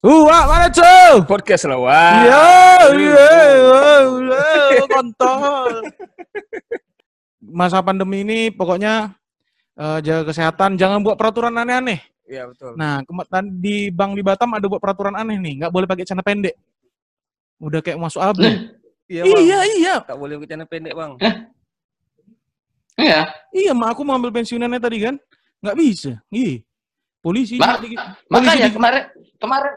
Wah, 0.00 0.42
mana 0.48 0.66
cuy? 0.72 1.20
Podcast 1.28 1.68
lah, 1.68 1.76
wah. 1.76 2.24
Iya, 2.24 2.44
iya, 2.96 3.28
iya, 4.72 4.84
kontol. 4.88 5.92
Masa 7.60 7.84
pandemi 7.84 8.24
ini 8.24 8.48
pokoknya 8.48 9.12
eh, 9.76 9.98
jaga 10.00 10.32
kesehatan, 10.32 10.80
jangan 10.80 11.04
buat 11.04 11.20
peraturan 11.20 11.52
aneh-aneh. 11.52 12.00
Iya, 12.24 12.48
betul. 12.48 12.80
Nah, 12.80 13.04
di 13.60 13.92
Bank 13.92 14.16
di 14.16 14.22
Batam 14.24 14.56
ada 14.56 14.64
buat 14.72 14.80
peraturan 14.80 15.12
aneh 15.20 15.36
nih, 15.36 15.52
nggak 15.60 15.72
boleh 15.74 15.84
pakai 15.84 16.08
celana 16.08 16.24
pendek. 16.24 16.56
Udah 17.60 17.84
kayak 17.84 18.00
masuk 18.00 18.24
abri. 18.24 18.72
Iya, 19.04 19.26
Bang. 19.28 19.42
iya, 19.44 19.58
iya. 19.76 19.94
Tak 20.00 20.16
boleh 20.16 20.40
pakai 20.40 20.48
celana 20.48 20.64
pendek, 20.64 20.94
Bang. 20.96 21.20
Iya. 22.96 23.20
Iya, 23.52 23.72
mak 23.76 23.92
aku 23.92 24.00
mau 24.00 24.16
ambil 24.16 24.32
pensiunannya 24.32 24.80
tadi 24.80 24.96
kan. 25.04 25.20
Nggak 25.60 25.76
bisa. 25.76 26.12
Iya. 26.32 26.64
Polisi. 27.20 27.60
Ma- 27.60 27.76
dikit- 27.76 28.00
Makanya 28.32 28.64
polisi 28.64 28.76
kemarin 28.80 29.02
kemarin 29.36 29.72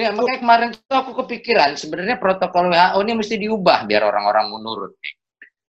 Ya, 0.00 0.16
makanya 0.16 0.40
kemarin 0.40 0.68
tuh 0.72 0.96
aku 0.96 1.12
kepikiran 1.24 1.76
sebenarnya 1.76 2.16
protokol 2.16 2.72
WHO 2.72 2.98
ini 3.04 3.12
mesti 3.20 3.34
diubah 3.36 3.84
biar 3.84 4.00
orang-orang 4.00 4.48
menurut. 4.48 4.96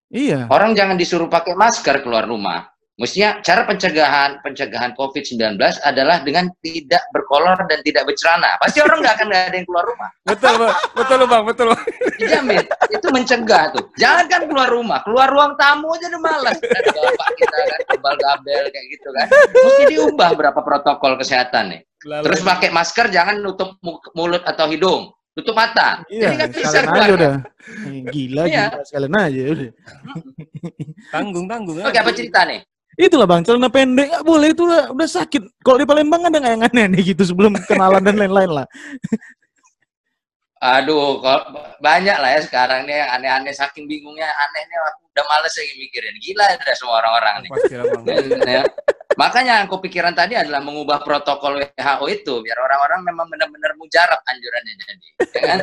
Iya. 0.07 0.47
Orang 0.47 0.71
jangan 0.71 0.95
disuruh 0.95 1.27
pakai 1.27 1.51
masker 1.51 1.99
keluar 1.99 2.23
rumah. 2.23 2.71
Mestinya 2.99 3.41
cara 3.41 3.65
pencegahan 3.65 4.45
pencegahan 4.45 4.93
COVID-19 4.93 5.57
adalah 5.81 6.21
dengan 6.21 6.45
tidak 6.61 7.01
berkolor 7.09 7.57
dan 7.65 7.81
tidak 7.81 8.05
bercelana. 8.05 8.61
Pasti 8.61 8.77
orang 8.77 9.01
nggak 9.01 9.15
akan 9.17 9.25
nggak 9.31 9.43
ada 9.49 9.55
yang 9.57 9.67
keluar 9.67 9.85
rumah. 9.89 10.09
Betul, 10.21 10.53
Bang. 10.61 10.75
Betul, 10.93 11.19
Bang. 11.25 11.43
Betul. 11.49 11.65
Bang. 11.73 11.81
Dijamin. 12.21 12.65
Itu 12.93 13.07
mencegah 13.09 13.63
tuh. 13.73 13.83
Jangan 13.97 14.25
kan 14.29 14.41
keluar 14.45 14.69
rumah. 14.69 14.99
Keluar 15.01 15.27
ruang 15.33 15.57
tamu 15.57 15.89
aja 15.97 16.13
udah 16.13 16.21
malas. 16.21 16.57
Bapak 16.61 17.29
kita 17.41 17.55
kan 17.57 17.81
kebal 17.89 18.15
gabel 18.21 18.63
kayak 18.69 18.85
gitu 18.93 19.09
kan. 19.17 19.27
Mesti 19.49 19.83
diubah 19.97 20.29
berapa 20.37 20.59
protokol 20.61 21.17
kesehatan 21.17 21.73
nih. 21.73 21.81
Terus 22.01 22.41
pakai 22.41 22.69
masker 22.69 23.07
jangan 23.07 23.37
nutup 23.37 23.77
mu- 23.79 24.01
mulut 24.11 24.41
atau 24.41 24.65
hidung. 24.67 25.13
Tutup 25.31 25.55
mata. 25.55 26.03
Iya, 26.11 26.27
Jadi 26.27 26.35
kan 26.35 26.47
bisa 26.51 26.79
keluar. 26.81 26.99
aja 26.99 27.11
udah. 27.13 27.33
Gila, 28.13 28.43
Iya. 28.43 28.65
gila. 28.67 28.83
Sekalian 28.83 29.15
aja 29.15 29.41
udah. 29.47 29.71
Tanggung, 31.07 31.45
tanggung. 31.47 31.75
Oke, 31.79 31.97
apa 31.97 32.11
cerita 32.11 32.43
nih? 32.43 32.59
Itulah 32.99 33.23
bang, 33.23 33.39
celana 33.41 33.71
pendek 33.71 34.11
nggak 34.11 34.25
boleh 34.27 34.51
itu 34.51 34.67
udah, 34.67 34.91
udah 34.91 35.07
sakit. 35.07 35.63
Kalau 35.63 35.79
di 35.79 35.87
Palembang 35.87 36.27
ada 36.27 36.35
nggak 36.35 36.53
yang 36.53 36.63
aneh-aneh 36.67 37.01
gitu 37.01 37.23
sebelum 37.23 37.55
kenalan 37.63 38.03
dan 38.03 38.19
lain-lain 38.19 38.51
lah. 38.51 38.67
Aduh, 40.61 41.17
kok 41.25 41.41
banyak 41.81 42.17
lah 42.21 42.37
ya 42.37 42.41
sekarang 42.45 42.85
nih 42.85 43.01
yang 43.01 43.09
aneh-aneh 43.17 43.49
saking 43.49 43.89
bingungnya 43.89 44.29
anehnya 44.29 44.77
aku 44.93 45.09
udah 45.09 45.25
males 45.25 45.53
lagi 45.57 45.73
mikirin. 45.73 46.15
Gila 46.21 46.45
udah 46.53 46.75
semua 46.77 46.95
orang-orang 47.01 47.35
nih. 47.41 47.49
Ya. 48.51 48.61
Makanya 49.17 49.63
yang 49.63 49.69
kepikiran 49.73 50.13
tadi 50.13 50.37
adalah 50.39 50.63
mengubah 50.63 51.03
protokol 51.03 51.59
WHO 51.59 52.05
itu 52.13 52.33
biar 52.45 52.57
orang-orang 52.61 52.99
memang 53.09 53.27
benar-benar 53.27 53.73
mujarab 53.75 54.21
anjurannya 54.23 54.73
jadi. 54.77 55.07
Ya 55.33 55.41
kan? 55.49 55.59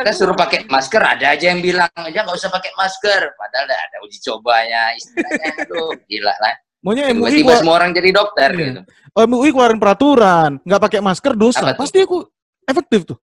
Kita 0.00 0.12
suruh 0.16 0.34
pakai 0.34 0.66
masker, 0.66 1.02
ada 1.02 1.36
aja 1.36 1.46
yang 1.52 1.60
bilang 1.62 1.92
aja 1.94 2.24
nggak 2.24 2.36
usah 2.36 2.50
pakai 2.50 2.72
masker. 2.74 3.36
Padahal 3.36 3.68
ada, 3.68 3.76
ada 3.76 3.96
uji 4.02 4.18
cobanya, 4.24 4.96
istilahnya 4.96 5.50
aduh 5.62 5.92
gila 6.08 6.34
lah. 6.40 6.54
Maunya 6.82 7.14
MUI 7.14 7.44
Tiba-tiba 7.44 7.54
semua 7.62 7.74
orang 7.78 7.90
jadi 7.94 8.10
dokter 8.10 8.50
Iya. 8.50 8.64
gitu. 8.66 8.80
oh, 9.14 9.24
MUI 9.30 9.48
keluarin 9.54 9.78
peraturan, 9.78 10.50
nggak 10.66 10.80
pakai 10.82 11.00
masker 11.04 11.32
dosa. 11.38 11.62
Tuh? 11.70 11.78
Pasti 11.78 11.98
aku 12.02 12.26
efektif 12.66 13.06
tuh. 13.06 13.18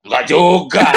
Enggak 0.00 0.22
juga. 0.26 0.84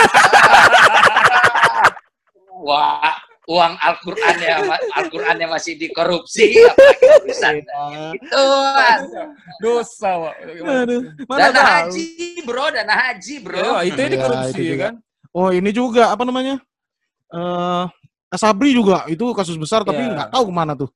Wah, 2.64 3.12
uang 3.44 3.74
Al-Qur'annya 3.76 4.52
Al-Qur'annya 4.96 5.48
masih 5.52 5.76
dikorupsi 5.76 6.56
apalagi 6.64 7.08
urusan 7.28 7.54
gitu. 7.60 7.84
dosa, 9.60 10.12
mana 11.28 11.52
Dana 11.52 11.52
tahu. 11.52 11.68
haji, 11.92 12.08
Bro, 12.48 12.66
dana 12.72 12.96
haji, 12.96 13.34
Bro. 13.44 13.60
Ya, 13.60 13.84
itu 13.84 14.00
yang 14.00 14.08
Iya, 14.08 14.16
dikorupsi, 14.16 14.48
itu 14.50 14.62
ya 14.64 14.72
juga. 14.72 14.84
kan? 14.88 14.96
Oh 15.34 15.50
ini 15.52 15.70
juga 15.74 16.04
apa 16.08 16.24
namanya? 16.24 16.56
Eh 17.28 17.84
Asabri 18.32 18.72
juga 18.74 19.06
itu 19.06 19.26
kasus 19.36 19.60
besar 19.60 19.84
tapi 19.84 20.00
Iya. 20.02 20.14
nggak 20.16 20.30
tahu 20.32 20.48
ke 20.48 20.54
mana 20.56 20.74
tuh. 20.74 20.88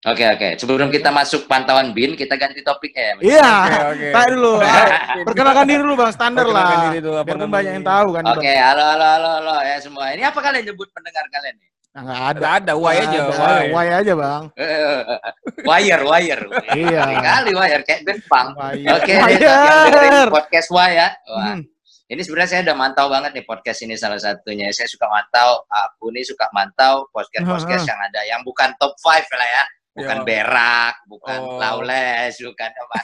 Oke, 0.00 0.24
oke. 0.24 0.48
Sebelum 0.56 0.88
kita 0.88 1.12
masuk 1.12 1.44
pantauan 1.44 1.92
BIN, 1.92 2.16
kita 2.16 2.32
ganti 2.34 2.64
topiknya. 2.64 3.04
ya. 3.04 3.14
Iya. 3.20 3.50
Oke, 3.52 3.76
oke. 3.84 4.06
Tahu 4.16 4.26
dulu. 4.32 4.52
Perkenalkan 5.28 5.64
diri 5.68 5.80
dulu 5.84 5.94
bang, 5.94 6.10
standar 6.10 6.44
Perkenalkan 6.48 6.72
lah. 6.72 6.84
diri 6.88 6.98
dulu, 6.98 7.14
apa 7.14 7.26
Biarpun 7.26 7.40
namanya. 7.42 7.52
banyak 7.60 7.72
yang 7.76 7.84
tahu 7.84 8.08
kan. 8.16 8.22
Oke, 8.32 8.52
halo, 8.56 8.84
halo, 8.86 9.04
halo, 9.06 9.28
halo 9.36 9.54
ya 9.60 9.76
semua. 9.76 10.04
Ini 10.16 10.22
apa 10.24 10.38
kalian 10.40 10.64
nyebut 10.64 10.88
pendengar 10.88 11.24
kalian 11.28 11.54
nih? 11.60 11.68
Nah, 11.90 12.00
nggak 12.00 12.16
ada. 12.16 12.30
Ada, 12.40 12.48
ada, 12.56 12.72
why 12.78 12.96
aja, 12.96 13.18
why. 13.28 13.62
Why 13.68 13.86
aja 13.92 14.12
bang. 14.16 14.42
Eh, 14.56 15.00
wire, 15.68 16.02
wire. 16.06 16.42
Iya. 16.70 17.02
Kali 17.20 17.50
wire 17.52 17.82
kayak 17.84 18.00
band 18.06 18.22
punk. 18.24 18.48
Wire. 18.56 18.88
Oke, 18.96 19.12
dengerin 19.20 20.32
podcast 20.32 20.68
Wire 20.72 20.94
ya. 20.96 21.08
Wah, 21.28 21.44
Hmm. 21.52 21.62
Ini 22.10 22.26
sebenarnya 22.26 22.50
saya 22.50 22.60
udah 22.66 22.74
mantau 22.74 23.06
banget 23.06 23.30
nih 23.38 23.46
podcast 23.46 23.86
ini 23.86 23.94
salah 23.94 24.18
satunya. 24.18 24.66
Saya 24.74 24.90
suka 24.90 25.06
mantau, 25.06 25.62
aku 25.70 26.10
nih 26.10 26.26
suka 26.26 26.42
mantau 26.50 27.06
podcast-podcast 27.14 27.86
yang 27.90 28.00
ada 28.02 28.20
yang 28.26 28.40
bukan 28.42 28.74
top 28.82 28.98
5 28.98 29.30
lah 29.30 29.46
ya. 29.46 29.62
Bukan 30.00 30.16
Ya. 30.16 30.24
berak, 30.24 30.94
bukan 31.04 31.38
Oh. 31.38 31.56
lawless, 31.56 32.34
bukan 32.38 32.70
apa-apa. 32.70 32.98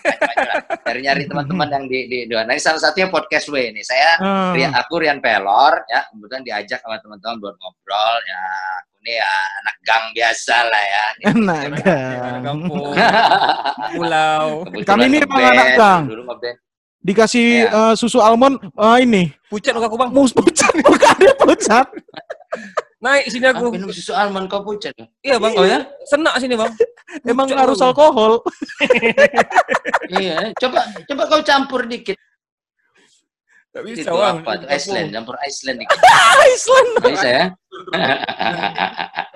Nyari-nyari 0.82 1.22
teman-teman 1.30 1.68
yang 1.68 1.84
di 1.84 1.98
di 2.06 2.18
dua. 2.24 2.42
Nah, 2.42 2.52
ini 2.52 2.62
salah 2.62 2.80
satunya 2.80 3.06
podcast 3.06 3.46
W 3.46 3.56
ini. 3.68 3.80
Saya 3.80 4.16
Hmm. 4.16 4.52
Rian, 4.52 4.72
aku 4.72 4.96
Rian 4.98 5.20
Pelor 5.20 5.84
ya, 5.86 6.00
kemudian 6.08 6.40
diajak 6.40 6.80
sama 6.80 6.96
teman-teman 6.98 7.36
buat 7.36 7.54
ngobrol 7.54 8.16
ya. 8.24 8.42
Aku 8.80 8.96
nih 9.02 9.16
ya 9.16 9.30
anak 9.60 9.76
gang 9.82 10.04
biasa 10.10 10.56
lah 10.64 10.82
ya. 10.82 11.04
Anak 11.30 11.60
kan. 11.78 12.38
kampung, 12.42 12.90
pulau. 13.92 14.46
Kebetulan 14.66 14.86
Kami 14.88 15.04
ini 15.06 15.16
emang 15.20 15.44
anak 15.46 15.68
gang. 15.74 16.02
Dulu 16.08 16.22
ngeband. 16.24 16.56
Dikasih 16.98 17.46
Iya. 17.62 17.70
eh, 17.70 17.94
susu 17.94 18.18
almond 18.18 18.58
eh, 18.58 18.96
ini. 18.98 19.30
Pucat 19.46 19.70
muka 19.72 19.86
aku, 19.86 19.94
Bang. 19.94 20.10
Mus 20.10 20.34
pucat. 20.34 20.74
Bukan 20.74 21.06
ada 21.14 21.32
pucat. 21.38 21.86
Naik 23.06 23.30
sini 23.30 23.46
Ah, 23.46 23.54
aku. 23.54 23.70
minum 23.70 23.86
susu 23.94 24.10
almond 24.10 24.50
kau 24.50 24.66
pucat. 24.66 24.90
Iya, 25.22 25.38
Bang. 25.38 25.54
Oh 25.54 25.62
ya? 25.62 25.86
Senak 26.10 26.42
sini, 26.42 26.58
Bang. 26.58 26.74
Emang 27.30 27.46
harus 27.54 27.78
alkohol. 27.78 28.42
iya, 30.18 30.50
coba 30.58 30.90
coba 31.06 31.22
kau 31.30 31.40
campur 31.46 31.86
dikit. 31.86 32.18
Gak 33.70 33.82
bisa, 33.86 34.10
Itu 34.10 34.18
Bang. 34.18 34.42
apa? 34.42 34.66
Iceland, 34.66 35.14
campur 35.14 35.38
Iceland 35.38 35.86
dikit. 35.86 35.98
Iceland. 36.50 36.88
Bisa 37.06 37.28
ya? 37.30 37.44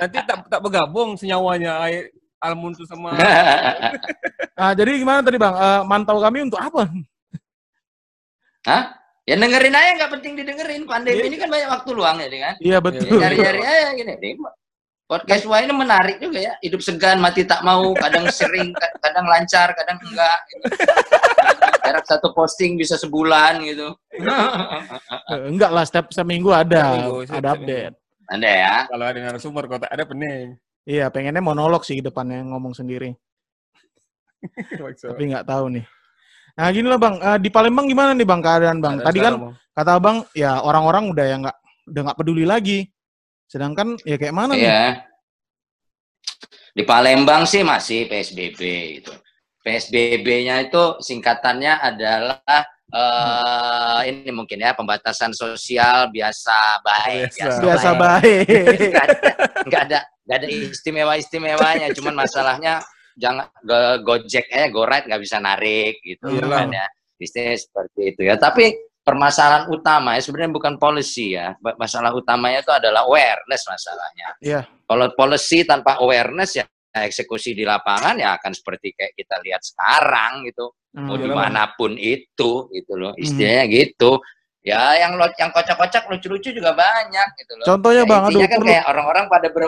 Nanti 0.03 0.19
tak 0.27 0.39
tak 0.51 0.61
bergabung 0.67 1.15
senyawanya 1.15 1.79
air 1.87 2.11
almond 2.43 2.75
tuh 2.75 2.89
sama 2.91 3.15
Nah, 4.57 4.73
jadi 4.75 4.99
gimana 4.99 5.21
tadi 5.23 5.37
bang? 5.39 5.55
Eh, 5.55 5.81
mantau 5.87 6.19
kami 6.19 6.49
untuk 6.49 6.59
apa? 6.59 6.89
Hah? 8.67 8.99
Ya 9.31 9.39
dengerin 9.39 9.71
aja 9.79 9.91
nggak 9.95 10.11
penting 10.19 10.33
didengerin. 10.43 10.83
Pandemi 10.91 11.23
ini 11.23 11.39
kan 11.39 11.47
banyak 11.47 11.71
waktu 11.71 11.91
luang 11.95 12.19
ya, 12.19 12.27
kan? 12.27 12.55
Iya 12.59 12.75
Ya, 12.75 12.79
betul. 12.83 13.07
Nyari-nyari 13.15 13.61
aja 13.63 13.95
gini. 13.95 14.15
Nih, 14.19 14.35
Podcast 15.07 15.43
Wah 15.47 15.59
ini 15.59 15.75
menarik 15.75 16.23
juga 16.23 16.39
ya. 16.39 16.55
Hidup 16.63 16.83
segan, 16.83 17.19
mati 17.19 17.43
tak 17.43 17.63
mau, 17.67 17.95
kadang 17.95 18.27
sering, 18.31 18.71
ka- 18.75 18.95
kadang 19.03 19.27
lancar, 19.27 19.75
kadang 19.75 19.99
enggak. 20.03 20.39
Gitu. 20.51 20.63
Jarak 21.83 22.07
satu 22.07 22.31
posting 22.31 22.75
bisa 22.79 22.95
sebulan 22.99 23.63
gitu. 23.67 23.95
Eh, 25.31 25.47
Enggak 25.47 25.71
lah, 25.71 25.87
setiap 25.87 26.11
seminggu 26.11 26.51
ada, 26.51 26.95
Seminggu, 26.95 27.23
ada 27.27 27.49
update. 27.55 27.95
Anda 28.31 28.51
ya. 28.51 28.75
kalau 28.91 29.05
ada 29.07 29.19
narasumber 29.19 29.67
kok 29.67 29.83
tak 29.87 29.91
ada 29.95 30.07
pening. 30.07 30.55
Iya, 30.87 31.07
pengennya 31.11 31.43
monolog 31.43 31.83
sih 31.87 31.99
depannya 32.03 32.43
ngomong 32.47 32.75
sendiri. 32.75 33.15
Tapi 35.11 35.23
nggak 35.31 35.47
tahu 35.47 35.75
nih. 35.75 35.85
Nah 36.59 36.67
gini 36.75 36.87
lah 36.89 36.99
bang, 36.99 37.15
Eh, 37.21 37.39
di 37.43 37.49
Palembang 37.53 37.87
gimana 37.87 38.11
nih 38.17 38.27
bang 38.27 38.41
keadaan 38.43 38.79
bang? 38.83 38.95
Ada 39.01 39.05
Tadi 39.11 39.19
kan 39.23 39.35
Bang. 39.39 39.53
kata 39.77 39.91
abang 39.97 40.17
ya 40.35 40.61
orang-orang 40.61 41.05
udah 41.13 41.27
yang 41.27 41.41
nggak 41.47 41.57
udah 41.91 42.01
nggak 42.07 42.19
peduli 42.19 42.45
lagi. 42.47 42.79
Sedangkan 43.51 43.99
ya 44.07 44.17
kayak 44.19 44.35
mana 44.35 44.53
nih? 44.55 44.67
Iya. 44.67 44.85
Di 46.71 46.83
Palembang 46.87 47.45
sih 47.51 47.67
masih 47.67 48.07
PSBB 48.07 48.61
gitu. 49.03 49.13
PSBB-nya 49.61 50.71
itu 50.71 50.97
singkatannya 51.03 51.83
adalah 51.83 52.41
eh 52.91 54.01
ini 54.11 54.31
mungkin 54.35 54.59
ya 54.59 54.75
pembatasan 54.75 55.31
sosial 55.31 56.11
biasa 56.11 56.83
baik 56.83 57.31
Biasa. 57.39 57.61
Biasa 57.63 57.89
baik. 57.95 58.47
nggak 58.91 59.05
ada 59.07 59.31
nggak 59.67 59.83
ada 59.87 59.99
ada 60.31 60.47
istimewa 60.47 61.15
istimewanya 61.19 61.91
cuman 61.95 62.15
masalahnya 62.19 62.83
jangan 63.21 63.47
go- 63.61 64.01
gojek 64.03 64.49
eh 64.49 64.67
go 64.69 64.83
ride 64.83 65.05
nggak 65.05 65.21
bisa 65.21 65.37
narik 65.39 66.01
gitu 66.01 66.27
Iyalah. 66.27 66.65
kan 66.65 66.69
ya. 66.73 66.87
Istilahnya 67.17 67.57
seperti 67.61 68.01
itu 68.09 68.21
ya. 68.25 68.35
Tapi 68.35 68.65
permasalahan 69.01 69.69
utama 69.69 70.17
ya 70.17 70.21
sebenarnya 70.21 70.51
bukan 70.51 70.75
policy 70.77 71.37
ya. 71.37 71.53
Masalah 71.77 72.11
utamanya 72.11 72.65
itu 72.65 72.73
adalah 72.73 73.05
awareness 73.05 73.63
masalahnya. 73.65 74.29
Iya. 74.41 74.61
kalau 74.85 75.07
policy 75.15 75.63
tanpa 75.63 76.01
awareness 76.01 76.57
ya 76.57 76.65
eksekusi 76.91 77.55
di 77.55 77.63
lapangan 77.63 78.19
ya 78.19 78.35
akan 78.35 78.51
seperti 78.51 78.91
kayak 78.91 79.15
kita 79.15 79.37
lihat 79.45 79.63
sekarang 79.63 80.43
gitu. 80.45 80.73
Mau 80.91 81.15
Hmm. 81.15 81.23
Iyalah, 81.23 81.23
di 81.23 81.29
mana 81.31 81.63
pun 81.79 81.95
itu 81.95 82.67
gitu 82.73 82.93
loh. 82.99 83.15
Istilahnya 83.15 83.71
gitu. 83.71 84.19
Ya 84.61 84.99
yang 84.99 85.15
lo 85.15 85.31
yang 85.39 85.55
kocak-kocak 85.55 86.05
lucu-lucu 86.05 86.51
juga 86.51 86.75
banyak 86.75 87.29
gitu 87.39 87.53
loh. 87.57 87.65
Contohnya 87.65 88.03
Ya, 88.03 88.11
bang, 88.11 88.23
aduh 88.27 88.41
kan 88.43 88.59
perlu, 88.59 88.67
kayak 88.67 88.85
orang-orang 88.91 89.25
pada 89.31 89.49
ber 89.49 89.63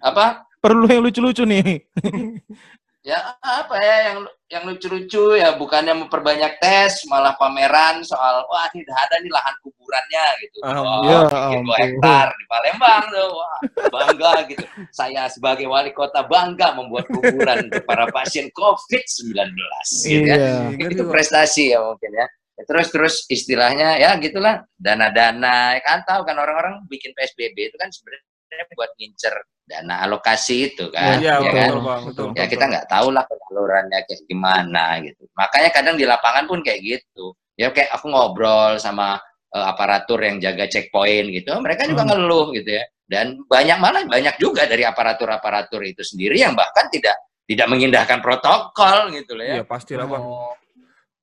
apa? 0.00 0.26
Perlu 0.58 0.86
yang 0.88 1.02
lucu-lucu 1.04 1.44
nih. 1.44 1.84
ya 3.04 3.36
apa 3.44 3.76
ya 3.84 3.96
yang 4.08 4.18
yang 4.48 4.64
lucu-lucu 4.64 5.36
ya 5.36 5.52
bukannya 5.60 5.92
memperbanyak 5.92 6.56
tes 6.56 7.04
malah 7.04 7.36
pameran 7.36 8.00
soal 8.00 8.48
wah 8.48 8.64
ini 8.72 8.80
udah 8.80 8.96
ada 8.96 9.20
nih 9.20 9.28
lahan 9.28 9.54
kuburannya 9.60 10.24
gitu. 10.40 10.58
Oh, 10.64 11.04
ya 11.04 11.28
dua 11.60 11.76
hektar 11.84 12.32
di 12.32 12.44
Palembang 12.48 13.04
tuh. 13.12 13.28
Wah, 13.36 13.58
bangga 13.92 14.32
gitu. 14.48 14.64
Saya 14.88 15.28
sebagai 15.28 15.68
wali 15.68 15.92
kota 15.92 16.24
bangga 16.24 16.72
membuat 16.72 17.04
kuburan 17.12 17.68
untuk 17.68 17.84
para 17.84 18.08
pasien 18.08 18.48
COVID-19 18.56 19.52
gitu 20.00 20.24
ya. 20.24 20.36
Iya. 20.72 20.88
Itu 20.88 21.04
prestasi 21.04 21.76
ya 21.76 21.84
mungkin 21.84 22.08
ya. 22.08 22.26
Ya, 22.54 22.62
Terus 22.70 22.88
terus 22.88 23.14
istilahnya 23.28 23.98
ya 23.98 24.16
gitulah 24.16 24.64
dana-dana 24.78 25.76
ya 25.76 25.80
kan 25.82 26.06
tahu 26.06 26.22
kan 26.24 26.38
orang-orang 26.38 26.80
bikin 26.86 27.10
PSBB 27.12 27.68
itu 27.68 27.76
kan 27.76 27.90
sebenarnya 27.90 28.33
buat 28.74 28.90
ngincer 28.96 29.34
dana 29.64 29.94
alokasi 30.04 30.70
itu 30.70 30.92
kan. 30.92 31.16
Iya, 31.18 31.40
ya 31.40 31.50
betul, 31.50 31.56
kan? 31.56 31.70
Bang. 31.88 32.02
Betul. 32.12 32.26
ya 32.36 32.44
kita 32.46 32.64
nggak 32.68 32.86
tahu 32.86 33.08
lah 33.10 33.24
penyalurannya 33.24 33.98
kayak 34.04 34.20
gimana 34.28 34.84
gitu 35.00 35.22
makanya 35.32 35.70
kadang 35.72 35.96
di 35.96 36.04
lapangan 36.04 36.44
pun 36.44 36.60
kayak 36.60 36.80
gitu 36.84 37.32
ya 37.56 37.72
kayak 37.72 37.88
aku 37.96 38.12
ngobrol 38.12 38.76
sama 38.76 39.16
eh, 39.54 39.64
aparatur 39.64 40.20
yang 40.20 40.36
jaga 40.36 40.68
checkpoint 40.68 41.32
gitu 41.32 41.52
mereka 41.64 41.88
juga 41.88 42.04
Hmm. 42.04 42.10
ngeluh 42.12 42.52
gitu 42.52 42.76
ya 42.76 42.84
dan 43.04 43.40
banyak 43.48 43.78
malah 43.80 44.02
banyak 44.04 44.36
juga 44.36 44.64
dari 44.68 44.84
aparatur-aparatur 44.84 45.80
itu 45.84 46.00
sendiri 46.04 46.40
yang 46.40 46.52
bahkan 46.52 46.88
tidak 46.92 47.16
tidak 47.44 47.68
mengindahkan 47.68 48.20
protokol 48.20 49.12
gitu 49.12 49.36
loh 49.36 49.44
ya 49.44 49.54
Iya, 49.60 49.64
pasti 49.68 49.92
lah, 49.96 50.08
Bang. 50.08 50.24
Oh, 50.24 50.52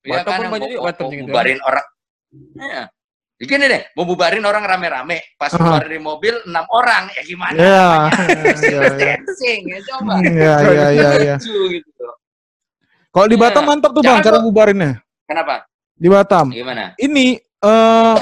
ya 0.06 0.22
kan 0.22 0.50
banyak 0.50 0.70
juga, 0.78 0.94
gitu. 0.94 1.26
bubarin 1.30 1.60
orang 1.62 1.86
ya. 2.58 2.84
Gini 3.42 3.66
deh, 3.66 3.82
mau 3.98 4.06
bubarin 4.06 4.46
orang 4.46 4.62
rame-rame, 4.62 5.34
pas 5.34 5.50
keluar 5.50 5.82
dari 5.82 5.98
mobil 5.98 6.38
enam 6.46 6.62
orang, 6.70 7.10
ya 7.10 7.22
gimana? 7.26 7.58
Iya. 7.58 7.82
namanya? 7.82 8.54
Iya, 8.54 8.70
iya. 8.70 8.80
Distancing, 9.18 9.62
ya 9.66 9.80
coba. 9.90 10.14
Iya, 10.22 10.54
iya, 10.62 10.88
iya, 10.94 11.10
iya. 11.18 11.36
Gitu. 11.42 12.06
Kalau 13.10 13.26
di 13.26 13.34
Iya. 13.34 13.44
Batam 13.44 13.64
mantap 13.66 13.92
tuh 13.92 14.00
Bang 14.00 14.22
Jangan 14.22 14.22
cara 14.24 14.38
kok- 14.38 14.46
bubarinnya. 14.46 14.92
Kenapa? 15.26 15.66
Di 15.98 16.08
Batam. 16.08 16.46
Gimana? 16.54 16.94
Ini 16.96 17.26
eh 17.42 18.16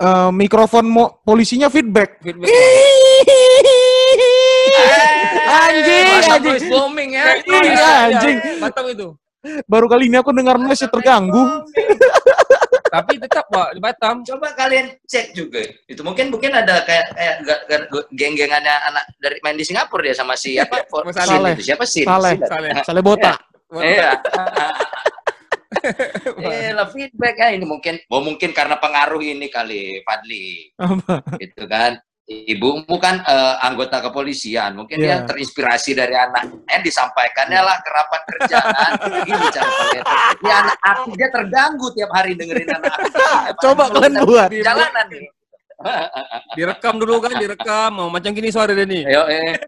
eh, 0.00 0.30
mikrofon 0.32 0.88
mo- 0.88 1.20
polisinya 1.22 1.68
feedback. 1.68 2.16
Feedback. 2.18 2.48
Anjing, 5.52 6.04
anjing. 6.24 6.42
voice 6.48 6.66
bombing 6.66 7.10
ya? 7.12 7.24
Iya, 7.44 7.90
anjing. 8.08 8.36
Batam 8.58 8.84
itu. 8.88 9.08
Baru 9.66 9.86
kali 9.86 10.06
ini 10.06 10.16
aku 10.16 10.30
dengar 10.30 10.54
noise 10.54 10.86
terganggu. 10.86 11.42
Tapi 12.92 13.16
tetap, 13.16 13.48
Pak, 13.48 13.72
di 13.72 13.80
Batam. 13.80 14.20
Coba 14.20 14.52
kalian 14.52 14.92
cek 15.08 15.32
juga. 15.32 15.64
Itu 15.88 16.04
mungkin 16.04 16.28
mungkin 16.28 16.52
ada 16.52 16.84
kayak 16.84 17.16
kayak 17.16 17.36
ga- 17.40 17.62
ga- 17.64 18.08
geng-gengannya 18.12 18.74
anak 18.92 19.04
dari 19.16 19.40
main 19.40 19.56
di 19.56 19.64
Singapura 19.64 20.04
dia 20.04 20.12
sama 20.12 20.36
si 20.36 20.60
apa? 20.60 20.84
Sama 20.84 21.08
Sin 21.08 21.24
Saleh. 21.40 21.52
itu 21.56 21.64
siapa 21.72 21.84
Sin? 21.88 22.04
Saleh. 22.04 22.36
Saleh. 22.44 22.70
Sale 22.84 23.00
botak. 23.00 23.40
Iya. 23.80 24.10
Eh, 26.38 26.70
lah 26.70 26.86
feedback 26.92 27.34
ya 27.34 27.48
ini 27.56 27.64
mungkin, 27.64 27.96
oh 28.12 28.20
mungkin 28.22 28.52
karena 28.52 28.76
pengaruh 28.78 29.18
ini 29.18 29.48
kali 29.48 30.04
Fadli, 30.04 30.68
Apa? 30.78 31.24
gitu 31.40 31.64
kan. 31.66 31.96
Ibumu 32.22 32.96
kan 33.02 33.18
eh, 33.26 33.54
anggota 33.66 33.98
kepolisian, 33.98 34.78
mungkin 34.78 35.02
Iya. 35.02 35.26
dia 35.26 35.26
terinspirasi 35.26 35.90
dari 35.98 36.14
anaknya, 36.14 36.78
disampaikannya 36.78 37.60
lah 37.60 37.76
ke 37.82 37.90
rapat 37.90 38.20
kerja 38.30 38.58
kan. 38.62 38.92
Gini 39.26 39.46
cara. 39.50 39.70
Ya 40.38 40.54
anak 40.62 40.78
aku 40.86 41.18
dia 41.18 41.28
terganggu 41.34 41.90
tiap 41.98 42.10
hari 42.14 42.38
dengerin 42.38 42.78
anak 42.78 42.94
aku. 42.94 43.58
Coba 43.66 43.90
kalian 43.90 44.22
buat. 44.22 44.48
Jalanan 44.70 45.06
nih. 45.10 45.26
Direkam 46.54 46.94
dulu 47.02 47.18
kan, 47.18 47.34
direkam. 47.34 47.90
Mau 47.90 48.06
macam 48.06 48.30
gini 48.30 48.54
suara 48.54 48.70
dia 48.70 48.86
nih. 48.86 49.02
Ayo, 49.02 49.22
eh. 49.26 49.58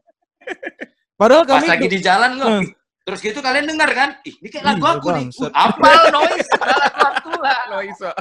Padahal 1.18 1.42
Pas 1.42 1.58
kami 1.58 1.66
lagi 1.74 1.86
di 1.90 1.98
jalan 1.98 2.38
kok. 2.38 2.48
Hmm. 2.48 2.64
Terus 3.04 3.20
gitu 3.20 3.38
kalian 3.42 3.66
dengar 3.68 3.90
kan? 3.92 4.16
Ih, 4.24 4.32
ini 4.40 4.48
kayak 4.48 4.64
lagu 4.64 4.80
Iya, 4.80 4.96
aku 4.96 5.08
nih. 5.12 5.26
Uh, 5.36 5.50
apal 5.52 6.02
noise. 6.14 6.48
Udah 6.54 8.14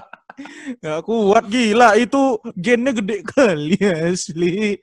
Gak 0.79 0.99
kuat 1.03 1.43
gila 1.47 1.95
itu 1.95 2.21
gennya 2.55 2.91
gede 2.91 3.21
kali 3.23 3.77
asli. 4.07 4.77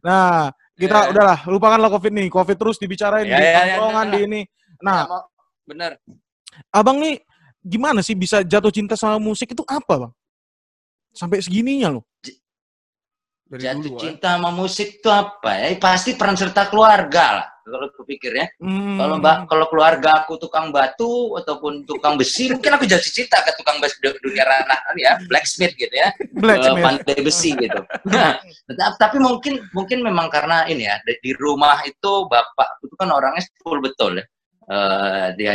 Nah, 0.00 0.50
kita 0.76 0.98
Ya. 0.98 1.10
udahlah 1.10 1.38
lupakanlah 1.46 1.90
Covid 1.92 2.12
nih. 2.12 2.28
Covid 2.28 2.56
terus 2.56 2.76
dibicarain 2.76 3.24
Ya, 3.24 3.36
di 3.36 3.44
ya, 3.44 3.52
tongkrongan 3.56 4.06
ya. 4.06 4.12
di 4.12 4.18
ini. 4.24 4.40
Nah, 4.80 4.98
Ya, 4.98 5.08
mau- 5.08 5.28
bener. 5.64 5.90
Abang 6.70 6.96
nih 6.98 7.20
gimana 7.60 8.00
sih 8.00 8.14
bisa 8.14 8.40
jatuh 8.40 8.70
cinta 8.70 8.94
sama 8.94 9.18
musik 9.18 9.50
itu 9.50 9.64
apa, 9.66 10.08
Bang? 10.08 10.12
Sampai 11.12 11.40
segininya 11.40 11.88
loh. 11.96 12.04
Dari 13.46 13.62
Jatuh 13.62 13.78
dulu, 13.78 13.94
ah. 13.94 14.00
cinta 14.02 14.28
sama 14.34 14.50
musik 14.50 14.98
itu 14.98 15.06
apa 15.06 15.50
ya? 15.54 15.66
Pasti 15.78 16.18
peran 16.18 16.34
serta 16.34 16.66
keluarga 16.66 17.24
lah. 17.42 17.46
Kalau 17.66 17.90
aku 17.90 18.02
pikir 18.06 18.30
ya. 18.30 18.46
Hmm. 18.62 18.94
Kalau 18.94 19.18
mbak, 19.18 19.50
kalau 19.50 19.66
keluarga 19.66 20.22
aku 20.22 20.38
tukang 20.38 20.70
batu 20.70 21.34
ataupun 21.34 21.82
tukang 21.82 22.14
besi, 22.14 22.46
mungkin 22.50 22.78
aku 22.78 22.86
jatuh 22.86 23.10
cinta 23.10 23.42
ke 23.42 23.58
tukang 23.58 23.82
besi 23.82 23.98
du- 23.98 24.18
dunia 24.22 24.46
ranah 24.46 24.78
ya, 24.94 25.18
blacksmith 25.26 25.74
gitu 25.74 25.90
ya, 25.90 26.14
Blacksmith. 26.42 26.78
eh, 26.78 26.82
pandai 26.86 27.18
besi 27.26 27.50
gitu. 27.58 27.80
Nah, 28.06 28.38
tapi 29.02 29.18
mungkin 29.18 29.66
mungkin 29.74 29.98
memang 29.98 30.30
karena 30.30 30.62
ini 30.70 30.86
ya 30.86 30.94
di, 31.02 31.34
rumah 31.34 31.82
itu 31.82 32.30
bapak 32.30 32.86
itu 32.86 32.94
kan 32.94 33.10
orangnya 33.10 33.42
full 33.62 33.82
betul 33.82 34.14
ya. 34.14 34.24
Eh, 34.70 35.26
dia 35.34 35.52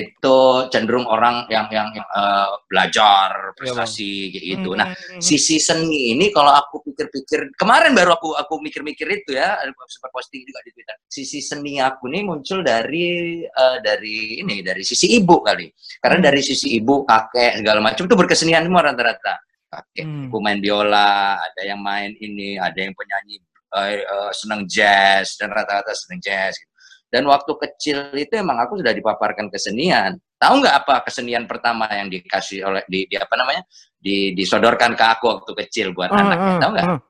itu 0.00 0.38
cenderung 0.72 1.04
orang 1.04 1.44
yang 1.52 1.68
yang, 1.68 1.92
yang, 1.92 2.06
eh, 2.06 2.48
belajar 2.64 3.52
prestasi 3.52 4.32
kayak 4.32 4.44
gitu. 4.56 4.70
Nah, 4.72 4.88
Hmm. 4.88 5.20
sisi 5.20 5.60
seni 5.60 6.16
ini 6.16 6.32
kalau 6.32 6.50
aku 6.50 6.80
pikir-pikir 6.88 7.52
kemarin 7.54 7.92
baru 7.92 8.16
aku 8.16 8.32
aku 8.32 8.58
mikir-mikir 8.64 9.04
itu 9.10 9.36
ya 9.36 9.60
aku 9.60 9.84
sempat 9.86 10.10
posting 10.10 10.42
juga 10.42 10.64
di 10.64 10.70
Twitter 10.72 10.96
sisi 11.06 11.38
seni 11.38 11.76
aku 11.78 12.08
nih 12.08 12.22
muncul 12.24 12.62
dari 12.62 13.42
eh, 13.44 13.76
dari 13.84 14.40
ini 14.40 14.64
dari 14.64 14.80
sisi 14.80 15.12
ibu 15.18 15.42
kali 15.44 15.68
karena 16.00 16.18
Hmm. 16.22 16.26
dari 16.32 16.40
sisi 16.40 16.72
ibu 16.74 17.04
kakek 17.04 17.60
segala 17.60 17.78
macam 17.84 18.08
itu 18.08 18.16
berkesenian 18.16 18.64
semua 18.64 18.82
rata-rata 18.86 19.34
kakek 19.68 20.04
Hmm. 20.06 20.26
aku 20.30 20.36
main 20.40 20.58
biola 20.58 21.38
ada 21.38 21.62
yang 21.62 21.80
main 21.82 22.14
ini 22.16 22.56
ada 22.56 22.78
yang 22.78 22.94
penyanyi 22.96 23.38
eh, 23.70 24.02
eh, 24.02 24.30
seneng 24.34 24.66
jazz 24.66 25.38
dan 25.38 25.54
rata-rata 25.54 25.94
seneng 25.94 26.18
jazz 26.18 26.58
gitu. 26.58 26.70
Dan 27.10 27.26
waktu 27.26 27.52
kecil 27.58 28.14
itu 28.14 28.32
emang 28.32 28.56
aku 28.62 28.78
sudah 28.78 28.94
dipaparkan 28.94 29.50
kesenian 29.50 30.16
tahu 30.38 30.62
nggak 30.62 30.86
apa 30.86 30.94
kesenian 31.04 31.44
pertama 31.44 31.90
yang 31.90 32.06
dikasih 32.06 32.64
oleh 32.64 32.82
di, 32.86 33.04
di 33.04 33.16
apa 33.18 33.34
namanya 33.34 33.66
di 33.98 34.32
disodorkan 34.32 34.94
ke 34.94 35.04
aku 35.04 35.24
waktu 35.28 35.52
kecil 35.66 35.92
buat 35.92 36.08
Ah, 36.08 36.22
anaknya 36.22 36.48
ah, 36.48 36.60
tahu 36.62 36.70
nggak 36.72 36.86
ah. 36.88 37.00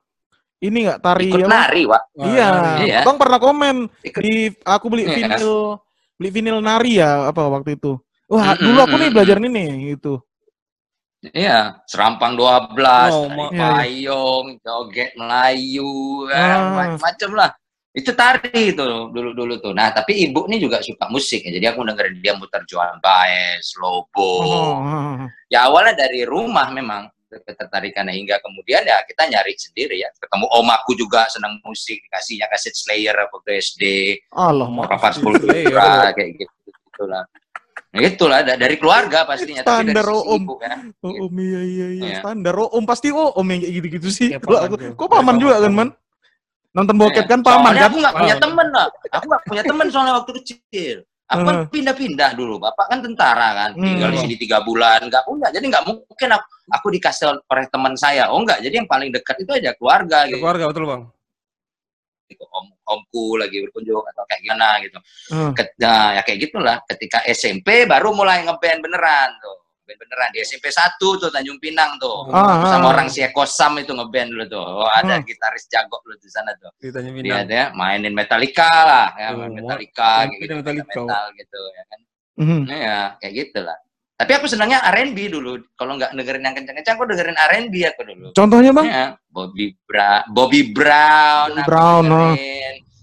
Ini 0.61 0.79
nggak 0.85 1.01
tari 1.01 1.25
ikut 1.33 1.41
apa? 1.41 1.49
nari 1.49 1.83
Wak. 1.89 2.03
Wah, 2.21 2.27
Iya, 2.29 2.47
nari. 2.53 2.85
Iya. 2.85 3.01
Bang 3.01 3.17
pernah 3.17 3.39
komen 3.41 3.77
Ikut- 4.05 4.21
di 4.21 4.35
aku 4.61 4.87
beli 4.93 5.05
Iya. 5.09 5.15
vinil 5.17 5.53
beli 6.21 6.29
vinil 6.29 6.59
nari 6.61 7.01
ya 7.01 7.33
apa 7.33 7.49
waktu 7.49 7.81
itu. 7.81 7.97
Wah, 8.29 8.53
Mm-mm, 8.53 8.65
dulu 8.69 8.79
aku 8.85 8.95
nih 9.01 9.09
belajar 9.09 9.37
ini 9.41 9.65
gitu. 9.97 10.21
Iya, 11.21 11.81
serampang 11.85 12.33
12, 12.33 13.13
Oh, 13.13 13.29
Iya, 13.29 13.49
iya. 13.53 13.69
payung, 13.77 14.47
joget 14.61 15.11
Melayu, 15.17 15.93
kan, 16.29 16.57
Ah. 16.61 16.73
macam-macam 16.77 17.31
lah. 17.37 17.51
Itu 17.91 18.15
tari 18.15 18.71
itu 18.71 18.87
dulu-dulu 19.11 19.59
tuh. 19.59 19.75
Nah, 19.75 19.91
tapi 19.91 20.23
ibu 20.23 20.47
nih 20.47 20.63
juga 20.63 20.79
suka 20.79 21.11
musik 21.11 21.43
ya. 21.43 21.51
Jadi 21.51 21.67
aku 21.67 21.83
dengerin 21.83 22.23
dia 22.23 22.39
muter 22.39 22.63
Joan 22.63 23.03
Baez, 23.03 23.75
Lobo. 23.83 24.07
Oh, 24.47 24.79
ah, 24.79 24.95
ah. 25.19 25.27
Ya 25.51 25.67
awalnya 25.67 26.07
dari 26.07 26.23
rumah 26.23 26.71
memang 26.71 27.11
ketertarikannya 27.27 28.15
hingga 28.15 28.39
kemudian 28.43 28.87
ya 28.87 29.03
kita 29.03 29.27
nyari 29.27 29.59
sendiri 29.59 29.99
ya. 29.99 30.11
Ketemu 30.15 30.47
om 30.47 30.69
aku 30.71 30.95
juga 30.95 31.27
senang 31.27 31.59
musik, 31.67 31.99
dikasihnya 32.07 32.47
kaset 32.47 32.75
Slayer 32.75 33.15
waktu 33.27 33.59
SD. 33.59 33.83
Allah, 34.35 34.71
Ma- 34.71 34.87
Rapat 34.87 35.19
Slayer. 35.19 35.75
Sepultura 35.75 36.11
kayak 36.15 36.31
gitu 36.39 36.55
gitulah. 36.71 37.25
Nah, 37.91 38.07
itulah 38.07 38.39
da- 38.47 38.55
dari 38.55 38.79
keluarga 38.79 39.27
pastinya 39.27 39.67
tapi 39.67 39.91
dari 39.91 39.99
Standar, 39.99 40.07
Om. 40.15 40.43
ibu 40.47 40.55
ya. 40.63 40.75
Oh, 41.03 41.27
om 41.27 41.35
iya 41.43 41.61
iya 41.67 41.87
iya 41.91 42.07
Iya. 42.07 42.19
standar. 42.23 42.55
Oh, 42.55 42.71
om 42.71 42.87
pasti 42.87 43.11
oh 43.11 43.35
om 43.35 43.47
yang 43.51 43.67
kayak 43.67 43.75
gitu-gitu 43.83 44.09
sih. 44.15 44.29
Kalau 44.39 44.63
paman 44.63 44.67
aku, 44.71 44.75
tuh. 44.79 44.93
kok 44.95 45.09
paman 45.11 45.35
Iya, 45.35 45.43
juga 45.43 45.55
kan, 45.59 45.73
Man? 45.75 45.89
Nonton 46.71 46.95
bokep 46.97 47.27
kan 47.27 47.41
paman 47.43 47.75
Soalnya 47.75 47.83
kan? 47.83 47.89
aku 47.91 47.97
nggak 47.99 48.15
punya 48.15 48.35
Paman. 48.35 48.45
temen 48.47 48.67
lah. 48.71 48.87
Aku 49.11 49.25
nggak 49.27 49.43
punya 49.43 49.63
temen 49.67 49.87
soalnya 49.91 50.15
waktu 50.17 50.33
kecil. 50.39 50.97
Aku 51.27 51.43
kan 51.43 51.57
Hmm. 51.63 51.67
pindah-pindah 51.71 52.31
dulu. 52.35 52.59
Bapak 52.59 52.87
kan 52.91 52.99
tentara 53.01 53.49
kan, 53.55 53.71
tinggal 53.73 54.11
di 54.11 54.19
Hmm. 54.19 54.25
sini 54.25 54.35
tiga 54.35 54.59
bulan, 54.61 54.99
nggak 55.07 55.23
punya. 55.23 55.47
Jadi 55.51 55.63
nggak 55.67 55.85
mungkin 55.87 56.29
aku, 56.31 56.47
aku 56.69 56.87
dikasih 56.91 57.25
oleh 57.31 57.67
teman 57.67 57.95
saya. 57.95 58.31
Oh 58.31 58.43
nggak, 58.43 58.59
jadi 58.61 58.83
yang 58.83 58.89
paling 58.89 59.11
dekat 59.11 59.39
itu 59.39 59.51
aja 59.51 59.71
keluarga 59.75 60.27
gitu. 60.27 60.43
Keluarga 60.43 60.67
betul 60.67 60.87
bang. 60.87 61.03
Om 62.31 62.67
omku 62.87 63.35
lagi 63.37 63.59
berkunjung 63.61 64.03
atau 64.07 64.23
kayak 64.25 64.41
gimana 64.41 64.79
gitu. 64.81 64.99
Hmm. 65.31 65.51
Ket- 65.51 65.75
Nah, 65.77 66.15
ya 66.15 66.23
kayak 66.23 66.39
gitulah. 66.41 66.79
Ketika 66.87 67.19
SMP 67.25 67.85
baru 67.85 68.11
mulai 68.11 68.43
ngeband 68.43 68.79
beneran 68.81 69.31
tuh. 69.39 69.59
Band 69.91 69.99
beneran 69.99 70.31
di 70.31 70.39
SMP 70.39 70.71
1 70.71 70.87
tuh 71.19 71.29
Tanjung 71.29 71.59
Pinang 71.59 71.99
tuh. 71.99 72.31
Ah, 72.31 72.63
ah, 72.63 72.71
Sama 72.71 72.87
ah. 72.87 72.93
orang 72.95 73.11
si 73.11 73.19
Eko 73.21 73.43
Sam 73.43 73.75
itu 73.77 73.91
ngeband 73.91 74.31
dulu 74.31 74.45
tuh. 74.47 74.63
Oh, 74.63 74.87
ada 74.87 75.19
Hmm. 75.19 75.27
gitaris 75.27 75.67
jago 75.67 75.99
dulu 76.01 76.15
di 76.15 76.31
sana 76.31 76.55
tuh. 76.55 76.71
Ditanya 76.79 77.11
Dia 77.11 77.19
Minang. 77.19 77.39
ada 77.43 77.61
mainin 77.75 78.15
Metallica 78.15 78.71
lah, 78.87 79.07
ya, 79.19 79.29
Oh, 79.35 79.51
Metallica, 79.51 80.11
kayak 80.25 80.39
gitu, 80.39 80.55
Metallica. 80.57 80.87
metal 81.03 81.25
gitu, 81.35 81.61
ya 81.75 81.83
kan. 81.85 82.01
Mhm. 82.39 82.61
Nah, 82.65 82.79
ya, 82.79 82.99
kayak 83.19 83.35
gitu 83.35 83.61
lah. 83.61 83.79
Tapi 84.15 84.33
aku 84.37 84.47
senangnya 84.47 84.79
R&B 84.87 85.19
dulu. 85.27 85.59
Kalau 85.75 85.97
nggak 85.97 86.13
dengerin 86.13 86.45
yang 86.45 86.55
kencang-kencang, 86.55 86.95
aku 86.95 87.09
dengerin 87.09 87.35
R&B 87.35 87.75
aku 87.83 88.01
dulu. 88.05 88.27
Contohnya 88.31 88.71
bang? 88.71 88.87
Ya, 88.87 89.05
Bobby 89.27 89.75
Brown, 89.83 90.23
Bobby 90.31 90.61
Brown, 90.71 91.49
Bobby 91.51 91.63
Brown, 91.67 92.05
oh. 92.07 92.37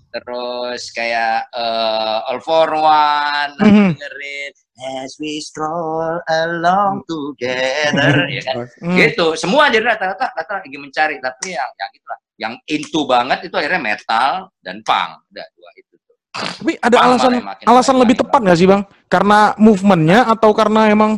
Terus 0.09 0.89
kayak 0.91 1.47
eh, 1.51 2.29
All 2.29 2.39
for 2.39 2.71
One, 2.73 3.51
aku 3.55 3.67
Mhm. 3.67 3.89
dengerin 3.95 4.53
As 4.77 5.17
we 5.17 5.41
stroll 5.41 6.21
along 6.29 7.01
together, 7.09 8.13
ya 8.37 8.41
kan? 8.45 8.55
Hmm. 8.77 8.93
Gitu, 8.93 9.33
semua 9.33 9.73
jadi 9.73 9.81
rata-rata 9.81 10.29
rata 10.29 10.61
lagi 10.61 10.77
mencari, 10.77 11.17
tapi 11.17 11.57
yang 11.57 11.65
yang 11.73 11.89
itu 11.89 12.05
lah, 12.05 12.19
yang 12.37 12.53
into 12.69 13.01
banget 13.09 13.49
itu 13.49 13.55
akhirnya 13.57 13.81
metal 13.81 14.29
dan 14.61 14.85
punk, 14.85 15.17
udah 15.33 15.47
dua 15.57 15.69
itu. 15.73 15.93
tuh. 15.97 16.15
Tapi 16.61 16.73
ada 16.77 16.93
Punk 16.93 17.05
alasan 17.09 17.31
makin 17.41 17.65
alasan 17.65 17.95
lebih 17.97 18.15
lah. 18.15 18.21
tepat 18.21 18.39
nggak 18.45 18.57
sih 18.61 18.67
bang? 18.69 18.81
Karena 19.09 19.39
movementnya 19.57 20.19
atau 20.29 20.53
karena 20.53 20.81
emang 20.93 21.11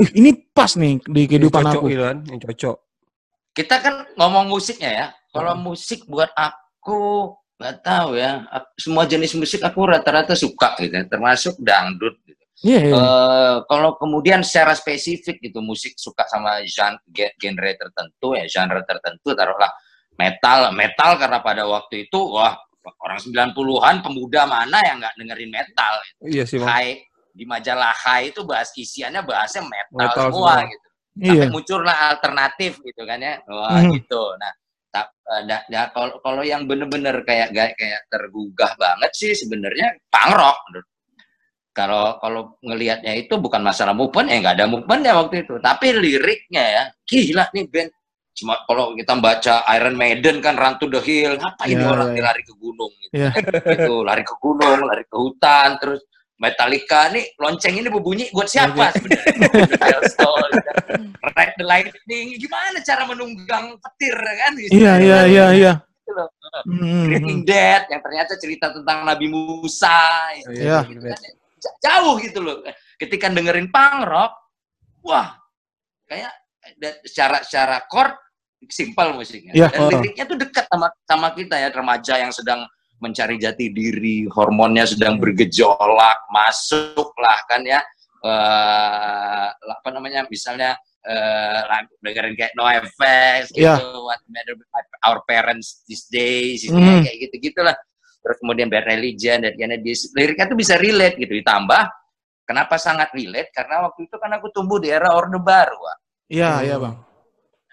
"Ih, 0.00 0.10
ini 0.16 0.30
pas 0.50 0.72
nih 0.72 1.04
di 1.04 1.22
kehidupan 1.28 1.60
Yang 1.60 1.68
aku. 1.68 1.76
cocok 1.76 1.92
gitu 1.92 2.02
kan, 2.08 2.18
yang 2.24 2.40
cocok. 2.40 2.76
Kita 3.52 3.76
kan 3.84 3.94
ngomong 4.16 4.44
musiknya 4.48 4.90
ya, 4.90 5.06
kalau 5.28 5.52
Hmm. 5.52 5.62
musik 5.62 6.08
buat 6.08 6.32
aku 6.32 7.30
nggak 7.54 7.76
tahu 7.80 8.18
ya, 8.18 8.42
semua 8.74 9.06
jenis 9.06 9.32
musik 9.34 9.62
aku 9.62 9.86
rata-rata 9.86 10.34
suka 10.34 10.74
gitu, 10.78 10.90
ya, 10.90 11.06
termasuk 11.06 11.54
dangdut. 11.62 12.18
Gitu. 12.26 12.42
Iya, 12.64 12.80
iya. 12.86 12.94
Eh, 12.96 13.56
kalau 13.68 13.94
kemudian 13.94 14.40
secara 14.42 14.72
spesifik 14.72 15.38
gitu 15.38 15.60
musik 15.60 15.94
suka 15.94 16.24
sama 16.26 16.62
genre, 16.64 16.98
genre 17.36 17.70
tertentu 17.76 18.34
ya 18.34 18.44
genre 18.48 18.80
tertentu 18.82 19.34
taruhlah 19.36 19.68
metal 20.16 20.70
metal 20.72 21.18
karena 21.18 21.38
pada 21.42 21.66
waktu 21.66 22.06
itu 22.08 22.16
wah 22.16 22.54
orang 23.04 23.18
90-an 23.20 24.00
pemuda 24.00 24.46
mana 24.46 24.78
yang 24.86 24.96
nggak 25.02 25.14
dengerin 25.18 25.50
metal 25.50 25.94
Iya 26.24 26.44
sih 26.46 26.56
bang. 26.62 26.68
Hai 26.70 26.88
di 27.34 27.44
majalah 27.44 27.90
Hai 27.92 28.30
itu 28.32 28.46
bahas 28.46 28.70
isiannya 28.72 29.26
bahasnya 29.26 29.66
metal, 29.66 29.90
Metal 29.98 30.26
semua, 30.30 30.52
semua. 30.54 30.70
gitu 30.70 30.88
iya. 31.18 31.30
sampai 31.34 31.48
muncullah 31.50 31.98
alternatif 32.16 32.72
gitu 32.80 33.02
kan 33.04 33.18
ya 33.18 33.34
wah 33.44 33.76
Mhm. 33.82 33.92
gitu 33.98 34.22
nah 34.38 34.52
tak 34.94 35.10
eh, 35.26 35.42
nah, 35.50 35.60
nah, 35.66 35.90
kalau 35.90 36.22
kalau 36.22 36.42
yang 36.46 36.70
bener-bener 36.70 37.26
kayak 37.26 37.50
kayak 37.50 38.06
tergugah 38.06 38.78
banget 38.78 39.10
sih 39.10 39.34
sebenarnya 39.34 39.98
menurut 40.70 40.86
kalau 41.74 42.22
kalau 42.22 42.54
ngelihatnya 42.62 43.18
itu 43.18 43.34
bukan 43.34 43.58
masalah 43.58 43.90
movement 43.90 44.30
ya 44.30 44.38
nggak 44.38 44.56
ada 44.62 44.70
movement 44.70 45.02
ya 45.02 45.18
waktu 45.18 45.42
itu 45.42 45.58
tapi 45.58 45.90
liriknya 45.90 46.62
ya 46.62 46.82
gila 47.02 47.50
nih 47.50 47.66
band 47.66 47.90
cuma 48.34 48.54
kalau 48.66 48.94
kita 48.94 49.14
baca 49.18 49.54
Iron 49.74 49.98
Maiden 49.98 50.38
kan 50.38 50.54
Run 50.54 50.78
to 50.78 50.86
the 50.86 51.02
Hill 51.02 51.34
ngapain 51.38 51.74
nih 51.74 51.86
orang 51.86 52.14
nih 52.14 52.22
ya. 52.22 52.26
lari 52.30 52.42
ke 52.42 52.54
gunung 52.58 52.92
gitu. 53.02 53.12
Iya. 53.14 53.30
Gitu, 53.74 53.94
lari 54.02 54.22
ke 54.22 54.34
gunung 54.38 54.78
lari 54.86 55.04
ke 55.06 55.16
hutan 55.18 55.68
terus 55.82 56.02
Metallica 56.34 57.08
nih 57.08 57.30
lonceng 57.38 57.74
ini 57.74 57.86
berbunyi 57.86 58.26
buat 58.30 58.46
siapa 58.46 58.90
sebenarnya 58.90 59.98
Ride 61.24 61.54
the 61.56 61.64
Lightning 61.64 62.34
gimana 62.36 62.78
cara 62.82 63.06
menunggang 63.06 63.78
petir 63.78 64.14
kan 64.14 64.52
Iya, 64.58 64.92
iya, 64.98 65.18
iya, 65.24 65.46
iya. 65.52 65.72
Gitu 66.04 66.12
loh. 66.12 66.28
Hmm, 66.68 67.06
Breaking 67.08 67.40
Dead 67.42 67.82
yang 67.88 68.00
ternyata 68.00 68.36
cerita 68.36 68.70
tentang 68.70 69.02
Nabi 69.02 69.26
Musa 69.26 70.30
Iya. 70.46 70.84
gitu 70.84 71.00
kan. 71.00 71.18
J- 71.56 71.76
jauh 71.80 72.14
gitu 72.20 72.38
loh 72.38 72.60
ketika 72.98 73.30
dengerin 73.30 73.72
punk 73.72 74.04
rock 74.04 74.32
wah 75.00 75.38
kayak 76.04 76.34
secara 77.02 77.40
secara 77.40 77.80
chord 77.88 78.12
simpel 78.68 79.14
musiknya 79.14 79.52
Iya. 79.54 79.68
dan 79.70 79.80
liriknya 79.88 80.24
tuh 80.24 80.36
dekat 80.36 80.64
sama 80.66 80.88
sama 81.04 81.28
kita 81.32 81.56
ya 81.56 81.68
remaja 81.70 82.14
yang 82.18 82.32
sedang 82.32 82.64
mencari 83.04 83.36
jati 83.36 83.68
diri 83.68 84.24
hormonnya 84.32 84.88
sedang 84.88 85.20
bergejolak 85.20 86.24
masuklah 86.32 87.36
kan 87.44 87.60
ya 87.60 87.84
eh 88.24 89.46
apa 89.52 89.88
namanya 89.92 90.24
misalnya 90.26 90.72
eh 91.04 91.60
lagu 91.68 91.92
dengerin 92.00 92.32
kayak 92.32 92.56
No 92.56 92.64
Effects 92.64 93.52
gitu 93.52 93.68
Iya. 93.68 93.76
What 94.00 94.24
Matter 94.32 94.56
Our 95.04 95.20
Parents 95.28 95.84
These 95.84 96.08
Days 96.08 96.64
Mhm. 96.64 97.04
kayak 97.04 97.16
gitu 97.28 97.52
gitulah 97.52 97.76
terus 98.24 98.40
kemudian 98.40 98.72
Bad 98.72 98.88
Religion 98.88 99.44
dan 99.44 99.52
Kennedy 99.52 99.92
liriknya 100.16 100.48
tuh 100.48 100.56
bisa 100.56 100.80
relate 100.80 101.20
gitu 101.20 101.36
ditambah 101.36 101.82
kenapa 102.48 102.80
sangat 102.80 103.12
relate 103.12 103.52
karena 103.52 103.84
waktu 103.84 104.08
itu 104.08 104.16
kan 104.16 104.32
aku 104.32 104.48
tumbuh 104.48 104.80
di 104.80 104.88
era 104.88 105.12
Orde 105.12 105.36
Baru. 105.36 105.76
Iya, 106.32 106.64
iya, 106.64 106.76
Bang. 106.80 106.96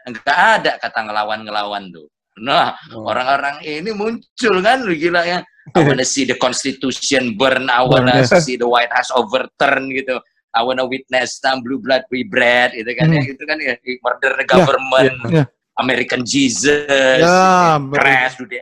nggak 0.02 0.40
ada 0.60 0.72
kata 0.82 1.00
ngelawan-ngelawan 1.08 1.88
tuh 1.94 2.10
nah 2.41 2.74
Oh. 2.89 3.05
orang-orang 3.05 3.62
ini 3.62 3.93
muncul 3.93 4.55
kan 4.60 4.81
gila 4.83 5.21
ya 5.24 5.39
I 5.71 5.81
wanna 5.88 6.01
see 6.03 6.25
the 6.25 6.36
constitution 6.36 7.38
burn 7.38 7.69
I 7.69 7.86
wanna 7.86 8.25
ya. 8.25 8.41
see 8.41 8.57
the 8.57 8.65
White 8.65 8.89
House 8.89 9.13
overturn 9.13 9.93
gitu 9.93 10.17
I 10.51 10.65
wanna 10.65 10.83
witness 10.83 11.39
some 11.39 11.62
blue 11.62 11.79
blood 11.79 12.03
we 12.10 12.25
bread 12.25 12.74
gitu 12.74 12.91
kan 12.98 13.07
ya 13.07 13.21
Hmm. 13.21 13.29
gitu 13.29 13.43
kan 13.45 13.57
ya 13.62 13.77
murder 14.01 14.31
the 14.36 14.45
government 14.45 15.15
iya. 15.29 15.43
American 15.77 16.25
Jesus 16.25 17.21
Ya, 17.21 17.77
gitu. 17.79 17.93
crash 17.95 18.36
to 18.36 18.43
the 18.45 18.60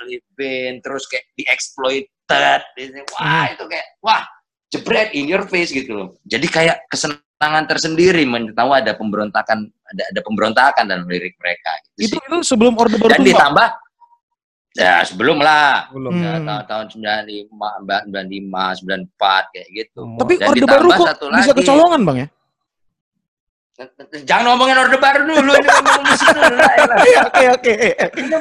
Philippines 0.00 0.80
terus 0.82 1.04
kayak 1.06 1.24
di 1.36 1.44
exploited 1.46 2.60
gitu. 2.74 3.00
wah 3.12 3.44
Hmm. 3.46 3.54
itu 3.54 3.64
kayak 3.68 3.86
wah 4.00 4.22
jebret 4.72 5.12
in 5.12 5.28
your 5.28 5.44
face 5.44 5.68
gitu 5.68 5.92
loh 5.92 6.08
jadi 6.24 6.46
kayak 6.48 6.76
kesenangan 6.88 7.20
tersendiri 7.66 8.22
tahu 8.54 8.70
ada 8.70 8.92
pemberontakan 8.94 9.58
ada 9.66 10.02
ada 10.14 10.20
pemberontakan 10.22 10.84
dalam 10.86 11.04
lirik 11.10 11.34
mereka 11.42 11.70
gitu 11.98 12.14
Itu 12.14 12.16
itu 12.22 12.36
sebelum 12.46 12.78
Orde 12.78 12.96
Baru 12.96 13.10
dan 13.10 13.22
ditambah 13.26 13.68
ya 14.72 15.04
sebelum 15.04 15.42
lah 15.42 15.90
Belum. 15.92 16.12
Hmm. 16.16 16.22
ya, 16.22 16.34
tahun 16.64 16.86
tahun 16.88 17.20
95 17.50 17.50
95 18.08 19.10
94 19.12 19.52
kayak 19.52 19.68
gitu 19.74 20.00
Tapi 20.16 20.34
Dan 20.38 20.46
Orde 20.48 20.58
ditambah 20.62 20.78
Baru 20.78 20.88
kok 20.94 21.08
satu 21.12 21.26
bisa 21.28 21.50
lagi. 21.52 21.58
kecolongan, 21.60 22.00
Bang 22.06 22.18
ya? 22.22 22.28
Jangan 24.22 24.44
ngomongin 24.48 24.76
orde 24.76 24.96
baru 24.96 25.22
dulu 25.24 25.52
ini 25.52 25.68
ngomong 25.68 26.04
musik 26.10 26.28
dulu 26.30 26.54
lah, 26.54 26.72
ya 26.72 26.84
lah. 26.84 26.96
Oke, 27.24 27.44
oke. 27.50 27.72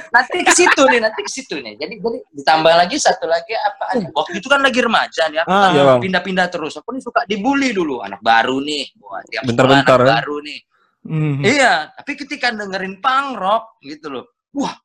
nanti 0.10 0.38
ke 0.42 0.52
situ 0.52 0.82
nih 0.86 1.00
nanti 1.00 1.20
ke 1.22 1.32
situ 1.32 1.56
nih 1.58 1.74
jadi 1.76 1.94
jadi 1.98 2.18
ditambah 2.34 2.74
lagi 2.76 2.96
satu 2.96 3.26
lagi 3.26 3.54
apa 3.54 3.84
aja 3.92 4.08
waktu 4.12 4.38
itu 4.38 4.48
kan 4.48 4.60
lagi 4.60 4.80
remaja 4.80 5.24
nih 5.28 5.40
aku 5.40 5.50
Ah, 5.50 5.62
kan 5.64 5.72
iya, 5.74 5.94
pindah-pindah 5.98 6.48
terus 6.48 6.74
aku 6.76 6.90
nih 6.92 7.02
suka 7.02 7.22
dibully 7.24 7.72
dulu 7.72 8.00
anak 8.00 8.20
baru 8.20 8.60
nih 8.60 8.90
Wah, 8.98 9.22
tiap 9.26 9.44
Bentar-bentar, 9.44 9.98
anak 9.98 10.08
ya. 10.08 10.16
baru 10.20 10.38
nih 10.42 10.60
Hmm. 11.02 11.42
iya 11.42 11.90
tapi 11.92 12.14
ketika 12.14 12.54
dengerin 12.54 13.02
punk 13.02 13.34
rock 13.34 13.82
gitu 13.82 14.06
loh 14.08 14.30
wah 14.54 14.78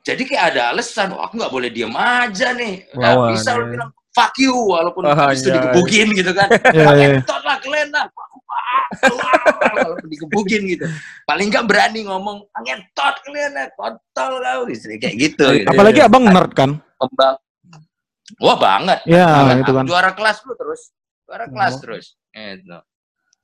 jadi 0.00 0.20
kayak 0.20 0.44
ada 0.50 0.72
alasan 0.72 1.12
wah, 1.12 1.28
aku 1.28 1.36
nggak 1.36 1.52
boleh 1.52 1.68
diem 1.68 1.92
aja 1.92 2.56
nih 2.56 2.88
Lawan, 2.96 3.36
bisa 3.36 3.52
lo 3.52 3.68
bilang 3.68 3.92
fuck 4.08 4.32
you 4.40 4.56
walaupun 4.56 5.04
Ah, 5.04 5.12
habis 5.28 5.44
itu 5.44 5.52
iya. 5.52 5.60
digebukin 5.60 6.08
gitu 6.12 6.32
kan 6.32 6.48
Iya, 6.72 6.88
iya. 6.96 7.08
Ngentot 7.20 7.42
lah 7.42 7.60
kalian 7.60 7.88
lah. 7.92 8.08
Kalau 9.64 9.96
digebukin 10.06 10.62
gitu. 10.68 10.86
Paling 11.24 11.48
nggak 11.50 11.66
berani 11.66 12.00
ngomong, 12.06 12.46
ngentot 12.62 13.14
kalian 13.26 13.52
lah, 13.56 13.68
kontol 13.74 14.32
kau. 14.40 14.60
Gitu, 14.70 14.84
Kayak 14.98 15.14
gitu. 15.18 15.46
gitu. 15.50 15.68
Apalagi 15.68 16.00
Abang 16.04 16.24
nerd 16.26 16.52
kan? 16.54 16.70
Pembang. 17.00 17.36
Wah 18.40 18.56
banget. 18.56 18.98
Ya, 19.04 19.26
banget. 19.44 19.68
itu 19.68 19.72
kan. 19.76 19.84
Juara 19.84 20.10
kelas 20.16 20.40
lu 20.48 20.54
terus. 20.56 20.82
Juara 21.28 21.46
kelas 21.50 21.72
Oh. 21.76 21.80
terus. 21.84 22.06
Gitu. 22.32 22.78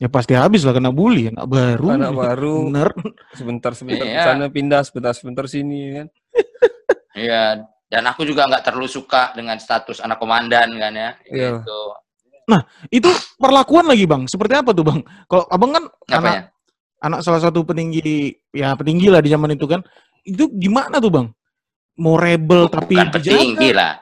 Ya 0.00 0.08
pasti 0.08 0.32
habis 0.32 0.64
lah 0.64 0.72
kena 0.72 0.88
bully, 0.88 1.28
anak 1.28 1.44
baru. 1.44 1.86
Anak 1.92 2.12
baru. 2.16 2.56
Nerd. 2.72 2.96
Sebentar 3.36 3.76
sebentar 3.76 4.08
Iya. 4.08 4.24
sana 4.32 4.48
pindah, 4.48 4.80
sebentar 4.80 5.12
sebentar 5.12 5.44
sini 5.44 6.00
kan. 6.00 6.06
Iya. 7.12 7.68
Dan 7.90 8.06
aku 8.06 8.22
juga 8.24 8.46
nggak 8.48 8.64
terlalu 8.64 8.88
suka 8.88 9.34
dengan 9.36 9.58
status 9.60 10.00
anak 10.00 10.16
komandan 10.16 10.72
kan 10.80 10.92
ya. 10.96 11.10
Iya. 11.28 11.48
Gitu. 11.60 11.80
Itu 12.88 13.08
perlakuan 13.36 13.86
lagi, 13.86 14.04
Bang. 14.04 14.26
Seperti 14.26 14.54
apa 14.58 14.70
tuh, 14.72 14.82
Bang? 14.82 15.00
Kalau 15.26 15.44
Abang 15.46 15.70
kan 15.70 15.84
Apa 15.86 16.16
anak 16.16 16.34
ya? 16.34 16.42
anak 17.00 17.20
salah 17.22 17.40
satu 17.40 17.64
petinggi 17.64 18.28
ya 18.52 18.74
petinggi 18.74 19.08
lah 19.08 19.20
di 19.20 19.30
zaman 19.30 19.54
itu 19.54 19.64
kan. 19.64 19.80
Itu 20.22 20.50
gimana 20.52 20.98
tuh, 20.98 21.12
Bang? 21.12 21.26
Mau 21.96 22.16
rebel 22.16 22.66
tapi 22.66 22.96
Bukan 22.96 23.06
dijaga? 23.12 23.20
petinggi 23.36 23.70
lah. 23.72 23.92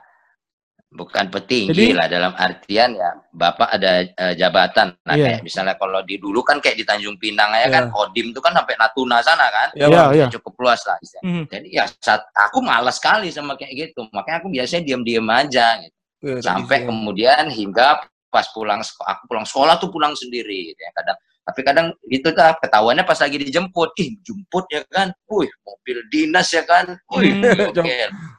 Bukan 0.88 1.28
petinggi 1.28 1.93
Jadi- 1.93 1.93
lah 1.93 2.09
dalam 2.09 2.33
artian 2.33 2.97
ya 2.97 3.12
bapak 3.28 3.76
ada 3.76 4.09
eh, 4.09 4.33
jabatan. 4.40 4.97
Nah 5.05 5.14
Iya. 5.14 5.25
kayak 5.37 5.40
misalnya 5.45 5.75
kalau 5.76 6.00
di 6.00 6.17
dulu 6.17 6.40
kan 6.40 6.64
kayak 6.64 6.81
di 6.81 6.85
Tanjung 6.88 7.21
Pinang 7.21 7.52
ya 7.52 7.69
kan 7.69 7.87
Iya. 7.87 7.93
Kodim 7.93 8.33
itu 8.33 8.40
kan 8.40 8.57
sampai 8.57 8.73
Natuna 8.81 9.21
sana 9.21 9.52
kan. 9.52 9.69
Ya, 9.76 9.85
Iya, 9.85 10.00
Bang. 10.00 10.11
iya. 10.17 10.26
Cukup 10.33 10.55
luas 10.64 10.81
lah. 10.88 10.97
Hmm. 11.21 11.45
Jadi 11.45 11.69
ya 11.76 11.85
saat 12.00 12.25
aku 12.33 12.64
malas 12.64 12.97
sekali 12.97 13.28
sama 13.28 13.52
kayak 13.61 13.93
gitu. 13.93 14.09
Makanya 14.17 14.40
aku 14.40 14.49
biasanya 14.49 14.83
diam-diam 14.88 15.28
aja 15.28 15.76
gitu. 15.85 15.97
Iya, 16.25 16.37
Sampai 16.40 16.76
iya. 16.81 16.87
kemudian 16.88 17.45
hingga 17.52 17.87
pas 18.28 18.44
pulang 18.52 18.80
aku 18.80 19.23
pulang 19.26 19.44
sekolah 19.44 19.75
tuh 19.76 19.88
pulang 19.88 20.12
sendiri 20.12 20.70
gitu 20.70 20.80
ya 20.80 20.92
kadang 20.94 21.16
tapi 21.42 21.61
kadang 21.64 21.87
itu 22.06 22.28
tuh 22.28 22.44
ketahuannya 22.61 23.02
pas 23.02 23.16
lagi 23.16 23.40
dijemput 23.40 23.97
ih 23.97 24.20
jemput 24.20 24.68
ya 24.68 24.85
kan 24.88 25.08
wih 25.26 25.49
mobil 25.64 25.99
dinas 26.08 26.49
ya 26.52 26.61
kan 26.62 26.92
wih 27.11 27.32
oke 27.73 27.97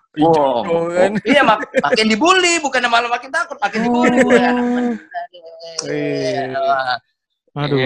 Hijau 0.09 0.65
Wow. 0.65 0.89
kan. 0.89 1.11
Iya, 1.21 1.41
mak 1.45 1.69
makin 1.79 2.09
dibully, 2.09 2.57
bukannya 2.59 2.89
malah 2.89 3.13
makin 3.13 3.29
takut, 3.29 3.55
makin 3.61 3.85
dibully. 3.85 4.41
Oh. 4.41 4.97
Wah, 6.59 6.97
Aduh. 7.65 7.77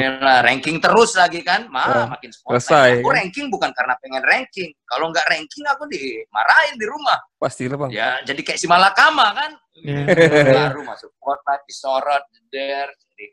Ranking 0.44 0.78
terus 0.80 1.16
lagi 1.16 1.44
kan, 1.44 1.68
mah 1.68 1.84
Ah, 1.84 2.06
makin 2.12 2.32
spotlight. 2.32 2.64
selesai, 2.64 2.90
Aku 3.00 3.10
kan? 3.10 3.16
ranking 3.20 3.48
bukan 3.52 3.72
karena 3.76 3.94
pengen 4.00 4.24
ranking. 4.24 4.70
Kalau 4.86 5.12
nggak 5.12 5.26
ranking 5.30 5.64
aku 5.68 5.84
dimarahin 5.88 6.76
di 6.80 6.86
rumah. 6.88 7.18
Pastilah 7.40 7.78
bang. 7.80 7.92
Ya, 7.92 8.10
jadi 8.24 8.40
kayak 8.40 8.60
si 8.60 8.68
Malakama 8.72 9.36
kan. 9.36 9.52
Iya. 9.74 10.06
Baru 10.70 10.86
masuk 10.86 11.10
spotlight, 11.18 11.64
disorot, 11.66 12.24
jeder. 12.30 12.88
Jadi 12.94 13.26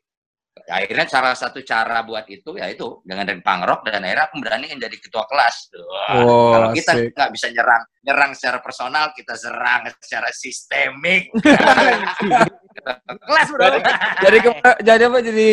akhirnya 0.68 1.06
salah 1.08 1.32
satu 1.32 1.64
cara 1.64 2.04
buat 2.04 2.28
itu 2.28 2.52
ya 2.58 2.68
itu 2.68 3.00
dengan 3.02 3.24
dari 3.24 3.40
pangrok 3.40 3.80
dan 3.86 4.04
akhirnya 4.04 4.28
aku 4.28 4.36
beraniin 4.40 4.76
jadi 4.76 4.96
ketua 4.96 5.24
kelas. 5.24 5.72
Wah, 5.72 6.20
Oh, 6.20 6.52
kalau 6.52 6.68
kita 6.72 6.92
nggak 7.12 7.30
bisa 7.32 7.46
nyerang 7.48 7.82
nyerang 8.02 8.30
secara 8.36 8.58
personal, 8.60 9.12
kita 9.12 9.34
serang 9.36 9.88
secara 10.00 10.28
sistemik. 10.32 11.28
kelas 13.28 13.48
bro. 13.50 13.62
Jadi, 13.62 13.80
jadi 14.20 14.38
ke- 14.40 14.78
jadi 14.84 15.02
apa? 15.06 15.18
Jadi 15.20 15.48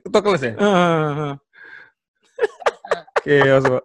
ketua 0.00 0.20
kelas 0.22 0.42
ya? 0.42 0.52
Heeh. 0.54 1.32
Chaos, 3.22 3.64
Pak. 3.64 3.84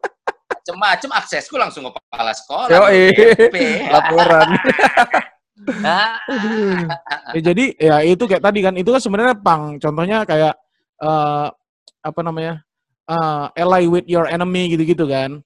Macem-macem 0.67 1.09
aksesku 1.15 1.55
langsung 1.55 1.87
ke 1.87 1.91
kepala 1.95 2.31
sekolah. 2.35 2.67
Yoi. 2.91 3.07
Laporan. 3.87 4.47
Ah, 5.81 6.21
Ya, 7.33 7.41
jadi 7.43 7.65
ya 7.75 7.95
itu 8.03 8.23
kayak 8.23 8.39
tadi 8.39 8.59
kan 8.61 8.73
itu 8.73 8.87
kan 8.87 9.01
sebenarnya 9.01 9.35
pang 9.35 9.77
contohnya 9.77 10.21
kayak 10.23 10.53
eh 10.97 11.47
apa 11.99 12.19
namanya 12.21 12.61
eh 13.05 13.45
ally 13.57 13.85
with 13.85 14.05
your 14.05 14.25
enemy 14.25 14.69
gitu-gitu 14.69 15.03
kan 15.03 15.41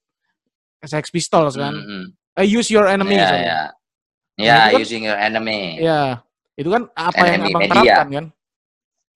Sex 0.81 1.07
Pistols 1.09 1.55
kan 1.55 1.73
mm-mm. 1.73 2.03
Eh, 2.33 2.47
use 2.47 2.69
your 2.69 2.85
enemy 2.85 3.15
Ya, 3.15 3.25
sorry. 3.25 3.43
ya. 3.43 3.61
Nah, 4.31 4.41
Ya, 4.41 4.55
kan- 4.65 4.79
using 4.79 5.03
your 5.03 5.15
enemy. 5.15 5.75
Ya, 5.77 6.23
itu 6.55 6.67
kan 6.67 6.87
apa 6.91 7.21
yang 7.21 7.33
Enemy 7.37 7.49
abang 7.49 7.61
media. 7.61 7.71
terapkan 7.73 8.07
kan 8.09 8.25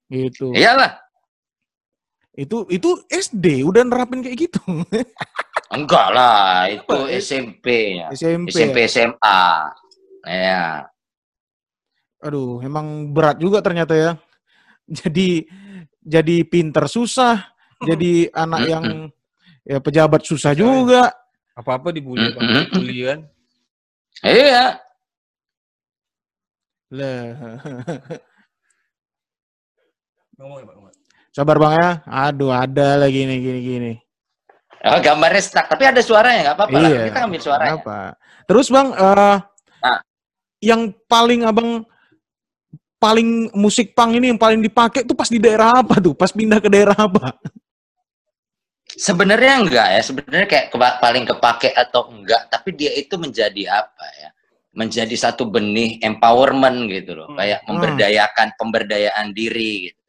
gitu 0.06 0.48
Iyalah. 0.52 0.92
itu 2.34 2.68
itu 2.68 2.90
SD 3.10 3.64
udah 3.64 3.82
nerapin 3.82 4.20
kayak 4.20 4.38
gitu 4.42 4.60
Enggak 5.66 6.08
lah, 6.12 6.70
itu? 6.70 6.94
SMP 7.16 7.98
ya. 7.98 8.08
SMP, 8.12 8.52
SMP? 8.54 8.78
SMA. 8.86 9.40
Ya. 10.26 10.90
aduh 12.18 12.58
emang 12.60 13.14
berat 13.14 13.38
juga 13.38 13.62
ternyata 13.62 13.94
ya 13.94 14.12
jadi 15.06 15.46
jadi 16.02 16.36
pinter 16.46 16.90
susah 16.90 17.46
jadi 17.86 18.30
anak 18.44 18.62
yang 18.66 18.86
ya 19.62 19.78
pejabat 19.78 20.26
susah 20.26 20.58
juga 20.58 21.14
Apa-apa 21.56 21.96
dibully. 21.96 22.36
Dibully 22.36 23.08
kan. 23.08 23.20
Iya. 24.20 24.76
lah 26.92 27.24
Ngomong 30.36 30.60
ya, 30.60 30.66
Pak. 30.68 30.76
sabar 31.32 31.56
bang 31.60 31.74
ya 31.76 31.90
aduh 32.06 32.52
ada 32.52 33.00
lagi 33.00 33.24
nih 33.24 33.40
gini 33.40 33.62
gini 33.62 33.94
Oh, 34.86 35.02
gambarnya 35.02 35.42
stuck, 35.42 35.66
tapi 35.66 35.90
ada 35.90 35.98
suaranya 35.98 36.46
nggak 36.46 36.58
apa-apa 36.62 36.78
lah. 36.78 36.90
Iya. 36.94 37.02
Kita 37.10 37.20
ambil 37.26 37.42
suaranya. 37.42 37.74
apa 37.82 38.00
terus 38.46 38.68
bang 38.70 38.88
eh 38.94 39.38
Nah. 39.82 40.00
Yang 40.66 40.82
paling 41.06 41.46
abang 41.46 41.86
paling 42.98 43.54
musik 43.54 43.94
pang 43.94 44.10
ini 44.12 44.34
yang 44.34 44.42
paling 44.42 44.58
dipakai 44.60 45.06
tuh 45.06 45.14
pas 45.14 45.30
di 45.30 45.38
daerah 45.38 45.78
apa 45.78 46.02
tuh 46.02 46.18
pas 46.18 46.34
pindah 46.34 46.58
ke 46.58 46.66
daerah 46.66 46.98
apa 46.98 47.38
Sebenarnya 48.96 49.60
enggak 49.60 49.88
ya, 49.92 50.02
sebenarnya 50.02 50.48
kayak 50.48 50.66
keba- 50.72 50.98
paling 51.04 51.28
kepake 51.28 51.76
atau 51.76 52.08
enggak, 52.08 52.48
tapi 52.48 52.72
dia 52.72 52.96
itu 52.96 53.20
menjadi 53.20 53.84
apa 53.84 54.06
ya? 54.16 54.30
Menjadi 54.72 55.12
satu 55.20 55.52
benih 55.52 56.00
empowerment 56.00 56.88
gitu 56.88 57.12
loh, 57.12 57.28
Hmm. 57.28 57.36
kayak 57.36 57.60
memberdayakan 57.68 58.56
pemberdayaan 58.56 59.36
diri 59.36 59.92
gitu. 59.92 60.00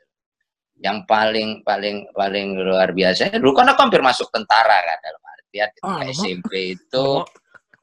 Yang 0.79 1.03
paling 1.03 1.49
paling 1.67 2.07
paling 2.15 2.47
luar 2.55 2.95
biasa. 2.95 3.35
Dulu 3.35 3.59
kan 3.59 3.75
aku 3.75 3.81
hampir 3.81 4.03
masuk 4.07 4.31
tentara 4.31 4.79
kan 4.79 4.99
dalam 5.03 5.23
artian 5.25 5.69
ketika 5.73 5.91
Ah? 5.91 6.07
SMP 6.07 6.51
itu. 6.79 7.07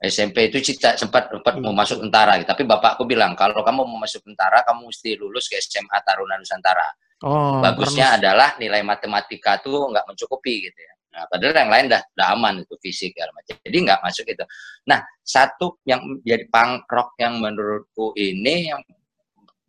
SMP 0.03 0.51
itu 0.51 0.59
cita 0.59 0.99
sempat 0.99 1.31
sempat 1.31 1.55
mau 1.63 1.71
masuk 1.71 2.03
tentara 2.03 2.35
gitu. 2.35 2.51
Tapi 2.51 2.67
bapakku 2.67 3.07
bilang 3.07 3.39
kalau 3.39 3.63
kamu 3.63 3.87
mau 3.87 4.03
masuk 4.03 4.19
tentara 4.27 4.59
kamu 4.67 4.91
mesti 4.91 5.15
lulus 5.15 5.47
ke 5.47 5.55
SMA 5.63 5.95
Taruna 6.03 6.35
Nusantara. 6.35 6.91
oh 7.23 7.63
Bagusnya 7.63 8.19
adalah 8.19 8.59
nilai 8.59 8.83
matematika 8.83 9.63
tuh 9.63 9.87
nggak 9.87 10.03
mencukupi 10.03 10.67
gitu 10.67 10.75
ya. 10.75 10.93
Nah, 11.13 11.29
padahal 11.29 11.53
yang 11.53 11.71
lain 11.71 11.85
dah, 11.93 12.01
dah 12.17 12.27
aman 12.33 12.65
itu 12.65 12.73
fisik 12.81 13.13
segala 13.13 13.31
macam. 13.37 13.53
Jadi 13.61 13.77
nggak 13.85 14.01
masuk 14.01 14.25
itu. 14.27 14.45
Nah, 14.89 14.99
satu 15.21 15.77
yang 15.85 16.01
jadi 16.25 16.49
punk 16.49 16.89
rock 16.89 17.13
yang 17.21 17.37
menurutku 17.37 18.17
ini 18.17 18.73
yang 18.73 18.81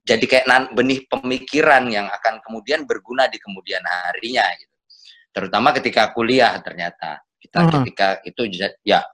jadi 0.05 0.25
kayak 0.25 0.47
nan- 0.49 0.73
benih 0.73 1.05
pemikiran 1.07 1.85
yang 1.89 2.09
akan 2.09 2.41
kemudian 2.43 2.89
berguna 2.89 3.29
di 3.29 3.37
kemudian 3.39 3.85
harinya 3.85 4.45
gitu. 4.57 4.73
Terutama 5.31 5.71
ketika 5.77 6.11
kuliah 6.17 6.59
ternyata 6.65 7.21
kita 7.45 7.59
Mhm. 7.61 7.73
ketika 7.85 8.09
itu 8.25 8.43
ya 8.81 9.05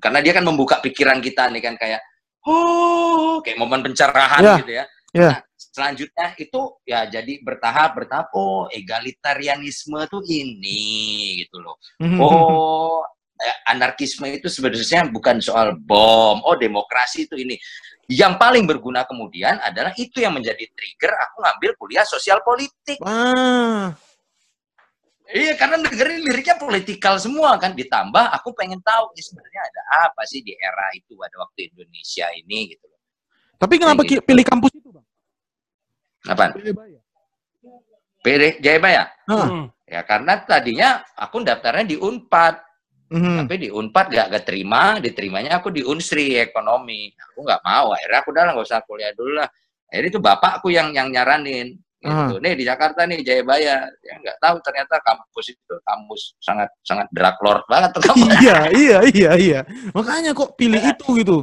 karena 0.00 0.18
dia 0.24 0.32
kan 0.32 0.44
membuka 0.48 0.80
pikiran 0.80 1.20
kita 1.20 1.52
nih 1.52 1.60
kan 1.60 1.74
kayak 1.76 2.00
oh 2.48 3.44
kayak 3.44 3.60
momen 3.60 3.84
pencerahan 3.84 4.40
Ya, 4.40 4.56
gitu 4.64 4.72
ya. 4.72 4.84
ya. 5.12 5.28
Nah, 5.28 5.38
selanjutnya 5.52 6.26
itu 6.40 6.60
ya 6.88 7.04
jadi 7.04 7.32
bertahap 7.44 8.00
bertahap 8.00 8.32
oh 8.32 8.64
egalitarianisme 8.72 10.00
tuh 10.08 10.24
ini 10.24 11.44
gitu 11.44 11.60
loh. 11.60 11.76
Mhm. 12.00 12.16
Oh 12.16 13.04
eh, 13.36 13.56
anarkisme 13.68 14.24
itu 14.32 14.48
sebenarnya 14.48 15.12
bukan 15.12 15.44
soal 15.44 15.76
bom. 15.76 16.40
Oh 16.48 16.56
demokrasi 16.56 17.28
itu 17.28 17.36
ini. 17.36 17.60
Yang 18.08 18.38
paling 18.38 18.64
berguna 18.64 19.02
kemudian 19.04 19.58
adalah 19.60 19.90
itu 19.98 20.22
yang 20.22 20.32
menjadi 20.32 20.62
trigger 20.72 21.12
aku 21.26 21.42
ngambil 21.44 21.70
kuliah 21.76 22.06
sosial 22.08 22.40
politik. 22.40 22.96
ah 23.04 23.92
Iya, 25.26 25.58
karena 25.58 25.82
negeri 25.82 26.22
liriknya 26.22 26.54
politikal 26.54 27.18
semua 27.18 27.58
kan. 27.58 27.74
Ditambah 27.74 28.30
aku 28.30 28.54
pengen 28.54 28.78
tahu 28.78 29.10
ini 29.10 29.22
sebenarnya 29.22 29.62
ada 29.66 29.82
apa 30.06 30.22
sih 30.22 30.38
di 30.40 30.54
era 30.54 30.86
itu 30.94 31.18
pada 31.18 31.34
waktu 31.42 31.70
Indonesia 31.74 32.26
ini 32.30 32.70
gitu 32.74 32.86
loh. 32.86 32.94
tapi 33.56 33.80
kenapa 33.80 34.04
ki- 34.04 34.20
pilih 34.20 34.44
kampus 34.44 34.68
itu 34.76 34.92
bang 34.92 35.06
Apaan? 36.28 36.52
Pilih 36.52 36.74
Baya. 36.76 37.00
PD 38.20 38.42
Jayabaya? 38.60 39.08
Hmm. 39.26 39.70
Ya 39.86 40.02
karena 40.02 40.42
tadinya 40.42 40.88
aku 41.14 41.42
daftarnya 41.42 41.86
di 41.86 41.96
Unpad. 41.96 42.66
Mhm. 43.06 43.46
tapi 43.46 43.54
di 43.62 43.68
Unpad 43.70 44.10
gak 44.10 44.28
keterima, 44.34 44.98
diterimanya 44.98 45.62
aku 45.62 45.70
di 45.70 45.86
Unsri 45.86 46.34
ekonomi. 46.42 47.14
Aku 47.30 47.46
nggak 47.46 47.62
mau, 47.62 47.94
akhirnya 47.94 48.18
aku 48.18 48.28
udah 48.34 48.42
nggak 48.50 48.66
usah 48.66 48.82
kuliah 48.82 49.14
dulu 49.14 49.38
lah. 49.38 49.46
Akhirnya 49.86 50.10
itu 50.10 50.18
bapakku 50.18 50.68
yang 50.74 50.90
yang 50.90 51.14
nyaranin. 51.14 51.78
Gitu. 52.06 52.36
Nih 52.38 52.52
di 52.54 52.64
Jakarta 52.66 53.00
nih 53.02 53.18
Jayabaya, 53.26 53.76
ya 53.90 54.14
nggak 54.22 54.36
tahu 54.38 54.56
ternyata 54.62 54.94
kampus 55.02 55.46
itu 55.50 55.74
kampus 55.82 56.20
sangat 56.38 56.68
sangat 56.86 57.06
drug 57.10 57.36
lord 57.42 57.62
banget 57.66 57.90
tuh 57.98 58.02
kampus. 58.06 58.30
iya 58.38 58.58
iya 58.70 58.98
iya 59.10 59.32
iya 59.34 59.60
makanya 59.90 60.30
kok 60.30 60.54
pilih 60.54 60.78
itu 60.78 61.06
gitu 61.18 61.38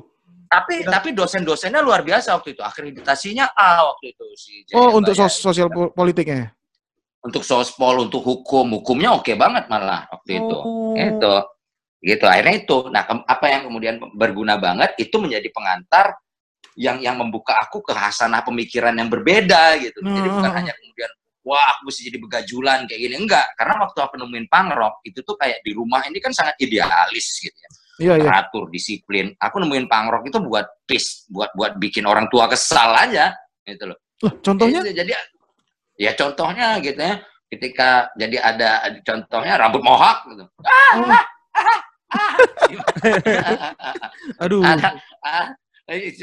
tapi 0.47 0.85
tapi 0.85 1.17
dosen-dosennya 1.17 1.81
luar 1.81 2.05
biasa 2.05 2.37
waktu 2.37 2.53
itu, 2.53 2.61
akreditasinya 2.61 3.57
A 3.57 3.89
waktu 3.89 4.13
itu 4.13 4.25
si 4.37 4.51
oh 4.77 4.87
Jayabaya. 4.89 4.97
untuk 5.01 5.13
sos- 5.17 5.41
sosial 5.41 5.67
po- 5.73 5.89
politiknya 5.89 6.53
untuk 7.23 7.39
sospol, 7.47 8.03
untuk 8.03 8.19
hukum, 8.19 8.67
hukumnya 8.83 9.15
oke 9.15 9.31
banget 9.39 9.71
malah 9.71 10.03
waktu 10.11 10.43
itu. 10.43 10.57
Oh. 10.59 10.91
Itu. 10.91 11.33
Gitu. 12.03 12.25
Akhirnya 12.27 12.55
itu. 12.59 12.77
Nah, 12.91 13.07
apa 13.07 13.45
yang 13.47 13.63
kemudian 13.63 13.95
berguna 14.11 14.59
banget 14.59 14.91
itu 14.99 15.15
menjadi 15.23 15.47
pengantar 15.55 16.19
yang 16.75 16.97
yang 17.01 17.15
membuka 17.17 17.53
aku 17.61 17.81
ke 17.85 17.93
hasanah 17.93 18.41
pemikiran 18.41 18.93
yang 18.97 19.09
berbeda 19.09 19.77
gitu. 19.81 19.99
Jadi 20.01 20.27
Hmm. 20.29 20.37
bukan 20.41 20.51
hanya 20.57 20.73
kemudian 20.73 21.11
wah 21.43 21.75
aku 21.75 21.91
mesti 21.91 22.07
jadi 22.07 22.17
begajulan 22.23 22.79
kayak 22.87 23.01
gini 23.03 23.15
enggak 23.19 23.43
karena 23.59 23.75
waktu 23.83 23.99
aku 23.99 24.15
nemuin 24.15 24.47
pangrok 24.47 25.03
itu 25.03 25.19
tuh 25.27 25.35
kayak 25.35 25.59
di 25.59 25.75
rumah 25.75 25.99
ini 26.07 26.23
kan 26.23 26.31
sangat 26.31 26.55
idealis 26.63 27.27
gitu 27.43 27.51
ya 27.51 27.69
iya 27.99 28.13
iya 28.15 28.23
teratur 28.31 28.71
disiplin 28.71 29.35
aku 29.35 29.59
nemuin 29.59 29.91
pangrok 29.91 30.23
itu 30.23 30.39
buat 30.39 30.63
peace 30.87 31.27
buat 31.27 31.51
buat 31.51 31.75
bikin 31.75 32.07
orang 32.07 32.31
tua 32.31 32.47
kesal 32.47 32.95
aja 32.95 33.35
gitu 33.67 33.91
loh 33.91 33.99
Loh, 34.23 34.31
contohnya 34.39 34.87
Gitu, 34.87 35.03
jadi 35.03 35.11
ya 35.99 36.11
contohnya 36.15 36.79
gitu 36.79 36.95
ya 37.03 37.19
ketika 37.51 38.07
jadi 38.15 38.37
ada 38.39 38.69
contohnya 39.03 39.53
rambut 39.59 39.83
mohak 39.83 40.23
gitu. 40.31 40.47
Ah, 40.63 40.95
Oh. 40.95 41.11
ah, 41.11 41.25
ah, 41.59 41.79
ah. 42.15 42.33
aduh 44.47 44.63
Ada 44.63 44.89
ah, 45.27 45.47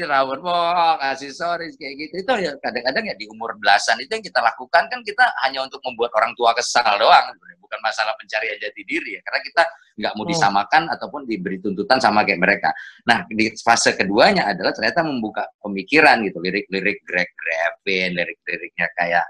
rambut 0.09 0.41
mohak, 0.41 0.97
aksesoris 1.13 1.77
kayak 1.77 1.93
gitu 2.01 2.13
itu 2.25 2.33
ya 2.49 2.51
kadang-kadang 2.57 3.13
ya 3.13 3.15
di 3.15 3.29
umur 3.29 3.53
belasan 3.61 4.01
itu 4.01 4.09
yang 4.09 4.25
kita 4.25 4.41
lakukan 4.41 4.89
kan 4.89 4.99
kita 5.05 5.21
hanya 5.45 5.61
untuk 5.61 5.77
membuat 5.85 6.09
orang 6.17 6.33
tua 6.33 6.49
kesal 6.57 6.97
doang 6.97 7.37
bukan 7.61 7.79
masalah 7.85 8.11
pencarian 8.17 8.57
jati 8.57 8.81
diri 8.83 9.15
ya 9.15 9.21
karena 9.23 9.39
kita 9.45 9.63
nggak 10.01 10.13
mau 10.17 10.25
Oh. 10.25 10.29
disamakan 10.33 10.83
ataupun 10.91 11.21
diberi 11.29 11.61
tuntutan 11.61 12.01
sama 12.01 12.25
kayak 12.25 12.41
mereka. 12.41 12.69
Nah 13.05 13.23
di 13.29 13.53
fase 13.59 13.93
keduanya 13.93 14.49
adalah 14.49 14.73
ternyata 14.73 15.05
membuka 15.05 15.45
pemikiran 15.61 16.25
gitu 16.25 16.41
lirik-lirik 16.41 17.05
Greg 17.05 17.29
Graffin, 17.37 18.17
lirik-liriknya 18.17 18.87
kayak 18.97 19.25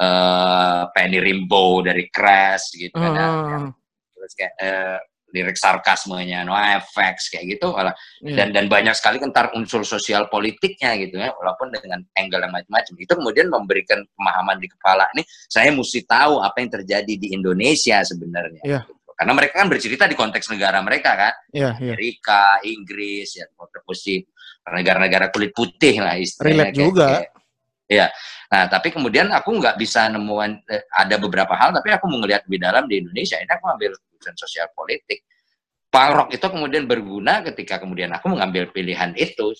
eh 0.00 0.82
Penny 0.92 1.18
Rimbaud 1.18 1.88
dari 1.88 2.06
Crash 2.12 2.76
gitu 2.76 2.94
kan 2.94 3.10
ya. 3.16 3.28
Terus 4.12 4.32
kayak 4.36 4.54
eh, 4.60 4.98
lirik 5.30 5.56
sarkasmenya 5.56 6.42
NoFX 6.46 7.30
kayak 7.30 7.58
gitu 7.58 7.70
malah 7.72 7.94
iya. 8.22 8.44
dan 8.44 8.48
dan 8.54 8.64
banyak 8.66 8.94
sekali 8.94 9.22
kentar 9.22 9.54
unsur 9.54 9.86
sosial 9.86 10.26
politiknya 10.26 10.98
gitu 10.98 11.18
ya 11.18 11.30
walaupun 11.38 11.70
dengan 11.70 12.02
angle 12.18 12.42
yang 12.42 12.52
macam-macam 12.52 12.94
itu 12.98 13.12
kemudian 13.14 13.46
memberikan 13.48 13.98
pemahaman 14.18 14.58
di 14.58 14.68
kepala 14.68 15.06
ini 15.14 15.22
saya 15.46 15.70
mesti 15.70 16.02
tahu 16.04 16.42
apa 16.42 16.56
yang 16.62 16.70
terjadi 16.70 17.14
di 17.14 17.28
Indonesia 17.34 18.02
sebenarnya 18.02 18.62
Iya. 18.66 18.80
gitu. 18.84 18.92
karena 19.16 19.32
mereka 19.36 19.54
kan 19.62 19.68
bercerita 19.68 20.04
di 20.10 20.16
konteks 20.18 20.46
negara 20.50 20.78
mereka 20.82 21.10
kan 21.14 21.34
iya 21.54 21.76
iya 21.78 21.94
Amerika 21.94 22.58
Inggris 22.66 23.38
ya 23.38 23.46
negara-negara 24.70 25.32
kulit 25.32 25.50
putih 25.56 25.98
lah 26.02 26.18
istilahnya 26.18 26.70
Relate 26.70 26.76
juga. 26.76 27.08
ya 27.90 28.06
nah 28.50 28.66
tapi 28.66 28.90
kemudian 28.90 29.30
aku 29.30 29.54
nggak 29.62 29.78
bisa 29.78 30.10
nemuan 30.10 30.58
eh, 30.66 30.82
ada 30.90 31.16
beberapa 31.22 31.54
hal 31.54 31.70
tapi 31.70 31.94
aku 31.94 32.10
mau 32.10 32.18
ngelihat 32.22 32.46
lebih 32.50 32.60
dalam 32.62 32.84
di 32.90 32.98
Indonesia 32.98 33.38
ini 33.38 33.50
aku 33.50 33.66
ambil 33.66 33.94
jurusan 34.20 34.36
sosial 34.36 34.68
politik. 34.76 35.24
Pangrok 35.88 36.30
itu 36.36 36.44
kemudian 36.44 36.84
berguna 36.84 37.40
ketika 37.42 37.80
kemudian 37.80 38.12
aku 38.12 38.28
mengambil 38.28 38.68
pilihan 38.68 39.16
itu. 39.16 39.56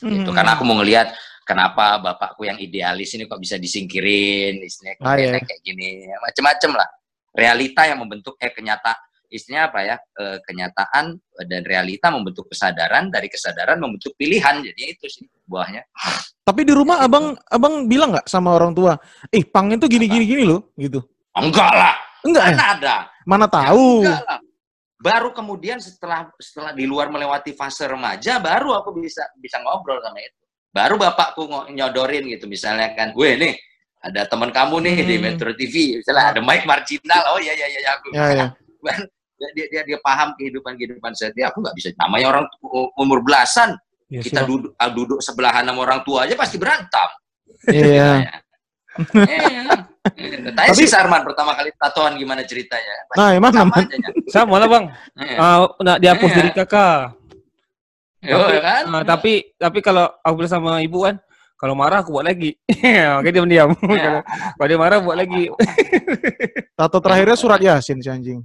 Hmm. 0.00 0.24
itu 0.24 0.32
karena 0.32 0.56
aku 0.56 0.64
mau 0.64 0.80
ngelihat 0.80 1.12
kenapa 1.44 2.00
bapakku 2.00 2.48
yang 2.48 2.56
idealis 2.56 3.12
ini 3.12 3.28
kok 3.28 3.36
bisa 3.36 3.60
disingkirin 3.60 4.56
istilahnya 4.64 4.96
ah, 5.04 5.16
iya. 5.16 5.36
kayak 5.40 5.60
gini. 5.60 6.08
Macam-macam 6.20 6.70
lah. 6.84 6.88
Realita 7.30 7.84
yang 7.84 8.00
membentuk 8.00 8.36
eh 8.40 8.48
kenyata 8.48 8.96
istilahnya 9.30 9.70
apa 9.70 9.78
ya 9.86 9.96
e, 10.18 10.24
kenyataan 10.42 11.14
dan 11.46 11.62
realita 11.62 12.10
membentuk 12.10 12.50
kesadaran 12.50 13.12
dari 13.12 13.28
kesadaran 13.28 13.76
membentuk 13.76 14.14
pilihan. 14.16 14.62
Jadi 14.62 14.82
itu 14.94 15.04
sih 15.10 15.26
buahnya. 15.44 15.84
Tapi 16.48 16.64
di 16.64 16.72
rumah 16.72 17.02
abang 17.04 17.36
abang 17.50 17.84
bilang 17.86 18.14
nggak 18.14 18.26
sama 18.30 18.56
orang 18.56 18.72
tua 18.72 18.96
eh 19.30 19.44
pang 19.44 19.70
itu 19.70 19.86
gini 19.90 20.06
gini 20.06 20.24
gini 20.24 20.42
loh 20.48 20.72
gitu. 20.80 21.02
Enggak 21.36 21.70
lah 21.70 22.09
enggak. 22.26 22.44
Mana 22.44 22.62
ya? 22.62 22.66
ada? 22.76 22.96
Mana 23.26 23.46
tahu. 23.46 24.04
enggak 24.04 24.22
lah. 24.26 24.40
Baru 25.00 25.32
kemudian 25.32 25.80
setelah 25.80 26.28
setelah 26.36 26.76
di 26.76 26.84
luar 26.84 27.08
melewati 27.08 27.56
fase 27.56 27.88
remaja 27.88 28.36
baru 28.36 28.76
aku 28.76 29.00
bisa 29.00 29.24
bisa 29.40 29.56
ngobrol 29.64 29.96
sama 30.04 30.20
itu. 30.20 30.40
Baru 30.70 31.00
bapakku 31.00 31.48
nyodorin 31.72 32.28
gitu. 32.28 32.44
Misalnya 32.44 32.92
kan 32.92 33.16
gue 33.16 33.30
nih 33.40 33.54
ada 34.00 34.28
teman 34.28 34.52
kamu 34.52 34.76
nih 34.84 34.94
hmm. 35.00 35.08
di 35.08 35.16
Metro 35.20 35.50
TV 35.52 36.00
misalnya 36.00 36.36
ada 36.36 36.40
Mike 36.44 36.68
Marginal. 36.68 37.22
Oh 37.32 37.40
iya 37.40 37.52
iya 37.56 37.66
iya 37.68 37.90
aku 37.96 38.06
ya, 38.12 38.24
ya. 38.32 38.46
Dia 39.56 39.66
dia 39.72 39.82
dia 39.88 39.98
paham 40.04 40.36
kehidupan 40.36 40.76
kehidupan 40.76 41.16
saya. 41.16 41.32
Dia 41.32 41.48
aku 41.48 41.64
nggak 41.64 41.76
bisa 41.80 41.88
namanya 41.96 42.36
orang 42.36 42.44
umur 43.00 43.24
belasan. 43.24 43.72
Ya, 44.10 44.20
kita 44.20 44.42
duduk 44.42 44.74
ah, 44.76 44.90
duduk 44.90 45.22
sebelahan 45.22 45.64
sama 45.64 45.80
orang 45.86 46.02
tua 46.04 46.28
aja 46.28 46.36
pasti 46.36 46.60
berantem. 46.60 47.08
Iya. 47.72 48.40
Tanya 48.90 49.62
Tapi, 50.56 50.74
si 50.74 50.90
Sarman 50.90 51.22
pertama 51.22 51.54
kali 51.54 51.70
tatoan 51.76 52.16
gimana 52.16 52.42
ceritanya? 52.42 53.06
Pasti 53.06 53.20
nah, 53.20 53.30
emang 53.36 53.52
sama, 53.52 53.74
sama 54.26 54.54
lah 54.56 54.68
bang. 54.68 54.84
uh, 55.36 55.58
nak 55.84 55.98
dihapus 56.00 56.30
dari 56.32 56.50
kakak. 56.50 57.14
Yo, 58.20 58.36
tapi, 58.36 58.58
kan? 58.60 58.82
uh, 58.88 59.04
tapi 59.04 59.32
tapi 59.56 59.78
kalau 59.80 60.08
aku 60.24 60.34
bilang 60.40 60.52
sama 60.52 60.80
ibu 60.84 61.04
kan, 61.04 61.16
kalau 61.60 61.76
marah 61.76 62.00
aku 62.00 62.16
buat 62.16 62.24
lagi. 62.24 62.56
Oke 63.20 63.28
dia 63.28 63.42
mendiam. 63.44 63.76
kalau 64.56 64.68
dia 64.68 64.78
marah 64.80 64.98
buat 65.04 65.16
lagi. 65.16 65.52
Tato 66.72 66.98
terakhirnya 67.04 67.36
surat 67.36 67.60
Yasin 67.60 68.00
si 68.00 68.08
anjing. 68.08 68.40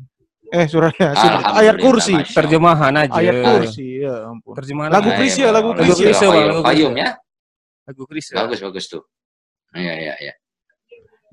Eh 0.51 0.67
surat 0.67 0.91
Yasin. 0.91 1.31
Ayat 1.55 1.79
kursi. 1.79 2.15
Terjemahan 2.36 2.91
aja. 2.91 3.15
Ayat 3.15 3.39
kursi. 3.39 4.03
Ya 4.03 4.27
ampun. 4.27 4.53
Terjemahan. 4.60 4.91
Lagu 4.91 5.10
Kris 5.15 5.36
ya, 5.39 5.49
lagu 5.55 5.71
Kris. 5.71 5.95
Lagu 5.95 6.60
Payung 6.60 6.95
ya. 6.99 7.15
Lagu 7.88 8.03
Kris. 8.03 8.36
Bagus 8.36 8.60
bagus 8.60 8.86
tuh. 8.91 9.03
Iya 9.75 9.93
iya 9.99 10.13
iya. 10.23 10.33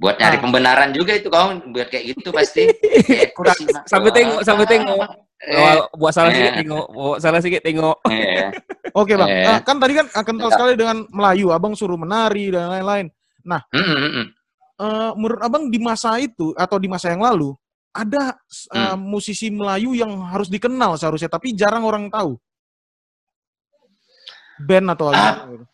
Buat 0.03 0.19
nyari 0.19 0.37
ah. 0.37 0.43
pembenaran 0.43 0.91
juga 0.91 1.15
itu 1.15 1.31
kau 1.31 1.55
buat 1.71 1.87
kayak 1.87 2.05
gitu 2.19 2.35
pasti. 2.35 2.67
kursi, 3.39 3.71
sampai 3.87 4.11
tengok, 4.11 4.41
sampai 4.43 4.67
tengok. 4.67 4.99
Eh, 5.43 5.79
buat 5.99 6.15
salah 6.15 6.31
eh. 6.31 6.39
sedikit 6.39 6.55
tengok, 6.63 6.87
buat 6.91 7.19
salah 7.23 7.39
sedikit 7.43 7.63
tengok. 7.63 7.97
Eh. 8.11 8.51
Oke 9.01 9.15
bang, 9.19 9.31
eh. 9.31 9.47
nah, 9.47 9.59
kan 9.63 9.77
tadi 9.79 9.93
kan 9.99 10.07
kental 10.23 10.51
sekali 10.55 10.75
dengan 10.79 11.07
Melayu, 11.11 11.55
abang 11.55 11.75
suruh 11.75 11.99
menari 11.99 12.51
dan 12.51 12.71
lain-lain. 12.71 13.07
Nah, 13.43 13.63
mm 13.75 13.83
-hmm. 13.83 14.27
uh, 14.79 15.11
menurut 15.19 15.41
abang 15.43 15.67
di 15.67 15.79
masa 15.83 16.19
itu 16.23 16.55
atau 16.55 16.79
di 16.79 16.87
masa 16.87 17.11
yang 17.11 17.27
lalu, 17.27 17.55
ada 17.91 18.39
uh, 18.71 18.95
musisi 18.95 19.51
Melayu 19.51 19.99
yang 19.99 20.15
harus 20.31 20.47
dikenal 20.47 20.95
seharusnya, 20.95 21.31
tapi 21.31 21.55
jarang 21.59 21.83
orang 21.83 22.07
tahu. 22.07 22.39
Band 24.63 24.95
atau 24.95 25.11
apa? 25.11 25.31
Uh, 25.47 25.67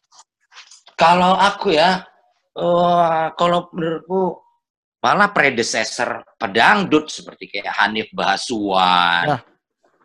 kalau 0.96 1.36
aku 1.36 1.76
ya, 1.76 2.08
uh, 2.58 3.32
kalau 3.38 3.70
menurutku 3.70 4.42
malah 4.98 5.30
predecessor 5.30 6.26
pedangdut 6.34 7.06
seperti 7.06 7.46
kayak 7.46 7.70
Hanif 7.78 8.10
Bahasuan, 8.10 9.38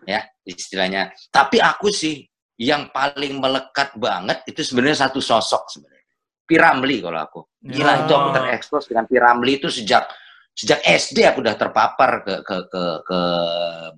ya. 0.06 0.22
ya 0.22 0.22
istilahnya. 0.46 1.10
Tapi 1.34 1.58
aku 1.58 1.90
sih 1.90 2.22
yang 2.62 2.94
paling 2.94 3.42
melekat 3.42 3.98
banget 3.98 4.46
itu 4.46 4.62
sebenarnya 4.62 5.10
satu 5.10 5.18
sosok 5.18 5.66
sebenarnya. 5.74 6.14
Piramli 6.44 7.02
kalau 7.02 7.20
aku. 7.20 7.42
Gila 7.64 7.94
ya. 7.94 8.00
itu 8.06 8.14
aku 8.14 8.30
terekspos 8.36 8.84
dengan 8.86 9.06
Piramli 9.10 9.58
itu 9.58 9.72
sejak 9.74 10.06
sejak 10.54 10.86
SD 10.86 11.26
aku 11.26 11.42
udah 11.42 11.58
terpapar 11.58 12.22
ke 12.22 12.36
ke 12.46 12.58
ke, 12.70 12.84
ke 13.02 13.20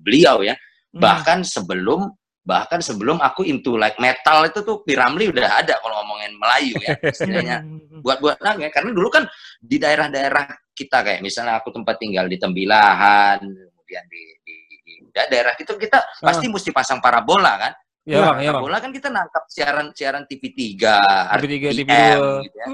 beliau 0.00 0.40
ya. 0.40 0.56
Hmm. 0.56 1.00
Bahkan 1.02 1.38
sebelum 1.44 2.08
bahkan 2.46 2.78
sebelum 2.78 3.18
aku 3.18 3.42
into 3.42 3.74
like 3.74 3.98
metal 3.98 4.46
itu 4.46 4.62
tuh 4.62 4.86
Piramli 4.86 5.34
udah 5.34 5.66
ada 5.66 5.82
kalau 5.82 5.98
ngomongin 6.00 6.38
Melayu 6.38 6.78
ya 6.78 6.94
istilahnya 7.14 7.66
buat 7.98 8.22
buat 8.22 8.38
ya 8.38 8.70
karena 8.70 8.94
dulu 8.94 9.10
kan 9.10 9.26
di 9.58 9.82
daerah-daerah 9.82 10.46
kita 10.70 11.02
kayak 11.02 11.20
misalnya 11.26 11.58
aku 11.58 11.74
tempat 11.74 11.98
tinggal 11.98 12.30
di 12.30 12.38
Tembilahan 12.38 13.42
kemudian 13.42 14.04
di, 14.06 14.22
di, 14.46 14.56
di 14.86 14.92
daerah 15.10 15.58
itu 15.58 15.74
kita 15.74 15.98
uh. 15.98 16.22
pasti 16.22 16.46
mesti 16.46 16.70
pasang 16.70 17.02
parabola 17.02 17.54
kan 17.58 17.74
Ya, 18.06 18.22
nah, 18.22 18.38
ya, 18.38 18.54
bola 18.54 18.78
kan 18.78 18.94
kita 18.94 19.10
nangkap 19.10 19.50
siaran 19.50 19.90
siaran 19.90 20.30
TV 20.30 20.54
3, 20.78 21.42
TV 21.42 21.74
3, 21.74 21.74
TV 21.74 21.90
2, 21.90 22.46
gitu 22.46 22.54
ya. 22.54 22.66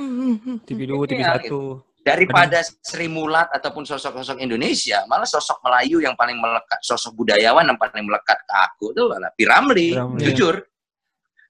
TV 0.69 0.81
2, 0.93 1.09
TV 1.09 1.21
1. 1.25 1.49
Gitu 1.49 1.65
daripada 2.03 2.59
Sri 2.62 3.07
Mulat 3.07 3.47
ataupun 3.55 3.87
sosok-sosok 3.87 4.43
Indonesia, 4.43 5.07
malah 5.07 5.27
sosok 5.27 5.62
Melayu 5.62 6.03
yang 6.03 6.19
paling 6.19 6.37
melekat, 6.37 6.83
sosok 6.83 7.15
budayawan 7.15 7.62
yang 7.62 7.79
paling 7.79 8.05
melekat 8.05 8.38
ke 8.43 8.55
aku 8.59 8.91
itu 8.91 9.03
adalah 9.07 9.31
Piramli, 9.33 9.95
Piramli. 9.95 10.23
jujur. 10.27 10.55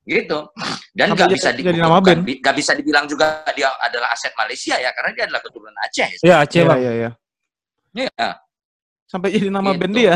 Gitu. 0.03 0.39
Dan 0.93 1.15
nggak 1.15 1.31
bisa 1.31 1.49
di, 1.55 1.63
gak 2.43 2.57
bisa 2.59 2.73
dibilang 2.77 3.07
juga 3.09 3.47
dia 3.57 3.71
adalah 3.81 4.13
aset 4.13 4.35
Malaysia 4.37 4.77
ya, 4.77 4.93
karena 4.93 5.11
dia 5.17 5.25
adalah 5.31 5.41
keturunan 5.41 5.77
Aceh. 5.89 6.11
Iya, 6.21 6.35
Aceh. 6.45 6.63
Iya, 6.63 6.93
iya. 6.93 7.11
Iya. 7.97 8.29
Sampai 9.09 9.29
jadi 9.29 9.53
nama 9.53 9.77
gitu. 9.77 9.81
band 9.85 9.95
dia. 9.95 10.15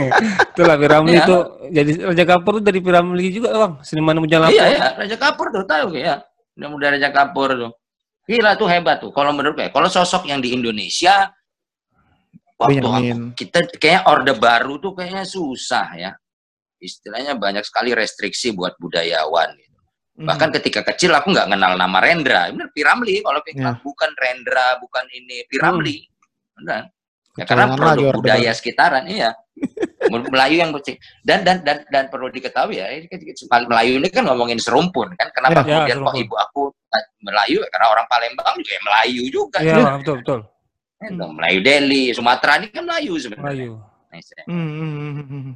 Itulah 0.56 0.76
Piramli 0.80 1.20
ya. 1.20 1.24
itu 1.24 1.36
jadi 1.68 1.90
Raja 2.08 2.24
Kapur 2.24 2.52
tuh 2.60 2.64
dari 2.64 2.80
Piramli 2.80 3.28
juga, 3.28 3.52
Bang. 3.52 3.72
Seniman 3.84 4.16
Mujalapo. 4.24 4.56
Iya, 4.56 4.64
iya, 4.72 4.86
Raja 4.96 5.16
Kapur 5.20 5.52
tuh 5.52 5.68
tahu 5.68 5.92
ya. 5.92 6.24
Dia 6.56 6.68
muda 6.72 6.96
Raja 6.96 7.12
Kapur 7.12 7.52
tuh. 7.52 7.72
Gila 8.28 8.60
tuh 8.60 8.68
hebat 8.68 9.00
tuh. 9.00 9.08
Kalau 9.08 9.32
menurut 9.32 9.56
gue, 9.56 9.72
kalau 9.72 9.88
sosok 9.88 10.28
yang 10.28 10.44
di 10.44 10.52
Indonesia 10.52 11.32
waktu 12.60 12.84
aku, 12.84 13.32
kita 13.32 13.58
kayak 13.80 14.04
orde 14.04 14.36
baru 14.36 14.76
tuh 14.76 14.92
kayaknya 14.92 15.24
susah 15.24 15.88
ya. 15.96 16.12
Istilahnya 16.76 17.40
banyak 17.40 17.64
sekali 17.64 17.96
restriksi 17.96 18.52
buat 18.52 18.76
budayawan. 18.76 19.56
Gitu. 19.56 19.78
Hmm. 20.20 20.26
Bahkan 20.28 20.48
ketika 20.60 20.84
kecil 20.92 21.16
aku 21.16 21.32
nggak 21.32 21.48
kenal 21.48 21.72
nama 21.80 21.98
Rendra. 22.04 22.52
Bener 22.52 22.68
Piramli. 22.70 23.24
Kalau 23.24 23.40
yeah. 23.48 23.74
bukan 23.80 24.10
Rendra, 24.12 24.76
bukan 24.76 25.04
ini 25.08 25.48
Piramli. 25.48 25.96
Hmm. 26.04 26.54
Benar. 26.60 26.82
Ya, 27.38 27.44
karena 27.46 27.66
produk 27.78 28.18
budaya 28.18 28.50
sekitaran, 28.50 29.06
iya. 29.06 29.30
Melayu 30.08 30.56
yang 30.64 30.70
dan 31.26 31.44
dan 31.44 31.60
dan 31.62 31.84
dan 31.92 32.04
perlu 32.08 32.32
diketahui 32.32 32.80
ya 32.80 32.88
Melayu 33.68 34.00
ini 34.00 34.08
kan 34.08 34.24
ngomongin 34.24 34.56
serumpun 34.56 35.12
kan. 35.14 35.28
Kenapa 35.36 35.62
ya, 35.62 35.84
kemudian 35.84 35.98
ya, 36.00 36.04
kok 36.08 36.16
ibu 36.16 36.34
aku 36.38 36.62
Melayu? 37.20 37.60
Karena 37.68 37.86
orang 37.92 38.06
Palembang 38.08 38.56
juga 38.56 38.72
ya 38.72 38.80
Melayu 38.82 39.22
juga. 39.28 39.58
Ya, 39.60 39.76
betul 40.00 40.16
betul. 40.24 40.40
Hmm. 40.98 41.38
Melayu 41.38 41.58
Delhi 41.62 42.10
Sumatera 42.10 42.58
ini 42.58 42.74
kan 42.74 42.82
Melayu 42.82 43.12
sebenarnya. 43.20 43.46
Melayu. 43.46 43.72
Hmm, 44.48 44.70
hmm, 44.72 45.24
hmm, 45.28 45.54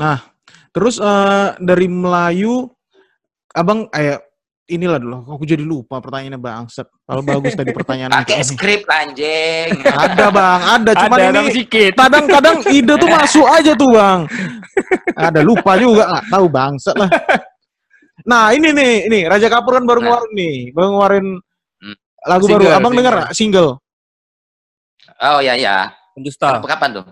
nah 0.00 0.24
terus 0.72 0.96
uh, 0.96 1.52
dari 1.60 1.84
Melayu 1.84 2.72
abang 3.52 3.86
kayak 3.92 4.25
inilah 4.66 4.98
dulu. 4.98 5.18
Aku 5.38 5.44
jadi 5.46 5.62
lupa 5.62 6.02
pertanyaannya 6.02 6.38
Bang. 6.38 6.66
Kalau 6.70 7.22
bagus 7.22 7.54
tadi 7.54 7.70
pertanyaan 7.70 8.10
Pakai 8.10 8.42
skrip 8.42 8.86
anjing. 8.86 9.80
Ada 9.82 10.26
Bang, 10.30 10.60
ada. 10.62 10.90
Cuma 10.94 11.16
ini 11.22 11.64
kadang-kadang 11.94 12.56
ide 12.70 12.94
tuh 12.98 13.08
masuk 13.10 13.46
aja 13.46 13.72
tuh 13.78 13.90
Bang. 13.94 14.26
Ada 15.14 15.40
lupa 15.40 15.78
juga 15.78 16.04
nggak 16.10 16.26
tahu 16.30 16.46
Bang 16.50 16.74
lah. 16.98 17.10
Nah 18.26 18.50
ini 18.50 18.74
nih, 18.74 19.06
ini 19.06 19.18
Raja 19.30 19.46
Kapur 19.46 19.78
kan 19.78 19.86
baru 19.86 20.02
nah. 20.02 20.18
ngeluarin 20.18 20.32
nih, 20.34 20.56
baru 20.74 20.86
ngeluarin 20.90 21.26
hmm. 21.78 21.96
lagu 22.26 22.44
single, 22.50 22.66
baru. 22.66 22.78
Abang 22.82 22.94
dengar 22.98 23.14
single? 23.30 23.70
Oh 25.22 25.38
ya 25.38 25.54
ya. 25.54 25.94
Pendusta. 26.16 26.58
Kapan 26.58 26.90
tuh? 27.00 27.06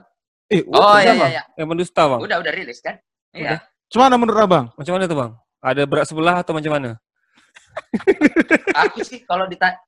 Eh, 0.51 0.65
oh 0.67 0.97
iya 0.99 1.13
iya. 1.15 1.29
Ya. 1.41 1.43
Yang 1.61 1.67
pendusta 1.71 2.03
bang. 2.09 2.21
Udah 2.25 2.37
udah 2.43 2.53
rilis 2.53 2.83
kan? 2.83 2.99
Iya. 3.31 3.63
Cuman 3.93 4.17
menurut 4.19 4.43
abang? 4.43 4.67
Macam 4.75 4.93
mana 4.97 5.05
tuh 5.07 5.19
bang? 5.23 5.33
Ada 5.65 5.83
berat 5.87 6.07
sebelah 6.09 6.37
atau 6.43 6.53
macam 6.53 6.73
mana? 6.73 6.91
Aku 8.83 9.03
sih 9.03 9.23
kalau 9.27 9.47
ditanya 9.51 9.79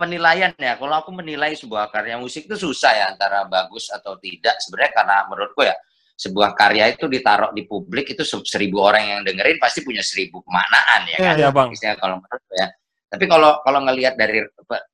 penilaian 0.00 0.52
ya, 0.56 0.80
kalau 0.80 0.96
aku 0.96 1.12
menilai 1.12 1.52
sebuah 1.52 1.92
karya 1.92 2.16
musik 2.16 2.48
itu 2.48 2.56
susah 2.56 2.92
ya 2.96 3.04
antara 3.12 3.44
bagus 3.44 3.92
atau 3.92 4.16
tidak. 4.16 4.56
Sebenarnya 4.64 4.92
karena 4.96 5.16
menurutku 5.28 5.60
ya 5.60 5.76
sebuah 6.16 6.56
karya 6.56 6.96
itu 6.96 7.04
ditaruh 7.04 7.52
di 7.52 7.68
publik 7.68 8.16
itu 8.16 8.24
seribu 8.24 8.80
orang 8.80 9.04
yang 9.04 9.20
dengerin 9.24 9.60
pasti 9.60 9.84
punya 9.84 10.00
seribu 10.00 10.40
kemaknaan 10.40 11.00
ya, 11.12 11.18
kan? 11.20 11.36
Ya, 11.36 11.48
bang. 11.52 11.68
Misalnya 11.68 11.96
kalau 12.00 12.16
menurutku 12.16 12.54
ya. 12.56 12.68
Tapi 13.10 13.24
kalau 13.26 13.58
kalau 13.66 13.80
ngelihat 13.90 14.14
dari 14.14 14.38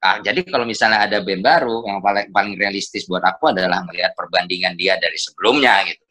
ah, 0.01 0.17
jadi 0.25 0.41
kalau 0.49 0.65
misalnya 0.65 1.05
ada 1.05 1.21
band 1.21 1.45
baru 1.45 1.85
yang 1.85 2.01
paling 2.01 2.33
paling 2.33 2.55
realistis 2.57 3.05
buat 3.05 3.21
aku 3.21 3.53
adalah 3.53 3.85
melihat 3.85 4.17
perbandingan 4.17 4.73
dia 4.75 4.97
dari 4.99 5.21
sebelumnya 5.21 5.87
gitu. 5.87 6.05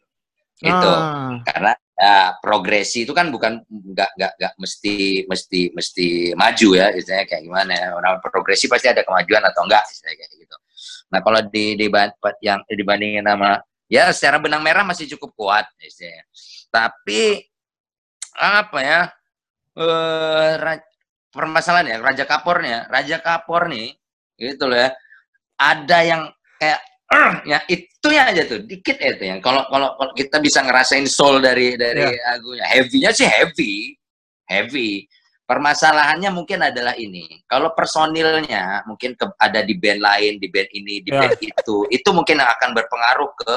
Gitu. 0.62 0.92
Ah. 0.92 1.42
Karena 1.44 1.72
ya 1.96 2.36
progresi 2.44 3.08
itu 3.08 3.16
kan 3.16 3.32
bukan 3.32 3.64
nggak 3.68 4.10
nggak 4.20 4.32
nggak 4.36 4.52
mesti 4.60 5.24
mesti 5.24 5.60
mesti 5.72 6.06
maju 6.36 6.68
ya 6.76 6.92
istilahnya 6.92 7.26
kayak 7.26 7.42
gimana 7.42 7.72
ya. 7.72 7.88
Orang 7.96 8.20
progresi 8.20 8.68
pasti 8.68 8.92
ada 8.92 9.00
kemajuan 9.02 9.42
atau 9.48 9.64
enggak 9.64 9.84
istilahnya 9.88 10.16
kayak 10.20 10.32
gitu. 10.36 10.56
Nah 11.10 11.20
kalau 11.24 11.40
di 11.48 11.64
di 11.74 11.86
yang 12.44 12.60
dibandingin 12.68 13.24
sama 13.24 13.60
ya 13.88 14.12
secara 14.12 14.36
benang 14.36 14.60
merah 14.60 14.84
masih 14.84 15.08
cukup 15.16 15.32
kuat 15.34 15.66
istilahnya. 15.80 16.24
Tapi 16.68 17.40
apa 18.36 18.78
ya 18.84 19.00
eh 19.76 20.80
permasalahan 21.32 21.92
ya 21.92 21.96
Raja 22.00 22.24
Kapornya 22.24 22.88
Raja 22.88 23.20
Kapor 23.20 23.68
nih 23.68 23.92
gitu 24.40 24.68
loh 24.68 24.76
ya 24.76 24.90
ada 25.56 25.98
yang 26.04 26.22
kayak 26.60 26.80
ya 27.46 27.62
itu 27.70 28.08
ya 28.10 28.34
aja 28.34 28.42
tuh 28.50 28.66
dikit 28.66 28.98
ya 28.98 29.14
itu 29.14 29.24
yang 29.30 29.38
kalau 29.38 29.62
kalau 29.70 29.94
kita 30.18 30.42
bisa 30.42 30.62
ngerasain 30.66 31.06
soul 31.06 31.38
dari 31.38 31.78
dari 31.78 32.02
yeah. 32.02 32.34
lagunya. 32.34 32.66
Heavynya 32.66 33.10
sih 33.14 33.28
heavy 33.28 33.94
heavy. 34.50 35.06
Permasalahannya 35.46 36.34
mungkin 36.34 36.58
adalah 36.58 36.98
ini. 36.98 37.46
Kalau 37.46 37.70
personilnya 37.70 38.82
mungkin 38.82 39.14
ke, 39.14 39.30
ada 39.38 39.62
di 39.62 39.78
band 39.78 40.02
lain 40.02 40.42
di 40.42 40.50
band 40.50 40.70
ini 40.74 41.06
di 41.06 41.14
yeah. 41.14 41.22
band 41.22 41.38
itu 41.38 41.76
itu 41.94 42.08
mungkin 42.10 42.42
akan 42.42 42.74
berpengaruh 42.74 43.30
ke 43.38 43.54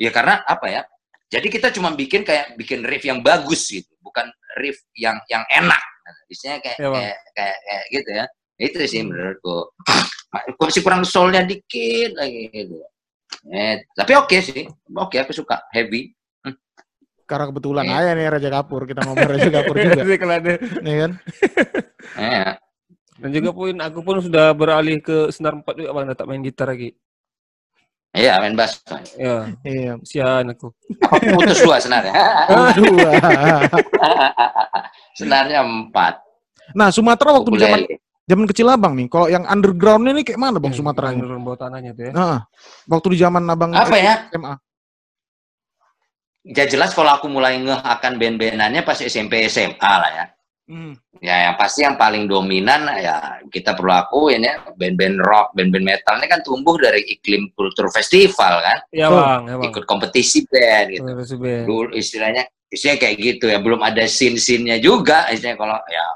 ya 0.00 0.12
karena 0.12 0.44
apa 0.44 0.66
ya 0.68 0.82
jadi 1.30 1.46
kita 1.46 1.68
cuma 1.72 1.94
bikin 1.94 2.26
kayak 2.26 2.58
bikin 2.58 2.84
riff 2.84 3.06
yang 3.06 3.24
bagus 3.24 3.70
gitu 3.70 3.88
bukan 4.04 4.28
riff 4.60 4.82
yang 4.98 5.16
yang 5.30 5.46
enak. 5.48 5.80
Istilahnya 6.26 6.60
kayak, 6.60 6.78
yeah, 6.82 6.90
kayak, 6.92 7.16
kayak 7.38 7.56
kayak 7.62 7.84
gitu 7.94 8.10
ya. 8.10 8.24
Itu 8.60 8.76
sih 8.84 9.00
hmm. 9.00 9.08
menurutku 9.08 9.56
masih 10.30 10.82
kurang 10.86 11.02
soulnya 11.02 11.42
dikit 11.42 12.14
lagi 12.14 12.46
gitu 12.54 12.78
Eh, 13.48 13.88
tapi 13.96 14.12
oke 14.18 14.28
okay 14.28 14.40
sih, 14.44 14.62
oke 14.68 15.16
okay, 15.16 15.18
aku 15.24 15.32
suka 15.32 15.64
heavy. 15.72 16.12
Hmm. 16.44 16.54
Karena 17.24 17.48
kebetulan 17.48 17.84
eh. 17.88 17.96
aja 17.96 18.10
nih 18.12 18.26
Raja 18.28 18.50
Kapur, 18.52 18.84
kita 18.84 19.00
ngomong 19.06 19.28
Raja 19.32 19.48
Kapur 19.48 19.74
juga. 19.80 20.02
Nih 20.84 20.96
kan? 20.98 21.12
Eh. 22.20 22.52
Dan 23.20 23.30
juga 23.36 23.52
pun 23.52 23.76
aku 23.76 24.00
pun 24.00 24.16
sudah 24.24 24.56
beralih 24.56 24.96
ke 25.04 25.28
senar 25.28 25.52
empat 25.52 25.76
juga 25.76 25.92
bang, 25.92 26.16
tak 26.16 26.26
main 26.26 26.40
gitar 26.40 26.72
lagi. 26.72 26.96
Iya, 28.16 28.40
main 28.42 28.56
bass. 28.56 28.80
Iya. 29.14 29.54
Iya, 29.62 29.92
sian 30.02 30.50
aku. 30.50 30.72
Apa 31.04 31.20
putus 31.36 31.60
dua 31.62 31.76
senarnya? 31.78 32.12
dua. 32.80 33.12
senarnya 35.20 35.60
empat. 35.62 36.18
Nah, 36.72 36.88
Sumatera 36.88 37.36
waktu 37.36 37.50
di 37.54 37.60
zaman 37.60 37.80
zaman 38.30 38.46
kecil 38.46 38.70
abang 38.70 38.94
nih, 38.94 39.10
kalau 39.10 39.26
yang 39.26 39.42
underground 39.50 40.06
ini 40.06 40.22
kayak 40.22 40.38
mana 40.38 40.62
bang 40.62 40.70
hmm, 40.70 40.78
Sumatera 40.78 41.10
ini? 41.10 41.18
Underground 41.18 41.42
bawah 41.42 41.58
tanahnya 41.58 41.90
tuh 41.98 42.04
ya. 42.06 42.12
Nah, 42.14 42.38
waktu 42.86 43.06
di 43.10 43.18
zaman 43.18 43.42
abang 43.50 43.70
apa 43.74 43.96
ya? 43.98 44.14
SMA. 44.30 44.54
Ya 46.40 46.64
jelas 46.64 46.94
kalau 46.96 47.10
aku 47.12 47.26
mulai 47.28 47.60
ngeh 47.60 47.82
akan 47.84 48.16
band-bandannya 48.16 48.86
pas 48.86 48.96
SMP 49.02 49.44
SMA 49.50 49.92
lah 49.92 50.10
ya. 50.14 50.26
Hmm. 50.70 50.94
Ya 51.18 51.50
yang 51.50 51.58
pasti 51.58 51.82
yang 51.82 51.98
paling 51.98 52.30
dominan 52.30 52.86
ya 53.02 53.42
kita 53.50 53.74
perlu 53.74 53.90
akuin 53.90 54.46
ya 54.46 54.62
band-band 54.78 55.18
rock, 55.18 55.50
band-band 55.58 55.82
metal 55.82 56.14
ini 56.22 56.30
kan 56.30 56.40
tumbuh 56.46 56.78
dari 56.78 57.02
iklim 57.10 57.50
kultur 57.58 57.90
festival 57.90 58.62
kan. 58.62 58.78
Iya 58.94 59.10
bang, 59.10 59.40
ya, 59.50 59.54
bang. 59.58 59.66
Ikut 59.68 59.84
kompetisi 59.84 60.46
band 60.46 60.86
gitu. 60.94 61.10
band. 61.36 61.64
Dulu 61.66 61.90
istilahnya 61.98 62.46
istilahnya 62.70 63.00
kayak 63.02 63.16
gitu 63.18 63.44
ya, 63.50 63.58
belum 63.58 63.82
ada 63.82 64.06
scene-scene-nya 64.06 64.78
juga 64.78 65.26
istilahnya 65.28 65.58
kalau 65.58 65.76
ya 65.90 66.06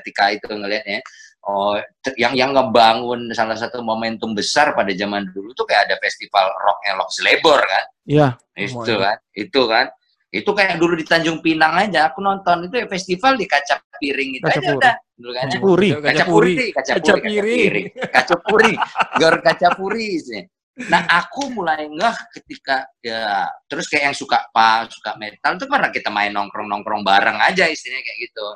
ketika 0.00 0.34
itu 0.34 0.48
ngelihatnya 0.50 0.98
oh 1.48 1.76
yang 2.20 2.36
yang 2.36 2.50
ngebangun 2.52 3.32
salah 3.32 3.56
satu 3.56 3.80
momentum 3.80 4.36
besar 4.36 4.76
pada 4.76 4.92
zaman 4.92 5.24
dulu 5.32 5.56
tuh 5.56 5.64
kayak 5.64 5.88
ada 5.88 5.96
festival 6.02 6.52
rock 6.60 6.78
elok 6.84 7.08
selebor 7.12 7.60
kan? 7.60 7.84
Iya. 8.04 8.28
Itu 8.56 8.94
kan 9.00 9.16
itu 9.32 9.62
kan. 9.64 9.86
Itu 10.30 10.54
kayak 10.54 10.78
dulu 10.78 10.94
di 10.94 11.02
Tanjung 11.02 11.42
Pinang 11.42 11.74
aja 11.74 12.06
aku 12.06 12.22
nonton 12.22 12.70
itu 12.70 12.78
ya 12.78 12.86
festival 12.86 13.34
di 13.34 13.50
kaca 13.50 13.82
piring 13.98 14.38
itu 14.38 14.46
kaca 14.46 14.62
aja 14.62 14.70
udah. 14.78 14.94
Dulu 15.18 15.30
kan. 15.34 15.44
Kaca 15.48 15.58
puri 15.58 15.88
kaca 15.90 16.24
puri 16.24 16.52
kaca 16.70 16.92
puri 16.94 17.10
kaca 17.10 17.14
piring 17.26 17.86
kaca 18.14 18.36
puri 18.38 18.72
gor 19.18 19.36
kaca 19.42 19.68
puri 19.74 20.08
sih. 20.22 20.42
Nah, 20.86 21.02
aku 21.04 21.52
mulai 21.52 21.90
ngeh 21.90 22.16
ketika 22.32 22.88
ya 23.04 23.44
terus 23.68 23.90
kayak 23.90 24.12
yang 24.12 24.16
suka 24.16 24.48
pak 24.54 24.88
suka 24.88 25.18
metal 25.20 25.58
itu 25.58 25.66
karena 25.68 25.88
kita 25.92 26.08
main 26.08 26.32
nongkrong-nongkrong 26.32 27.02
bareng 27.04 27.36
aja 27.42 27.68
istilahnya 27.68 28.00
kayak 28.00 28.18
gitu. 28.30 28.46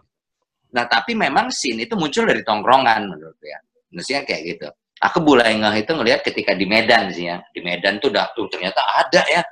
Nah, 0.75 0.85
tapi 0.91 1.15
memang 1.15 1.55
scene 1.55 1.87
itu 1.87 1.95
muncul 1.95 2.27
dari 2.27 2.43
tongkrongan 2.43 3.07
menurut 3.07 3.39
ya. 3.39 3.59
Maksudnya 3.95 4.27
kayak 4.27 4.43
gitu. 4.43 4.69
Aku 5.03 5.23
mulai 5.23 5.55
ngeh 5.55 5.87
itu 5.87 5.93
ngelihat 5.95 6.21
ketika 6.27 6.53
di 6.59 6.67
Medan 6.67 7.15
sih 7.15 7.31
ya. 7.31 7.39
Di 7.55 7.63
Medan 7.63 8.03
tuh 8.03 8.11
udah 8.11 8.35
tuh 8.35 8.51
ternyata 8.51 8.83
ada 8.83 9.23
ya 9.31 9.43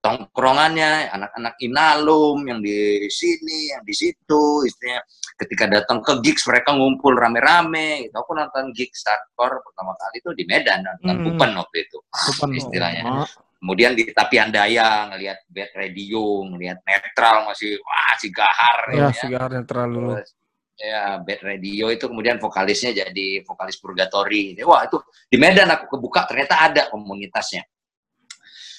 tongkrongannya 0.00 1.12
anak-anak 1.12 1.54
inalum 1.60 2.40
yang 2.48 2.64
di 2.64 3.04
sini, 3.12 3.76
yang 3.76 3.84
di 3.84 3.92
situ, 3.92 4.64
istilahnya 4.64 5.04
ketika 5.36 5.64
datang 5.68 6.00
ke 6.00 6.20
gigs 6.24 6.48
mereka 6.48 6.72
ngumpul 6.72 7.12
rame-rame 7.12 8.08
gitu. 8.08 8.16
Aku 8.16 8.32
nonton 8.32 8.72
gigs 8.72 9.04
hardcore 9.04 9.60
pertama 9.60 9.92
kali 10.00 10.16
itu 10.24 10.30
di 10.32 10.44
Medan, 10.48 10.80
nonton 10.80 11.16
hmm. 11.20 11.24
Kupen 11.28 11.50
waktu 11.60 11.76
itu. 11.84 11.98
Kupen. 12.08 12.48
Istilahnya. 12.56 13.04
Oh. 13.04 13.28
Kemudian 13.60 13.92
di 13.92 14.08
Tapian 14.08 14.48
Daya 14.48 15.12
ngelihat 15.12 15.44
bed 15.52 15.68
radio, 15.76 16.48
ngelihat 16.48 16.80
netral 16.80 17.44
masih 17.44 17.76
wah 17.84 18.16
si 18.16 18.32
gahar 18.32 18.78
ya. 18.88 19.00
Ya, 19.04 19.08
si 19.12 19.26
gahar 19.28 19.52
netral 19.52 19.92
dulu. 19.92 20.16
Terus, 20.16 20.32
ya 20.80 21.20
Bad 21.20 21.40
Radio 21.44 21.92
itu 21.92 22.08
kemudian 22.08 22.40
vokalisnya 22.40 22.96
jadi 22.96 23.44
vokalis 23.44 23.76
Purgatory. 23.76 24.56
Wah 24.64 24.88
itu 24.88 24.96
di 25.28 25.36
Medan 25.36 25.68
aku 25.68 25.96
kebuka 25.96 26.24
ternyata 26.24 26.56
ada 26.56 26.82
komunitasnya. 26.88 27.62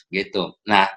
Gitu. 0.10 0.58
Nah 0.66 0.90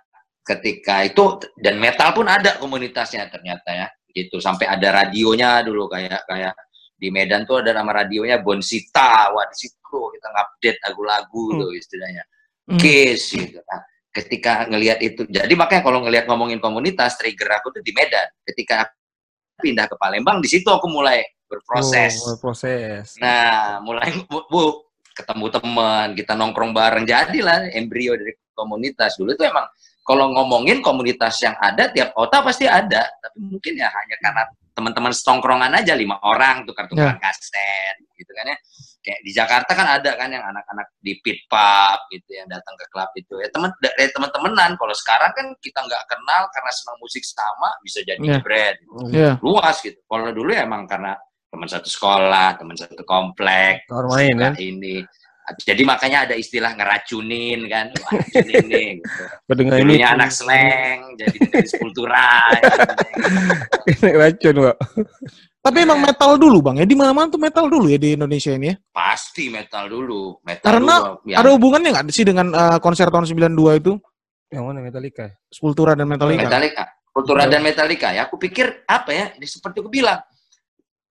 ketika 0.45 1.05
itu 1.05 1.41
dan 1.61 1.77
metal 1.77 2.17
pun 2.17 2.25
ada 2.25 2.57
komunitasnya 2.57 3.29
ternyata 3.29 3.71
ya. 3.71 3.87
Gitu 4.09 4.41
sampai 4.41 4.65
ada 4.65 5.05
radionya 5.05 5.61
dulu 5.61 5.93
kayak 5.93 6.25
kayak 6.25 6.57
di 6.97 7.13
Medan 7.13 7.45
tuh 7.45 7.61
ada 7.61 7.77
nama 7.77 8.01
radionya 8.01 8.41
Bonsita. 8.41 9.29
Wah 9.37 9.45
di 9.53 9.57
situ 9.61 10.01
kita 10.17 10.29
ngupdate 10.33 10.81
lagu-lagu 10.89 11.43
hmm. 11.53 11.59
tuh 11.61 11.71
istilahnya. 11.77 12.25
Hmm. 12.65 12.81
Kiss 12.81 13.37
gitu. 13.37 13.61
Nah, 13.61 13.85
ketika 14.09 14.65
ngelihat 14.73 14.99
itu, 15.05 15.29
jadi 15.29 15.53
makanya 15.53 15.85
kalau 15.85 16.01
ngelihat 16.01 16.25
ngomongin 16.25 16.65
komunitas, 16.65 17.21
trigger 17.21 17.61
aku 17.61 17.77
tuh 17.77 17.83
di 17.85 17.93
Medan. 17.93 18.25
Ketika 18.41 18.89
pindah 19.59 19.87
ke 19.87 19.97
Palembang 19.99 20.43
di 20.43 20.49
situ 20.51 20.67
aku 20.71 20.91
mulai 20.91 21.23
berproses. 21.47 22.19
Oh, 22.25 22.35
berproses. 22.35 23.15
Nah, 23.21 23.79
mulai 23.85 24.11
bu, 24.27 24.43
bu 24.51 24.63
ketemu 25.15 25.47
teman, 25.55 26.09
kita 26.19 26.35
nongkrong 26.35 26.75
bareng 26.75 27.07
jadilah 27.07 27.71
embrio 27.71 28.19
dari 28.19 28.35
komunitas. 28.55 29.15
Dulu 29.15 29.35
itu 29.35 29.45
emang 29.47 29.67
kalau 30.03 30.35
ngomongin 30.35 30.83
komunitas 30.83 31.39
yang 31.41 31.55
ada 31.63 31.89
tiap 31.89 32.13
kota 32.13 32.43
pasti 32.43 32.67
ada, 32.67 33.07
tapi 33.23 33.39
mungkin 33.41 33.73
ya 33.79 33.89
hanya 33.89 34.17
karena 34.21 34.43
teman-teman 34.75 35.15
setongkrongan 35.15 35.73
aja 35.79 35.95
lima 35.95 36.19
orang 36.27 36.67
tuh 36.67 36.75
kartu 36.75 36.99
yeah. 36.99 37.15
kaset 37.23 37.97
gitu 38.19 38.31
kan 38.35 38.53
ya 38.53 38.59
kayak 39.05 39.21
di 39.21 39.31
Jakarta 39.37 39.71
kan 39.77 39.87
ada 40.01 40.11
kan 40.17 40.33
yang 40.33 40.41
anak-anak 40.41 40.89
di 41.05 41.21
pit 41.21 41.45
pub 41.45 41.99
gitu 42.09 42.31
yang 42.33 42.49
datang 42.49 42.73
ke 42.81 42.89
klub 42.89 43.11
itu. 43.15 43.37
Ya 43.39 43.53
teman 43.53 43.71
dari 43.79 44.09
teman-temanan 44.11 44.81
kalau 44.81 44.97
sekarang 44.97 45.31
kan 45.37 45.47
kita 45.61 45.85
nggak 45.85 46.05
kenal 46.09 46.43
karena 46.49 46.71
senang 46.73 46.99
musik 46.99 47.23
sama 47.23 47.71
bisa 47.85 48.01
jadi 48.01 48.25
yeah. 48.25 48.41
brand. 48.41 48.79
Yeah. 49.13 49.35
luas 49.45 49.85
gitu. 49.85 50.01
Kalau 50.09 50.33
dulu 50.33 50.51
ya 50.57 50.65
emang 50.65 50.89
karena 50.89 51.13
teman 51.53 51.69
satu 51.71 51.87
sekolah 51.87 52.59
teman 52.59 52.75
satu 52.75 53.05
komplek 53.05 53.85
main 53.87 54.35
kan? 54.41 54.53
ini. 54.57 55.05
Jadi 55.61 55.85
makanya 55.85 56.25
ada 56.25 56.35
istilah 56.41 56.73
ngeracunin 56.73 57.69
kan? 57.69 57.93
Ngeracunin 58.01 58.65
nih 58.65 58.91
gitu. 59.05 59.25
ini. 59.85 60.01
anak 60.01 60.33
slang 60.33 61.21
jadi 61.21 61.37
kultura 61.77 62.49
gitu. 63.85 64.09
racun 64.09 64.57
pak 64.73 64.77
tapi 65.65 65.81
emang 65.81 65.97
metal 65.97 66.37
dulu 66.37 66.61
bang 66.61 66.85
ya? 66.85 66.87
Di 66.87 66.93
mana-mana 66.93 67.33
tuh 67.33 67.41
metal 67.41 67.73
dulu 67.73 67.89
ya 67.89 67.97
di 67.97 68.13
Indonesia 68.13 68.53
ini 68.53 68.69
ya? 68.69 68.77
Pasti 68.93 69.49
metal 69.49 69.89
dulu. 69.89 70.37
Metal 70.45 70.61
karena 70.61 70.95
dulu, 71.01 71.13
yang... 71.25 71.41
ada 71.41 71.49
hubungannya 71.57 71.89
nggak 71.97 72.05
sih 72.13 72.29
dengan 72.29 72.53
uh, 72.53 72.77
konser 72.85 73.09
tahun 73.09 73.25
92 73.25 73.81
itu? 73.81 73.93
Yang 74.53 74.65
mana? 74.69 74.79
Metallica. 74.85 75.33
Sepultura 75.49 75.97
dan 75.97 76.05
Metallica. 76.05 76.45
Metallica. 76.45 76.85
Sepultura 77.09 77.49
dan 77.49 77.65
Metallica 77.65 78.13
ya. 78.13 78.29
Aku 78.29 78.37
pikir 78.37 78.85
apa 78.85 79.11
ya 79.17 79.27
ini 79.41 79.49
seperti 79.49 79.81
aku 79.81 79.89
bilang 79.89 80.21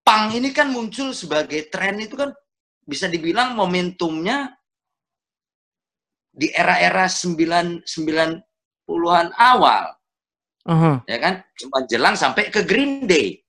pang 0.06 0.30
ini 0.30 0.54
kan 0.54 0.70
muncul 0.70 1.18
sebagai 1.18 1.74
tren 1.74 1.98
itu 1.98 2.14
kan 2.14 2.30
bisa 2.86 3.10
dibilang 3.10 3.58
momentumnya 3.58 4.54
di 6.30 6.54
era-era 6.54 7.10
9 7.10 7.90
90-an 7.90 9.28
awal. 9.34 9.98
Uh-huh. 10.64 10.96
Ya 11.10 11.18
kan? 11.18 11.44
Cuma 11.58 11.84
jelang 11.90 12.16
sampai 12.16 12.54
ke 12.54 12.62
Green 12.64 13.10
Day. 13.10 13.43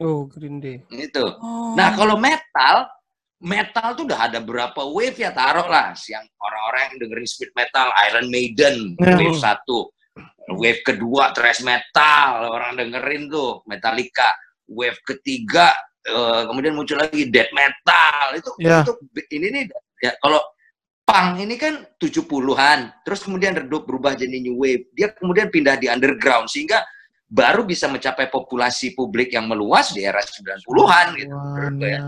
Oh, 0.00 0.24
Green 0.24 0.58
Day. 0.58 0.80
Itu. 0.88 1.36
Oh. 1.38 1.76
Nah, 1.76 1.92
kalau 1.92 2.16
metal, 2.16 2.88
metal 3.40 3.96
tuh 3.96 4.04
udah 4.04 4.20
ada 4.28 4.38
berapa 4.40 4.80
wave 4.92 5.16
ya 5.16 5.32
taruh 5.32 5.64
lah 5.64 5.96
yang 6.08 6.24
orang-orang 6.36 6.80
yang 6.92 6.96
dengerin 7.08 7.28
speed 7.28 7.52
metal 7.56 7.88
Iron 8.12 8.28
Maiden 8.28 8.94
uh. 9.00 9.16
wave 9.16 9.40
satu 9.40 9.88
wave 10.60 10.84
kedua 10.84 11.32
thrash 11.32 11.64
metal 11.64 12.52
orang 12.52 12.76
dengerin 12.76 13.32
tuh 13.32 13.64
Metallica 13.64 14.36
wave 14.68 15.00
ketiga 15.08 15.72
uh, 16.12 16.44
kemudian 16.52 16.76
muncul 16.76 17.00
lagi 17.00 17.32
death 17.32 17.48
metal 17.56 18.36
itu 18.36 18.50
yeah. 18.60 18.84
itu 18.84 18.92
ini 19.32 19.46
nih 19.48 19.64
ya 20.04 20.12
kalau 20.20 20.44
punk 21.08 21.40
ini 21.40 21.56
kan 21.56 21.80
70-an 21.96 23.02
terus 23.02 23.24
kemudian 23.24 23.56
redup 23.56 23.88
berubah 23.88 24.14
jadi 24.14 24.36
new 24.36 24.60
wave 24.60 24.84
dia 24.92 25.16
kemudian 25.16 25.48
pindah 25.48 25.80
di 25.80 25.88
underground 25.88 26.46
sehingga 26.46 26.84
baru 27.30 27.62
bisa 27.62 27.86
mencapai 27.86 28.26
populasi 28.26 28.92
publik 28.98 29.30
yang 29.30 29.46
meluas 29.46 29.94
di 29.94 30.02
era 30.02 30.18
90-an 30.18 31.06
gitu. 31.14 31.30
Menurutku 31.30 31.86
ya. 31.86 32.00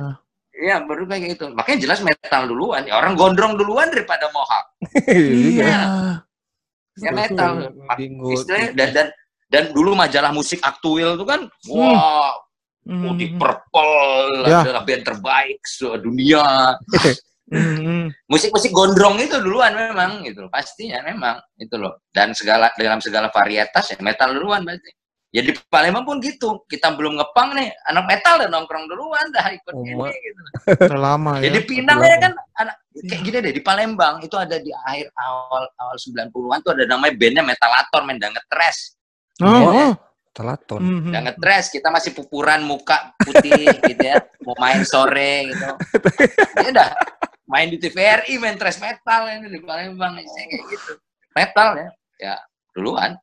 Iya, 0.52 0.76
baru 0.84 1.02
kayak 1.08 1.22
gitu. 1.38 1.44
Makanya 1.54 1.78
jelas 1.88 1.98
metal 2.02 2.42
duluan. 2.50 2.82
Ya, 2.84 2.98
orang 2.98 3.14
gondrong 3.14 3.54
duluan 3.56 3.88
daripada 3.88 4.28
mohawk. 4.34 4.66
Iya. 5.08 5.78
Ya 7.00 7.10
metal. 7.14 7.72
Istilahnya, 8.28 8.76
dan, 8.76 8.88
dan 8.92 9.06
dan 9.48 9.64
dulu 9.72 9.96
majalah 9.96 10.28
musik 10.28 10.60
aktual 10.60 11.16
itu 11.16 11.24
kan, 11.24 11.48
wah, 11.72 12.36
Hmm. 12.82 13.14
Di 13.14 13.30
Purple 13.38 14.42
Ya. 14.42 14.66
adalah 14.66 14.82
band 14.82 15.04
terbaik 15.06 15.62
sedunia. 15.62 16.74
Hmm. 17.52 18.08
Musik-musik 18.32 18.72
gondrong 18.72 19.20
itu 19.20 19.36
duluan 19.36 19.76
memang 19.76 20.24
gitu, 20.24 20.48
pastinya 20.48 21.04
memang 21.04 21.36
itu 21.60 21.76
loh. 21.76 22.00
Dan 22.08 22.32
segala 22.32 22.72
dalam 22.80 22.96
segala 22.96 23.28
varietas 23.28 23.92
ya 23.92 24.00
metal 24.00 24.32
duluan 24.32 24.64
pasti. 24.64 24.88
Ya 25.32 25.40
di 25.40 25.56
Palembang 25.72 26.04
pun 26.04 26.20
gitu. 26.20 26.60
Kita 26.68 26.92
belum 26.92 27.16
ngepang 27.16 27.56
nih, 27.56 27.72
anak 27.88 28.04
metal 28.04 28.44
udah 28.44 28.50
nongkrong 28.52 28.84
duluan 28.84 29.32
dah 29.32 29.48
ikut 29.48 29.72
Oh, 29.72 29.80
ini 29.80 30.12
gitu. 30.12 30.40
Udah 30.92 31.00
lama 31.00 31.40
ya. 31.40 31.48
Jadi 31.48 31.58
Pinang 31.64 31.98
betul. 32.04 32.12
ya 32.12 32.16
kan 32.20 32.32
anak 32.60 32.76
kayak 32.92 33.20
gini 33.24 33.36
deh 33.40 33.52
di 33.56 33.62
Palembang 33.64 34.20
itu 34.20 34.36
ada 34.36 34.60
di 34.60 34.68
akhir 34.68 35.08
awal 35.16 35.64
awal 35.80 35.96
90-an 35.96 36.58
tuh 36.60 36.72
ada 36.76 36.84
namanya 36.84 37.16
bandnya 37.16 37.42
Metalator 37.48 38.00
main 38.04 38.20
dan 38.20 38.36
ngetres. 38.36 39.00
Oh, 39.40 39.72
oh. 39.72 39.92
Telaton. 40.32 40.80
Hmm. 40.80 41.12
Dan 41.12 41.28
ngetres 41.28 41.68
kita 41.68 41.92
masih 41.92 42.16
pupuran 42.16 42.64
muka 42.64 43.12
putih 43.20 43.68
gitu 43.88 44.00
ya, 44.00 44.16
mau 44.44 44.56
main 44.60 44.80
sore 44.84 45.48
gitu. 45.48 45.68
Dia 46.56 46.68
udah 46.72 46.90
main 47.48 47.68
di 47.68 47.76
TVRI 47.76 48.40
main 48.40 48.56
tres 48.56 48.80
metal 48.80 49.28
ini 49.28 49.48
di 49.52 49.60
Palembang 49.60 50.16
saya 50.16 50.46
kayak 50.48 50.64
gitu. 50.72 50.92
Metal 51.36 51.68
ya. 51.76 51.88
Ya, 52.20 52.34
duluan. 52.72 53.16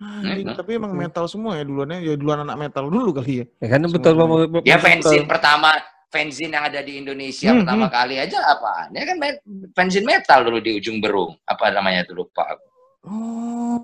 Hmm. 0.00 0.56
tapi 0.56 0.80
emang 0.80 0.96
metal 0.96 1.28
semua 1.28 1.60
ya 1.60 1.64
duluannya 1.68 2.00
ya 2.00 2.16
duluan 2.16 2.40
anak 2.48 2.56
metal 2.56 2.88
dulu 2.88 3.20
kali 3.20 3.44
ya. 3.44 3.46
Ya 3.60 3.68
kan 3.76 3.84
betul. 3.84 4.16
Ya 4.64 4.80
betul. 4.80 4.80
fanzine 4.80 5.26
pertama 5.28 5.76
fanzine 6.08 6.56
yang 6.56 6.64
ada 6.64 6.80
di 6.80 6.96
Indonesia 7.04 7.52
Hmm, 7.52 7.60
pertama 7.60 7.84
hmm. 7.84 7.94
kali 8.00 8.14
aja 8.16 8.38
apaan? 8.48 8.88
Ya 8.96 9.04
kan 9.04 9.16
met- 9.20 9.44
fanzine 9.76 10.08
metal 10.08 10.40
dulu 10.48 10.58
di 10.64 10.80
ujung 10.80 11.04
berung. 11.04 11.36
Apa 11.44 11.68
namanya 11.68 12.08
tuh 12.08 12.24
lupa. 12.24 12.48
aku. 12.48 12.66
Oh. 13.04 13.76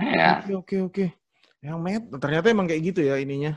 Ya. 0.00 0.40
Oke 0.48 0.56
oke 0.56 0.76
oke. 0.88 1.04
Yang 1.60 1.78
metal 1.84 2.16
ternyata 2.16 2.46
emang 2.48 2.64
kayak 2.64 2.82
gitu 2.88 3.00
ya 3.04 3.20
ininya. 3.20 3.52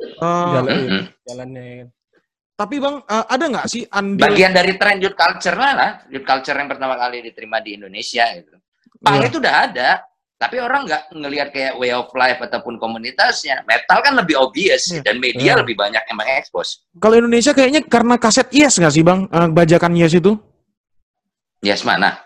Eh, 0.00 0.16
Jalan, 0.56 0.64
Mm-mm. 0.64 1.02
jalannya 1.28 1.64
ya 1.84 1.86
tapi 2.60 2.76
bang 2.76 3.00
eh, 3.00 3.24
ada 3.24 3.44
nggak 3.48 3.66
sih 3.72 3.82
andil? 3.88 4.20
Bagian 4.20 4.52
dari 4.52 4.76
tren 4.76 5.00
youth 5.00 5.16
culture 5.16 5.56
lah, 5.56 5.72
lah. 5.72 5.90
Youth 6.12 6.28
culture 6.28 6.52
yang 6.52 6.68
pertama 6.68 6.92
kali 7.00 7.24
diterima 7.24 7.56
di 7.64 7.80
Indonesia 7.80 8.28
gitu. 8.36 8.52
Punk 9.00 9.16
Iya. 9.16 9.28
itu 9.32 9.36
udah 9.40 9.54
ada, 9.64 9.90
tapi 10.40 10.56
orang 10.56 10.88
nggak 10.88 11.12
ngelihat 11.12 11.48
kayak 11.52 11.76
way 11.76 11.92
of 11.92 12.08
life 12.16 12.40
ataupun 12.40 12.80
komunitasnya. 12.80 13.60
Metal 13.68 14.00
kan 14.00 14.16
lebih 14.16 14.40
obvious 14.40 14.88
Iya. 14.88 15.04
dan 15.04 15.20
media 15.20 15.52
Iya. 15.52 15.60
lebih 15.60 15.76
banyak 15.76 16.00
yang 16.00 16.16
mengekspos. 16.16 16.88
Kalau 16.96 17.20
Indonesia 17.20 17.52
kayaknya 17.52 17.84
karena 17.84 18.16
kaset 18.16 18.48
Yes 18.48 18.80
nggak 18.80 18.88
sih 18.88 19.04
bang? 19.04 19.28
Eh, 19.28 19.48
bajakan 19.52 19.92
Yes 19.92 20.16
itu? 20.16 20.40
Yes 21.60 21.84
mana? 21.84 22.16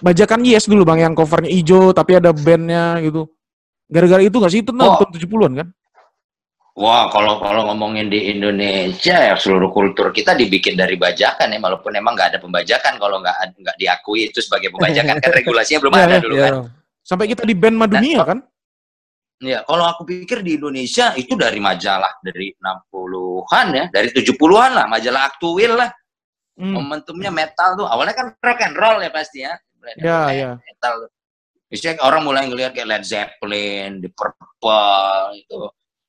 Bajakan 0.00 0.48
Yes 0.48 0.64
dulu 0.64 0.88
bang 0.88 1.04
yang 1.04 1.12
covernya 1.12 1.52
hijau 1.52 1.92
tapi 1.92 2.16
ada 2.16 2.32
bandnya 2.32 3.04
gitu. 3.04 3.28
Gara-gara 3.84 4.24
itu 4.24 4.32
nggak 4.32 4.52
sih 4.56 4.60
itu 4.64 4.72
Oh. 4.72 4.96
tahun 4.96 5.12
70-an 5.12 5.52
kan? 5.60 5.68
Wah, 6.76 7.08
kalau 7.08 7.40
kalau 7.40 7.68
ngomongin 7.68 8.08
di 8.08 8.32
Indonesia 8.32 9.16
ya 9.16 9.36
seluruh 9.36 9.72
kultur 9.72 10.08
kita 10.08 10.32
dibikin 10.32 10.76
dari 10.76 10.96
bajakan 10.96 11.52
ya, 11.52 11.60
walaupun 11.60 11.92
emang 11.92 12.12
nggak 12.12 12.32
ada 12.32 12.38
pembajakan 12.40 12.96
kalau 12.96 13.20
nggak 13.20 13.36
nggak 13.60 13.76
diakui 13.76 14.28
itu 14.28 14.40
sebagai 14.40 14.72
pembajakan 14.72 15.16
kan 15.16 15.30
regulasinya 15.40 15.80
belum 15.84 15.92
Iya, 15.92 16.00
ada 16.00 16.12
iya. 16.12 16.20
dulu 16.24 16.34
Iya, 16.34 16.44
kan. 16.48 16.54
Sampai 17.06 17.30
kita 17.30 17.46
di 17.46 17.54
band 17.54 17.78
Madunia 17.78 18.18
Nah, 18.18 18.26
kan? 18.26 18.38
Ya, 19.38 19.60
kalau 19.62 19.84
aku 19.86 20.02
pikir 20.02 20.40
di 20.42 20.56
Indonesia 20.58 21.12
itu 21.14 21.36
dari 21.36 21.60
majalah 21.60 22.18
dari 22.18 22.50
60-an 22.56 23.66
ya, 23.70 23.84
dari 23.92 24.08
70-an 24.10 24.70
lah, 24.74 24.86
majalah 24.88 25.22
aktuil 25.28 25.76
lah. 25.76 25.92
Hmm. 26.56 26.72
Momentumnya 26.72 27.28
metal 27.28 27.76
tuh 27.76 27.84
awalnya 27.84 28.16
kan 28.16 28.32
rock 28.40 28.60
and 28.64 28.74
roll 28.74 28.96
ya 28.98 29.12
pasti 29.12 29.44
ya. 29.44 29.54
Ya, 30.00 30.20
ya. 30.32 30.50
Metal. 30.56 31.06
Biasanya 31.68 32.00
orang 32.00 32.24
mulai 32.24 32.48
ngelihat 32.48 32.72
kayak 32.74 32.88
Led 32.88 33.04
Zeppelin, 33.04 34.00
di 34.00 34.08
Purple 34.08 35.36
itu. 35.36 35.60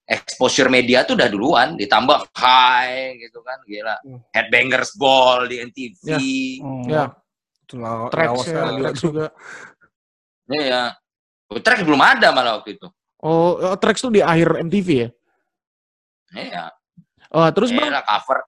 Exposure 0.08 0.72
media 0.72 1.04
tuh 1.04 1.20
udah 1.20 1.28
duluan, 1.28 1.76
ditambah 1.76 2.32
high 2.32 3.20
gitu 3.20 3.44
kan, 3.44 3.60
gila. 3.68 4.00
Hmm. 4.08 4.24
Headbangers 4.32 4.96
Ball 4.96 5.52
di 5.52 5.60
NTV. 5.60 6.00
Ya. 6.08 6.20
Hmm, 6.64 6.84
Ya. 6.88 7.06
Itu 7.68 7.76
lawa- 7.76 8.08
Tracks 8.08 8.48
lawas 8.48 8.48
ya, 8.48 8.92
juga. 8.96 9.26
Iya. 10.48 10.96
Oh, 11.48 11.60
Trax 11.60 11.84
belum 11.84 12.00
ada 12.00 12.32
malah 12.32 12.60
waktu 12.60 12.76
itu. 12.76 12.88
Oh, 13.20 13.56
oh, 13.58 13.76
Tracks 13.80 14.04
tuh 14.04 14.12
di 14.12 14.20
akhir 14.20 14.62
MTV 14.64 14.88
ya? 14.90 15.10
Iya. 16.36 16.64
Oh, 17.32 17.48
terus 17.52 17.72
bang, 17.72 17.92
Iya, 17.92 18.04
cover. 18.04 18.44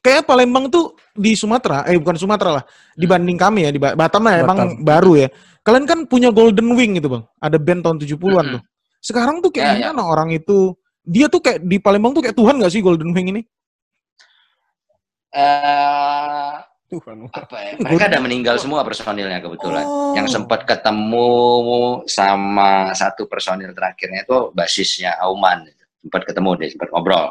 kayak 0.00 0.24
Palembang 0.24 0.68
tuh 0.72 0.96
di 1.12 1.36
Sumatera, 1.36 1.84
eh 1.84 1.96
bukan 1.98 2.16
Sumatera 2.16 2.50
lah, 2.60 2.64
dibanding 2.94 3.36
kami 3.36 3.68
ya, 3.68 3.70
di 3.74 3.80
Ba- 3.80 3.92
Batam 3.92 4.24
lah 4.24 4.40
emang 4.40 4.56
Batam. 4.56 4.84
baru 4.84 5.12
ya. 5.24 5.28
Kalian 5.60 5.84
kan 5.84 5.98
punya 6.08 6.32
Golden 6.32 6.72
Wing 6.72 6.96
gitu 6.96 7.12
bang, 7.12 7.24
ada 7.42 7.56
band 7.60 7.80
tahun 7.84 7.96
70-an 8.00 8.16
Mm-mm. 8.48 8.54
tuh. 8.56 8.62
Sekarang 9.04 9.44
tuh 9.44 9.52
kayak 9.52 9.76
Ya, 9.82 9.92
ya. 9.92 10.00
orang 10.00 10.32
itu, 10.32 10.72
dia 11.04 11.28
tuh 11.28 11.40
kayak 11.44 11.60
di 11.64 11.76
Palembang 11.76 12.16
tuh 12.16 12.24
kayak 12.24 12.36
Tuhan 12.36 12.56
gak 12.60 12.72
sih 12.72 12.80
Golden 12.80 13.12
Wing 13.12 13.28
ini? 13.36 13.42
Eh, 15.28 16.54
Tuhan. 16.88 17.28
apa 17.28 17.56
ya? 17.60 17.72
Mereka 17.84 18.04
udah 18.08 18.22
meninggal 18.24 18.56
semua 18.56 18.80
personilnya 18.80 19.38
kebetulan. 19.44 19.84
Oh. 19.84 20.16
Yang 20.16 20.40
sempat 20.40 20.64
ketemu 20.64 21.28
sama 22.08 22.92
satu 22.96 23.28
personil 23.28 23.76
terakhirnya 23.76 24.24
itu 24.24 24.50
basisnya 24.56 25.16
Auman. 25.20 25.68
Sempat 26.00 26.24
ketemu 26.24 26.50
deh, 26.56 26.68
sempat 26.72 26.88
ngobrol 26.88 27.28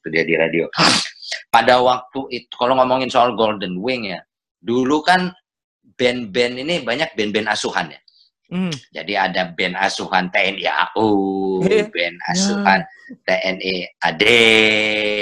waktu 0.00 0.08
dia 0.14 0.24
di 0.24 0.34
radio. 0.38 0.64
Pada 1.54 1.82
waktu 1.82 2.20
itu, 2.30 2.54
kalau 2.54 2.78
ngomongin 2.78 3.10
soal 3.10 3.34
Golden 3.34 3.78
Wing 3.82 4.10
ya, 4.10 4.22
dulu 4.62 5.02
kan 5.02 5.34
band-band 5.98 6.62
ini 6.62 6.80
banyak 6.80 7.12
band-band 7.18 7.50
asuhan 7.50 7.92
ya. 7.92 8.00
Hmm. 8.50 8.74
Jadi 8.90 9.14
ada 9.14 9.54
band 9.54 9.78
asuhan 9.78 10.26
TNI 10.34 10.66
AU, 10.66 11.06
Eh, 11.70 11.86
band 11.86 12.18
asuhan 12.34 12.82
TNI 13.22 13.74
AD, 14.02 14.24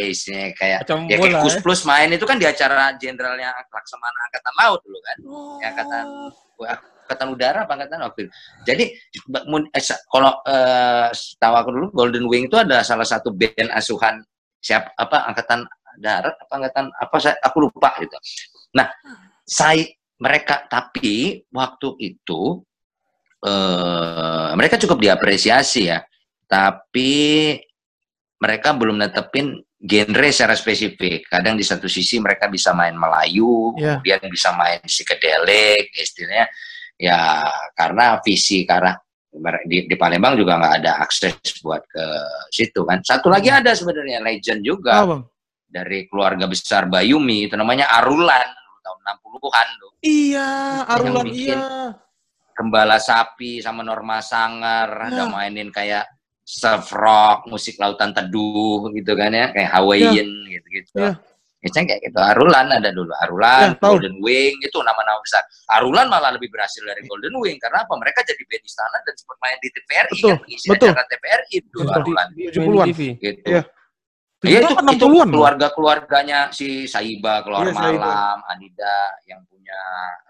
isinya 0.09 0.49
kayak 0.57 0.89
ya 0.89 1.17
kayak. 1.21 1.45
Kus 1.45 1.57
ya. 1.57 1.61
Plus 1.61 1.81
main 1.85 2.09
itu 2.09 2.25
kan 2.25 2.41
di 2.41 2.49
acara 2.49 2.97
jenderalnya 2.97 3.53
Laksamana 3.69 4.19
Angkatan 4.33 4.55
Laut 4.57 4.81
dulu 4.81 4.99
kan. 5.05 5.17
Oh. 5.29 5.57
Ya, 5.61 5.67
angkatan 5.77 6.05
Angkatan 7.05 7.29
Udara 7.33 7.61
angkatan 7.69 8.01
waktu 8.01 8.21
itu. 8.25 8.33
Jadi 8.65 8.85
eh, 8.97 9.85
kalau 10.09 10.33
eh, 10.49 11.09
tahu 11.37 11.55
aku 11.57 11.69
dulu 11.73 11.87
Golden 11.93 12.25
Wing 12.33 12.49
itu 12.49 12.57
ada 12.57 12.81
salah 12.81 13.05
satu 13.05 13.29
band 13.37 13.69
asuhan 13.77 14.25
siap 14.59 14.91
apa 14.97 15.29
angkatan 15.31 15.69
darat 16.01 16.35
apa 16.35 16.53
angkatan 16.57 16.85
apa 16.97 17.17
saya 17.21 17.37
aku 17.45 17.69
lupa 17.69 17.93
gitu. 18.01 18.17
Nah, 18.73 18.89
saya 19.45 19.85
mereka 20.19 20.67
tapi 20.67 21.47
waktu 21.55 21.89
itu 22.03 22.63
eh 23.39 24.51
mereka 24.55 24.75
cukup 24.77 24.99
diapresiasi 24.99 25.83
ya. 25.89 26.03
Tapi 26.49 27.11
mereka 28.39 28.73
belum 28.73 28.99
netepin 28.99 29.55
genre 29.79 30.29
secara 30.33 30.55
spesifik. 30.55 31.29
Kadang 31.29 31.55
di 31.55 31.63
satu 31.63 31.87
sisi 31.87 32.19
mereka 32.19 32.51
bisa 32.51 32.75
main 32.75 32.95
Melayu, 32.95 33.75
Iya. 33.79 33.99
kemudian 34.03 34.27
bisa 34.31 34.51
main 34.55 34.81
psychedelic, 34.83 35.93
istilahnya 35.95 36.47
ya 36.99 37.47
karena 37.75 38.19
visi 38.25 38.67
karena 38.67 38.91
di, 39.69 39.87
di 39.87 39.95
Palembang 39.95 40.35
juga 40.35 40.59
nggak 40.59 40.75
ada 40.83 40.93
akses 41.05 41.37
buat 41.63 41.85
ke 41.87 42.05
situ 42.51 42.83
kan. 42.83 43.05
Satu 43.07 43.29
lagi 43.31 43.53
ada 43.53 43.71
sebenarnya 43.77 44.19
legend 44.19 44.65
juga 44.67 45.05
Ah, 45.05 45.07
bang. 45.07 45.23
dari 45.69 46.09
keluarga 46.09 46.49
besar 46.49 46.89
Bayumi 46.89 47.47
itu 47.47 47.55
namanya 47.55 47.87
Arulan 47.93 48.49
tahun 48.83 48.99
60-an 49.05 49.69
tuh. 49.79 49.93
Iya, 50.01 50.49
Arulan 50.91 51.27
bikin. 51.29 51.55
iya. 51.55 51.93
Gembala 52.59 52.99
Sapi 52.99 53.63
sama 53.63 53.87
Norma 53.87 54.19
Sangar 54.19 55.07
ada 55.07 55.23
Ya. 55.23 55.31
mainin 55.31 55.71
kayak 55.71 56.11
surf 56.43 56.91
rock, 56.91 57.47
musik 57.47 57.79
lautan 57.79 58.11
teduh 58.11 58.91
gitu 58.91 59.15
kan 59.15 59.31
ya, 59.31 59.55
kayak 59.55 59.71
Hawaiian 59.71 60.27
gitu-gitu. 60.51 60.91
Ya. 60.99 61.13
Ya, 61.59 61.69
Ceng, 61.75 61.91
kayak 61.91 62.07
gitu. 62.07 62.19
Arulan 62.23 62.71
ada 62.71 62.95
dulu. 62.95 63.11
Arulan, 63.19 63.75
Ya. 63.75 63.83
Golden 63.83 64.15
Wing, 64.23 64.55
itu 64.63 64.79
nama-nama 64.79 65.19
besar. 65.19 65.43
Arulan 65.75 66.07
malah 66.07 66.31
lebih 66.31 66.55
berhasil 66.55 66.79
dari 66.87 67.03
Golden 67.03 67.35
Wing. 67.43 67.59
Karena 67.59 67.83
apa? 67.83 67.99
Mereka 67.99 68.23
jadi 68.23 68.39
band 68.47 68.63
istana 68.63 68.95
dan 69.03 69.15
sempat 69.19 69.37
main 69.43 69.59
di 69.59 69.69
TVRI. 69.75 70.15
Betul, 70.15 70.35
kan? 70.39 70.71
Betul. 70.71 70.89
acara 70.95 71.05
TVRI 71.11 71.57
dulu 71.67 71.83
Betul. 71.83 71.95
Arulan. 71.99 72.27
Di 72.31 72.43
70-an. 72.55 72.87
TV. 72.95 73.01
Gitu. 73.19 73.41
Iya. 73.43 73.63
Iya, 74.39 74.59
itu, 74.63 74.71
70-an, 74.71 74.87
itu 74.95 75.07
60-an. 75.11 75.29
keluarga-keluarganya 75.35 76.39
si 76.55 76.87
Saiba, 76.87 77.43
keluar 77.43 77.67
Saiba. 77.75 77.91
malam, 78.07 78.37
Anida 78.47 78.95
yang 79.27 79.43
punya 79.51 79.75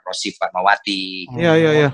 Rosi 0.01 0.33
Fatmawati. 0.33 1.29
Iya, 1.37 1.53
iya, 1.61 1.71
iya. 1.77 1.91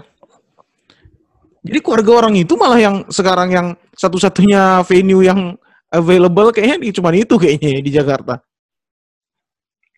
Jadi 1.64 1.78
keluarga 1.80 2.12
orang 2.20 2.36
itu 2.36 2.52
malah 2.60 2.76
yang 2.76 2.96
sekarang 3.08 3.48
yang 3.48 3.66
satu-satunya 3.96 4.84
venue 4.84 5.24
yang 5.24 5.56
available 5.88 6.52
kayaknya 6.52 6.76
di- 6.76 6.92
cuma 6.92 7.08
itu 7.16 7.34
kayaknya 7.40 7.80
di 7.80 7.88
Jakarta. 7.88 8.36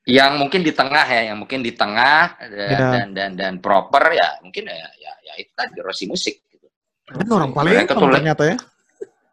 Yang 0.06 0.32
mungkin 0.38 0.60
di 0.62 0.70
tengah 0.70 1.02
ya, 1.02 1.34
yang 1.34 1.42
mungkin 1.42 1.66
di 1.66 1.74
tengah 1.74 2.38
dan 2.38 2.70
Ya. 2.70 2.78
dan, 2.94 3.06
dan 3.10 3.30
dan 3.34 3.52
proper 3.58 4.14
ya, 4.14 4.38
mungkin 4.38 4.70
ya 4.70 4.86
ya, 5.02 5.12
ya 5.26 5.32
itu 5.42 5.50
tadi 5.58 5.82
Rosi 5.82 6.06
Musik 6.06 6.38
gitu. 6.46 6.70
Kan 7.10 7.26
orang 7.26 7.50
tuh- 7.50 8.14
ternyata 8.14 8.42
ya. 8.46 8.56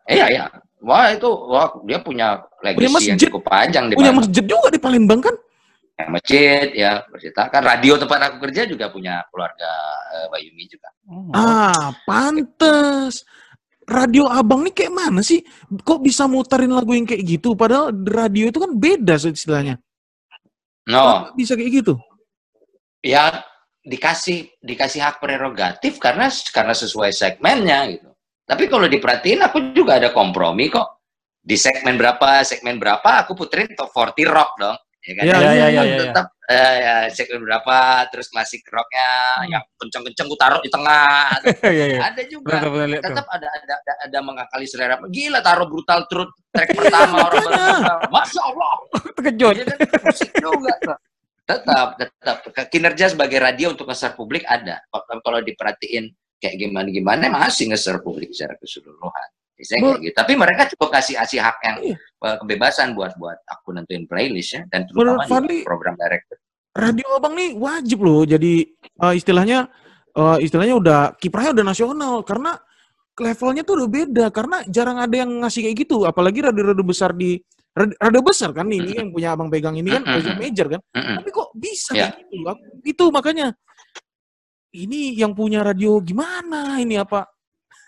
Iya, 0.10 0.26
iya. 0.34 0.44
Wah, 0.84 1.14
itu 1.14 1.30
wah 1.30 1.70
dia 1.86 2.02
punya 2.02 2.42
legacy 2.60 2.84
yang 2.84 2.94
masjid. 2.98 3.16
cukup 3.30 3.46
panjang 3.48 3.88
di 3.88 3.94
Punya 3.96 4.10
Palembang. 4.12 4.26
masjid 4.26 4.44
juga 4.44 4.68
di 4.68 4.80
Palembang 4.82 5.20
kan? 5.22 5.36
Ya, 5.94 6.06
masjid, 6.10 6.68
ya, 6.74 6.92
percetakan. 7.06 7.62
Radio 7.62 8.02
tempat 8.02 8.20
aku 8.34 8.50
kerja 8.50 8.66
juga 8.66 8.90
punya 8.90 9.22
keluarga 9.30 9.70
Bayumi 10.34 10.66
juga. 10.66 10.90
Oh. 11.06 11.30
Ah, 11.38 11.94
pantes. 12.10 13.22
Radio 13.86 14.26
abang 14.32 14.64
nih 14.64 14.74
kayak 14.74 14.94
mana 14.96 15.22
sih? 15.22 15.44
Kok 15.70 16.02
bisa 16.02 16.26
muterin 16.26 16.72
lagu 16.74 16.96
yang 16.96 17.06
kayak 17.06 17.22
gitu? 17.38 17.54
Padahal 17.54 17.92
radio 17.94 18.50
itu 18.50 18.58
kan 18.58 18.72
beda 18.74 19.20
istilahnya. 19.20 19.78
No, 20.90 21.30
Kok 21.30 21.38
bisa 21.38 21.54
kayak 21.54 21.84
gitu? 21.84 21.96
ya 23.04 23.44
dikasih 23.84 24.64
dikasih 24.64 25.04
hak 25.04 25.20
prerogatif 25.20 26.00
karena 26.00 26.32
karena 26.56 26.72
sesuai 26.72 27.12
segmennya 27.12 27.92
gitu. 27.92 28.10
Tapi 28.48 28.72
kalau 28.72 28.88
diperhatiin 28.88 29.44
aku 29.44 29.76
juga 29.76 30.00
ada 30.00 30.16
kompromi 30.16 30.72
kok. 30.72 31.04
Di 31.44 31.60
segmen 31.60 32.00
berapa, 32.00 32.40
segmen 32.48 32.80
berapa 32.80 33.28
aku 33.28 33.36
puterin 33.36 33.76
top 33.76 33.92
40 33.92 34.32
rock 34.32 34.52
dong. 34.56 34.80
Ya 35.04 35.12
kan? 35.20 35.24
Iya, 35.28 35.36
iya, 35.36 35.52
iya, 35.52 35.68
Tetap- 35.68 35.84
iya. 35.84 36.00
tetap 36.00 36.28
eh, 36.48 36.76
ya, 36.80 36.96
segmen 37.12 37.44
berapa, 37.44 37.78
terus 38.08 38.28
klasik 38.32 38.64
rocknya 38.72 39.10
yang 39.52 39.64
kenceng-kenceng 39.76 40.28
ku 40.32 40.38
taruh 40.40 40.64
di 40.64 40.72
tengah. 40.72 41.28
Iya, 41.76 41.86
iya. 41.92 42.00
ada 42.08 42.22
juga. 42.28 42.64
Lihat 42.64 43.04
tuh. 43.04 43.12
Tetap 43.12 43.28
ada 43.28 43.48
ada 43.52 43.74
ada, 43.84 43.94
ada 44.08 44.20
mengakali 44.24 44.64
selera. 44.64 44.96
Gila 45.12 45.40
taruh 45.44 45.68
brutal 45.68 46.08
truth 46.08 46.32
track 46.56 46.72
pertama 46.80 47.28
orang 47.28 47.44
baru. 47.44 48.08
Masya 48.08 48.42
Allah. 48.48 48.74
Terkejut. 49.20 49.54
Iya 49.60 49.66
kan 49.68 49.78
musik 50.08 50.32
juga. 50.40 50.74
tuh. 50.80 50.98
Tetap, 51.44 51.88
tetap. 52.00 52.38
Kinerja 52.72 53.06
sebagai 53.12 53.40
radio 53.44 53.76
untuk 53.76 53.92
nge 53.92 54.16
publik 54.16 54.48
ada. 54.48 54.80
Kalau 55.20 55.40
diperhatiin 55.44 56.08
kayak 56.40 56.56
gimana-gimana 56.56 57.28
masih 57.28 57.76
nge 57.76 58.00
publik 58.00 58.32
secara 58.32 58.56
keseluruhan. 58.56 59.30
Biasanya 59.54 59.82
kayak 59.86 60.02
gitu. 60.02 60.16
Tapi 60.18 60.34
mereka 60.34 60.62
cukup 60.74 60.90
kasih 60.92 61.16
kasih 61.22 61.40
hak 61.40 61.58
yang 61.62 61.78
Iya. 61.84 61.98
eh, 61.98 62.36
kebebasan 62.42 62.88
buat 62.94 63.14
buat 63.16 63.38
aku 63.46 63.70
nentuin 63.72 64.04
playlist 64.06 64.50
ya 64.54 64.62
dan 64.68 64.86
terutama 64.90 65.24
juga 65.24 65.30
Fadli- 65.30 65.64
program 65.64 65.96
director. 65.96 66.38
Radio 66.74 67.06
abang 67.14 67.38
nih 67.38 67.54
wajib 67.54 68.00
loh. 68.02 68.26
Jadi 68.26 68.66
eh, 68.76 69.14
istilahnya 69.14 69.70
eh, 70.12 70.38
istilahnya 70.42 70.76
udah 70.78 71.00
kiprahnya 71.16 71.54
udah 71.54 71.66
nasional 71.66 72.14
karena 72.26 72.58
levelnya 73.14 73.62
tuh 73.62 73.78
udah 73.78 73.90
beda 73.90 74.26
karena 74.34 74.66
jarang 74.66 74.98
ada 74.98 75.14
yang 75.14 75.30
ngasih 75.46 75.70
kayak 75.70 75.86
gitu. 75.86 76.02
Apalagi 76.04 76.42
radio-radio 76.42 76.82
besar 76.82 77.14
di 77.14 77.38
radio, 77.74 78.22
besar 78.22 78.54
kan 78.54 78.70
ini 78.70 78.94
yang 78.94 79.10
punya 79.10 79.34
abang 79.34 79.50
pegang 79.50 79.74
ini 79.74 79.90
kan 79.90 80.02
radio 80.02 80.34
major 80.34 80.66
kan. 80.70 80.82
Tapi 80.94 81.30
kok 81.30 81.50
bisa 81.54 81.94
Ya. 81.94 82.10
kayak 82.10 82.26
gitu? 82.26 82.54
Itu 82.86 83.06
makanya 83.10 83.54
ini 84.74 85.14
yang 85.14 85.38
punya 85.38 85.62
radio 85.62 86.02
gimana 86.02 86.82
ini 86.82 86.98
apa? 86.98 87.30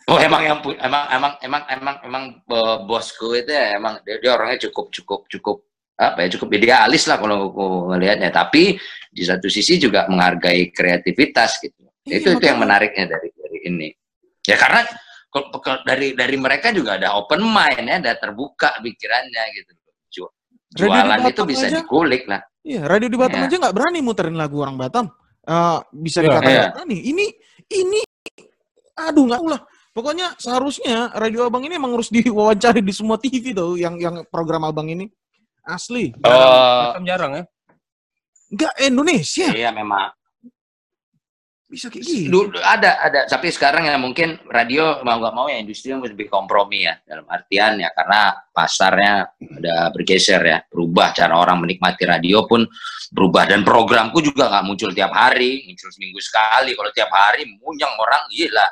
Oh 0.05 0.21
emang 0.21 0.41
yang 0.45 0.59
emang 0.61 1.03
emang 1.09 1.33
emang 1.41 1.63
emang 1.65 1.95
emang 2.05 2.23
eh, 2.45 2.77
bosku 2.85 3.33
itu 3.33 3.49
ya 3.49 3.73
emang 3.77 3.97
dia, 4.05 4.21
dia 4.21 4.31
orangnya 4.37 4.69
cukup 4.69 4.93
cukup 4.93 5.25
cukup 5.25 5.57
apa 5.95 6.27
ya 6.27 6.37
cukup 6.37 6.49
idealis 6.53 7.07
lah 7.09 7.17
kalau 7.17 7.49
aku 7.49 7.65
ngelihatnya 7.95 8.29
tapi 8.29 8.75
di 9.09 9.23
satu 9.25 9.47
sisi 9.49 9.79
juga 9.81 10.05
menghargai 10.11 10.69
kreativitas 10.69 11.57
gitu 11.63 11.81
Iya, 12.05 12.21
itu 12.21 12.37
itu 12.37 12.45
yang 12.45 12.61
menariknya 12.61 13.09
dari 13.09 13.33
dari 13.33 13.59
ini 13.65 13.89
ya 14.45 14.53
karena 14.61 14.85
dari 15.81 16.13
dari 16.13 16.37
mereka 16.37 16.69
juga 16.69 17.01
ada 17.01 17.17
open 17.17 17.41
mind 17.41 17.89
ya 17.89 17.97
ada 17.97 18.13
terbuka 18.13 18.77
pikirannya 18.77 19.43
gitu 19.57 19.73
jualan 20.75 21.19
itu 21.31 21.41
bisa 21.47 21.65
aja. 21.71 21.81
dikulik 21.81 22.27
lah 22.27 22.43
Iya, 22.65 22.81
radio 22.89 23.07
di 23.13 23.17
Batam 23.21 23.45
Iya. 23.45 23.47
aja 23.47 23.55
nggak 23.61 23.75
berani 23.77 23.99
muterin 24.01 24.33
lagu 24.33 24.57
orang 24.57 24.73
Batam. 24.73 25.05
Eh, 25.45 25.79
bisa 26.01 26.25
Iya, 26.25 26.33
dikatakan 26.33 26.73
berani. 26.73 26.97
Ini 26.97 27.25
ini 27.77 27.99
aduh 28.97 29.29
nggak 29.29 29.41
lah. 29.45 29.61
Pokoknya 29.95 30.35
seharusnya 30.35 31.07
radio 31.15 31.47
abang 31.47 31.63
ini 31.63 31.79
emang 31.79 31.95
harus 31.95 32.11
diwawancari 32.11 32.83
di 32.83 32.91
semua 32.91 33.15
TV 33.15 33.55
tuh 33.55 33.79
yang 33.79 33.95
yang 33.95 34.27
program 34.27 34.67
abang 34.67 34.91
ini. 34.91 35.07
Asli. 35.63 36.11
oh 36.19 36.91
Batam 36.91 37.07
jarang 37.07 37.31
ya. 37.31 37.43
Nggak 38.51 38.73
Indonesia 38.83 39.47
iya 39.55 39.71
memang 39.71 40.11
bisa 41.75 41.91
kayak 41.91 42.03
gitu. 42.07 42.31
Dulu 42.31 42.55
ada 42.63 43.03
ada 43.03 43.19
tapi 43.27 43.51
sekarang 43.51 43.91
ya 43.91 43.99
mungkin 43.99 44.39
radio 44.47 45.03
mau 45.03 45.19
nggak 45.19 45.35
mau 45.35 45.51
ya 45.51 45.59
industri 45.59 45.91
yang 45.91 45.99
lebih 45.99 46.31
kompromi 46.31 46.87
ya 46.87 46.95
dalam 47.03 47.27
artian 47.27 47.75
ya 47.77 47.91
karena 47.91 48.31
pasarnya 48.49 49.27
ada 49.35 49.91
bergeser 49.91 50.39
ya 50.39 50.63
berubah 50.71 51.11
cara 51.11 51.35
orang 51.35 51.59
menikmati 51.67 52.07
radio 52.07 52.47
pun 52.47 52.63
berubah 53.11 53.43
dan 53.51 53.61
programku 53.61 54.23
juga 54.23 54.47
nggak 54.47 54.63
muncul 54.63 54.95
tiap 54.95 55.11
hari 55.11 55.67
muncul 55.67 55.91
seminggu 55.91 56.23
sekali 56.23 56.71
kalau 56.71 56.87
tiap 56.95 57.11
hari 57.11 57.43
munyeng 57.59 57.91
orang 57.99 58.23
gila 58.31 58.65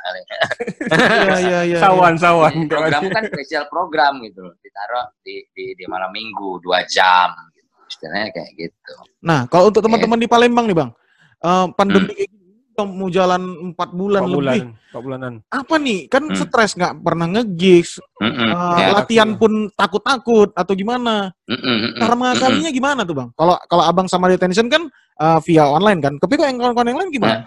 Iya 0.93 1.38
iya 1.43 1.60
iya. 1.68 1.78
Sawan, 1.80 2.16
sawan. 2.16 2.72
program 2.72 3.04
kan 3.12 3.24
spesial 3.28 3.68
program 3.68 4.24
gitu 4.24 4.39
loh 4.47 4.56
ditaruh 4.60 5.12
di, 5.20 5.43
di, 5.51 5.76
di 5.76 5.84
malam 5.86 6.10
minggu 6.12 6.64
dua 6.64 6.84
jam 6.88 7.32
gitu. 7.51 7.68
istilahnya 7.91 8.32
kayak 8.32 8.51
gitu 8.56 8.95
Nah, 9.24 9.47
kalau 9.47 9.72
untuk 9.72 9.80
teman-teman 9.80 10.20
di 10.20 10.28
Palembang 10.28 10.68
nih, 10.68 10.76
Bang. 10.76 10.91
eh, 11.39 11.66
pandemi 11.76 12.12
Hmm. 12.14 12.42
Mau 12.82 13.05
jalan 13.07 13.41
empat 13.69 13.93
bulan, 13.93 14.26
Empat 14.26 14.34
lebih. 14.34 14.41
bulan, 14.41 14.65
empat 14.89 15.01
bulanan. 15.05 15.34
Apa 15.47 15.76
nih? 15.78 15.99
Kan 16.09 16.24
Hmm. 16.26 16.36
stres 16.36 16.74
nggak 16.74 16.93
pernah 16.99 17.28
nge-gigs, 17.30 18.01
Mm-mm. 18.17 18.49
eh, 18.49 18.78
Ya. 18.82 18.88
latihan 18.97 19.30
pun 19.38 19.51
takut-takut 19.71 20.49
atau 20.51 20.74
gimana? 20.74 21.30
Mm-mm, 21.45 21.61
mm-mm, 21.61 22.01
Cara 22.01 22.15
mengakalinya 22.17 22.71
gimana 22.74 23.01
tuh 23.05 23.13
bang? 23.13 23.30
Kalau 23.38 23.55
kalau 23.69 23.84
abang 23.86 24.09
sama 24.09 24.26
detention 24.28 24.65
kan 24.65 24.89
uh, 25.21 25.38
via 25.45 25.69
online 25.69 26.01
kan. 26.01 26.13
Tapi 26.17 26.34
kok 26.34 26.47
yang 26.49 26.57
kawan-kawan 26.57 26.89
yang 26.89 26.99
lain 27.05 27.11
gimana? 27.13 27.45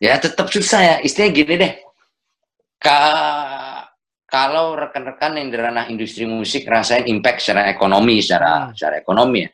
Ya 0.00 0.16
tetap 0.16 0.48
susah 0.48 0.80
ya. 0.80 0.96
Istilahnya 1.04 1.32
gini 1.36 1.54
deh. 1.60 1.72
Ka 2.80 2.98
kalau 4.26 4.74
rekan-rekan 4.74 5.38
yang 5.38 5.48
di 5.48 5.56
ranah 5.56 5.86
industri 5.86 6.26
musik 6.26 6.66
rasain 6.66 7.06
impact 7.06 7.40
secara 7.40 7.70
ekonomi, 7.70 8.18
secara 8.20 8.68
Hmm. 8.68 8.72
secara 8.74 8.94
ekonomi 8.98 9.46
ya. 9.46 9.50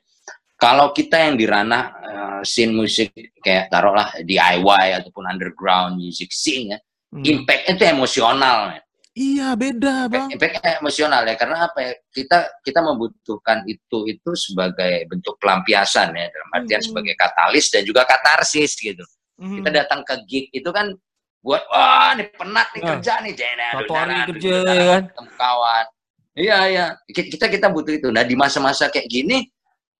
Kalau 0.63 0.95
kita 0.95 1.19
yang 1.19 1.35
di 1.35 1.43
ranah 1.45 1.85
eh, 1.99 2.41
scene 2.47 2.71
musik 2.71 3.11
kayak 3.43 3.67
taruhlah 3.67 4.15
DIY 4.23 5.03
ataupun 5.03 5.27
underground 5.27 5.99
music 5.99 6.31
scene 6.31 6.71
ya, 6.71 6.79
Hmm. 7.11 7.21
impact 7.27 7.69
itu 7.69 7.83
emosional. 7.85 8.73
Ya. 8.73 8.81
Iya 9.13 9.49
beda 9.53 10.09
bang. 10.09 10.33
Impact 10.33 10.55
emosional 10.81 11.27
ya 11.27 11.37
karena 11.37 11.67
apa 11.67 11.79
ya? 11.83 11.93
Kita 12.09 12.39
kita 12.63 12.81
membutuhkan 12.81 13.61
itu 13.67 14.09
itu 14.09 14.31
sebagai 14.33 15.05
bentuk 15.05 15.37
pelampiasan 15.37 16.15
ya 16.15 16.31
dalam 16.31 16.49
artian 16.55 16.81
Hmm. 16.81 16.89
sebagai 16.89 17.15
katalis 17.19 17.69
dan 17.69 17.83
juga 17.83 18.07
katarsis 18.07 18.73
gitu 18.79 19.05
Hmm. 19.37 19.59
kita 19.59 19.69
datang 19.75 20.01
ke 20.01 20.15
gig 20.25 20.47
itu 20.55 20.71
kan 20.71 20.95
buat 21.43 21.61
wah 21.69 22.15
nih 22.15 22.31
penat 22.33 22.69
nih 22.73 22.81
Nah, 22.81 22.89
kerja 22.95 23.13
nih 23.21 23.33
jena 23.35 23.67
satu 23.75 23.93
hari 23.93 24.15
kerja, 24.31 24.55
ya 24.63 24.85
kan? 24.87 25.03
ketemu 25.11 25.31
kawan 25.35 25.85
iya 26.33 26.59
iya 26.71 26.85
Ki- 27.11 27.29
kita 27.29 27.47
kita 27.51 27.67
butuh 27.69 27.93
itu 27.93 28.09
nah 28.09 28.23
di 28.23 28.33
masa-masa 28.33 28.87
kayak 28.87 29.11
gini 29.11 29.51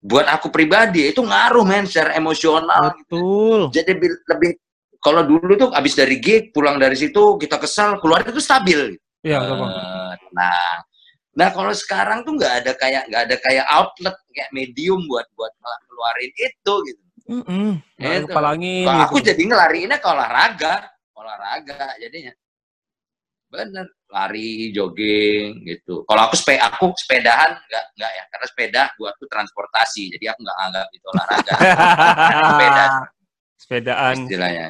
buat 0.03 0.27
aku 0.27 0.51
pribadi 0.51 1.07
itu 1.07 1.23
ngaruh 1.23 1.63
men 1.63 1.87
secara 1.87 2.19
emosional 2.19 2.91
gitu. 2.99 3.15
Betul. 3.15 3.61
jadi 3.71 3.91
bi- 3.95 4.23
lebih 4.27 4.51
kalau 4.99 5.23
dulu 5.23 5.55
tuh 5.55 5.69
abis 5.71 5.95
dari 5.95 6.19
gig 6.19 6.51
pulang 6.51 6.75
dari 6.75 6.99
situ 6.99 7.39
kita 7.39 7.55
kesal 7.55 8.03
keluar 8.03 8.19
itu 8.21 8.43
stabil 8.43 8.99
Iya, 9.23 9.39
betul. 9.39 9.63
Eh, 9.63 10.13
nah 10.35 10.83
nah 11.33 11.47
kalau 11.49 11.71
sekarang 11.71 12.21
tuh 12.21 12.35
nggak 12.35 12.53
ada 12.61 12.71
kayak 12.75 13.07
nggak 13.07 13.21
ada 13.31 13.35
kayak 13.39 13.65
outlet 13.71 14.15
kayak 14.35 14.51
medium 14.51 14.99
buat 15.07 15.23
buat 15.33 15.55
ngeluarin 15.87 16.31
itu 16.35 16.73
gitu 16.91 17.01
Mm-mm. 17.23 17.79
Nggak 17.95 18.11
ada 18.11 18.19
Itu. 18.19 18.27
kepala 18.27 18.49
angin 18.51 18.83
Kalau 18.83 18.99
gitu. 18.99 19.07
aku 19.07 19.17
jadi 19.23 19.41
ngelariinnya 19.47 19.97
ke 20.03 20.07
olahraga, 20.11 20.73
olahraga 21.15 21.95
jadinya. 21.95 22.35
Bener, 23.47 23.85
lari, 24.13 24.69
jogging 24.69 25.65
gitu. 25.65 26.05
Kalau 26.05 26.21
aku 26.29 26.37
sepeda, 26.37 26.69
aku 26.69 26.93
sepedahan 26.93 27.57
nggak 27.57 27.85
nggak 27.97 28.11
ya, 28.13 28.23
karena 28.29 28.45
sepeda 28.45 28.81
buatku 28.93 29.25
transportasi, 29.25 30.13
jadi 30.13 30.31
aku 30.31 30.39
nggak 30.45 30.57
anggap 30.61 30.87
itu 30.93 31.05
olahraga. 31.09 31.53
sepeda 32.53 32.85
Sepedaan. 33.57 34.15
istilahnya. 34.27 34.67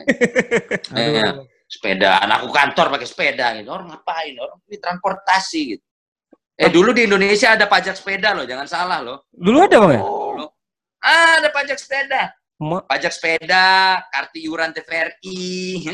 Aduh. 0.95 1.01
Iya, 1.01 1.27
sepedaan. 1.65 2.27
Aku 2.39 2.47
kantor 2.53 2.85
pakai 2.93 3.07
sepeda 3.09 3.57
gitu. 3.57 3.69
Orang 3.73 3.89
ngapain? 3.89 4.37
Orang 4.37 4.61
ini 4.69 4.77
transportasi 4.77 5.61
gitu. 5.75 5.83
Eh 6.53 6.69
dulu 6.69 6.93
di 6.93 7.09
Indonesia 7.09 7.57
ada 7.57 7.65
pajak 7.65 7.97
sepeda 7.97 8.37
loh, 8.37 8.45
jangan 8.45 8.69
salah 8.69 9.01
loh. 9.01 9.25
Dulu 9.33 9.57
ada 9.65 9.75
bang 9.81 9.91
ya? 9.97 10.01
Dulu. 10.05 10.45
Ah, 11.01 11.41
ada 11.41 11.49
pajak 11.49 11.81
sepeda. 11.81 12.29
Ma- 12.61 12.85
Pajak 12.85 13.11
sepeda, 13.11 13.65
kartu 14.13 14.37
iuran 14.39 14.69
TVRI. 14.71 15.41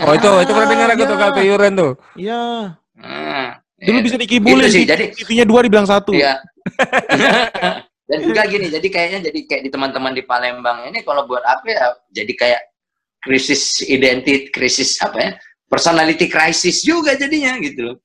Oh 0.03 0.13
itu 0.13 0.29
itu 0.43 0.51
pernah 0.51 0.67
dengar 0.69 0.89
aku 0.91 1.03
tuh 1.07 1.17
kartu 1.23 1.39
iuran 1.41 1.71
tuh. 1.73 1.91
Iya. 2.19 2.75
Hmm, 2.99 3.47
Dulu 3.79 3.97
gitu. 3.99 4.05
bisa 4.11 4.17
dikibulin 4.19 4.67
Gitu 4.67 4.75
sih, 4.75 4.83
jadi- 4.83 5.09
TV-nya 5.15 5.45
dua 5.47 5.63
dibilang 5.63 5.87
satu. 5.87 6.11
Iya. 6.11 6.43
Dan 8.09 8.19
juga 8.25 8.41
gini, 8.49 8.67
jadi 8.73 8.87
kayaknya 8.89 9.19
jadi 9.29 9.39
kayak 9.45 9.61
di 9.63 9.69
teman-teman 9.69 10.11
di 10.17 10.25
Palembang 10.25 10.89
ini 10.89 11.05
kalau 11.05 11.29
buat 11.29 11.45
apa 11.45 11.61
ya, 11.69 11.85
jadi 12.09 12.33
kayak 12.33 12.61
krisis 13.21 13.85
identitas, 13.85 14.49
krisis 14.49 14.97
apa 14.97 15.17
ya, 15.21 15.31
personality 15.69 16.25
crisis 16.25 16.81
juga 16.81 17.13
jadinya 17.13 17.53
gitu 17.61 17.93
loh. 17.93 17.97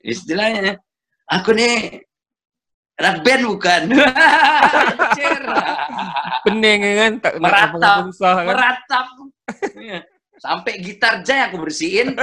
Istilahnya, 0.00 0.78
aku 1.26 1.58
nih 1.58 2.06
anak 3.02 3.26
band 3.26 3.42
bukan? 3.50 3.82
Bening 6.46 6.80
ya 6.86 6.94
kan? 6.98 7.12
Meratap. 7.42 8.02
kan? 8.14 8.46
Meratap. 8.46 9.06
Sampai 10.42 10.82
gitar 10.82 11.22
jay 11.22 11.38
aku 11.38 11.62
bersihin 11.62 12.18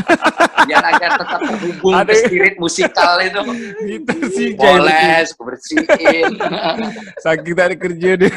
biar 0.66 0.82
agar 0.82 1.22
tetap 1.22 1.38
terhubung 1.40 1.94
Ada- 1.94 2.10
ke 2.10 2.14
spirit 2.26 2.54
musikal 2.58 3.14
itu 3.22 3.40
Gitu 3.86 4.12
sih 4.28 4.48
Jay. 4.50 4.58
poles 4.58 5.26
aku 5.30 5.42
bersihin 5.46 6.34
Saking 7.24 7.54
tak 7.54 7.66
ada 7.70 7.76
kerja 7.78 8.10
dia. 8.18 8.32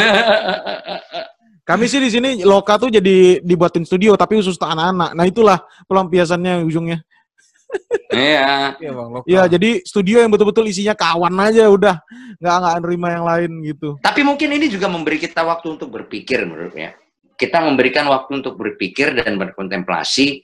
Kami 1.64 1.86
sih 1.86 1.96
di 1.96 2.10
sini 2.10 2.42
Loka 2.42 2.76
tuh 2.76 2.90
jadi 2.90 3.40
dibuatin 3.40 3.86
studio 3.86 4.18
tapi 4.18 4.36
khusus 4.36 4.58
untuk 4.58 4.68
anak-anak. 4.68 5.10
Nah 5.14 5.24
itulah 5.24 5.58
pelampiasannya 5.86 6.66
ujungnya. 6.66 6.98
iya 8.10 8.74
Iya 8.76 8.90
bang. 8.92 9.08
Iya 9.24 9.42
jadi 9.48 9.70
studio 9.82 10.18
yang 10.18 10.28
betul-betul 10.28 10.66
isinya 10.66 10.92
kawan 10.92 11.32
aja 11.40 11.66
udah 11.66 12.02
nggak 12.36 12.54
nggak 12.58 12.74
nerima 12.82 13.08
yang 13.08 13.24
lain 13.24 13.50
gitu. 13.64 13.88
tapi 13.98 14.20
mungkin 14.22 14.50
ini 14.50 14.66
juga 14.66 14.86
memberi 14.86 15.16
kita 15.16 15.42
waktu 15.42 15.74
untuk 15.74 15.88
berpikir 15.88 16.42
menurutnya 16.44 16.94
kita 17.34 17.62
memberikan 17.62 18.06
waktu 18.08 18.40
untuk 18.42 18.54
berpikir 18.56 19.14
dan 19.14 19.36
berkontemplasi 19.36 20.42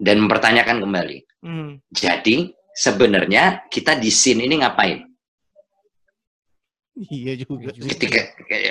dan 0.00 0.20
mempertanyakan 0.24 0.80
kembali 0.80 1.18
Hmm. 1.44 1.76
jadi 1.92 2.48
sebenarnya 2.72 3.68
kita 3.68 4.00
di 4.00 4.08
scene 4.08 4.48
ini 4.48 4.64
ngapain 4.64 5.04
Iya 6.94 7.42
juga. 7.42 7.74
ketika 7.74 8.22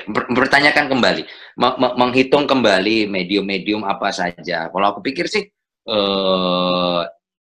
ber- 0.07 0.31
bertanyakan 0.31 0.87
kembali, 0.87 1.21
me- 1.59 1.75
me- 1.75 1.95
menghitung 1.99 2.47
kembali 2.47 3.11
medium-medium 3.11 3.83
apa 3.83 4.15
saja. 4.15 4.71
Kalau 4.71 4.95
aku 4.95 5.03
pikir 5.03 5.27
sih 5.27 5.43
eh, 5.83 7.01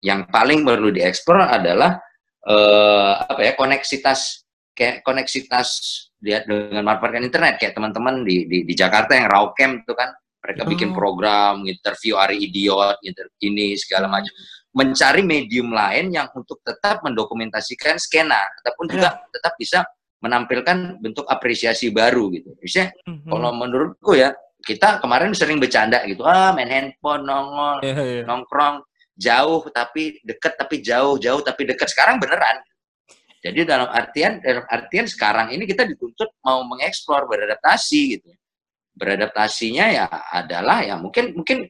yang 0.03 0.27
paling 0.27 0.67
perlu 0.67 0.91
dieksplor 0.91 1.47
adalah 1.47 1.95
eh, 2.43 3.11
apa 3.23 3.39
ya 3.39 3.55
koneksitas 3.55 4.43
kayak 4.75 4.99
koneksitas 5.07 5.67
dia 6.25 6.41
dengan 6.41 6.81
manfaatkan 6.81 7.21
internet 7.21 7.61
kayak 7.61 7.77
teman-teman 7.77 8.25
di, 8.25 8.49
di 8.49 8.57
di 8.65 8.73
Jakarta 8.73 9.13
yang 9.13 9.29
raw 9.29 9.53
camp 9.53 9.85
itu 9.85 9.93
kan 9.93 10.09
mereka 10.41 10.61
bikin 10.65 10.89
Oh. 10.89 10.95
program 10.97 11.65
interview 11.65 12.17
Ari 12.17 12.37
Idiot 12.41 12.97
inter, 13.01 13.29
ini 13.41 13.77
segala 13.77 14.09
macam 14.09 14.29
mencari 14.73 15.21
medium 15.21 15.69
lain 15.69 16.09
yang 16.09 16.27
untuk 16.33 16.61
tetap 16.61 17.05
mendokumentasikan 17.05 18.01
skena 18.01 18.41
ataupun 18.61 18.89
juga 18.89 19.21
tetap 19.29 19.53
bisa 19.55 19.85
menampilkan 20.21 20.97
bentuk 20.99 21.25
apresiasi 21.29 21.93
baru 21.93 22.33
gitu. 22.33 22.53
Misalnya 22.59 22.89
Hmm. 23.05 23.21
kalau 23.29 23.51
menurutku 23.53 24.17
ya 24.17 24.33
kita 24.65 24.97
kemarin 24.97 25.29
sering 25.37 25.61
bercanda 25.61 26.01
gitu, 26.09 26.25
ah 26.25 26.49
main 26.51 26.65
handphone 26.69 27.21
nongol, 27.23 27.85
Iya, 27.85 28.01
iya. 28.01 28.23
nongkrong 28.25 28.81
jauh 29.15 29.61
tapi 29.71 30.17
deket 30.25 30.57
tapi 30.57 30.81
jauh, 30.81 31.15
jauh 31.21 31.39
tapi 31.39 31.69
deket. 31.69 31.87
Sekarang 31.87 32.17
beneran. 32.17 32.59
Jadi 33.45 33.61
dalam 33.61 33.85
artian 33.93 34.41
dalam 34.41 34.65
artian 34.65 35.05
sekarang 35.05 35.53
ini 35.53 35.69
kita 35.69 35.85
dituntut 35.85 36.33
mau 36.41 36.65
mengeksplor 36.65 37.29
beradaptasi 37.29 38.01
gitu. 38.17 38.33
Beradaptasinya 38.97 39.85
ya 39.93 40.05
adalah 40.33 40.81
ya 40.81 40.97
mungkin 40.97 41.37
mungkin 41.37 41.69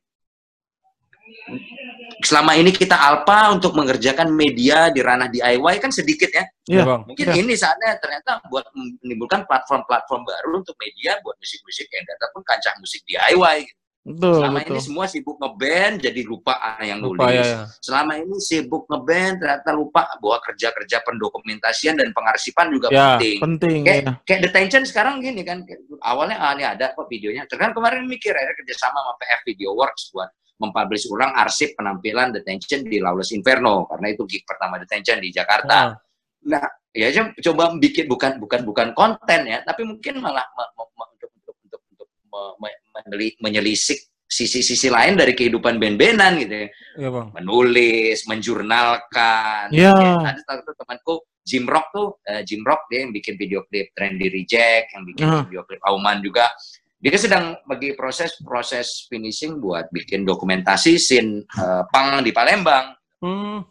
selama 2.23 2.55
ini 2.55 2.71
kita 2.71 2.95
alpa 2.95 3.51
untuk 3.51 3.75
mengerjakan 3.75 4.31
media 4.31 4.87
di 4.87 5.03
ranah 5.03 5.27
DIY 5.27 5.83
kan 5.83 5.91
sedikit 5.91 6.31
ya. 6.31 6.45
Iya 6.69 6.83
bang. 6.87 7.01
Mungkin 7.11 7.25
Ya. 7.27 7.35
ini 7.43 7.53
saatnya 7.59 7.99
ternyata 7.99 8.39
buat 8.47 8.65
menimbulkan 9.03 9.43
platform-platform 9.43 10.21
baru 10.23 10.63
untuk 10.63 10.79
media 10.79 11.19
buat 11.27 11.35
musik-musik 11.35 11.91
yang 11.91 12.05
ataupun 12.07 12.41
kancah 12.45 12.73
musik 12.79 13.03
DIY. 13.03 13.67
Betul, 14.05 14.37
Selama 14.37 14.57
betul. 14.61 14.69
ini 14.69 14.81
semua 14.85 15.05
sibuk 15.09 15.35
ngeband 15.41 15.95
jadi 15.97 16.21
lupa 16.21 16.53
ada 16.61 16.85
yang 16.85 17.01
Lupa 17.01 17.25
nulis. 17.25 17.41
ya. 17.41 17.41
ya. 17.41 17.61
Selama 17.81 18.11
ini 18.21 18.37
sibuk 18.37 18.85
ngeband 18.85 19.41
ternyata 19.41 19.69
lupa 19.73 20.05
bahwa 20.21 20.37
kerja-kerja 20.45 20.97
pendokumentasian 21.01 21.97
dan 21.97 22.13
pengarsipan 22.13 22.69
juga 22.69 22.93
Ya, 22.93 23.17
penting. 23.17 23.37
Penting 23.41 23.79
Kayak, 23.81 24.01
ya. 24.05 24.11
kayak 24.21 24.41
detention 24.45 24.83
sekarang 24.85 25.25
gini 25.25 25.41
kan, 25.41 25.65
awalnya 26.05 26.37
ah, 26.37 26.53
ini 26.53 26.61
ada 26.63 26.93
kok 26.93 27.09
videonya. 27.09 27.49
Terus 27.49 27.65
kan 27.65 27.73
kemarin 27.73 28.05
mikir 28.05 28.29
akhirnya 28.29 28.61
kerjasama 28.61 28.93
sama 28.93 29.13
PF 29.17 29.41
Video 29.49 29.73
Works 29.73 30.13
buat 30.13 30.29
mempublish 30.55 31.09
ulang 31.09 31.33
arsip 31.33 31.73
penampilan 31.73 32.29
detention 32.29 32.85
di 32.85 33.01
Lawless 33.01 33.33
Inferno 33.33 33.89
karena 33.89 34.13
itu 34.13 34.21
gig 34.23 34.45
pertama 34.45 34.77
detention 34.77 35.17
di 35.17 35.33
Jakarta. 35.33 35.97
Ah, 36.45 36.69
ya 36.93 37.09
aja 37.09 37.33
coba 37.41 37.73
bikin 37.75 38.05
bukan 38.05 38.37
bukan 38.37 38.61
bukan 38.63 38.93
konten 38.93 39.49
ya 39.49 39.65
tapi 39.65 39.81
mungkin 39.83 40.21
malah 40.21 40.45
untuk 40.79 41.27
untuk 41.33 41.55
untuk 41.59 41.81
untuk 41.91 42.07
me- 42.29 42.55
me- 42.61 42.71
meneli- 42.71 42.84
menyelisik 43.39 43.97
sisi-sisi 44.25 44.89
lain 44.89 45.13
dari 45.15 45.37
kehidupan 45.37 45.77
band-bandan 45.77 46.33
gitu 46.41 46.55
ya. 46.65 46.67
Iya 46.97 47.09
bang. 47.13 47.27
menulis 47.37 48.17
menjurnalkan 48.25 49.69
Iya. 49.69 49.93
Ada 50.25 50.41
satu 50.41 50.73
temanku 50.73 51.13
Jim 51.45 51.69
Rock 51.69 51.93
tuh 51.93 52.07
eh, 52.25 52.41
Jim 52.41 52.65
Rock 52.65 52.89
dia 52.89 53.05
yang 53.05 53.13
bikin 53.13 53.37
video 53.37 53.61
klip 53.69 53.93
Trendy 53.93 54.33
Reject 54.33 54.97
yang 54.97 55.03
bikin 55.05 55.25
Ah. 55.29 55.45
video 55.45 55.61
klip 55.63 55.77
Auman 55.85 56.25
juga 56.25 56.49
dia 56.97 57.13
sedang 57.21 57.53
bagi 57.69 57.93
proses 57.93 58.33
proses 58.41 59.05
finishing 59.05 59.61
buat 59.61 59.85
bikin 59.93 60.25
dokumentasi 60.25 60.97
scene 60.97 61.45
eh, 61.45 61.83
pang 61.93 62.25
di 62.25 62.33
Palembang 62.33 62.97
Hmm. 63.21 63.61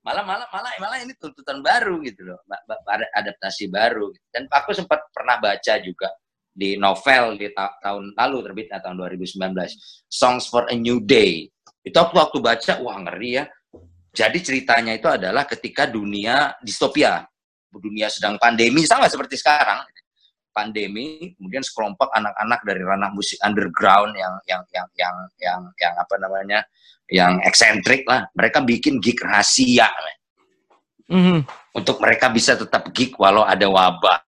malah 0.00 0.24
malah 0.24 0.48
malah 0.48 0.72
malah 0.76 0.98
ini 1.00 1.12
tuntutan 1.16 1.60
baru 1.60 2.00
gitu 2.00 2.24
loh 2.24 2.40
adaptasi 3.12 3.68
baru 3.68 4.08
dan 4.28 4.44
aku 4.48 4.72
sempat 4.72 5.04
pernah 5.12 5.36
baca 5.36 5.74
juga 5.80 6.08
di 6.50 6.74
novel 6.76 7.38
di 7.38 7.48
ta- 7.54 7.78
tahun 7.78 8.12
lalu 8.12 8.36
terbitnya 8.50 8.78
tahun 8.82 8.98
2019 8.98 10.10
Songs 10.10 10.50
for 10.50 10.66
a 10.66 10.76
New 10.76 11.00
Day. 11.00 11.46
Itu 11.80 11.96
aku 11.96 12.18
waktu 12.18 12.38
baca 12.42 12.72
wah 12.82 12.98
ngeri 13.00 13.30
ya. 13.40 13.44
Jadi 14.10 14.38
ceritanya 14.42 14.92
itu 14.98 15.06
adalah 15.06 15.46
ketika 15.46 15.86
dunia 15.86 16.58
distopia 16.60 17.22
dunia 17.70 18.10
sedang 18.10 18.34
pandemi 18.36 18.82
sama 18.82 19.06
seperti 19.06 19.38
sekarang. 19.38 19.86
Pandemi 20.50 21.30
kemudian 21.38 21.62
sekelompok 21.62 22.10
anak-anak 22.10 22.60
dari 22.66 22.82
ranah 22.82 23.14
musik 23.14 23.38
underground 23.46 24.18
yang 24.18 24.34
yang 24.50 24.62
yang 24.74 24.88
yang 24.98 25.16
yang 25.38 25.60
yang 25.78 25.94
apa 25.94 26.14
namanya 26.18 26.58
yang 27.06 27.38
eksentrik 27.46 28.02
lah. 28.02 28.26
Mereka 28.34 28.66
bikin 28.66 28.98
gig 28.98 29.22
rahasia. 29.22 29.86
Men. 29.86 30.16
Mhm. 31.10 31.42
untuk 31.74 31.98
mereka 31.98 32.30
bisa 32.30 32.54
tetap 32.54 32.86
gig 32.94 33.10
walau 33.18 33.42
ada 33.42 33.66
wabah 33.66 34.22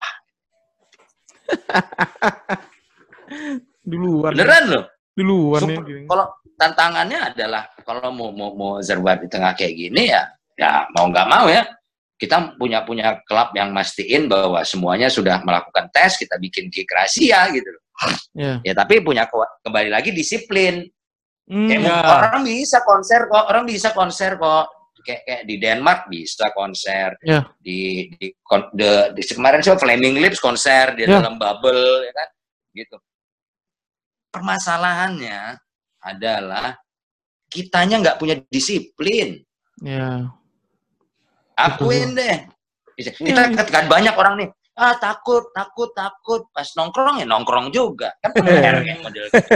Duluan. 3.87 4.33
beneran 4.35 4.65
loh 4.69 4.85
Duluan 5.17 5.61
Super- 5.61 5.85
ya. 5.87 6.05
kalau 6.07 6.27
tantangannya 6.55 7.19
adalah 7.33 7.63
kalau 7.83 8.11
mau 8.13 8.31
mau 8.31 8.51
mau 8.53 8.73
survive 8.79 9.25
di 9.25 9.29
tengah 9.29 9.53
kayak 9.57 9.75
gini 9.75 10.03
ya 10.13 10.23
ya 10.55 10.85
mau 10.93 11.09
nggak 11.09 11.27
mau 11.27 11.49
ya 11.49 11.65
kita 12.21 12.53
punya 12.61 12.85
punya 12.85 13.17
klub 13.25 13.49
yang 13.57 13.73
mastiin 13.73 14.29
bahwa 14.29 14.61
semuanya 14.61 15.09
sudah 15.09 15.41
melakukan 15.41 15.89
tes 15.89 16.21
kita 16.21 16.37
bikin 16.37 16.69
gig 16.69 16.87
rahasia 16.89 17.49
gitu 17.51 17.69
loh 17.69 17.83
Ya. 18.33 18.57
ya 18.65 18.73
tapi 18.73 19.05
punya 19.05 19.29
ke- 19.29 19.53
kembali 19.61 19.93
lagi 19.93 20.09
disiplin. 20.09 20.89
Kayak 21.45 21.85
Ya. 21.85 22.01
orang 22.01 22.49
bisa 22.49 22.81
konser 22.81 23.29
kok, 23.29 23.45
orang 23.45 23.69
bisa 23.69 23.93
konser 23.93 24.41
kok. 24.41 24.80
Kayak, 25.01 25.23
kayak 25.25 25.43
di 25.49 25.55
Denmark 25.57 26.01
bisa 26.09 26.53
konser. 26.53 27.17
Ya. 27.25 27.49
Di 27.57 28.11
di, 28.15 28.27
kon- 28.41 28.69
de- 28.73 29.17
di 29.17 29.23
kemarin 29.25 29.61
sih 29.61 29.73
Flaming 29.75 30.21
Lips 30.21 30.39
konser 30.39 30.93
di 30.95 31.09
Ya. 31.09 31.19
dalam 31.19 31.41
bubble 31.41 32.05
ya 32.05 32.13
kan. 32.13 32.29
Gitu. 32.77 32.97
Permasalahannya 34.31 35.59
adalah 36.01 36.79
kitanya 37.51 37.99
nggak 37.99 38.19
punya 38.23 38.39
disiplin. 38.47 39.43
Ya. 39.83 40.31
Akuin 41.59 42.15
deh. 42.15 42.47
Ya, 43.01 43.11
Kita 43.17 43.65
kan 43.73 43.89
banyak 43.89 44.13
orang 44.13 44.35
nih, 44.37 44.49
ah 44.81 44.97
takut, 44.97 45.53
takut, 45.53 45.93
takut. 45.93 46.49
Pas 46.57 46.65
nongkrong 46.65 47.21
ya 47.21 47.27
nongkrong 47.29 47.69
juga. 47.69 48.17
Kan 48.25 48.33
bener 48.33 48.81
kayak 48.81 48.99
model 49.05 49.25
gitu. 49.29 49.49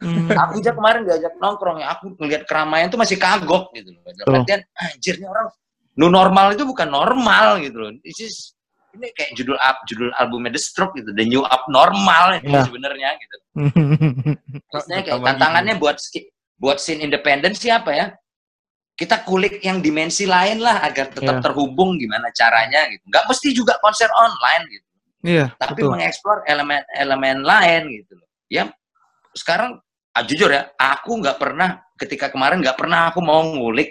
Hmm. 0.00 0.28
aku 0.32 0.52
aja 0.64 0.72
kemarin 0.72 1.00
diajak 1.04 1.34
nongkrong 1.36 1.84
ya 1.84 1.92
aku 1.92 2.16
ngelihat 2.16 2.42
keramaian 2.48 2.88
tuh 2.88 2.96
masih 2.96 3.20
kagok 3.20 3.68
gitu 3.76 3.92
loh. 3.92 4.00
Dalam 4.08 4.16
Betul. 4.16 4.36
artian 4.40 4.60
anjir 4.80 5.14
nih 5.20 5.28
orang 5.28 5.46
new 5.92 6.08
normal 6.08 6.46
itu 6.56 6.64
bukan 6.64 6.88
normal 6.88 7.60
gitu 7.60 7.76
loh. 7.76 7.90
Ini 8.92 9.08
kayak 9.16 9.30
judul 9.36 9.56
up 9.56 9.76
judul 9.88 10.08
albumnya 10.20 10.52
The 10.52 10.60
Stroke 10.60 10.92
gitu, 11.00 11.16
The 11.16 11.24
New 11.24 11.44
Abnormal 11.48 12.40
itu 12.40 12.52
Ya. 12.52 12.64
sebenarnya 12.64 13.08
gitu. 13.16 13.36
Maksudnya 14.72 15.00
kayak 15.00 15.16
Tambah 15.16 15.28
tantangannya 15.32 15.74
buat 15.80 15.96
buat 16.60 16.78
scene 16.80 17.00
independen 17.04 17.56
siapa 17.56 17.90
ya? 17.92 18.06
Kita 19.02 19.26
kulik 19.26 19.58
yang 19.66 19.82
dimensi 19.82 20.30
lain 20.30 20.62
lah 20.62 20.78
agar 20.86 21.10
tetap 21.10 21.38
Ya. 21.38 21.42
terhubung 21.42 21.98
gimana 21.98 22.30
caranya 22.30 22.86
gitu. 22.86 23.02
Nggak 23.10 23.24
mesti 23.26 23.48
juga 23.50 23.74
konser 23.82 24.06
online 24.14 24.64
gitu 24.70 24.86
Iya, 25.22 25.46
tapi 25.58 25.82
betul. 25.82 25.90
mengeksplor 25.98 26.38
elemen-elemen 26.46 27.42
lain 27.42 27.82
gitu 27.98 28.14
loh. 28.14 28.28
Ya 28.46 28.70
sekarang 29.34 29.82
ah, 30.14 30.22
jujur 30.22 30.54
ya, 30.54 30.70
aku 30.78 31.18
nggak 31.18 31.38
pernah 31.42 31.82
ketika 31.98 32.30
kemarin 32.30 32.62
nggak 32.62 32.78
pernah 32.78 33.10
aku 33.10 33.18
mau 33.18 33.42
ngulik 33.42 33.90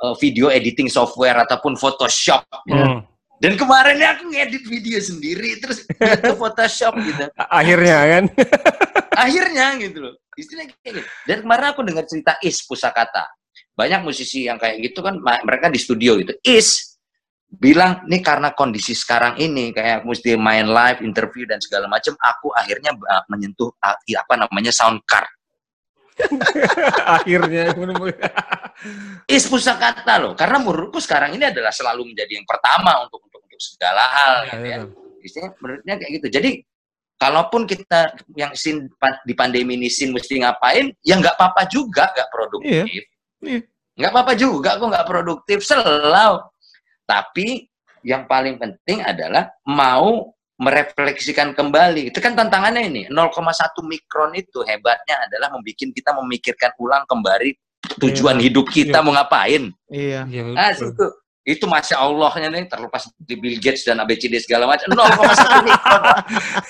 eh, 0.00 0.14
video 0.20 0.48
editing 0.48 0.88
software 0.88 1.36
ataupun 1.44 1.76
Photoshop. 1.76 2.48
Iya. 2.64 2.80
Hmm. 2.80 3.00
Dan 3.36 3.52
kemarin 3.60 4.00
ya 4.00 4.16
aku 4.16 4.32
ngedit 4.32 4.64
video 4.64 4.96
sendiri 4.96 5.60
terus 5.60 5.84
ke 5.84 6.32
Photoshop 6.32 6.96
gitu. 7.04 7.28
Akhirnya 7.60 7.98
kan. 8.08 8.24
Akhirnya 9.12 9.76
gitu 9.76 10.08
loh. 10.08 10.14
Istilahnya 10.36 10.72
kayak 10.80 10.92
gitu. 11.00 11.08
Dan 11.28 11.36
kemarin 11.44 11.66
aku 11.72 11.80
dengar 11.84 12.04
cerita 12.08 12.40
Is 12.40 12.64
Pusakata. 12.64 13.28
Banyak 13.76 14.00
musisi 14.02 14.48
yang 14.48 14.56
kayak 14.56 14.80
gitu 14.80 15.04
kan 15.04 15.20
mereka 15.20 15.68
di 15.68 15.76
studio 15.76 16.16
gitu. 16.16 16.32
Is 16.42 16.96
bilang 17.46 18.02
nih 18.10 18.20
karena 18.26 18.50
kondisi 18.52 18.90
sekarang 18.92 19.38
ini 19.38 19.70
kayak 19.70 20.02
mesti 20.02 20.34
main 20.34 20.66
live 20.66 20.98
interview 21.00 21.46
dan 21.46 21.62
segala 21.62 21.86
macam 21.86 22.18
aku 22.18 22.50
akhirnya 22.50 22.90
uh, 22.90 23.22
menyentuh 23.30 23.70
uh, 23.78 23.94
apa 23.96 24.34
namanya 24.34 24.74
sound 24.74 24.98
card 25.06 25.30
akhirnya 27.16 27.70
is 29.30 29.46
pusakata 29.46 30.18
loh 30.18 30.32
karena 30.34 30.58
menurutku 30.58 30.98
sekarang 30.98 31.38
ini 31.38 31.46
adalah 31.46 31.70
selalu 31.70 32.12
menjadi 32.12 32.42
yang 32.42 32.46
pertama 32.50 33.06
untuk 33.06 33.22
untuk 33.24 33.40
untuk 33.46 33.60
segala 33.62 34.02
hal 34.04 34.32
Ya, 34.42 34.52
gitu 34.58 34.66
ya. 34.66 34.76
ya. 34.76 34.78
Istilahnya 35.22 35.50
menurutnya 35.62 35.94
kayak 36.02 36.12
gitu 36.18 36.26
jadi 36.28 36.50
kalaupun 37.16 37.62
kita 37.64 38.00
yang 38.34 38.52
sin 38.58 38.90
di 39.22 39.34
pandemi 39.38 39.78
ini 39.78 39.88
sin 39.88 40.10
mesti 40.10 40.42
ngapain 40.42 40.92
ya 41.06 41.14
nggak 41.14 41.38
apa-apa 41.38 41.62
juga 41.70 42.10
nggak 42.10 42.28
produktif 42.28 42.84
Iya. 42.90 43.02
Nggak 43.96 44.10
apa-apa 44.12 44.32
juga 44.34 44.76
kok 44.76 44.88
nggak 44.88 45.08
produktif 45.08 45.64
selalu 45.64 46.40
tapi 47.04 47.64
yang 48.02 48.26
paling 48.26 48.54
penting 48.56 49.02
adalah 49.02 49.50
mau 49.66 50.30
merefleksikan 50.56 51.52
kembali. 51.52 52.08
Itu 52.08 52.24
kan 52.24 52.32
tantangannya 52.32 52.88
ini. 52.88 53.02
0,1 53.12 53.36
mikron 53.84 54.32
itu 54.32 54.64
hebatnya 54.64 55.20
adalah 55.28 55.52
membuat 55.52 55.76
kita 55.76 56.10
memikirkan 56.16 56.70
ulang 56.80 57.04
kembali 57.04 57.52
tujuan 58.00 58.40
hidup 58.40 58.64
kita 58.72 58.98
Iya. 58.98 59.04
mau 59.04 59.12
ngapain. 59.12 59.68
Iya. 59.92 60.20
Iya, 60.26 60.42
Ah, 60.56 60.72
betul. 60.72 60.88
itu 60.96 61.04
itu 61.46 61.64
masya 61.70 62.02
Allahnya 62.02 62.48
nih 62.50 62.64
terlepas 62.66 63.06
di 63.20 63.38
Bill 63.38 63.60
Gates 63.62 63.86
dan 63.86 64.02
ABCD 64.02 64.42
segala 64.42 64.66
macam 64.66 64.90
0,1 64.90 65.62
mikron 65.62 66.02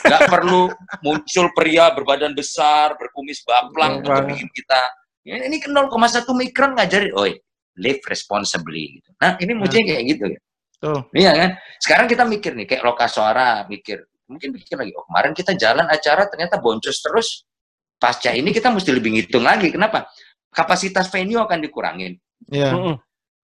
nggak 0.05 0.23
perlu 0.29 0.63
muncul 1.01 1.47
pria 1.57 1.89
berbadan 1.97 2.37
besar 2.37 2.93
berkumis 3.01 3.41
baplang 3.41 4.05
untuk 4.05 4.13
Baplang. 4.13 4.29
bikin 4.37 4.49
kita 4.53 4.81
ini 5.27 5.59
kan 5.59 5.71
0,1 5.75 5.91
mikron 6.31 6.79
ngajarin 6.79 7.13
oi 7.19 7.33
live 7.77 8.01
responsibly 8.07 9.03
gitu. 9.03 9.11
nah 9.19 9.35
ini 9.37 9.53
mestinya 9.53 9.93
kayak 9.93 10.05
gitu 10.07 10.25
ya 10.33 10.41
Tuh. 10.77 11.09
Iya 11.17 11.33
kan? 11.33 11.51
Sekarang 11.81 12.05
kita 12.05 12.29
mikir 12.29 12.53
nih, 12.53 12.69
kayak 12.69 12.85
Lokasora 12.85 13.65
mikir, 13.65 14.05
mungkin 14.29 14.53
pikir 14.53 14.77
lagi, 14.77 14.93
oh 14.93 15.09
kemarin 15.09 15.33
kita 15.33 15.57
jalan 15.57 15.89
acara 15.89 16.29
ternyata 16.29 16.61
boncos 16.61 17.01
terus, 17.01 17.49
pasca 17.97 18.29
ini 18.29 18.53
kita 18.53 18.69
mesti 18.69 18.93
lebih 18.93 19.17
ngitung 19.17 19.41
lagi. 19.41 19.73
Kenapa? 19.73 20.05
Kapasitas 20.53 21.09
venue 21.09 21.41
akan 21.41 21.65
dikurangin. 21.65 22.21
Iya. 22.53 22.77
Mm-mm. 22.77 22.95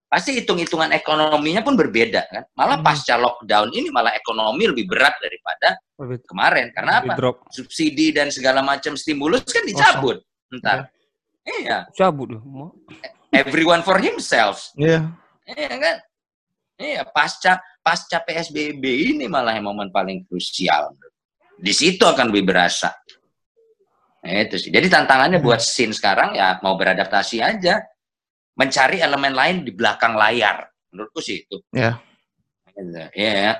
Pasti 0.05 0.37
hitung-hitungan 0.37 0.93
ekonominya 0.93 1.65
pun 1.65 1.73
berbeda 1.73 2.21
kan. 2.29 2.45
Malah 2.53 2.77
Hmm. 2.77 2.85
pasca 2.85 3.17
lockdown 3.17 3.73
ini 3.73 3.89
malah 3.89 4.13
ekonomi 4.13 4.69
lebih 4.69 4.85
berat 4.85 5.17
daripada 5.17 5.81
Lebih- 6.05 6.29
kemarin. 6.29 6.69
Karena 6.69 7.01
lebih 7.01 7.09
apa? 7.09 7.13
Drop. 7.17 7.35
Subsidi 7.49 8.13
dan 8.13 8.29
segala 8.29 8.61
macam 8.61 8.93
stimulus 8.93 9.41
kan 9.49 9.65
dicabut. 9.65 10.21
Ntar. 10.53 10.85
Iya. 11.43 11.87
Cabut 11.93 12.39
loh. 12.39 12.41
Mau- 12.43 12.75
Everyone 13.33 13.81
for 13.81 13.97
himself. 13.99 14.71
Iya. 14.77 15.09
Iya 15.43 15.75
kan? 15.75 15.97
Iya, 16.77 17.01
pasca 17.09 17.59
pasca 17.83 18.21
PSBB 18.23 18.83
ini 19.13 19.25
malah 19.27 19.53
yang 19.57 19.67
momen 19.67 19.89
paling 19.89 20.23
krusial. 20.25 20.93
Di 21.59 21.73
situ 21.73 22.01
akan 22.05 22.31
lebih 22.31 22.53
berasa. 22.53 22.93
Nah, 24.23 24.39
itu 24.39 24.55
sih. 24.55 24.71
Jadi 24.71 24.87
tantangannya 24.87 25.43
buat 25.43 25.59
scene 25.59 25.91
sekarang 25.91 26.33
ya 26.33 26.57
mau 26.63 26.79
beradaptasi 26.79 27.43
aja. 27.43 27.83
Mencari 28.53 29.01
elemen 29.01 29.33
lain 29.33 29.55
di 29.65 29.73
belakang 29.73 30.13
layar. 30.15 30.69
Menurutku 30.93 31.19
sih 31.19 31.43
itu. 31.43 31.57
Iya. 31.73 31.99
Iya. 33.11 33.57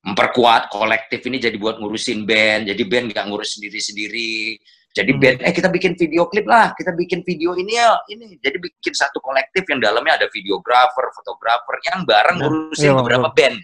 Memperkuat 0.00 0.72
kolektif 0.72 1.20
ini 1.28 1.36
jadi 1.36 1.54
buat 1.60 1.76
ngurusin 1.76 2.24
band. 2.24 2.72
Jadi 2.72 2.82
band 2.88 3.12
nggak 3.12 3.26
ngurus 3.28 3.60
sendiri-sendiri. 3.60 4.56
Jadi 4.90 5.14
Hmm. 5.14 5.20
band, 5.22 5.38
eh 5.46 5.52
kita 5.54 5.68
bikin 5.70 5.94
video 5.94 6.26
klip 6.26 6.50
lah, 6.50 6.74
kita 6.74 6.90
bikin 6.90 7.22
video 7.22 7.54
ini 7.54 7.78
ya, 7.78 7.94
ini. 8.10 8.34
Jadi 8.42 8.58
bikin 8.58 8.90
satu 8.90 9.22
kolektif 9.22 9.62
yang 9.70 9.78
dalamnya 9.78 10.18
ada 10.18 10.26
videografer, 10.34 11.06
fotografer 11.14 11.78
yang 11.86 12.02
bareng 12.02 12.36
Ya, 12.36 12.42
ngurusin 12.42 12.90
iya, 12.90 12.98
beberapa 12.98 13.28
band. 13.30 13.56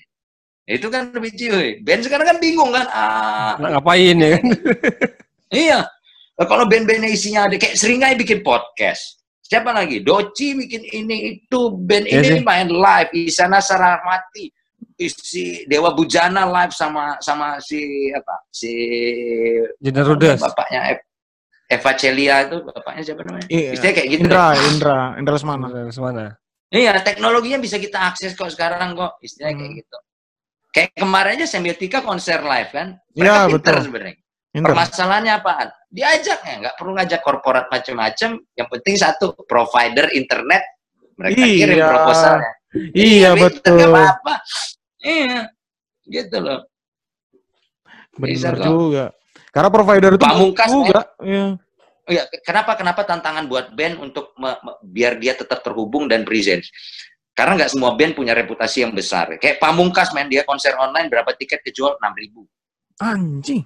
Itu 0.67 0.87
kan 0.87 1.11
lebih 1.11 1.35
cuy. 1.35 1.69
Band 1.83 2.03
sekarang 2.07 2.27
kan 2.27 2.39
bingung 2.39 2.71
kan, 2.71 2.87
ah, 2.91 3.59
Nah, 3.59 3.75
ngapain 3.75 4.15
ya 4.15 4.29
kan? 4.39 4.45
iya. 5.67 5.79
Nah, 6.37 6.47
Kalau 6.47 6.67
band-bandnya 6.67 7.11
isinya 7.11 7.51
ada 7.51 7.59
kayak 7.59 7.75
Seringai 7.75 8.15
bikin 8.15 8.47
podcast. 8.47 9.19
Siapa 9.43 9.71
lagi? 9.71 10.03
Doci 10.03 10.55
bikin 10.55 10.83
ini 10.93 11.17
itu, 11.39 11.61
band 11.73 12.07
Iya 12.07 12.19
ini 12.19 12.31
sih. 12.39 12.43
main 12.43 12.67
live, 12.67 13.11
Isana 13.15 13.59
Sarahmati, 13.59 14.51
isi 14.95 15.63
Dewa 15.67 15.91
Bujana 15.91 16.47
live 16.47 16.71
sama 16.71 17.15
sama 17.19 17.59
si 17.59 18.11
apa? 18.11 18.43
Si 18.51 18.71
Jenderal 19.79 20.15
Rudes. 20.15 20.39
bapaknya 20.43 20.99
Eva 21.67 21.91
Celia 21.99 22.47
itu 22.47 22.63
bapaknya 22.63 23.03
siapa 23.03 23.23
namanya? 23.27 23.49
Iya. 23.51 23.71
Istilahnya 23.75 23.97
kayak 23.99 24.09
gitu. 24.09 24.23
Indra, 24.23 24.47
deh. 24.47 24.67
Indra, 24.71 24.99
Indra 25.19 25.33
Lesmana. 25.35 25.67
Jenderal 25.67 25.93
Semana. 25.93 26.25
Iya, 26.67 26.91
teknologinya 27.03 27.59
bisa 27.59 27.77
kita 27.79 27.99
akses 28.11 28.35
kok 28.35 28.51
sekarang 28.51 28.95
kok. 28.95 29.19
Istilahnya 29.19 29.55
kayak 29.59 29.71
Hmm. 29.71 29.81
gitu. 29.83 29.99
Kayak 30.71 30.91
kemarin 30.95 31.33
aja 31.41 31.47
Semiotika 31.49 31.99
konser 32.03 32.39
live 32.43 32.71
kan. 32.71 32.89
Mereka 33.15 33.33
Iya, 33.35 33.47
pinter 33.51 33.75
betul. 33.75 33.85
sebenarnya. 33.89 34.17
Indra. 34.57 34.69
Permasalahannya 34.73 35.33
apaan? 35.37 35.69
Diajak 35.91 36.41
ya, 36.43 36.55
nggak 36.65 36.75
perlu 36.79 36.91
ngajak 36.97 37.21
korporat 37.21 37.67
macam-macam. 37.69 38.31
Yang 38.57 38.69
penting 38.73 38.95
satu, 38.97 39.27
provider 39.45 40.07
internet. 40.13 40.63
Mereka 41.17 41.39
Iya. 41.45 41.57
kirim 41.61 41.79
proposalnya. 41.83 42.51
Iya, 42.93 43.29
pinter, 43.33 43.49
betul. 43.51 43.75
nggak 43.77 43.91
apa-apa. 43.91 44.35
Iya, 45.01 45.41
gitu 46.07 46.37
loh. 46.41 46.61
Benar 48.17 48.55
kok. 48.57 48.65
juga. 48.65 49.05
Karena 49.57 49.73
provider 49.73 50.13
itu 50.13 50.21
Pamungkas, 50.21 50.69
juga. 50.69 51.01
Iya. 51.25 51.57
Ya, 52.07 52.23
kenapa 52.45 52.77
kenapa 52.77 53.09
tantangan 53.09 53.49
buat 53.49 53.73
band 53.73 54.05
untuk 54.05 54.37
me- 54.37 54.61
me- 54.61 54.79
biar 54.85 55.17
dia 55.17 55.33
tetap 55.33 55.65
terhubung 55.65 56.05
dan 56.13 56.29
present? 56.29 56.61
Karena 57.33 57.57
nggak 57.57 57.73
semua 57.73 57.97
band 57.97 58.13
punya 58.13 58.37
reputasi 58.37 58.85
yang 58.85 58.93
besar. 58.93 59.41
Kayak 59.41 59.57
Pamungkas 59.57 60.13
main 60.13 60.29
dia 60.29 60.45
konser 60.45 60.77
online 60.77 61.09
berapa 61.09 61.33
tiket 61.33 61.65
kejual 61.65 61.97
6000 61.97 62.45
Anjing. 63.01 63.65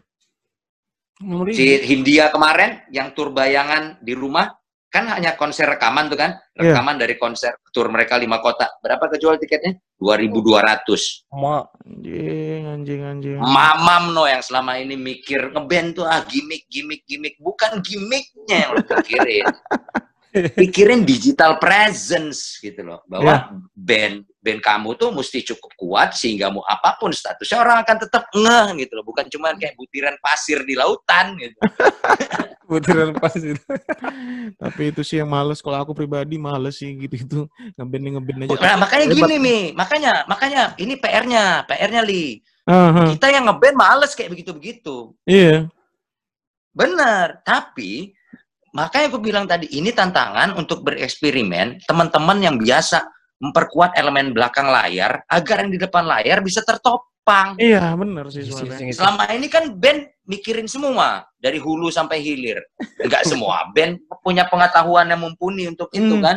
Nomor 1.27 1.51
Si 1.51 1.67
Hindia 1.85 2.31
kemarin 2.31 2.87
yang 2.95 3.11
tur 3.11 3.35
bayangan 3.35 3.99
di 3.99 4.15
rumah 4.15 4.60
kan 4.91 5.07
hanya 5.07 5.39
konser 5.39 5.71
rekaman 5.71 6.11
tuh 6.11 6.19
kan, 6.19 6.35
Iya. 6.59 6.75
rekaman 6.75 6.99
dari 6.99 7.15
konser 7.15 7.55
tur 7.71 7.87
mereka 7.89 8.19
lima 8.19 8.43
kota. 8.43 8.67
Berapa 8.83 9.07
kejual 9.07 9.39
tiketnya? 9.39 9.79
2200. 10.03 11.31
Ma, 11.31 11.63
Anjing, 11.87 12.63
anjing, 12.67 13.01
anjing. 13.07 13.39
Mamam 13.39 14.11
no 14.11 14.27
yang 14.27 14.43
selama 14.43 14.77
ini 14.83 14.99
mikir 14.99 15.55
ngeband 15.55 16.03
tuh 16.03 16.07
ah 16.11 16.27
gimmick 16.27 16.67
gimmick 16.67 17.07
gimmick 17.07 17.39
bukan 17.39 17.79
gimmicknya 17.81 18.67
yang 18.67 18.71
lo 18.75 18.83
pikirin. 18.83 19.47
pikirin 20.59 21.03
digital 21.03 21.59
presence 21.59 22.63
gitu 22.63 22.87
loh 22.87 23.03
bahwa 23.11 23.51
band 23.75 24.30
band 24.41 24.61
kamu 24.65 24.97
tuh 24.97 25.13
mesti 25.13 25.45
cukup 25.45 25.73
kuat 25.77 26.17
sehingga 26.17 26.49
mau 26.49 26.65
apa 26.65 26.97
pun 26.97 27.13
statusnya 27.13 27.61
orang 27.61 27.85
akan 27.85 27.97
tetap 28.01 28.25
ngeh 28.33 28.85
gitu 28.85 28.93
loh 28.97 29.05
bukan 29.05 29.29
cuma 29.29 29.53
kayak 29.53 29.77
butiran 29.77 30.17
pasir 30.25 30.65
di 30.65 30.75
lautan 30.75 31.37
gitu 31.37 31.61
butiran 32.71 33.11
pas 33.19 33.35
itu. 33.35 33.59
Tapi 34.55 34.95
itu 34.95 35.03
sih 35.03 35.19
yang 35.19 35.27
males. 35.27 35.59
Kalau 35.59 35.83
aku 35.83 35.91
pribadi 35.91 36.39
males 36.39 36.79
sih 36.79 36.95
gitu-gitu. 36.95 37.51
Ngeband 37.75 38.05
ngeband 38.15 38.39
aja. 38.47 38.59
nah 38.63 38.87
makanya 38.87 39.07
gini 39.11 39.37
nih 39.43 39.63
makanya 39.75 40.13
makanya 40.31 40.63
ini 40.79 40.95
PR-nya 40.95 41.67
PR-nya 41.67 42.03
li 42.07 42.39
Aha, 42.71 43.11
kita 43.11 43.27
yang 43.35 43.51
ngeband 43.51 43.75
males 43.75 44.15
kayak 44.15 44.31
begitu 44.31 44.55
begitu 44.55 44.97
Iya. 45.27 45.67
Benar, 46.71 47.43
tapi 47.43 48.15
makanya 48.71 49.11
aku 49.11 49.19
bilang 49.19 49.43
tadi 49.51 49.67
ini 49.75 49.91
tantangan 49.91 50.55
untuk 50.55 50.87
bereksperimen 50.87 51.83
teman-teman 51.83 52.39
yang 52.39 52.55
biasa 52.55 53.03
memperkuat 53.41 53.97
elemen 53.97 54.31
belakang 54.31 54.69
layar 54.69 55.25
agar 55.27 55.65
yang 55.65 55.73
di 55.73 55.81
depan 55.81 56.05
layar 56.05 56.45
bisa 56.45 56.61
tertopang. 56.61 57.57
Iya, 57.57 57.97
benar 57.97 58.29
sih 58.29 58.45
Isi- 58.45 58.53
sebenarnya. 58.53 58.87
isi- 58.93 59.01
Selama 59.01 59.25
ini 59.33 59.49
kan 59.49 59.65
band 59.73 60.01
mikirin 60.29 60.69
semua 60.69 61.25
dari 61.35 61.57
hulu 61.57 61.89
sampai 61.89 62.21
hilir. 62.21 62.61
Enggak 63.01 63.25
semua 63.25 63.65
band 63.75 63.97
punya 64.21 64.45
pengetahuan 64.45 65.09
yang 65.09 65.19
mumpuni 65.19 65.67
untuk 65.67 65.89
itu 65.91 66.15
Hmm. 66.15 66.23
kan. 66.23 66.37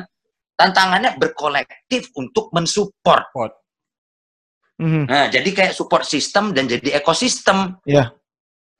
Tantangannya 0.54 1.18
berkolektif 1.18 2.14
untuk 2.14 2.54
mensupport. 2.54 3.52
Mhm. 4.80 5.06
Nah, 5.06 5.26
jadi 5.28 5.50
kayak 5.50 5.74
support 5.74 6.04
system 6.04 6.54
dan 6.54 6.66
jadi 6.66 6.98
ekosistem. 6.98 7.78
Iya. 7.84 8.14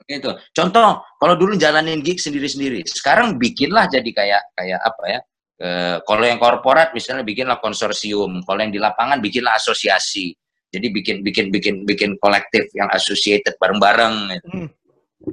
Gitu. 0.04 0.30
Contoh, 0.52 1.00
kalau 1.16 1.36
dulu 1.36 1.56
jalanin 1.56 2.00
gig 2.00 2.20
sendiri-sendiri, 2.20 2.84
sekarang 2.86 3.40
bikinlah 3.40 3.88
jadi 3.88 4.06
kayak 4.06 4.42
kayak 4.54 4.80
apa 4.80 5.04
ya? 5.08 5.20
Eh, 5.64 5.98
kalau 6.04 6.28
yang 6.28 6.44
korporat 6.44 6.92
misalnya 6.92 7.24
bikinlah 7.24 7.64
konsorsium, 7.64 8.44
kalau 8.44 8.60
yang 8.60 8.74
di 8.76 8.84
lapangan 8.84 9.24
bikinlah 9.24 9.56
asosiasi. 9.56 10.36
Jadi 10.68 10.92
bikin 10.92 11.24
bikin 11.24 11.48
bikin 11.54 11.76
bikin 11.88 12.12
kolektif 12.20 12.68
yang 12.76 12.92
associated 12.92 13.56
bareng-bareng. 13.56 14.16
Gitu. 14.36 14.48
Hmm. 14.52 14.68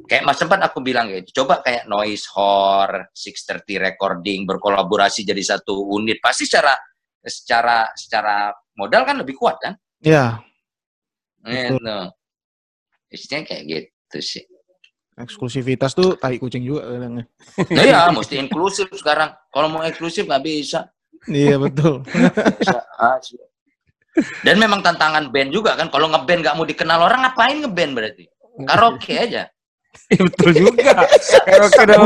Kayak 0.07 0.23
mas 0.23 0.39
sempat 0.39 0.63
aku 0.63 0.87
bilang 0.87 1.11
gitu, 1.11 1.43
coba 1.43 1.67
kayak 1.67 1.91
Noise 1.91 2.31
Hor, 2.31 3.11
630 3.11 3.75
Recording 3.83 4.47
berkolaborasi 4.47 5.27
jadi 5.27 5.43
satu 5.43 5.83
unit, 5.99 6.23
pasti 6.23 6.47
secara 6.47 6.79
secara 7.19 7.91
secara 7.99 8.55
modal 8.79 9.03
kan 9.03 9.19
lebih 9.19 9.35
kuat 9.35 9.59
kan? 9.59 9.75
Iya, 9.99 10.39
Gitu. 11.43 11.99
Istilahnya 13.11 13.45
kayak 13.49 13.63
gitu 13.67 14.19
sih. 14.21 14.45
Eksklusivitas 15.19 15.93
tuh 15.97 16.15
tai 16.15 16.39
kucing 16.39 16.63
juga 16.63 16.87
kadang. 16.87 17.25
Nah, 17.73 17.85
ya, 17.85 18.09
mesti 18.15 18.39
inklusif 18.39 18.89
sekarang. 18.95 19.35
Kalau 19.51 19.69
mau 19.73 19.83
eksklusif 19.83 20.29
nggak 20.29 20.45
bisa. 20.45 20.91
Iya, 21.27 21.61
betul. 21.61 22.05
bisa. 22.07 22.81
Dan 24.43 24.57
memang 24.59 24.81
tantangan 24.81 25.29
band 25.31 25.51
juga 25.53 25.77
kan. 25.77 25.89
Kalau 25.93 26.09
ngeband 26.11 26.41
nggak 26.45 26.57
mau 26.57 26.67
dikenal 26.67 26.99
orang, 27.05 27.27
ngapain 27.27 27.61
ngeband 27.63 27.93
berarti? 27.97 28.25
Karaoke 28.65 29.15
aja. 29.17 29.49
Iya, 30.11 30.21
betul 30.27 30.51
juga. 30.55 31.07
Karaoke 31.47 31.83
dan 31.87 32.01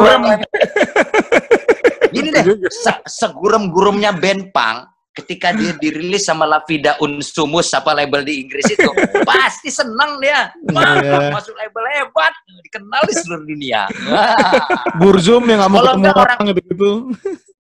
gini 2.14 2.30
deh, 2.30 2.44
se- 2.70 3.02
segurem-guremnya 3.10 4.14
band 4.14 4.54
punk, 4.54 4.86
ketika 5.14 5.54
dia 5.54 5.72
dirilis 5.78 6.26
sama 6.26 6.42
La 6.42 6.58
Vida 6.66 6.98
Unsumus 6.98 7.70
apa 7.70 7.94
label 7.94 8.26
di 8.26 8.42
Inggris 8.42 8.66
itu, 8.66 8.90
pasti 9.30 9.70
senang 9.70 10.18
dia. 10.18 10.50
Wah, 10.74 10.98
Iya. 10.98 11.30
masuk 11.30 11.54
label 11.54 11.84
hebat, 11.94 12.34
dikenal 12.66 13.02
di 13.06 13.14
seluruh 13.14 13.46
dunia. 13.46 13.86
Burzum 15.00 15.46
yang 15.46 15.62
nggak 15.62 15.70
mau 15.70 15.80
ketemu 15.86 16.02
nggak 16.02 16.18
orang 16.18 16.40
gitu-gitu. 16.50 16.90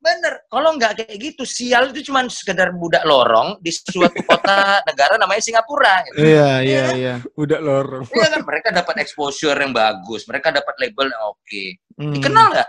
Bener, 0.04 0.32
kalau 0.52 0.70
nggak 0.76 0.92
kayak 1.00 1.16
gitu, 1.16 1.42
sial 1.48 1.88
itu 1.88 2.12
cuma 2.12 2.28
sekedar 2.28 2.76
budak 2.76 3.08
lorong 3.08 3.56
di 3.64 3.72
suatu 3.72 4.20
kota 4.28 4.84
negara 4.84 5.16
namanya 5.16 5.40
Singapura. 5.40 6.04
Gitu. 6.10 6.28
Iya, 6.28 6.50
iya, 6.60 6.84
iya. 6.92 7.14
Udah 7.40 7.56
lorong. 7.62 8.04
Iya 8.12 8.28
kan, 8.36 8.42
mereka 8.44 8.68
dapat 8.74 9.00
exposure 9.00 9.56
yang 9.56 9.72
bagus, 9.72 10.28
mereka 10.28 10.52
dapat 10.52 10.74
label 10.76 11.08
yang 11.08 11.22
oke. 11.32 11.62
Hmm. 11.96 12.12
Dikenal 12.18 12.46
nggak? 12.52 12.68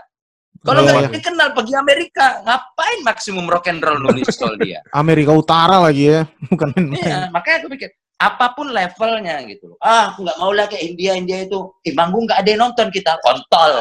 Kalau 0.66 0.80
Iya, 0.82 0.90
nggak 0.90 1.02
iya. 1.06 1.14
dikenal 1.14 1.48
pergi 1.54 1.74
Amerika, 1.78 2.26
ngapain 2.42 2.98
maksimum 3.06 3.46
rock 3.46 3.70
and 3.70 3.78
roll 3.78 4.02
nulis 4.02 4.26
soal 4.34 4.58
dia? 4.58 4.82
Amerika 5.02 5.30
Utara 5.30 5.78
lagi 5.78 6.10
ya, 6.10 6.26
bukan 6.50 6.74
main-main. 6.74 6.98
Iya, 6.98 7.18
makanya 7.30 7.56
aku 7.62 7.68
pikir 7.78 7.90
apa 8.16 8.56
pun 8.56 8.72
levelnya 8.72 9.44
gitu 9.44 9.70
loh. 9.70 9.78
Ah, 9.78 10.10
aku 10.10 10.24
nggak 10.24 10.38
mau 10.40 10.48
lah 10.50 10.64
kayak 10.66 10.82
India, 10.88 11.12
India 11.14 11.44
itu. 11.44 11.68
Eh, 11.84 11.92
manggung 11.92 12.24
nggak 12.24 12.40
ada 12.42 12.48
yang 12.48 12.60
nonton 12.64 12.88
kita, 12.88 13.12
kontol. 13.20 13.72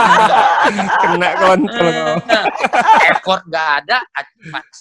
Kena 1.02 1.30
kontrol. 1.40 2.20
kau. 2.20 2.44
Effort 3.08 3.42
nggak 3.48 3.68
ada, 3.82 3.98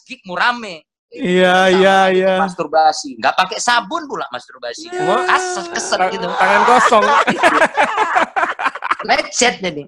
gig 0.05 0.19
murame. 0.27 0.83
Iya, 1.09 1.73
iya, 1.73 1.97
iya. 2.13 2.33
Masturbasi, 2.37 3.17
nggak 3.17 3.33
pakai 3.33 3.57
sabun 3.57 4.05
pula 4.05 4.29
masturbasi. 4.29 4.93
Wah. 4.93 5.25
Kasar, 5.25 5.65
keset 5.73 5.99
gitu. 6.13 6.27
Tangan 6.29 6.61
kosong. 6.69 7.05
Lecet 9.09 9.55
jadi. 9.63 9.83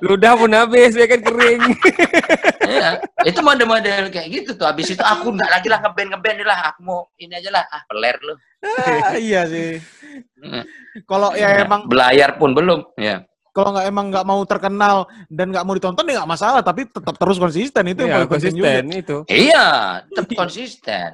Ludah 0.00 0.32
pun 0.34 0.50
habis, 0.50 0.92
ya 0.92 1.06
kan 1.06 1.20
kering. 1.20 1.60
Iya, 2.68 3.00
itu 3.24 3.40
model-model 3.40 4.12
kayak 4.12 4.28
gitu 4.28 4.50
tuh. 4.52 4.68
Habis 4.68 4.92
itu 4.92 5.00
aku 5.00 5.32
nggak 5.32 5.48
lagi 5.48 5.72
lah 5.72 5.80
ngeband 5.80 6.12
ngeband 6.12 6.44
lah. 6.44 6.68
Aku 6.68 6.84
mau 6.84 7.08
ini 7.16 7.32
aja 7.32 7.48
lah. 7.48 7.64
Ah, 7.72 7.80
peler 7.88 8.12
lu. 8.20 8.36
Ah, 8.60 9.16
iya 9.16 9.48
sih. 9.48 9.80
Hmm. 10.36 10.68
Kalau 11.08 11.32
ya 11.32 11.64
emang 11.64 11.88
belayar 11.88 12.36
pun 12.36 12.52
belum. 12.52 12.84
Ya. 13.00 13.24
kalau 13.48 13.72
nggak 13.72 13.88
emang 13.88 14.06
nggak 14.12 14.26
mau 14.28 14.38
terkenal 14.44 14.96
dan 15.26 15.48
nggak 15.48 15.64
mau 15.64 15.74
ditonton 15.74 16.04
ya 16.06 16.20
nggak 16.20 16.30
masalah, 16.30 16.60
tapi 16.60 16.84
tetap 16.86 17.16
terus 17.16 17.40
konsisten 17.40 17.82
itu 17.88 18.04
yang 18.04 18.12
Iya, 18.12 18.16
paling 18.20 18.30
penting 18.30 18.52
juga. 18.54 18.68
konsisten 18.68 18.86
itu. 18.92 19.16
Iya, 19.26 19.66
tetap 20.04 20.30
konsisten. 20.36 21.10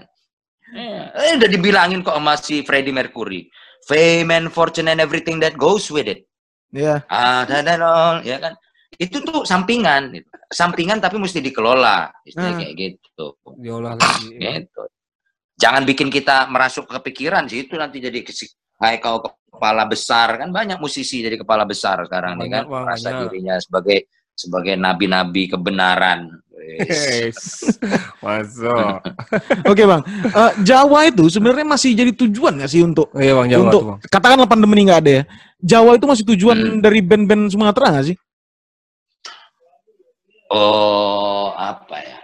Iya. 0.75 1.03
Eh, 1.15 1.33
udah 1.39 1.49
dibilangin 1.49 2.03
kok 2.03 2.19
sama 2.19 2.35
si 2.35 2.67
Freddie 2.67 2.91
Mercury. 2.93 3.47
Fame 3.87 4.29
and 4.35 4.51
fortune 4.51 4.91
and 4.91 4.99
everything 4.99 5.39
that 5.39 5.55
goes 5.55 5.87
with 5.89 6.05
it. 6.05 6.27
Iya. 6.75 7.07
Ah, 7.07 7.47
dan 7.47 7.63
dan 7.63 7.81
all, 7.81 8.19
ya 8.21 8.43
kan. 8.43 8.59
Itu 8.95 9.23
tuh 9.23 9.43
sampingan, 9.43 10.11
gitu. 10.13 10.29
sampingan 10.51 10.99
tapi 10.99 11.19
mesti 11.19 11.39
dikelola, 11.39 12.15
istilahnya 12.23 12.55
Hmm. 12.55 12.61
kayak 12.63 12.75
gitu. 12.79 13.27
Diolah 13.59 13.95
lagi. 13.95 14.39
Gitu. 14.39 14.83
Jangan 15.55 15.83
bikin 15.83 16.11
kita 16.11 16.47
merasuk 16.47 16.87
kepikiran 16.87 17.47
sih 17.47 17.67
itu 17.67 17.75
nanti 17.75 17.99
jadi 17.99 18.23
kayak 18.75 18.99
kau 19.01 19.19
kepala 19.23 19.87
besar 19.87 20.39
kan 20.39 20.51
banyak 20.51 20.79
musisi 20.79 21.23
jadi 21.23 21.39
kepala 21.39 21.63
besar 21.63 22.03
sekarang 22.07 22.39
nih 22.39 22.51
kan 22.51 22.65
Banyak, 22.67 22.83
merasa 22.87 23.07
banyak. 23.09 23.21
dirinya 23.31 23.55
sebagai 23.59 23.99
sebagai 24.35 24.75
nabi-nabi 24.75 25.47
kebenaran. 25.47 26.27
Yes. 26.65 27.37
Masuk. 28.19 28.99
Oke 29.71 29.85
bang, 29.85 30.01
Eh, 30.25 30.53
Jawa 30.63 31.05
itu 31.05 31.29
sebenarnya 31.29 31.67
masih 31.69 31.93
jadi 31.93 32.11
tujuan 32.11 32.57
nggak 32.57 32.71
sih 32.71 32.81
untuk 32.81 33.13
Iya 33.13 33.37
bang, 33.37 33.47
Jawa 33.49 33.63
untuk 33.63 33.73
tuh 33.75 33.89
bang. 33.91 33.99
katakanlah 34.09 34.49
pandemi 34.49 34.73
ini 34.75 34.89
nggak 34.89 35.01
ada 35.01 35.13
ya, 35.13 35.25
Jawa 35.59 35.91
itu 35.95 36.07
masih 36.07 36.25
tujuan 36.27 36.57
Hmm. 36.57 36.81
dari 36.81 37.01
band-band 37.01 37.49
Sumatera 37.49 37.93
nggak 37.93 38.07
sih? 38.07 38.17
Oh, 40.49 41.51
apa 41.51 41.97
ya? 41.99 42.19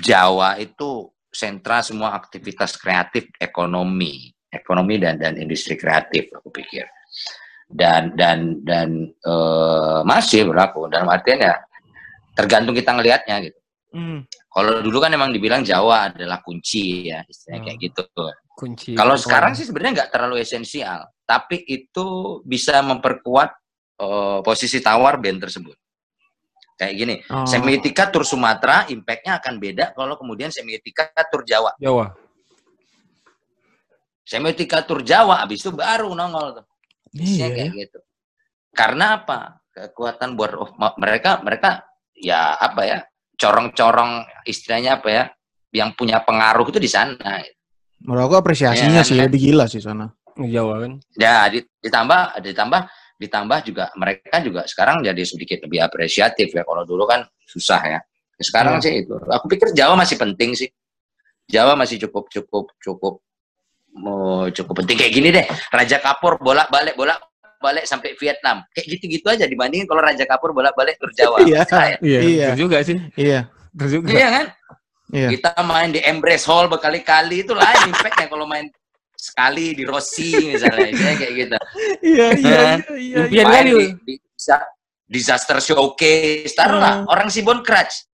Jawa 0.00 0.56
itu 0.56 0.90
sentra 1.28 1.82
semua 1.82 2.14
aktivitas 2.14 2.74
kreatif 2.74 3.28
ekonomi, 3.36 4.32
ekonomi 4.48 4.96
dan 4.96 5.18
dan 5.18 5.36
industri 5.36 5.76
kreatif 5.76 6.32
aku 6.32 6.48
pikir. 6.48 6.88
Dan 7.68 8.16
dan 8.16 8.64
dan 8.64 8.88
eh, 9.12 10.00
masih 10.02 10.48
berlaku 10.48 10.88
dalam 10.88 11.06
artian 11.06 11.44
ya 11.44 11.54
tergantung 12.38 12.70
kita 12.78 12.94
ngelihatnya 12.94 13.50
gitu. 13.50 13.58
Hmm. 13.90 14.22
Kalau 14.46 14.78
dulu 14.78 15.02
kan 15.02 15.10
emang 15.10 15.34
dibilang 15.34 15.66
Jawa 15.66 16.14
adalah 16.14 16.38
kunci 16.38 17.10
ya, 17.10 17.26
istilahnya 17.26 17.66
kayak 17.66 17.78
Hmm. 17.82 17.86
gitu. 17.90 18.02
Kunci. 18.54 18.90
Kalau 18.94 19.18
sekarang 19.18 19.58
sih 19.58 19.66
sebenarnya 19.66 20.06
nggak 20.06 20.10
terlalu 20.14 20.38
esensial, 20.42 21.02
tapi 21.26 21.58
itu 21.66 22.38
bisa 22.46 22.78
memperkuat 22.86 23.50
eh, 23.98 24.38
posisi 24.46 24.78
tawar 24.78 25.18
band 25.18 25.42
tersebut. 25.42 25.74
Kayak 26.78 26.94
gini, 26.94 27.14
Oh. 27.26 27.42
semiotika 27.42 28.06
tur 28.14 28.22
Sumatera 28.22 28.86
impact-nya 28.86 29.42
akan 29.42 29.58
beda 29.58 29.90
kalau 29.98 30.14
kemudian 30.14 30.54
semiotika 30.54 31.10
tur 31.26 31.42
Jawa. 31.42 31.74
Jawa. 31.82 32.14
Semiotika 34.22 34.86
tur 34.86 35.02
Jawa 35.02 35.42
habis 35.42 35.66
itu 35.66 35.74
baru 35.74 36.14
nongol 36.14 36.62
tuh. 36.62 36.66
Iya. 37.18 37.50
kayak 37.50 37.72
gitu. 37.74 37.98
Karena 38.70 39.18
apa? 39.18 39.58
Kekuatan 39.74 40.38
buat 40.38 40.52
oh, 40.54 40.70
mereka 41.02 41.42
mereka 41.42 41.87
ya 42.18 42.54
apa 42.54 42.82
ya? 42.84 42.98
Corong-corong 43.38 44.26
istilahnya 44.44 44.98
apa 44.98 45.08
ya? 45.08 45.24
Yang 45.70 45.90
punya 45.94 46.18
pengaruh 46.20 46.66
itu 46.66 46.80
di 46.80 46.90
sana. 46.90 47.38
Menurut 48.02 48.30
aku 48.30 48.36
apresiasinya 48.38 49.02
Iya, 49.02 49.06
sih 49.06 49.16
kan? 49.18 49.26
lebih 49.26 49.40
gila 49.40 49.64
sih 49.66 49.82
sana. 49.82 50.10
Jawa 50.38 50.86
kan. 50.86 50.92
Ya, 51.18 51.50
di- 51.50 51.66
ditambah 51.82 52.38
ditambah 52.40 52.80
ditambah 53.18 53.58
juga 53.66 53.90
mereka 53.98 54.38
juga 54.38 54.62
sekarang 54.70 55.02
jadi 55.02 55.18
sedikit 55.26 55.58
lebih 55.66 55.82
apresiatif 55.82 56.54
ya. 56.54 56.62
Kalau 56.62 56.86
dulu 56.86 57.02
kan 57.04 57.26
susah 57.42 57.82
ya. 57.82 58.00
Sekarang 58.38 58.78
Iya. 58.78 58.84
sih 58.86 58.92
itu. 59.02 59.14
Aku 59.18 59.50
pikir 59.50 59.74
Jawa 59.74 59.98
masih 59.98 60.14
penting 60.14 60.54
sih. 60.54 60.70
Jawa 61.50 61.74
masih 61.74 61.98
cukup 62.06 62.30
cukup 62.30 62.70
cukup 62.78 63.14
mau 63.98 64.46
cukup 64.52 64.84
penting 64.84 64.94
kayak 64.94 65.12
gini 65.12 65.28
deh. 65.34 65.42
Raja 65.74 65.98
Kapur 65.98 66.38
bolak-balik 66.38 66.94
bolak 66.94 67.18
balik 67.58 67.84
sampai 67.84 68.14
Vietnam. 68.16 68.62
Kayak 68.70 68.86
gitu-gitu 68.98 69.26
aja 69.28 69.44
dibandingin 69.44 69.86
kalau 69.86 70.00
Raja 70.00 70.24
Kapur 70.24 70.54
bolak-balik 70.54 70.96
tur 70.98 71.10
Jawa. 71.12 71.42
Iya. 71.46 71.62
Iya. 72.00 72.20
Iya. 72.22 72.46
betul 72.54 72.58
juga 72.64 72.76
sih. 72.82 72.96
Iya. 73.14 73.40
Juga. 73.74 74.08
Iya 74.10 74.28
kan? 74.30 74.46
Iya. 75.08 75.28
Kita 75.34 75.50
main 75.62 75.90
di 75.90 76.00
Embrace 76.02 76.44
Hall 76.46 76.66
berkali-kali 76.68 77.42
itu 77.42 77.52
lain 77.52 77.90
impactnya 77.90 78.26
kalau 78.28 78.44
main 78.44 78.68
sekali 79.18 79.74
di 79.74 79.82
Rossi 79.82 80.54
misalnya 80.54 80.94
kayak 80.94 81.32
gitu. 81.34 81.56
Iya, 82.06 82.26
iya, 82.38 82.58
Kan? 82.62 82.78
iya, 82.94 82.96
iya. 82.96 83.16
Impian 83.26 83.46
kali, 83.50 83.70
di, 83.74 83.86
di 84.06 84.14
bisa- 84.30 84.68
disaster 85.08 85.58
showcase 85.58 86.52
taruhlah 86.52 87.02
Hmm. 87.02 87.10
orang 87.10 87.32
Sibon 87.32 87.64
Crutch 87.64 88.04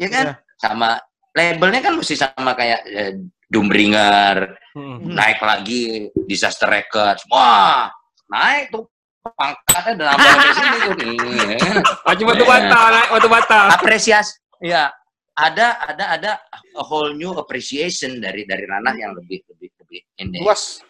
ya 0.00 0.08
kan 0.08 0.26
Iya. 0.32 0.34
sama 0.56 0.96
labelnya 1.30 1.80
kan 1.84 1.94
mesti 1.94 2.16
sama 2.16 2.56
kayak 2.56 2.80
eh, 2.88 3.12
Doombringer 3.46 4.56
Hmm. 4.72 5.12
naik 5.12 5.44
lagi 5.44 6.08
disaster 6.24 6.64
records 6.64 7.20
wah 7.28 7.92
naik 8.32 8.64
tuh 8.68 8.88
pangkatnya 9.22 9.92
udah 9.94 10.06
nambah 10.08 10.26
sampai 10.26 10.50
sini 10.50 10.76
tuh 10.78 10.94
Iya. 10.98 11.56
Maju 12.02 12.22
batu 12.26 12.44
bata, 12.44 12.78
naik 12.90 13.08
batu 13.12 13.28
bata. 13.28 13.58
apresiasi 13.70 14.32
ya 14.58 14.90
ada 15.32 15.66
ada 15.80 16.04
ada 16.10 16.30
a 16.72 16.82
whole 16.82 17.12
new 17.12 17.32
appreciation 17.32 18.18
dari 18.18 18.42
dari 18.42 18.64
ranah 18.64 18.92
yang 18.94 19.12
lebih 19.12 19.44
lebih 19.48 19.68
lebih 19.78 20.00
ini 20.18 20.38
Luas. 20.40 20.80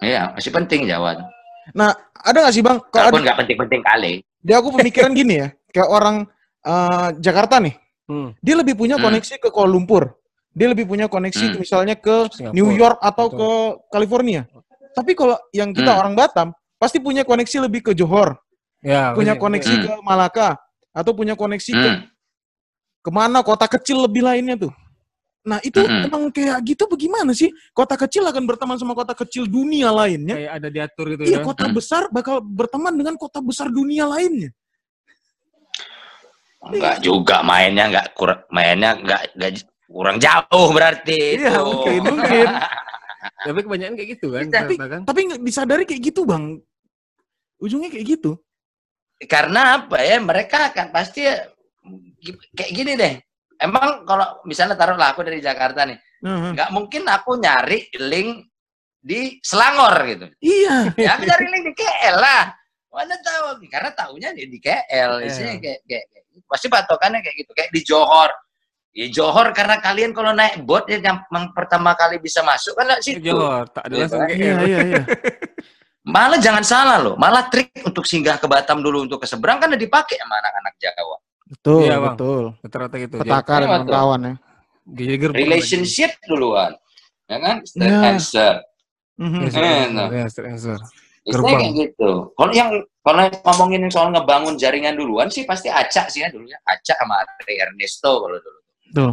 ya 0.00 0.32
masih 0.32 0.50
penting 0.50 0.86
Jawa 0.86 1.18
Nah, 1.72 1.96
ada 2.12 2.44
nggak 2.44 2.52
sih 2.52 2.60
bang? 2.60 2.76
Kalau 2.76 2.92
ada, 2.92 3.04
walaupun 3.08 3.24
nggak 3.24 3.38
penting-penting 3.40 3.80
kali 3.82 4.12
dia 4.38 4.60
aku 4.60 4.68
pemikiran 4.70 5.10
gini 5.12 5.40
ya, 5.40 5.48
kayak 5.70 5.88
orang 5.88 6.16
eh, 6.60 7.08
Jakarta 7.18 7.56
nih, 7.56 7.72
Hmm. 8.04 8.36
dia 8.38 8.52
lebih 8.54 8.72
punya 8.74 9.00
Hmm. 9.00 9.08
koneksi 9.08 9.40
ke 9.40 9.48
Kuala 9.48 9.72
Lumpur, 9.72 10.12
dia 10.50 10.68
lebih 10.68 10.84
punya 10.84 11.08
koneksi 11.08 11.40
Hmm. 11.40 11.56
misalnya 11.56 11.96
ke 11.96 12.28
Singapura. 12.28 12.52
New 12.52 12.68
York 12.70 13.00
atau 13.00 13.26
Betul. 13.28 13.38
ke 13.40 13.48
California. 13.90 14.42
Tapi 14.94 15.12
kalau 15.12 15.36
yang 15.50 15.74
kita 15.74 15.90
Hmm. 15.90 16.00
orang 16.00 16.14
Batam, 16.14 16.48
pasti 16.78 17.02
punya 17.02 17.26
koneksi 17.26 17.66
lebih 17.66 17.90
ke 17.90 17.92
Johor, 17.92 18.38
Ya, 18.78 19.10
punya 19.12 19.34
pasti. 19.34 19.42
koneksi 19.42 19.74
Hmm. 19.74 19.82
ke 19.82 19.92
Malaka, 20.06 20.48
atau 20.94 21.12
punya 21.12 21.34
koneksi 21.34 21.72
ke 21.74 21.88
Hmm. 21.90 22.00
ke 23.04 23.10
mana 23.12 23.42
kota 23.42 23.66
kecil 23.68 24.06
lebih 24.06 24.22
lainnya 24.24 24.56
tuh. 24.56 24.72
Nah 25.44 25.60
itu 25.60 25.76
Mm-mm. 25.76 26.08
emang 26.08 26.32
kayak 26.32 26.56
gitu 26.64 26.88
bagaimana 26.88 27.36
sih? 27.36 27.52
Kota 27.76 28.00
kecil 28.00 28.24
akan 28.24 28.48
berteman 28.48 28.80
sama 28.80 28.96
kota 28.96 29.12
kecil 29.12 29.44
dunia 29.44 29.92
lainnya. 29.92 30.40
kayak 30.40 30.52
ada 30.56 30.68
diatur 30.72 31.06
gitu 31.12 31.22
Iya, 31.28 31.36
ya. 31.36 31.44
kota 31.44 31.68
Hmm. 31.68 31.76
besar 31.76 32.08
bakal 32.08 32.40
berteman 32.40 32.96
dengan 32.96 33.12
kota 33.20 33.44
besar 33.44 33.68
dunia 33.68 34.08
lainnya. 34.08 34.56
Enggak 36.64 36.96
juga 37.04 37.44
mainnya 37.44 37.92
enggak 37.92 38.16
kurang 38.16 38.40
mainnya 38.48 38.96
enggak 38.96 39.22
enggak 39.36 39.52
kurang 39.84 40.16
jauh 40.16 40.68
berarti 40.72 41.20
Iya, 41.36 41.60
itu. 41.60 41.60
mungkin, 41.60 42.00
mungkin. 42.08 42.46
Tapi 43.48 43.60
kebanyakan 43.64 43.94
kayak 43.96 44.10
gitu 44.18 44.26
kan. 44.32 44.44
Tapi- 44.50 44.76
kan. 44.78 45.00
Tapi 45.04 45.20
nggak 45.28 45.40
disadari 45.40 45.84
kayak 45.88 46.02
gitu, 46.12 46.22
Bang. 46.28 46.60
Ujungnya 47.58 47.88
kayak 47.88 48.06
gitu. 48.18 48.36
Karena 49.24 49.80
apa 49.80 50.02
ya? 50.02 50.20
Mereka 50.20 50.74
akan 50.74 50.86
pasti 50.92 51.24
ya, 51.24 51.48
kayak 52.52 52.72
gini 52.72 52.92
deh. 52.96 53.14
emang 53.54 54.02
kalau 54.04 54.42
misalnya 54.44 54.74
taruhlah 54.74 55.14
aku 55.14 55.22
dari 55.22 55.38
Jakarta 55.38 55.86
nih, 55.86 55.96
Uh-huh. 56.24 56.56
nggak 56.56 56.72
mungkin 56.72 57.04
aku 57.04 57.36
nyari 57.36 57.92
link 58.00 58.48
di 58.96 59.36
Selangor 59.44 59.92
gitu. 60.08 60.26
Iya. 60.40 60.88
Ya 60.96 61.20
aku 61.20 61.28
cari 61.28 61.44
link 61.52 61.64
di 61.68 61.74
KL 61.76 62.16
lah. 62.16 62.48
Mana 62.88 63.12
tahu 63.20 63.60
karena 63.68 63.92
tahunya 63.92 64.32
di, 64.32 64.48
di 64.48 64.56
KL, 64.56 65.20
Iya. 65.20 65.28
isinya 65.28 65.54
kayak, 65.60 65.80
kayak, 65.84 66.04
kayak 66.08 66.24
pasti 66.48 66.66
patokannya 66.72 67.20
kayak 67.20 67.36
gitu, 67.44 67.52
kayak 67.52 67.70
di 67.76 67.80
Johor. 67.84 68.32
Ya 68.94 69.10
Johor 69.10 69.50
karena 69.50 69.82
kalian 69.82 70.14
kalau 70.14 70.30
naik 70.30 70.62
boat 70.62 70.86
ya 70.86 71.02
yang 71.02 71.18
pertama 71.50 71.98
kali 71.98 72.22
bisa 72.22 72.46
masuk 72.46 72.78
kan 72.78 72.94
situ. 73.02 73.18
Johor, 73.20 73.66
tak 73.68 73.90
ada 73.90 73.94
Iya, 73.94 74.02
langsung? 74.06 74.22
KL. 74.22 74.38
Iya, 74.38 74.54
iya, 74.62 74.78
iya. 74.86 75.02
Malah 76.14 76.36
jangan 76.38 76.60
salah 76.62 77.00
loh, 77.00 77.16
malah 77.16 77.48
trik 77.48 77.72
untuk 77.80 78.04
singgah 78.04 78.36
ke 78.36 78.44
Batam 78.44 78.84
dulu 78.84 79.02
untuk 79.02 79.18
ke 79.18 79.26
seberang 79.26 79.56
kan 79.56 79.72
udah 79.72 79.80
dipakai 79.80 80.20
sama 80.20 80.36
anak-anak 80.36 80.74
Jawa. 80.76 81.16
Betul, 81.44 81.80
Iya, 81.82 81.96
Bang. 81.96 82.04
betul. 82.12 82.44
Rata-rata 82.60 82.96
gitu. 83.00 83.14
Petaka 83.18 83.54
dan 83.56 83.64
Iya, 83.64 83.76
betul. 83.80 83.94
kawan 83.96 84.20
ya. 84.20 84.34
Gerbong 85.16 85.38
Relationship 85.40 86.10
duluan. 86.28 86.72
Ya 87.24 87.38
kan? 87.40 87.56
Straight 87.64 87.88
Ya. 87.90 88.00
answer. 88.04 88.52
Mhm. 89.16 89.38
lagi. 89.42 89.56
Eh, 89.56 89.64
Yes, 89.64 89.88
no. 89.90 90.04
yes, 90.12 90.32
answer. 90.38 90.76
Istilahnya 91.24 91.32
Gerbang. 91.32 91.56
kayak 91.56 91.74
gitu. 91.80 92.10
Kalau 92.30 92.52
yang 92.52 92.70
kalau 93.00 93.22
ngomongin 93.42 93.82
soal 93.88 94.08
ngebangun 94.12 94.54
jaringan 94.54 94.94
duluan 94.94 95.32
sih 95.32 95.42
pasti 95.42 95.72
Acak 95.72 96.12
sih 96.12 96.20
ya 96.20 96.28
dulu 96.28 96.44
ya. 96.44 96.60
Acak 96.62 97.00
sama 97.00 97.16
Andre 97.16 97.52
Ernesto 97.64 98.12
kalau 98.20 98.36
dulu. 98.36 98.60
Tuh. 98.94 99.12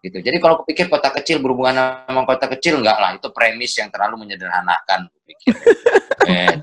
Gitu. 0.00 0.18
Jadi 0.24 0.36
kalau 0.40 0.64
kepikir 0.64 0.88
kota 0.88 1.12
kecil 1.12 1.44
berhubungan 1.44 1.76
sama 2.08 2.24
kota 2.24 2.48
kecil 2.56 2.80
enggak 2.80 2.96
lah, 2.96 3.10
itu 3.20 3.28
premis 3.28 3.76
yang 3.76 3.92
terlalu 3.92 4.24
menyederhanakan 4.24 5.12
kupikir. 5.12 5.52
eh, 6.32 6.54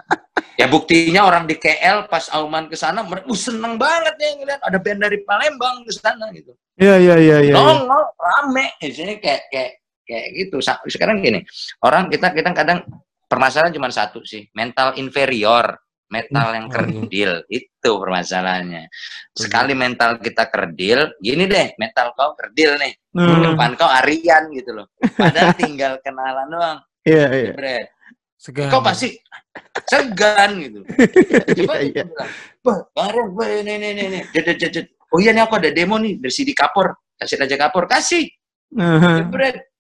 ya 0.58 0.66
buktinya 0.66 1.30
orang 1.30 1.46
di 1.46 1.60
KL 1.62 2.10
pas 2.10 2.26
Auman 2.34 2.66
ke 2.66 2.74
sana, 2.74 3.06
mereka 3.06 3.30
uh, 3.30 3.38
seneng 3.38 3.78
banget 3.78 4.16
ya 4.18 4.30
ngeliat 4.42 4.62
ada 4.66 4.78
band 4.82 5.00
dari 5.06 5.22
Palembang 5.22 5.86
ke 5.86 5.92
sana 5.94 6.34
gitu. 6.34 6.58
Iya, 6.80 6.96
iya, 6.98 7.16
iya, 7.22 7.38
iya. 7.44 7.54
iya. 7.54 7.56
Nongol 7.56 8.04
rame, 8.18 8.74
isinya 8.82 9.14
kayak 9.22 9.42
kayak 9.54 9.72
kayak 10.08 10.28
gitu. 10.34 10.58
Sekarang 10.90 11.22
gini, 11.22 11.46
orang 11.86 12.10
kita 12.10 12.34
kita 12.34 12.50
kadang 12.56 12.82
permasalahan 13.30 13.76
cuma 13.78 13.94
satu 13.94 14.26
sih, 14.26 14.48
mental 14.58 14.98
inferior, 14.98 15.85
mental 16.06 16.48
yang 16.54 16.68
kerdil 16.70 17.32
itu 17.50 17.90
permasalahannya. 17.98 18.88
Sekali 19.34 19.74
mental 19.74 20.22
kita 20.22 20.48
kerdil, 20.48 21.18
gini 21.18 21.50
deh, 21.50 21.74
mental 21.78 22.14
kau 22.14 22.34
kerdil 22.38 22.78
nih, 22.78 22.94
Hmm. 23.16 23.42
depan 23.56 23.74
kau 23.80 23.88
Aryan 23.88 24.52
gitu 24.54 24.76
loh. 24.76 24.88
Padahal 25.16 25.56
tinggal 25.62 25.98
kenalan 26.04 26.48
doang, 26.52 26.78
Iya, 27.06 27.26
iya. 27.32 27.52
Bre. 27.54 27.78
Segan. 28.36 28.70
Kau 28.70 28.82
pasti 28.84 29.18
segan 29.88 30.52
gitu. 30.62 30.80
Coba 30.86 31.74
Iya, 31.80 31.82
iya. 31.82 32.04
kita 32.04 32.04
bilang, 32.06 32.32
Bah, 32.62 32.80
bah, 32.94 33.48
ini, 33.50 33.74
ini, 33.78 34.20
jet, 34.34 34.58
jet. 34.58 34.86
Oh 35.14 35.22
iya 35.22 35.32
nih 35.32 35.46
aku 35.46 35.62
ada 35.62 35.70
demo 35.70 35.96
nih 36.02 36.18
dari 36.18 36.34
CD 36.34 36.52
Kapor. 36.52 36.98
Kasih 37.16 37.40
aja 37.40 37.56
Kapor, 37.56 37.86
kasih. 37.88 38.26
Jebret. 38.76 39.75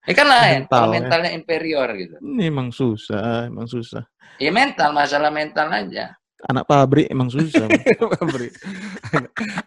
Ya 0.00 0.14
kan 0.16 0.26
lain, 0.26 0.54
Mental, 0.64 0.72
kalau 0.72 0.88
ya. 0.88 0.94
mentalnya 0.96 1.30
inferior 1.30 1.88
gitu. 1.92 2.16
Ini 2.18 2.42
emang 2.48 2.68
susah, 2.70 3.46
emang 3.46 3.66
susah. 3.66 4.02
Ya 4.36 4.48
mental, 4.48 4.90
masalah 4.90 5.28
mental 5.28 5.68
aja. 5.68 6.16
Anak 6.48 6.64
pabrik 6.64 7.04
emang 7.06 7.28
susah. 7.28 7.68
Pabrik. 8.16 8.48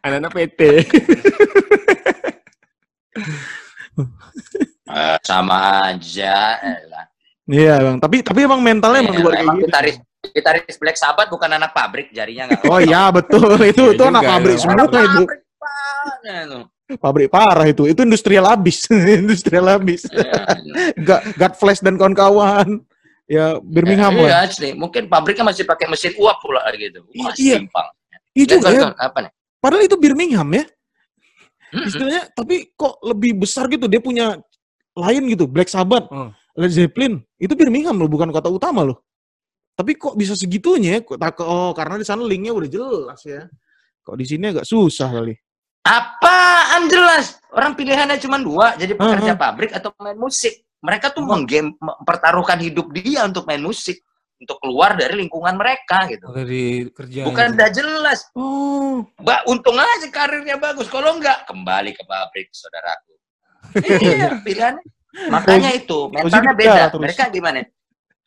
Anak-anak 0.01 0.33
PT. 0.33 0.61
Eh, 4.83 5.17
sama 5.21 5.57
aja. 5.87 6.57
Iya, 7.45 7.75
Bang. 7.77 7.97
Tapi 7.99 8.25
tapi 8.25 8.39
emang 8.41 8.57
mentalnya 8.57 9.05
emang 9.05 9.15
Eh, 9.15 9.21
luar 9.21 9.33
kayak 9.33 9.43
emang 9.43 9.57
gitu. 9.57 9.67
gitaris, 9.67 9.95
gitaris 10.25 10.75
Black 10.77 10.97
Sabbath 10.97 11.29
bukan 11.29 11.51
anak 11.51 11.71
pabrik, 11.71 12.09
jarinya 12.09 12.49
nggak. 12.49 12.61
Oh 12.65 12.79
iya, 12.79 13.09
betul. 13.09 13.53
Itu 13.61 13.83
Iya 13.83 13.93
itu 13.93 14.03
anak 14.03 14.23
juga, 14.23 14.31
pabrik 14.33 14.55
ya. 14.55 14.61
semua 14.61 14.73
Anak 14.75 14.87
itu. 14.89 14.97
pabrik, 14.97 15.39
Pak. 15.53 16.13
Nah, 16.23 16.39
itu. 16.41 16.59
Pabrik 16.97 17.29
parah 17.29 17.65
itu. 17.65 17.85
Itu 17.85 18.03
industrial 18.03 18.45
habis. 18.45 18.85
industrial 19.21 19.65
habis. 19.69 20.05
Iya. 20.07 20.93
God, 20.97 21.21
God 21.37 21.53
Flash 21.57 21.81
dan 21.81 21.95
kawan-kawan. 21.95 22.81
Ya, 23.23 23.55
Birmingham 23.63 24.19
Iya, 24.19 24.27
lah. 24.27 24.45
asli. 24.45 24.69
Mungkin 24.75 25.07
pabriknya 25.07 25.47
masih 25.47 25.63
pakai 25.63 25.87
mesin 25.87 26.11
uap 26.19 26.43
pula 26.43 26.59
gitu. 26.75 27.07
Wah, 27.17 27.31
Iya. 27.39 27.63
simpang. 27.63 27.87
Itu 28.35 28.59
Lihat, 28.59 28.73
ya. 28.73 28.97
apa 28.99 29.17
nih? 29.23 29.31
Padahal 29.63 29.83
itu 29.87 29.95
Birmingham 29.95 30.49
ya. 30.51 30.65
Hmm. 31.71 31.87
Istilahnya 31.87 32.29
tapi 32.35 32.69
kok 32.75 32.99
lebih 33.01 33.41
besar 33.41 33.65
gitu 33.71 33.87
dia 33.87 33.97
punya 34.03 34.37
lain 34.93 35.23
gitu, 35.31 35.47
Black 35.49 35.71
Sabbath, 35.71 36.05
Hmm. 36.11 36.29
Led 36.53 36.69
Zeppelin. 36.69 37.17
Itu 37.41 37.57
Birmingham 37.57 37.97
loh, 37.97 38.05
bukan 38.11 38.29
kota 38.29 38.51
utama 38.51 38.85
loh. 38.85 39.01
Tapi 39.73 39.97
kok 39.97 40.13
bisa 40.13 40.37
segitunya 40.37 41.01
ya? 41.01 41.33
Oh 41.41 41.73
karena 41.73 41.97
di 41.97 42.05
sana 42.05 42.21
linknya 42.21 42.53
udah 42.53 42.69
jelas 42.69 43.21
ya. 43.25 43.49
Kok 44.05 44.19
di 44.19 44.25
sini 44.27 44.51
agak 44.53 44.67
susah 44.67 45.09
kali. 45.09 45.33
Apaan 45.83 46.87
jelas? 46.87 47.43
Orang 47.51 47.75
pilihannya 47.75 48.17
cuma 48.17 48.39
dua, 48.39 48.73
jadi 48.73 48.95
pekerja 48.95 49.35
Uh-huh. 49.35 49.43
pabrik 49.43 49.71
atau 49.71 49.91
main 49.99 50.15
musik. 50.15 50.63
Mereka 50.79 51.11
tuh 51.11 51.21
Oh. 51.21 51.29
menggame, 51.29 51.75
mempertaruhkan 51.77 52.57
hidup 52.57 52.91
dia 52.91 53.23
untuk 53.23 53.43
main 53.43 53.59
musik, 53.59 53.99
untuk 54.35 54.59
keluar 54.59 54.95
dari 54.95 55.15
lingkungan 55.17 55.53
mereka 55.53 56.07
gitu. 56.07 56.27
Dari 56.29 56.87
kerja. 56.89 57.23
Bukan 57.23 57.47
udah 57.53 57.69
jelas. 57.69 58.19
Oh, 58.33 59.03
Mbak, 59.15 59.41
untung 59.45 59.75
aja 59.75 60.07
karirnya 60.07 60.55
bagus. 60.55 60.87
Kalau 60.87 61.15
enggak, 61.15 61.43
kembali 61.45 61.91
ke 61.91 62.03
pabrik, 62.03 62.47
saudaraku. 62.51 63.13
iya, 63.79 64.27
pilihannya. 64.45 64.83
Makanya 65.29 65.69
itu, 65.73 66.09
mentalnya 66.09 66.53
beda. 66.53 66.83
terus. 66.89 67.03
Mereka 67.05 67.23
gimana? 67.29 67.59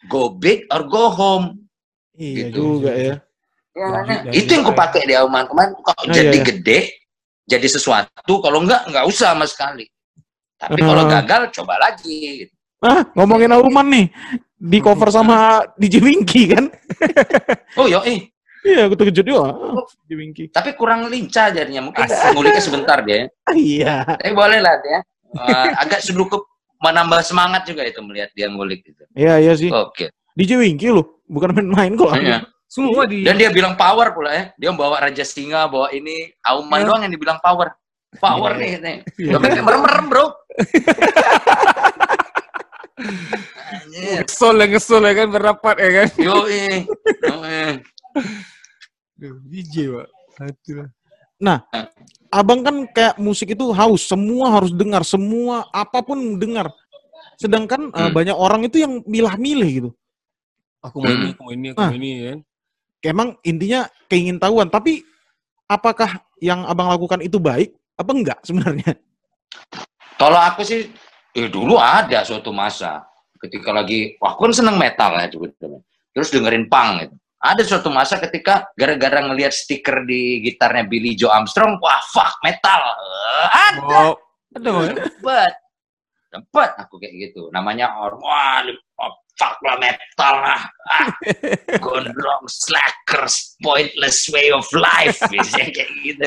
Go 0.06 0.30
big 0.30 0.68
or 0.70 0.84
go 0.84 1.08
home. 1.08 1.66
iya 2.14 2.48
Gitu. 2.48 2.56
juga 2.56 2.92
ya. 2.92 3.14
Ya, 3.76 3.86
nah, 3.90 4.04
jadi 4.24 4.32
itu 4.32 4.50
yang 4.50 4.64
kupakai 4.64 5.04
di 5.04 5.12
Auman 5.12 5.44
kemarin. 5.44 5.76
Kok 5.76 5.92
Oh, 5.98 6.08
jadi 6.08 6.32
iya. 6.32 6.46
gede, 6.46 6.78
jadi 7.46 7.66
sesuatu. 7.66 8.42
Kalau 8.42 8.58
enggak, 8.60 8.84
enggak 8.86 9.06
usah 9.06 9.32
sama 9.32 9.46
sekali. 9.46 9.86
Tapi 10.58 10.80
kalau 10.80 11.06
Ah. 11.06 11.10
gagal, 11.20 11.42
coba 11.54 11.78
lagi. 11.78 12.48
Ah, 12.78 13.06
ngomongin 13.14 13.54
Auman 13.54 13.86
nih. 13.88 14.06
Di 14.56 14.80
cover 14.80 15.08
sama 15.08 15.62
DJ 15.76 16.00
Winky 16.00 16.50
kan? 16.50 16.66
Oh, 17.78 17.84
yo, 17.86 18.00
eh. 18.02 18.32
Iya, 18.64 18.88
aku 18.88 18.96
terkejut 18.96 19.22
juga. 19.22 19.52
Ah, 19.52 19.84
DJ 20.02 20.12
Winky. 20.16 20.44
Tapi 20.48 20.74
kurang 20.74 21.06
lincah 21.06 21.52
jadinya. 21.52 21.84
Mungkin 21.84 22.02
Asik. 22.02 22.32
nguliknya 22.32 22.62
sebentar 22.62 22.98
dia. 23.00 23.28
Ah, 23.44 23.52
iya. 23.70 24.02
Tapi 24.16 24.32
boleh 24.32 24.58
lah 24.58 24.74
dia. 24.80 24.98
Eh, 25.36 25.68
agak 25.76 26.00
sedikit 26.00 26.40
menambah 26.80 27.20
semangat 27.20 27.62
juga 27.64 27.84
itu 27.84 28.00
melihat 28.00 28.32
dia 28.32 28.48
ngulik 28.48 28.80
gitu. 28.82 29.04
Iya, 29.12 29.38
iya 29.38 29.52
sih. 29.54 29.68
Oke. 29.68 30.08
DJ 30.32 30.56
Winky 30.56 30.88
loh, 30.88 31.20
bukan 31.28 31.52
main-main 31.52 31.92
kok. 31.94 32.10
Iya. 32.16 32.48
Semua 32.76 33.08
di 33.08 33.24
Dan 33.24 33.40
dia 33.40 33.48
bilang 33.48 33.72
power 33.72 34.12
pula 34.12 34.30
ya. 34.30 34.44
Dia 34.60 34.68
bawa 34.76 35.00
Raja 35.00 35.24
Singa, 35.24 35.64
bawa 35.64 35.88
ini 35.96 36.28
Auman 36.44 36.84
Ya. 36.84 36.86
doang 36.86 37.00
yang 37.08 37.12
dibilang 37.16 37.40
power. 37.40 37.72
Power 38.20 38.52
nih, 38.54 38.76
nih. 38.76 38.96
Iya. 39.16 39.32
Dompetnya 39.40 39.62
merem-merem, 39.64 40.06
bro. 40.06 40.26
Ngesol 43.96 44.56
ya 44.60 44.66
ngesol 44.68 45.02
ya 45.04 45.12
kan 45.14 45.28
berapat 45.28 45.76
ya 45.80 45.90
kan. 45.92 46.08
Yoi. 46.16 46.64
Yoi. 47.24 47.60
DJ 49.48 49.74
pak. 49.92 50.06
Itulah. 50.52 50.88
Abang 52.28 52.60
kan 52.64 52.76
kayak 52.90 53.16
musik 53.16 53.52
itu 53.52 53.72
haus, 53.72 54.04
semua 54.04 54.52
harus 54.52 54.72
dengar, 54.72 55.04
semua 55.04 55.64
apa 55.72 56.00
pun 56.04 56.36
dengar. 56.36 56.68
Sedangkan 57.36 57.92
eh, 57.92 58.08
Hmm. 58.08 58.12
banyak 58.12 58.36
orang 58.36 58.64
itu 58.64 58.80
yang 58.80 59.00
milah-milih 59.04 59.68
gitu. 59.70 59.90
Aku 60.80 61.00
mau 61.00 61.08
ini, 61.10 61.32
aku 61.32 61.42
mau 61.42 61.52
ini, 61.52 61.66
aku 61.72 61.80
Ah. 61.80 61.88
mau 61.92 61.96
ini 61.96 62.10
kan. 62.24 62.38
Emang 63.06 63.38
intinya 63.46 63.86
keingin 64.10 64.42
tahuan, 64.42 64.66
tapi 64.66 65.06
apakah 65.70 66.22
yang 66.42 66.66
abang 66.66 66.90
lakukan 66.90 67.22
itu 67.22 67.38
baik 67.38 67.74
apa 67.96 68.10
enggak 68.12 68.38
sebenarnya? 68.42 68.92
Kalau 70.16 70.40
aku 70.40 70.64
sih, 70.64 70.88
eh 71.36 71.48
dulu 71.48 71.76
ada 71.76 72.24
suatu 72.24 72.50
masa 72.52 73.04
ketika 73.40 73.70
lagi, 73.72 74.16
wah 74.18 74.32
aku 74.34 74.48
kan 74.48 74.54
seneng 74.56 74.76
metal 74.80 75.12
ya 75.16 75.28
sebetulnya. 75.28 75.80
Terus 76.16 76.28
dengerin 76.32 76.66
punk 76.72 76.90
gitu. 77.04 77.14
Ada 77.36 77.62
suatu 77.62 77.92
masa 77.92 78.16
ketika 78.16 78.72
gara-gara 78.74 79.20
ngelihat 79.22 79.52
stiker 79.52 80.02
di 80.08 80.40
gitarnya 80.40 80.88
Billy 80.88 81.12
Joe 81.12 81.30
Armstrong, 81.30 81.76
wah 81.78 82.00
fuck 82.10 82.40
metal. 82.40 82.80
Eh, 82.80 83.46
ada, 83.52 83.98
Oh, 84.10 84.16
Bang, 84.56 84.88
ya? 84.88 85.04
sempet. 85.04 85.52
Sempet 86.32 86.70
aku 86.80 86.96
kayak 86.96 87.14
gitu. 87.28 87.52
Namanya 87.52 87.92
orang, 88.00 88.20
wah 88.24 88.64
oh, 89.04 89.12
fuck 89.36 89.56
lah 89.62 89.76
metal 89.78 90.34
lah. 90.42 90.62
Ah, 90.88 91.08
gondrong, 91.78 92.44
slackers, 92.48 93.56
pointless 93.60 94.26
way 94.32 94.50
of 94.50 94.66
life. 94.74 95.20
Biasanya 95.32 95.70
kayak 95.72 95.90
gitu. 96.02 96.24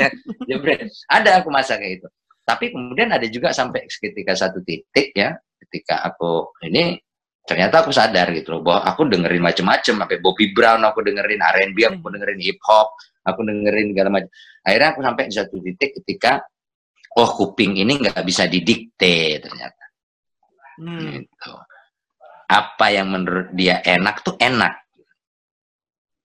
Ada 1.10 1.44
aku 1.44 1.50
masa 1.52 1.76
kayak 1.82 2.02
gitu. 2.02 2.08
Tapi 2.46 2.74
kemudian 2.74 3.14
ada 3.14 3.26
juga 3.30 3.54
sampai 3.54 3.86
ketika 3.86 4.34
satu 4.34 4.62
titik 4.66 5.14
ya, 5.14 5.38
ketika 5.66 6.02
aku 6.06 6.54
ini 6.66 6.98
ternyata 7.46 7.82
aku 7.82 7.90
sadar 7.90 8.30
gitu 8.34 8.58
loh 8.58 8.62
bahwa 8.62 8.86
aku 8.86 9.10
dengerin 9.10 9.42
macem-macem 9.42 9.98
sampai 9.98 10.22
Bobby 10.22 10.54
Brown 10.54 10.86
aku 10.86 11.02
dengerin 11.02 11.42
R&B 11.42 11.78
aku 11.82 12.14
dengerin 12.14 12.38
hip 12.46 12.62
hop 12.62 12.94
aku 13.26 13.42
dengerin 13.42 13.90
segala 13.90 14.10
macam 14.14 14.30
akhirnya 14.62 14.90
aku 14.94 15.02
sampai 15.02 15.24
di 15.26 15.34
satu 15.34 15.56
titik 15.58 15.98
ketika 15.98 16.46
oh 17.18 17.30
kuping 17.34 17.74
ini 17.82 18.06
nggak 18.06 18.22
bisa 18.22 18.46
didikte 18.46 19.42
ternyata 19.42 19.90
Hmm. 20.80 21.28
Apa 22.50 22.90
yang 22.90 23.14
menurut 23.14 23.54
dia 23.54 23.78
enak 23.86 24.26
tuh 24.26 24.34
enak 24.42 24.74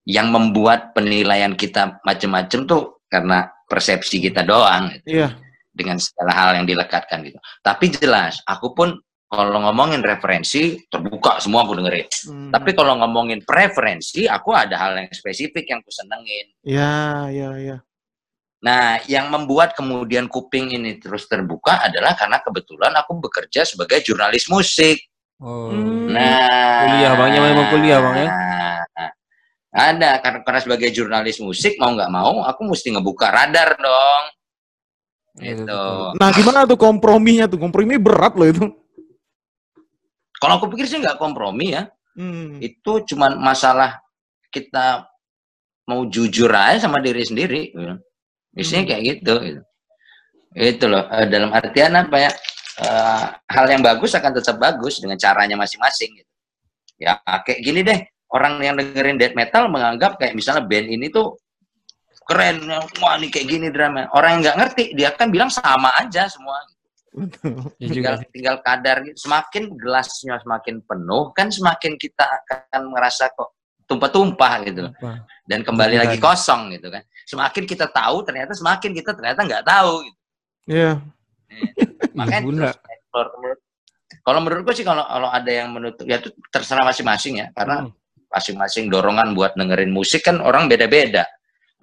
yang 0.05 0.33
membuat 0.33 0.93
penilaian 0.97 1.53
kita 1.53 2.01
macem-macem 2.01 2.65
tuh 2.65 3.01
karena 3.09 3.49
persepsi 3.65 4.21
kita 4.21 4.45
doang 4.45 4.93
gitu. 5.01 5.21
Iya. 5.21 5.29
dengan 5.75 5.99
segala 5.99 6.31
hal 6.31 6.49
yang 6.55 6.65
dilekatkan 6.69 7.19
gitu. 7.27 7.35
Tapi 7.59 7.91
jelas, 7.91 8.39
aku 8.47 8.71
pun 8.71 8.95
kalau 9.27 9.59
ngomongin 9.59 9.99
referensi 9.99 10.79
terbuka 10.87 11.43
semua 11.43 11.67
aku 11.67 11.75
dengerin. 11.75 12.07
Hmm. 12.07 12.51
Tapi 12.55 12.71
kalau 12.71 12.95
ngomongin 13.03 13.43
preferensi, 13.43 14.23
aku 14.23 14.55
ada 14.55 14.79
hal 14.79 14.95
yang 14.95 15.11
spesifik 15.11 15.67
yang 15.67 15.83
aku 15.83 15.91
senengin. 15.91 16.47
Ya, 16.63 17.27
ya, 17.27 17.49
ya. 17.59 17.77
Nah, 18.63 19.03
yang 19.05 19.27
membuat 19.29 19.75
kemudian 19.75 20.31
kuping 20.31 20.71
ini 20.71 20.97
terus 20.97 21.27
terbuka 21.27 21.83
adalah 21.83 22.15
karena 22.15 22.39
kebetulan 22.39 22.93
aku 22.95 23.19
bekerja 23.19 23.67
sebagai 23.67 23.99
jurnalis 24.01 24.47
musik. 24.47 24.97
Oh. 25.43 25.67
Nah, 26.07 26.87
kuliah 26.87 27.13
bangnya 27.19 27.41
memang 27.43 27.65
kuliah 27.73 27.99
bang 27.99 28.15
ya. 28.23 28.29
Ada 29.75 30.23
karena, 30.23 30.39
karena 30.47 30.59
sebagai 30.63 30.89
jurnalis 30.95 31.43
musik 31.43 31.75
mau 31.75 31.91
nggak 31.91 32.07
mau 32.07 32.47
aku 32.47 32.63
mesti 32.63 32.95
ngebuka 32.95 33.27
radar 33.27 33.75
dong. 33.75 34.23
Iya, 35.35 35.59
gitu. 35.59 35.83
Nah, 36.15 36.29
gimana 36.31 36.63
tuh 36.63 36.79
komprominya 36.79 37.43
tuh? 37.51 37.59
Kompromi 37.59 37.99
berat 37.99 38.39
loh 38.39 38.47
itu. 38.47 38.65
Kalau 40.39 40.53
aku 40.55 40.71
pikir 40.71 40.87
sih 40.87 41.03
nggak 41.03 41.19
kompromi 41.19 41.75
ya. 41.75 41.91
Hmm. 42.15 42.63
Itu 42.63 43.03
cuma 43.03 43.35
masalah 43.35 43.99
kita 44.47 45.11
mau 45.83 46.07
jujur 46.07 46.47
aja 46.55 46.87
sama 46.87 47.03
diri 47.03 47.27
sendiri. 47.27 47.75
Biasanya 48.55 48.81
hmm. 48.81 48.89
kayak 48.89 49.03
gitu, 49.03 49.33
gitu. 49.43 49.61
Itu 50.55 50.85
loh. 50.87 51.03
Eh, 51.11 51.27
dalam 51.27 51.51
artian 51.51 51.99
apa 51.99 52.15
ya? 52.15 52.31
Uh, 52.75 53.31
hal 53.47 53.65
yang 53.71 53.79
bagus 53.79 54.11
akan 54.19 54.35
tetap 54.35 54.59
bagus 54.59 54.99
dengan 54.99 55.15
caranya 55.15 55.55
masing-masing. 55.55 56.11
Gitu. 56.19 56.31
Ya 56.99 57.19
kayak 57.23 57.59
gini 57.63 57.81
deh. 57.83 57.99
Orang 58.31 58.59
yang 58.59 58.75
dengerin 58.75 59.15
death 59.15 59.37
metal 59.37 59.71
menganggap 59.71 60.19
kayak 60.19 60.35
misalnya 60.35 60.67
band 60.67 60.91
ini 60.91 61.07
tuh 61.07 61.39
keren, 62.25 62.67
wah 62.99 63.15
ini 63.15 63.31
kayak 63.31 63.47
gini 63.47 63.67
drama. 63.71 64.11
Orang 64.11 64.39
yang 64.39 64.41
nggak 64.43 64.57
ngerti 64.59 64.83
dia 64.91 65.13
kan 65.15 65.31
bilang 65.31 65.47
sama 65.47 65.93
aja 65.95 66.27
semua. 66.27 66.59
Ya 67.79 67.87
tinggal 67.87 68.15
tinggal 68.35 68.55
kadar 68.59 69.07
gitu. 69.07 69.23
Semakin 69.23 69.71
gelasnya 69.79 70.35
semakin 70.43 70.83
penuh 70.83 71.31
kan 71.31 71.47
semakin 71.47 71.95
kita 71.95 72.27
akan 72.27 72.91
merasa 72.91 73.31
kok 73.31 73.55
tumpah-tumpah 73.87 74.53
gitu. 74.67 74.91
Dan 75.47 75.63
kembali 75.63 75.95
lagi 75.95 76.17
kosong 76.19 76.75
gitu 76.75 76.91
kan. 76.91 77.07
Semakin 77.23 77.63
kita 77.63 77.87
tahu 77.87 78.25
ternyata 78.27 78.51
semakin 78.51 78.91
kita 78.91 79.15
ternyata 79.15 79.39
nggak 79.47 79.63
tahu 79.63 79.93
gitu. 80.03 80.19
Iya. 80.67 80.83
Yeah. 80.83 80.95
Makanya 82.17 82.41
terus 82.45 82.75
kalau 84.25 84.39
menurutku 84.41 84.73
sih 84.73 84.85
kalau 84.85 85.05
kalau 85.05 85.29
ada 85.29 85.51
yang 85.51 85.73
menutup 85.73 86.05
ya 86.05 86.17
itu 86.17 86.33
terserah 86.49 86.85
masing-masing 86.85 87.45
ya 87.45 87.47
karena 87.53 87.85
hmm. 87.85 87.93
masing-masing 88.29 88.89
dorongan 88.89 89.37
buat 89.37 89.53
dengerin 89.53 89.93
musik 89.93 90.25
kan 90.25 90.41
orang 90.41 90.65
beda-beda 90.65 91.25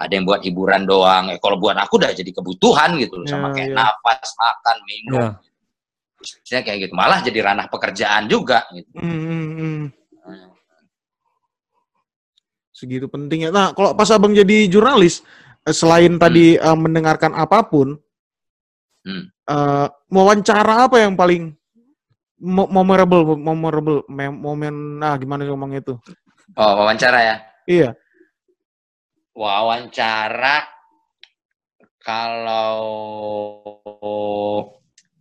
ada 0.03 0.13
yang 0.13 0.25
buat 0.27 0.43
hiburan 0.43 0.83
doang. 0.83 1.31
Eh, 1.31 1.39
kalau 1.39 1.57
buat 1.61 1.79
aku 1.79 2.03
udah 2.03 2.11
jadi 2.11 2.31
kebutuhan 2.35 2.99
gitu 2.99 3.23
yeah, 3.23 3.31
sama 3.31 3.55
kayak 3.55 3.71
yeah. 3.71 3.79
napas, 3.79 4.29
makan, 4.35 4.77
minum. 4.89 5.31
Yeah. 6.49 6.63
kayak 6.63 6.79
gitu. 6.89 6.95
Malah 6.95 7.19
jadi 7.23 7.39
ranah 7.43 7.67
pekerjaan 7.71 8.27
juga 8.27 8.67
gitu. 8.75 8.91
Mm 8.99 9.19
-hmm. 9.21 9.81
Segitu 12.75 13.07
pentingnya. 13.07 13.55
Nah, 13.55 13.71
kalau 13.79 13.95
pas 13.95 14.11
Abang 14.11 14.35
jadi 14.35 14.67
jurnalis, 14.67 15.23
eh, 15.63 15.71
selain 15.71 16.19
hmm. 16.19 16.23
tadi 16.23 16.59
uh, 16.59 16.75
mendengarkan 16.75 17.31
apa 17.31 17.63
pun, 17.63 17.95
hmm. 19.07 19.25
uh, 19.51 19.87
wawancara 20.11 20.91
apa 20.91 21.03
yang 21.03 21.15
paling 21.19 21.55
memorable, 22.43 23.39
memorable, 23.39 24.03
momen, 24.11 24.99
nah 24.99 25.15
gimana 25.15 25.47
ngomong 25.47 25.79
itu? 25.79 25.95
Oh, 26.59 26.73
wawancara 26.83 27.19
ya? 27.23 27.37
Iya 27.71 27.91
wawancara 29.37 30.69
kalau 32.03 32.77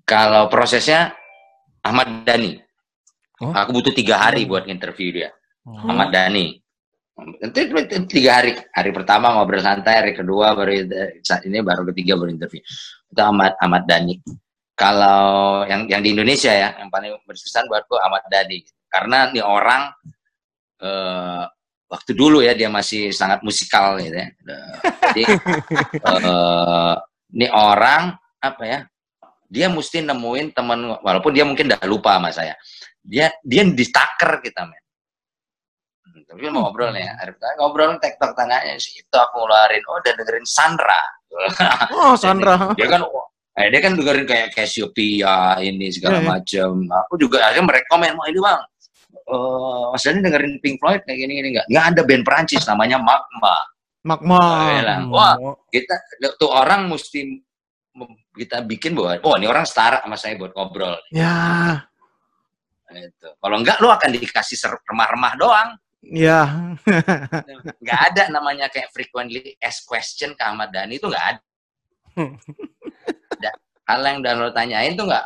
kalau 0.03 0.43
prosesnya 0.51 1.13
Ahmad 1.81 2.27
Dhani. 2.27 2.59
Oh? 3.41 3.53
Aku 3.53 3.73
butuh 3.73 3.93
tiga 3.95 4.21
hari 4.21 4.45
buat 4.45 4.69
interview 4.69 5.09
dia. 5.13 5.29
Oh. 5.65 5.89
Ahmad 5.89 6.13
Dhani. 6.13 6.61
Nanti 7.41 7.69
tiga 8.09 8.41
hari. 8.41 8.57
Hari 8.57 8.91
pertama 8.93 9.33
ngobrol 9.33 9.61
santai, 9.61 10.01
hari 10.01 10.13
kedua 10.17 10.57
baru 10.57 10.89
saat 11.21 11.45
ini 11.45 11.61
baru 11.61 11.85
ketiga 11.93 12.17
baru 12.17 12.33
interview. 12.33 12.61
Itu 13.11 13.21
Ahmad 13.21 13.53
Ahmad 13.59 13.83
Dhani. 13.85 14.15
Kalau 14.73 15.61
yang 15.67 15.85
yang 15.85 16.01
di 16.01 16.15
Indonesia 16.15 16.49
ya, 16.49 16.73
yang 16.79 16.89
paling 16.89 17.13
berkesan 17.27 17.67
buatku 17.67 17.99
Ahmad 17.99 18.23
Dhani. 18.31 18.63
Karena 18.87 19.29
ini 19.29 19.43
orang 19.43 19.91
eh, 20.81 21.43
waktu 21.91 22.11
dulu 22.15 22.39
ya 22.39 22.55
dia 22.55 22.71
masih 22.71 23.11
sangat 23.11 23.43
musikal 23.43 23.99
gitu 23.99 24.15
ya. 24.15 24.31
Jadi 25.11 25.23
uh, 26.07 26.95
ini 27.35 27.51
orang 27.51 28.15
apa 28.39 28.63
ya? 28.63 28.79
Dia 29.51 29.67
mesti 29.67 29.99
nemuin 29.99 30.55
teman 30.55 30.95
walaupun 31.03 31.35
dia 31.35 31.43
mungkin 31.43 31.67
udah 31.67 31.83
lupa 31.83 32.15
sama 32.15 32.31
saya. 32.31 32.55
Dia 33.03 33.27
dia 33.43 33.67
ditaker 33.67 34.39
kita 34.39 34.63
men. 34.63 34.80
Tapi 36.31 36.47
mau 36.47 36.71
ngobrol 36.71 36.95
ya, 36.95 37.11
ngobrol 37.59 37.99
tektok 37.99 38.31
tangannya 38.39 38.79
sih 38.79 39.03
itu 39.03 39.17
aku 39.19 39.43
ngeluarin, 39.43 39.83
oh 39.91 39.99
udah 39.99 40.13
dengerin 40.15 40.47
Sandra. 40.47 41.01
Oh 41.91 42.15
Sandra. 42.15 42.55
dia 42.79 42.87
kan 42.87 43.03
eh, 43.59 43.67
dia 43.67 43.79
kan 43.83 43.99
dengerin 43.99 44.23
kayak 44.23 44.47
Cassiopeia 44.55 45.59
ini 45.59 45.91
segala 45.91 46.19
yeah, 46.19 46.23
iya. 46.23 46.31
macam. 46.31 46.71
Aku 47.07 47.13
juga 47.19 47.43
akhirnya 47.43 47.67
merekomen, 47.67 48.15
mau 48.15 48.27
ini 48.31 48.39
bang, 48.39 48.63
uh, 49.27 49.91
Mas 49.91 50.03
Dani 50.03 50.19
dengerin 50.23 50.53
Pink 50.63 50.79
Floyd 50.79 51.01
kayak 51.03 51.17
gini 51.19 51.31
gini 51.39 51.49
nggak? 51.59 51.67
Nggak 51.67 51.85
ada 51.91 52.01
band 52.07 52.23
Perancis 52.23 52.63
namanya 52.63 52.97
Magma. 52.99 53.55
Magma. 54.01 54.43
Wah, 55.11 55.35
kita 55.69 55.95
tuh 56.39 56.49
orang 56.49 56.89
mesti 56.89 57.43
kita 58.31 58.63
bikin 58.63 58.95
bahwa 58.95 59.19
oh 59.27 59.35
ini 59.35 59.47
orang 59.51 59.67
setara 59.67 59.99
sama 60.01 60.15
saya 60.15 60.39
buat 60.39 60.55
ngobrol. 60.55 60.95
Ya. 61.11 61.83
Itu. 62.91 63.29
Kalau 63.39 63.55
enggak 63.55 63.79
lu 63.79 63.87
akan 63.87 64.09
dikasih 64.15 64.57
remah-remah 64.87 65.33
doang. 65.39 65.69
Ya. 66.01 66.73
nggak 67.81 67.99
ada 68.11 68.23
namanya 68.33 68.65
kayak 68.73 68.89
frequently 68.89 69.53
asked 69.61 69.85
question 69.85 70.33
ke 70.33 70.41
Ahmad 70.41 70.73
Dhani 70.73 70.97
itu 70.97 71.05
nggak 71.05 71.25
ada. 71.37 71.41
Hal 73.89 74.01
yang 74.07 74.23
udah 74.23 74.33
lo 74.39 74.49
tanyain 74.55 74.95
tuh 74.97 75.05
nggak 75.05 75.25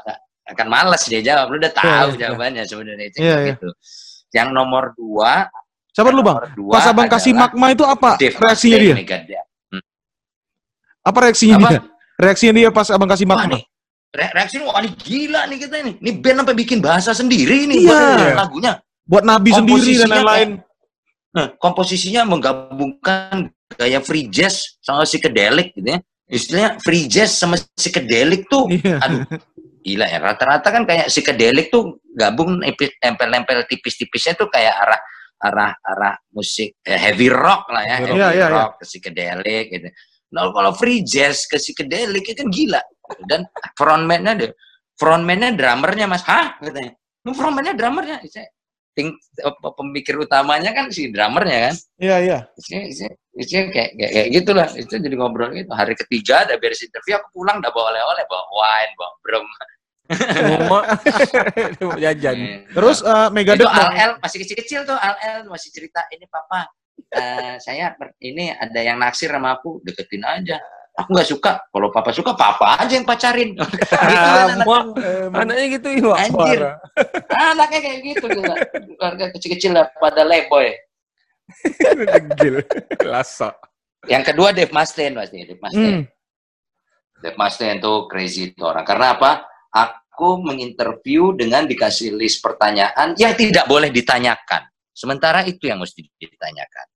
akan 0.51 0.67
males 0.67 1.03
dia 1.07 1.21
jawab. 1.23 1.53
Lu 1.53 1.57
udah 1.61 1.71
iya, 1.71 1.79
tahu 1.79 2.09
yeah, 2.11 2.19
jawabannya 2.27 2.63
yeah. 2.63 2.69
sebenarnya 2.69 3.05
itu 3.07 3.17
yeah, 3.21 3.39
gitu. 3.53 3.69
Yeah. 3.71 4.43
Yang 4.43 4.49
nomor 4.51 4.83
dua. 4.97 5.47
Sabar 5.95 6.11
lu 6.11 6.21
bang. 6.25 6.51
Dua 6.59 6.73
Pas 6.75 6.85
abang 6.91 7.07
kasih 7.07 7.31
magma 7.31 7.71
itu 7.71 7.87
apa 7.87 8.19
Dave 8.19 8.35
reaksinya 8.35 8.77
dia? 8.83 9.41
Hmm. 9.71 9.83
Apa 11.07 11.17
reaksinya 11.29 11.55
apa? 11.55 11.69
dia? 11.71 11.81
Reaksinya 12.19 12.53
dia 12.57 12.69
pas 12.73 12.87
abang 12.91 13.07
kasih 13.07 13.23
magma. 13.23 13.47
Wah, 13.47 13.51
nih, 13.55 13.63
re 14.11 14.25
reaksinya 14.35 14.63
wah 14.67 14.83
ini 14.83 14.91
gila 14.91 15.41
nih 15.47 15.57
kita 15.63 15.75
ini. 15.87 15.91
Ini 16.03 16.11
band 16.19 16.37
sampai 16.43 16.55
bikin 16.59 16.79
bahasa 16.83 17.11
sendiri 17.15 17.63
nih 17.69 17.77
iya. 17.85 17.95
buat 17.95 18.35
lagunya. 18.35 18.73
Buat 19.05 19.23
nabi 19.23 19.49
sendiri 19.55 20.03
dan 20.03 20.09
lain-lain. 20.09 20.49
Nah, 21.35 21.51
komposisinya 21.59 22.23
menggabungkan 22.23 23.51
gaya 23.75 23.99
free 23.99 24.31
jazz 24.31 24.79
sama 24.79 25.03
psychedelic 25.03 25.75
gitu 25.75 25.99
ya. 25.99 25.99
Istilahnya 26.25 26.79
free 26.79 27.05
jazz 27.11 27.35
sama 27.35 27.59
psychedelic 27.75 28.47
tuh, 28.47 28.71
yeah. 28.71 29.03
aduh, 29.03 29.27
gila 29.85 30.09
ya 30.09 30.17
rata-rata 30.17 30.73
kan 30.73 30.87
kayak 30.87 31.11
psychedelic 31.13 31.69
tuh 31.69 32.01
gabung 32.17 32.57
nempel-nempel 33.03 33.67
tipis-tipisnya 33.69 34.33
tuh 34.33 34.49
kayak 34.49 34.73
arah 34.73 35.01
arah 35.45 35.71
arah 35.85 36.15
musik 36.33 36.79
eh, 36.81 36.97
heavy 36.97 37.29
rock 37.29 37.69
lah 37.69 37.83
ya 37.85 37.95
heavy 38.01 38.17
yeah, 38.17 38.31
yeah, 38.33 38.49
rock 38.49 38.71
yeah. 38.73 38.77
ke 38.81 38.83
psychedelic 38.87 39.65
gitu. 39.69 39.87
Nah 40.33 40.49
kalau 40.49 40.71
free 40.73 41.05
jazz 41.05 41.45
ke 41.45 41.61
psychedelic 41.61 42.25
itu 42.25 42.41
kan 42.41 42.49
gila 42.49 42.81
dan 43.29 43.45
frontman-nya 43.77 44.33
deh 44.33 44.51
frontman-nya 44.97 45.53
drummernya 45.53 46.09
mas 46.09 46.23
hah 46.25 46.57
katanya 46.57 46.97
lu 47.27 47.31
frontman-nya 47.35 47.77
drummernya 47.77 48.17
ting, 48.95 49.13
pemikir 49.75 50.15
utamanya 50.15 50.71
kan 50.71 50.87
si 50.89 51.11
drummernya 51.11 51.69
kan? 51.69 51.75
Iya 51.99 52.15
iya. 52.23 52.39
Itu 53.35 53.55
kayak, 53.69 53.91
kayak 53.99 54.11
kayak 54.15 54.27
gitulah. 54.31 54.67
Itu 54.73 54.95
jadi 54.95 55.15
ngobrol 55.19 55.51
gitu. 55.51 55.69
Hari 55.75 55.93
ketiga 55.99 56.47
ada 56.47 56.55
beres 56.55 56.81
interview 56.81 57.19
aku 57.19 57.27
pulang 57.35 57.59
udah 57.59 57.71
bawa 57.75 57.91
oleh-oleh 57.91 58.23
bawa 58.31 58.43
wine 58.55 58.93
bawa 58.95 59.11
brom 59.21 59.47
jajan. 62.03 62.37
Hmm. 62.37 62.59
Terus 62.77 63.01
uh, 63.01 63.29
Megadeth 63.33 63.65
Al 63.65 63.91
El 63.93 64.11
masih 64.21 64.37
kecil-kecil 64.45 64.85
tuh 64.85 64.97
Al 64.97 65.49
masih 65.49 65.69
cerita 65.73 66.05
ini 66.13 66.29
papa 66.29 66.69
uh, 67.15 67.55
saya 67.57 67.97
ini 68.21 68.53
ada 68.53 68.79
yang 68.79 69.01
naksir 69.01 69.33
sama 69.33 69.57
aku 69.57 69.81
deketin 69.81 70.23
aja. 70.23 70.61
Aku 70.95 71.09
nggak 71.11 71.27
suka. 71.27 71.51
Kalau 71.67 71.91
papa 71.91 72.15
suka, 72.15 72.31
papa 72.39 72.79
aja 72.79 72.95
yang 72.95 73.03
pacarin. 73.03 73.51
gitu 73.59 73.95
kan 73.99 74.63
anak. 74.63 74.85
anaknya 75.35 75.65
gitu 75.75 75.87
ya. 75.91 76.11
Anjir. 76.15 76.61
Anaknya 77.27 77.79
kayak 77.83 77.99
gitu 78.03 78.25
juga. 78.31 78.53
Keluarga 78.71 79.25
kecil-kecil 79.35 79.71
lah 79.75 79.85
pada 79.99 80.23
leboy. 80.23 80.71
Degil. 82.15 82.63
Lasa. 83.03 83.51
Yang 84.07 84.23
kedua 84.31 84.55
Dave 84.55 84.71
Mustaine 84.71 85.19
pasti 85.19 85.43
Dave 85.43 85.61
Mustaine. 85.61 85.91
Hmm. 85.91 86.03
Dave 87.19 87.37
Mustaine 87.37 87.79
tuh 87.83 88.07
crazy 88.07 88.55
itu 88.55 88.63
orang. 88.63 88.87
Karena 88.87 89.19
apa? 89.19 89.31
aku 90.15 90.39
menginterview 90.39 91.35
dengan 91.35 91.67
dikasih 91.67 92.15
list 92.15 92.39
pertanyaan 92.39 93.19
yang 93.19 93.35
tidak 93.35 93.67
boleh 93.67 93.91
ditanyakan. 93.91 94.63
Sementara 94.95 95.43
itu 95.43 95.67
yang 95.67 95.83
mesti 95.83 96.07
ditanyakan. 96.15 96.87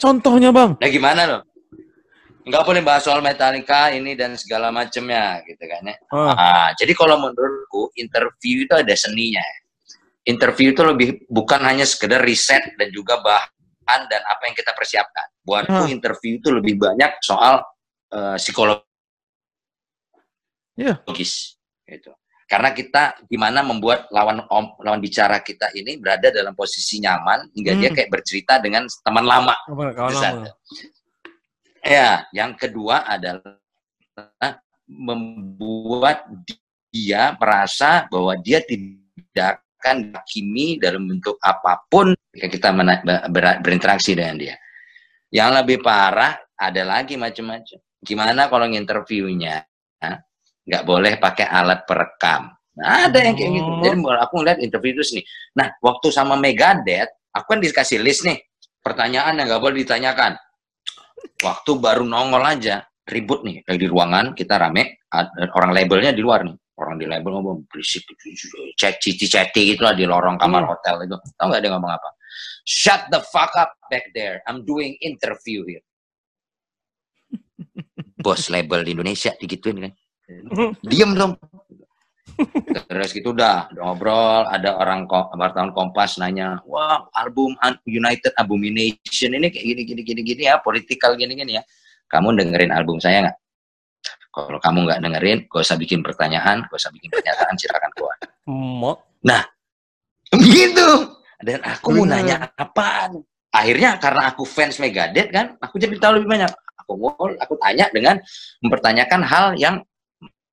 Contohnya 0.00 0.48
bang? 0.48 0.80
Nah 0.80 0.88
gimana 0.88 1.22
loh? 1.28 1.42
Nggak 2.48 2.64
boleh 2.64 2.82
bahas 2.82 3.04
soal 3.04 3.20
Metallica 3.20 3.92
ini 3.92 4.16
dan 4.16 4.34
segala 4.34 4.72
macamnya 4.72 5.44
gitu 5.44 5.60
kan 5.62 5.82
ya. 5.84 5.96
Oh. 6.10 6.32
Ah, 6.32 6.72
jadi 6.74 6.92
kalau 6.96 7.20
menurutku 7.20 7.92
interview 7.94 8.64
itu 8.64 8.74
ada 8.74 8.94
seninya. 8.96 9.44
Interview 10.24 10.72
itu 10.72 10.82
lebih 10.84 11.08
bukan 11.28 11.60
hanya 11.64 11.84
sekedar 11.84 12.20
riset 12.20 12.60
dan 12.76 12.88
juga 12.92 13.20
bahan 13.20 14.00
dan 14.08 14.20
apa 14.24 14.42
yang 14.48 14.56
kita 14.56 14.72
persiapkan. 14.76 15.28
Buatku 15.44 15.88
Hmm. 15.88 15.92
interview 15.92 16.36
itu 16.40 16.48
lebih 16.52 16.76
banyak 16.76 17.20
soal 17.20 17.60
eh, 18.08 18.36
psikologis. 18.40 18.80
Iya. 20.80 20.96
Gitu. 21.84 22.10
Karena 22.48 22.72
kita 22.72 23.20
gimana 23.28 23.60
membuat 23.60 24.08
lawan 24.08 24.40
om, 24.48 24.72
lawan 24.80 25.04
bicara 25.04 25.44
kita 25.44 25.68
ini 25.76 26.00
berada 26.00 26.32
dalam 26.32 26.56
posisi 26.56 26.96
nyaman 26.96 27.52
hingga 27.52 27.76
dia 27.76 27.92
Hmm. 27.92 27.96
kayak 28.00 28.08
bercerita 28.08 28.56
dengan 28.56 28.88
teman 29.04 29.28
lama. 29.28 29.52
Itu 29.68 29.76
lama? 29.76 30.48
Ya, 31.88 32.28
yang 32.36 32.52
kedua 32.52 33.08
adalah 33.08 33.56
membuat 34.84 36.28
dia 36.92 37.32
merasa 37.40 38.04
bahwa 38.12 38.36
dia 38.36 38.60
tidak 38.60 39.64
akan 39.78 40.12
dihakimi 40.12 40.76
dalam 40.76 41.08
bentuk 41.08 41.40
apa 41.40 41.80
pun 41.88 42.12
ketika 42.36 42.48
kita 42.52 42.68
berinteraksi 43.64 44.12
dengan 44.12 44.36
dia. 44.36 44.54
Yang 45.32 45.50
lebih 45.64 45.78
parah 45.80 46.36
ada 46.60 46.82
lagi 46.84 47.16
macam-macam. 47.16 47.78
Gimana 48.04 48.52
kalau 48.52 48.66
nginterviewnya 48.68 49.64
nggak 50.68 50.84
boleh 50.84 51.16
pakai 51.16 51.48
alat 51.48 51.88
perekam? 51.88 52.52
Nah, 52.78 53.10
ada 53.10 53.18
yang 53.18 53.34
kayak 53.34 53.50
gitu. 53.58 53.70
Oh. 53.70 53.82
Jadi 53.82 53.96
mulai 53.96 54.20
aku 54.22 54.34
ngeliat 54.38 54.58
interview 54.62 54.92
itu 54.94 55.02
sini. 55.02 55.22
Nah, 55.58 55.72
waktu 55.82 56.14
sama 56.14 56.38
Megadeth, 56.38 57.10
aku 57.34 57.56
kan 57.56 57.60
dikasih 57.64 57.98
list 57.98 58.22
nih 58.22 58.38
pertanyaan 58.84 59.34
yang 59.40 59.50
nggak 59.50 59.62
boleh 59.62 59.82
ditanyakan. 59.82 60.38
Waktu 61.38 61.70
baru 61.78 62.02
nongol 62.02 62.42
aja, 62.42 62.82
ribut 63.08 63.46
nih 63.46 63.62
lagi 63.64 63.78
di 63.78 63.88
ruangan 63.88 64.34
kita 64.34 64.58
rame, 64.58 65.02
ada 65.08 65.48
orang 65.54 65.70
labelnya 65.72 66.12
di 66.12 66.22
luar 66.22 66.44
nih. 66.44 66.56
Orang 66.78 66.94
di 66.94 67.10
label 67.10 67.42
ngomong 67.42 67.66
berisik, 67.66 68.06
cek 68.78 69.02
cici 69.02 69.26
ceti 69.26 69.74
gitu 69.74 69.82
lah 69.82 69.98
di 69.98 70.06
lorong 70.06 70.38
kamar 70.38 70.62
Hmm. 70.62 70.70
hotel 70.70 71.10
itu. 71.10 71.16
Tahu 71.34 71.46
nggak 71.50 71.60
dia 71.66 71.70
ngomong 71.74 71.90
apa? 71.90 72.08
Shut 72.62 73.10
the 73.10 73.18
fuck 73.34 73.50
up 73.58 73.74
back 73.90 74.14
there. 74.14 74.46
I'm 74.46 74.62
doing 74.62 74.94
interview 75.02 75.66
here. 75.66 75.82
Bos 78.22 78.46
label 78.46 78.86
di 78.86 78.94
Indonesia 78.94 79.34
digituin 79.34 79.90
kan. 79.90 79.92
Diem 80.90 81.18
dong. 81.18 81.34
Terus 82.88 83.10
gitu 83.10 83.34
udah, 83.34 83.66
udah 83.74 83.82
ngobrol, 83.82 84.42
ada 84.46 84.78
orang 84.78 85.10
wartawan 85.10 85.74
Kompas 85.74 86.22
nanya, 86.22 86.62
wah 86.64 87.10
album 87.18 87.58
Un- 87.58 87.82
United 87.84 88.30
Abomination 88.38 89.34
ini 89.34 89.50
kayak 89.50 89.64
gini 89.74 89.82
gini 89.82 90.02
gini 90.06 90.20
gini 90.22 90.42
ya, 90.46 90.62
political 90.62 91.18
gini 91.18 91.34
gini 91.34 91.58
ya. 91.58 91.62
Kamu 92.06 92.38
dengerin 92.38 92.70
album 92.70 93.02
saya 93.02 93.26
nggak? 93.26 93.36
Kalau 94.30 94.60
kamu 94.62 94.78
nggak 94.86 95.00
dengerin, 95.02 95.38
gak 95.50 95.62
usah 95.66 95.74
bikin 95.74 96.00
pertanyaan, 96.00 96.62
gak 96.70 96.78
usah 96.78 96.94
bikin 96.94 97.10
pernyataan, 97.10 97.54
silakan 97.58 97.90
keluar. 97.96 98.16
Mo. 98.46 98.92
Begitu. 100.30 100.88
Dan 101.42 101.58
aku 101.66 101.98
mau 101.98 102.06
nanya 102.06 102.50
apaan? 102.54 103.18
Akhirnya 103.50 103.98
karena 103.98 104.30
aku 104.30 104.46
fans 104.46 104.78
Megadeth 104.78 105.32
kan, 105.34 105.58
aku 105.58 105.80
jadi 105.80 105.96
tahu 105.98 106.22
lebih 106.22 106.28
banyak. 106.30 106.52
Aku 106.86 106.94
aku 107.18 107.54
tanya 107.58 107.90
dengan 107.90 108.22
mempertanyakan 108.62 109.20
hal 109.26 109.46
yang 109.58 109.82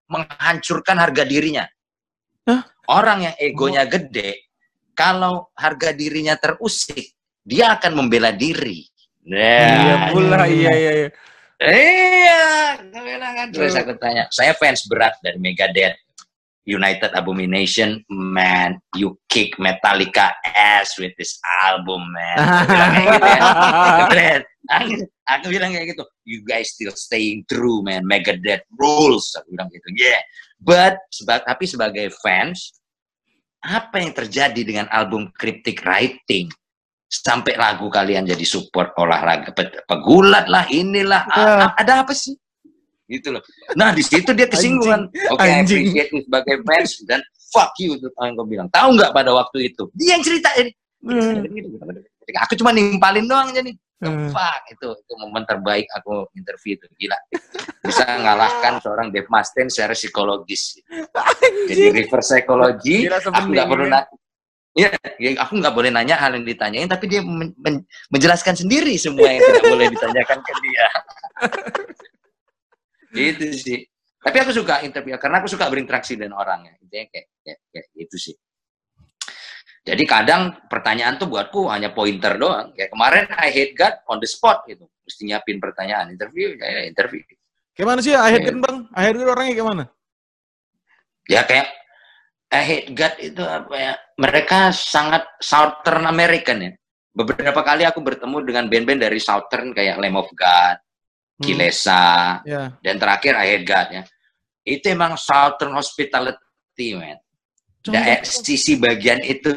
menghancurkan 0.09 0.97
harga 0.97 1.23
dirinya. 1.27 1.65
Hah? 2.45 2.61
Orang 2.85 3.25
yang 3.25 3.35
egonya 3.41 3.89
gede, 3.89 4.45
kalau 4.93 5.49
harga 5.57 5.89
dirinya 5.91 6.37
terusik, 6.37 7.17
dia 7.41 7.73
akan 7.73 8.05
membela 8.05 8.29
diri. 8.29 8.85
Iya 9.25 10.05
Nah, 10.05 10.13
pula, 10.13 10.45
iya 10.45 10.71
iya 10.77 10.91
iya. 10.93 11.09
Iya, 11.55 12.45
kan. 13.33 13.47
Terus 13.49 13.73
aku 13.73 13.97
tanya, 13.97 14.29
saya 14.29 14.53
fans 14.53 14.85
berat 14.85 15.17
dari 15.25 15.41
Megadeth. 15.41 15.97
United 16.65 17.13
Abomination, 17.13 18.01
man, 18.09 18.81
you 18.97 19.21
kick 19.29 19.53
Metallica 19.61 20.33
ass 20.43 20.97
with 20.97 21.13
this 21.13 21.37
album, 21.61 22.01
man. 22.09 22.37
Aku 22.41 22.65
bilang 22.73 22.91
kayak 22.91 23.07
gitu 23.13 23.29
ya. 23.29 24.35
Aku, 24.65 24.89
aku 25.29 25.45
bilang 25.53 25.69
kayak 25.77 25.87
gitu. 25.93 26.03
You 26.25 26.41
guys 26.41 26.73
still 26.73 26.89
staying 26.97 27.45
true, 27.45 27.85
man. 27.85 28.01
Megadeth 28.01 28.65
rules. 28.73 29.29
Aku 29.37 29.53
bilang 29.53 29.69
gitu. 29.69 29.85
Yeah. 29.93 30.17
But, 30.57 30.97
seba- 31.13 31.45
tapi 31.45 31.69
sebagai 31.69 32.09
fans, 32.17 32.73
apa 33.61 34.01
yang 34.01 34.17
terjadi 34.17 34.61
dengan 34.65 34.89
album 34.89 35.29
Cryptic 35.37 35.85
Writing? 35.85 36.49
Sampai 37.05 37.53
lagu 37.55 37.85
kalian 37.93 38.25
jadi 38.25 38.41
support 38.41 38.97
olahraga 38.97 39.53
pe- 39.53 39.85
pegulat 39.85 40.49
lah, 40.49 40.65
inilah. 40.73 41.29
A- 41.69 41.77
ada 41.77 42.01
apa 42.01 42.17
sih? 42.17 42.33
Gitu 43.05 43.29
loh. 43.29 43.41
Nah, 43.77 43.93
di 43.93 44.01
situ 44.01 44.33
dia 44.33 44.49
kesinggungan. 44.49 45.13
Oke, 45.29 45.45
I 45.45 45.61
Anjing. 45.61 45.85
appreciate 45.93 46.09
you 46.09 46.21
sebagai 46.25 46.55
fans 46.65 46.91
dan 47.05 47.21
fuck 47.53 47.71
you 47.77 47.93
itu 47.95 48.09
yang 48.09 48.33
gue 48.33 48.47
bilang. 48.49 48.67
Tahu 48.73 48.97
nggak 48.97 49.13
pada 49.13 49.31
waktu 49.31 49.69
itu? 49.69 49.85
Dia 49.93 50.17
yang 50.17 50.23
ceritain. 50.25 50.67
Hmm. 51.05 51.45
Aku 52.49 52.57
cuma 52.57 52.73
nimpalin 52.73 53.29
doang 53.29 53.53
jadi. 53.53 53.69
Hmm. 54.01 54.27
Fuck 54.27 54.61
itu 54.75 54.87
itu 54.91 55.13
momen 55.21 55.45
terbaik 55.47 55.87
aku 55.95 56.27
interview 56.35 56.75
itu 56.75 56.85
gila. 56.99 57.15
Bisa 57.85 58.03
ngalahkan 58.03 58.81
seorang 58.81 59.07
Dave 59.13 59.29
Mustaine 59.29 59.69
secara 59.69 59.93
psikologis. 59.93 60.81
Jadi 61.69 61.93
reverse 61.93 62.33
psychology, 62.33 63.05
Gila, 63.07 63.21
aku 63.21 63.47
nggak 63.53 63.67
perlu 63.69 63.85
ini. 63.87 63.93
nanya. 63.93 64.09
Iya, 64.75 64.89
ya, 65.15 65.29
aku 65.39 65.55
nggak 65.63 65.71
boleh 65.71 65.87
nanya 65.87 66.19
hal 66.19 66.35
yang 66.35 66.43
ditanyain, 66.43 66.91
tapi 66.91 67.07
dia 67.07 67.23
men- 67.23 67.55
men- 67.55 67.87
menjelaskan 68.11 68.59
sendiri 68.59 68.91
semua 68.99 69.31
yang 69.31 69.39
tidak 69.39 69.63
boleh 69.71 69.87
ditanyakan 69.87 70.39
ke 70.43 70.53
dia. 70.59 70.87
gitu 73.15 73.45
sih. 73.55 73.79
Tapi 74.19 74.37
aku 74.41 74.51
suka 74.51 74.81
interview 74.81 75.15
karena 75.21 75.39
aku 75.39 75.47
suka 75.47 75.69
berinteraksi 75.69 76.17
dengan 76.19 76.41
orang 76.41 76.67
ya. 76.67 76.73
Intinya 76.81 77.05
kayak, 77.13 77.27
kayak, 77.45 77.59
kayak 77.71 77.87
gitu 77.93 78.17
sih. 78.17 78.35
Jadi 79.85 80.03
kadang 80.09 80.65
pertanyaan 80.65 81.21
tuh 81.21 81.29
buatku 81.29 81.69
hanya 81.69 81.93
pointer 81.93 82.41
doang. 82.41 82.73
Kayak 82.73 82.89
kemarin 82.89 83.25
I 83.37 83.53
hate 83.53 83.77
God 83.77 84.01
on 84.09 84.17
the 84.17 84.25
spot 84.25 84.65
gitu. 84.65 84.89
Mesti 85.05 85.29
nyiapin 85.29 85.61
pertanyaan 85.61 86.09
interview, 86.09 86.57
ya 86.57 86.89
interview. 86.89 87.21
Gimana 87.77 88.01
sih 88.01 88.17
akhir 88.17 88.49
kan 88.49 88.57
bang? 88.65 88.77
Akhir 88.97 89.13
kan 89.21 89.27
orangnya 89.29 89.53
gimana? 89.53 89.83
Ya 91.29 91.45
kayak 91.45 91.69
I 92.49 92.61
hate 92.65 92.89
God 92.97 93.13
itu 93.21 93.43
apa 93.45 93.75
ya? 93.77 93.93
Mereka 94.17 94.73
sangat 94.73 95.29
Southern 95.37 96.09
American 96.09 96.65
ya. 96.65 96.71
Beberapa 97.13 97.61
kali 97.61 97.85
aku 97.85 98.01
bertemu 98.01 98.37
dengan 98.41 98.65
band-band 98.65 99.05
dari 99.05 99.21
Southern 99.21 99.69
kayak 99.69 100.01
Lamb 100.01 100.17
of 100.17 100.27
God. 100.33 100.81
Kilesa, 101.35 102.39
Ya. 102.47 102.71
dan 102.79 102.95
terakhir 102.95 103.35
I 103.35 103.47
hate 103.59 103.67
God 103.67 103.87
ya. 103.91 104.03
Itu 104.63 104.85
emang 104.87 105.19
Southern 105.19 105.75
Hospitality, 105.75 106.95
man. 106.95 107.19
Da- 107.85 108.17
eh, 108.17 108.21
sisi 108.25 108.79
bagian 108.79 109.21
itu 109.21 109.51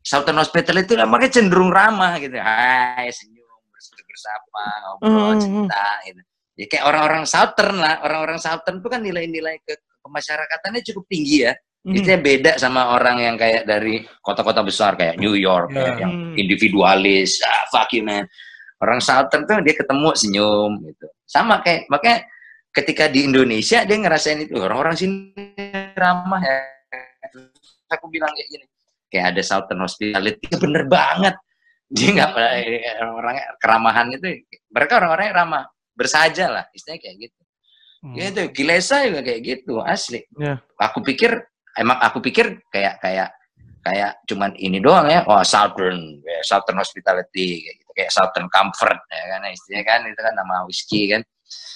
Southern 0.00 0.40
Hospitality 0.40 0.94
itu 0.94 1.04
makanya 1.04 1.32
cenderung 1.36 1.74
ramah 1.74 2.16
gitu. 2.22 2.36
Hai, 2.38 3.10
senyum, 3.12 3.44
bers- 3.68 3.92
bersapa, 4.06 4.66
ngobrol, 5.00 5.30
Hmm. 5.34 5.40
cerita 5.42 5.86
gitu. 6.06 6.20
Ya 6.54 6.64
kayak 6.70 6.84
orang-orang 6.86 7.22
Southern 7.26 7.76
lah, 7.82 7.94
orang-orang 8.06 8.38
Southern 8.38 8.78
itu 8.78 8.88
kan 8.88 9.00
nilai-nilai 9.02 9.58
ke 9.66 9.74
kemasyarakatannya 10.06 10.80
cukup 10.86 11.04
tinggi 11.10 11.44
ya. 11.44 11.52
Hmm. 11.84 11.98
Itu 11.98 12.08
beda 12.16 12.56
sama 12.56 12.94
orang 12.96 13.20
yang 13.20 13.36
kayak 13.36 13.68
dari 13.68 14.06
kota-kota 14.22 14.64
besar 14.64 14.96
kayak 14.96 15.18
New 15.20 15.34
York 15.36 15.74
Ya. 15.74 15.76
kayak 15.82 15.96
yang 16.00 16.14
Hmm. 16.14 16.34
individualis, 16.40 17.42
ah, 17.44 17.68
fuck 17.68 17.90
you 17.92 18.00
man. 18.06 18.24
Orang 18.84 19.00
Southern 19.00 19.48
tuh 19.48 19.64
dia 19.64 19.72
ketemu 19.72 20.12
senyum 20.12 20.72
gitu. 20.84 21.06
Sama 21.24 21.64
kayak 21.64 21.88
makanya 21.88 22.28
ketika 22.74 23.08
di 23.08 23.24
Indonesia 23.24 23.80
dia 23.88 23.96
ngerasain 23.96 24.44
itu 24.44 24.60
orang-orang 24.60 24.92
sini 24.92 25.32
ramah 25.96 26.42
ya. 26.44 26.58
Terus 27.32 27.64
Aku 27.92 28.10
bilang 28.10 28.32
kayak 28.32 28.48
gini, 28.50 28.66
kayak 29.12 29.26
ada 29.36 29.42
Southern 29.44 29.84
Hospitality, 29.84 30.44
ya 30.50 30.56
bener 30.58 30.84
banget. 30.88 31.34
Dia 31.92 32.08
nggak 32.10 32.30
eh, 32.34 32.96
orangnya 33.06 33.44
keramahan 33.60 34.06
itu, 34.10 34.40
mereka 34.72 34.98
orang-orangnya 34.98 35.34
ramah, 35.36 35.64
bersaja 35.94 36.50
lah, 36.50 36.64
istilahnya 36.74 37.00
kayak 37.04 37.16
gitu. 37.28 37.40
Hmm. 38.02 38.14
Ya 38.18 38.24
itu 38.32 38.42
Gilesa 38.50 39.04
juga 39.06 39.20
kayak 39.22 39.40
gitu, 39.44 39.74
asli. 39.84 40.26
Ya. 40.40 40.58
Aku 40.80 41.04
pikir 41.04 41.38
emang 41.76 42.00
aku 42.02 42.18
pikir 42.24 42.64
kayak 42.72 42.98
kayak 42.98 43.30
kayak 43.84 44.16
cuman 44.26 44.56
ini 44.56 44.80
doang 44.80 45.06
ya, 45.12 45.22
oh 45.28 45.44
Southern, 45.44 46.24
ya, 46.24 46.40
Southern 46.40 46.80
Hospitality 46.80 47.68
kayak 47.68 47.76
gitu, 47.83 47.83
kayak 47.94 48.10
Southern 48.10 48.50
Comfort 48.50 49.06
ya 49.08 49.24
kan 49.38 49.46
istilahnya 49.48 49.84
kan 49.86 50.00
itu 50.10 50.20
kan 50.20 50.34
nama 50.34 50.66
whisky 50.66 51.08
kan. 51.08 51.22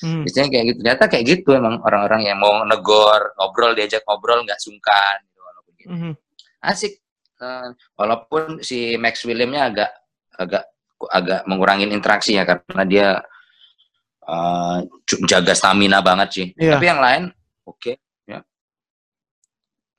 Hmm. 0.02 0.26
Istilahnya 0.26 0.50
kayak 0.50 0.64
gitu. 0.66 0.78
Ternyata 0.82 1.04
kayak 1.06 1.24
gitu 1.26 1.50
emang 1.54 1.78
orang-orang 1.86 2.26
yang 2.26 2.38
mau 2.42 2.60
negor, 2.66 3.32
ngobrol 3.38 3.72
diajak 3.78 4.02
ngobrol 4.04 4.42
nggak 4.42 4.58
sungkan 4.58 5.22
gitu 5.24 5.40
walaupun 5.40 5.72
gitu. 5.78 5.90
Mhm. 5.94 6.12
Asik. 6.62 6.92
Eh, 7.38 7.68
walaupun 7.94 8.42
si 8.66 8.98
Max 8.98 9.22
Williamnya 9.22 9.70
agak 9.70 9.90
agak 10.34 10.64
agak 11.06 11.40
mengurangin 11.46 11.94
interaksi 11.94 12.34
ya 12.34 12.42
karena 12.42 12.82
dia 12.82 13.08
cu- 15.06 15.22
jaga 15.24 15.54
stamina 15.54 16.02
banget 16.02 16.28
sih. 16.34 16.46
Iya. 16.58 16.76
Tapi 16.76 16.86
yang 16.90 17.00
lain 17.00 17.22
oke. 17.64 17.92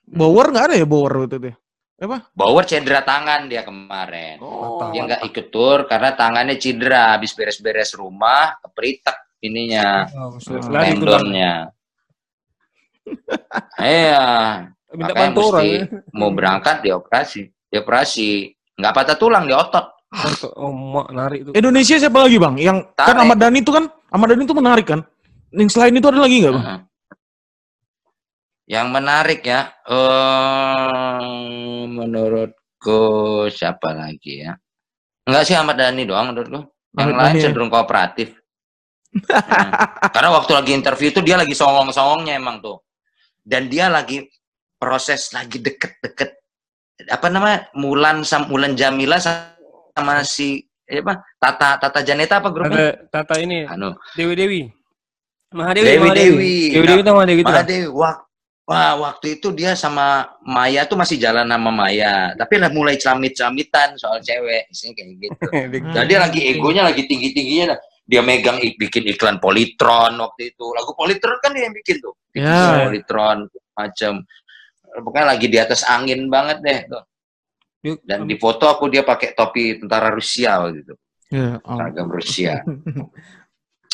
Bower 0.10 0.50
nggak 0.50 0.74
ada 0.74 0.76
ya 0.76 0.90
Bower 0.90 1.14
waktu 1.22 1.54
itu? 2.00 2.18
Bauer 2.32 2.64
cedera 2.64 3.04
tangan 3.04 3.52
dia 3.52 3.62
kemarin. 3.62 4.40
Oh. 4.40 4.88
Dia 4.90 5.04
nggak 5.04 5.22
ikut 5.28 5.46
tur 5.52 5.84
karena 5.86 6.16
tangannya 6.16 6.56
cedera 6.56 7.14
habis 7.14 7.36
beres-beres 7.36 7.92
rumah, 7.94 8.56
keperitek 8.64 9.18
ininya 9.44 10.08
Oh, 10.16 10.40
tendonnya. 10.40 11.70
Iya, 13.82 14.26
Minta 14.94 15.14
makanya 15.14 15.18
bantu 15.18 15.42
orang. 15.50 15.64
mesti 15.66 15.70
ya. 15.74 15.86
mau 16.14 16.30
berangkat 16.30 16.76
dioperasi, 16.86 17.42
dioperasi 17.74 18.28
nggak 18.78 18.94
patah 18.94 19.18
tulang 19.18 19.50
di 19.50 19.54
otot. 19.54 19.86
Oh, 20.58 20.74
mak 20.74 21.14
narik 21.14 21.40
tuh. 21.46 21.54
Indonesia 21.54 21.96
siapa 21.98 22.18
lagi 22.26 22.38
bang? 22.38 22.56
Yang 22.58 22.78
kan 22.98 23.14
Tarik. 23.14 23.22
Ahmad 23.22 23.38
Dhani 23.38 23.60
itu 23.62 23.72
kan 23.74 23.86
Ahmad 24.10 24.28
Dhani 24.34 24.44
itu 24.46 24.56
menarik 24.58 24.86
kan? 24.90 25.00
Yang 25.50 25.70
selain 25.74 25.94
itu 25.94 26.08
ada 26.10 26.20
lagi 26.22 26.36
nggak 26.42 26.54
bang? 26.54 26.66
Heeh. 26.66 26.80
Yang 28.70 28.88
menarik 28.94 29.42
ya, 29.42 29.74
eh 29.90 31.26
menurutku 31.90 33.02
siapa 33.50 33.98
lagi 33.98 34.46
ya? 34.46 34.54
Enggak 35.26 35.44
sih 35.50 35.58
Ahmad 35.58 35.82
Dhani 35.82 36.06
doang 36.06 36.30
menurutku. 36.30 36.70
Yang 36.94 37.02
Ahmad 37.10 37.18
lain 37.18 37.26
Dhani 37.26 37.40
ya? 37.42 37.44
cenderung 37.50 37.74
kooperatif. 37.74 38.38
Nah, 39.10 39.74
Karena 40.14 40.30
waktu 40.38 40.54
lagi 40.54 40.72
interview 40.78 41.10
itu 41.10 41.26
dia 41.26 41.34
lagi 41.34 41.58
songong-songongnya 41.58 42.38
emang 42.38 42.62
tuh. 42.62 42.78
Dan 43.42 43.66
dia 43.74 43.90
lagi 43.90 44.30
proses 44.78 45.34
lagi 45.34 45.58
deket-deket 45.58 46.38
apa 47.10 47.28
namanya 47.32 47.74
Mulan 47.74 48.22
sama 48.22 48.46
Mulan 48.52 48.78
Jamila 48.78 49.18
sama 49.18 50.14
si 50.22 50.62
eh, 50.86 51.02
apa 51.02 51.26
Tata 51.42 51.82
Tata 51.82 52.00
Janeta 52.06 52.38
apa 52.38 52.54
grupnya? 52.54 52.94
Ada 52.94 53.10
Tata 53.10 53.36
ini, 53.42 53.66
Anu, 53.66 53.98
Dewi 54.14 54.34
Dewi. 54.38 54.62
Mahadewi, 55.50 55.86
Dewi 55.90 56.00
Mahadewi. 56.06 56.30
Dewi. 56.30 56.54
Dewi 56.70 56.86
Dewi 56.86 57.02
itu 57.02 57.12
Mahadewi 57.12 57.42
itu. 57.42 57.50
Mahadewi, 57.50 57.88
wah, 57.90 58.16
wah, 58.70 58.94
waktu 59.02 59.42
itu 59.42 59.50
dia 59.50 59.74
sama 59.74 60.30
Maya 60.46 60.86
tuh 60.86 60.94
masih 60.94 61.18
jalan 61.18 61.50
sama 61.50 61.74
Maya, 61.74 62.38
tapi 62.38 62.62
lah 62.62 62.70
mulai 62.70 63.02
camit-camitan 63.02 63.98
soal 63.98 64.22
cewek, 64.22 64.70
isinya 64.70 64.94
kayak 64.94 65.10
gitu. 65.18 65.50
Nah, 65.98 66.06
dia 66.06 66.22
lagi 66.22 66.46
egonya 66.46 66.86
lagi 66.86 67.10
tinggi-tingginya 67.10 67.74
dah. 67.74 67.80
Dia 68.06 68.22
megang 68.22 68.62
ik- 68.62 68.78
bikin 68.78 69.10
iklan 69.10 69.42
Politron 69.42 70.22
waktu 70.22 70.54
itu. 70.54 70.66
Lagu 70.78 70.94
Politron 70.94 71.42
kan 71.42 71.50
dia 71.54 71.66
yang 71.66 71.74
bikin 71.74 71.98
tuh. 71.98 72.14
Ya. 72.38 72.86
Politron 72.86 73.50
macam 73.74 74.22
pokoknya 75.02 75.26
lagi 75.34 75.46
di 75.50 75.58
atas 75.58 75.82
angin 75.86 76.30
banget 76.30 76.58
deh 76.62 76.80
tuh. 76.90 77.04
Dan 78.06 78.30
di 78.30 78.38
foto 78.38 78.70
aku 78.70 78.90
dia 78.90 79.02
pakai 79.02 79.34
topi 79.34 79.82
tentara 79.82 80.14
Rusia 80.14 80.62
waktu 80.62 80.86
itu. 80.86 80.96
Ya, 81.30 81.58
oh. 81.62 81.78
Seragam 81.78 82.10
Rusia. 82.10 82.54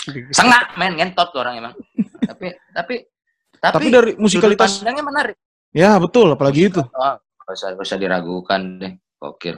Sengak 0.37 0.75
men 0.79 0.95
ngentot 0.95 1.31
tuh 1.31 1.39
orang 1.43 1.63
emang. 1.63 1.75
tapi 2.23 2.55
tapi 2.71 2.95
tapi, 3.57 3.73
Tapi 3.77 3.85
dari 3.91 4.11
musikalitas, 4.17 4.79
pandangnya 4.79 5.03
menarik. 5.03 5.35
ya 5.71 5.95
betul, 5.97 6.27
apalagi 6.31 6.69
itu. 6.69 6.81
Oh, 6.81 7.15
gak 7.17 7.53
usah, 7.53 7.67
gak 7.75 7.85
usah 7.85 7.97
diragukan 7.97 8.61
deh. 8.79 8.93
Gokil. 9.15 9.57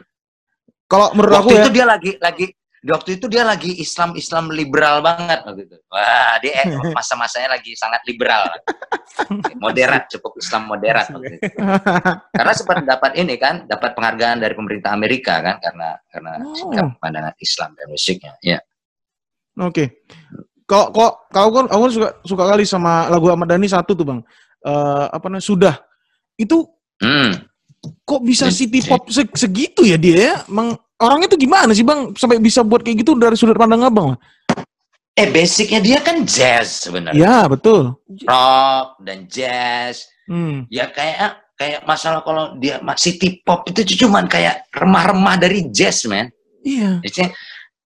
Kalau 0.88 1.12
menurut 1.12 1.34
aku 1.36 1.48
Waktu 1.52 1.60
ya, 1.60 1.64
itu 1.68 1.72
dia 1.74 1.86
lagi 1.86 2.12
lagi 2.18 2.46
di 2.78 2.94
waktu 2.94 3.10
itu 3.20 3.26
dia 3.28 3.42
lagi 3.44 3.74
Islam 3.82 4.14
Islam 4.16 4.48
liberal 4.54 5.04
banget 5.04 5.44
waktu 5.44 5.68
itu. 5.68 5.76
Wah, 5.92 6.38
dia 6.40 6.64
eh, 6.64 6.68
masa-masanya 6.98 7.60
lagi 7.60 7.76
sangat 7.76 8.00
liberal. 8.08 8.48
Moderat, 9.66 10.08
cukup 10.14 10.38
Islam 10.40 10.70
moderat 10.70 11.10
waktu 11.12 11.42
itu. 11.42 11.52
Karena 12.32 12.54
sempat 12.54 12.86
dapat 12.86 13.12
ini 13.18 13.36
kan, 13.36 13.66
dapat 13.66 13.92
penghargaan 13.98 14.38
dari 14.40 14.54
pemerintah 14.56 14.94
Amerika 14.94 15.42
kan 15.42 15.58
karena 15.60 15.98
karena 16.08 16.32
Oh. 16.40 16.54
sikap 16.56 16.96
pandangan 17.02 17.34
Islam 17.42 17.70
dan 17.76 17.88
musiknya. 17.90 18.34
Ya. 18.40 18.60
Oke. 19.58 20.06
Kalau 20.32 20.47
kok 20.68 20.92
kau 21.32 21.50
kan 21.50 21.66
aku 21.72 21.82
kan 21.88 21.92
suka 21.96 22.10
suka 22.28 22.44
kali 22.44 22.68
sama 22.68 23.08
lagu 23.08 23.32
Ahmad 23.32 23.48
Dhani 23.48 23.66
satu 23.66 23.96
tuh 23.96 24.04
bang. 24.04 24.20
Eh 24.62 25.06
apa 25.10 25.26
namanya 25.32 25.46
sudah 25.48 25.76
itu 26.36 26.68
Hmm. 26.98 27.30
kok 28.04 28.22
bisa 28.26 28.50
city 28.50 28.82
pop 28.82 29.06
se- 29.08 29.30
segitu 29.38 29.86
ya 29.86 29.96
dia 29.96 30.18
ya? 30.18 30.36
Emang 30.50 30.76
orangnya 30.98 31.30
tuh 31.30 31.40
gimana 31.40 31.72
sih 31.72 31.86
bang 31.86 32.12
sampai 32.18 32.42
bisa 32.42 32.66
buat 32.66 32.82
kayak 32.82 33.06
gitu 33.06 33.14
dari 33.16 33.38
sudut 33.38 33.54
pandang 33.54 33.86
abang 33.86 34.14
lah? 34.14 34.20
Eh 35.14 35.30
basicnya 35.30 35.78
dia 35.78 36.02
kan 36.02 36.26
jazz 36.26 36.84
sebenarnya. 36.86 37.18
Ya 37.18 37.38
betul. 37.46 37.96
Rock 38.26 39.02
dan 39.06 39.30
jazz. 39.30 40.10
Hmm. 40.28 40.68
ya 40.68 40.92
kayak 40.92 41.40
kayak 41.56 41.88
masalah 41.88 42.20
kalau 42.20 42.60
dia 42.60 42.84
city 43.00 43.40
pop 43.48 43.64
itu 43.72 43.96
cuman 44.04 44.28
kayak 44.28 44.68
remah-remah 44.76 45.40
dari 45.40 45.72
jazz 45.72 46.04
man 46.04 46.28
Iya. 46.68 47.00
Maksudnya, 47.00 47.32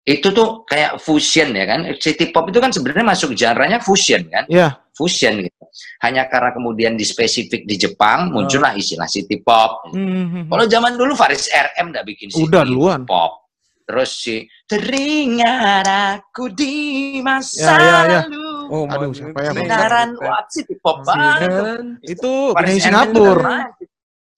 itu 0.00 0.32
tuh 0.32 0.64
kayak 0.64 0.96
fusion 0.96 1.52
ya 1.52 1.64
kan 1.64 1.80
city 1.96 2.32
pop 2.32 2.48
itu 2.48 2.56
kan 2.56 2.72
sebenarnya 2.72 3.04
masuk 3.04 3.30
genre-nya 3.32 3.78
fusion 3.78 4.24
kan 4.26 4.48
Ya. 4.48 4.80
fusion 4.90 5.44
gitu 5.44 5.60
hanya 6.00 6.24
karena 6.26 6.50
kemudian 6.50 6.96
di 6.96 7.04
spesifik 7.04 7.62
di 7.62 7.76
Jepang 7.76 8.32
muncullah 8.32 8.72
istilah 8.72 9.04
city 9.04 9.38
pop 9.38 9.84
Hmm. 9.92 10.48
kalau 10.48 10.64
zaman 10.64 10.96
dulu 10.96 11.12
Faris 11.12 11.46
RM 11.46 11.92
udah 11.92 12.02
bikin 12.02 12.32
city 12.32 12.48
Udah 12.48 12.64
duluan. 12.64 13.04
pop 13.04 13.44
terus 13.84 14.10
si 14.16 14.46
teringat 14.64 15.84
aku 15.84 16.48
di 16.48 16.74
masa 17.20 17.58
Ya, 17.58 17.74
ya, 17.74 17.84
ya. 17.84 18.20
lalu 18.24 18.46
Oh, 18.70 18.86
Aduh, 18.86 19.10
siapa 19.10 19.42
ya, 19.42 19.50
benaran 19.50 20.14
wah 20.14 20.46
city 20.46 20.78
pop 20.78 21.02
banget. 21.02 21.74
Itu 22.06 22.54
penyanyi 22.54 22.78
Singapura. 22.78 23.66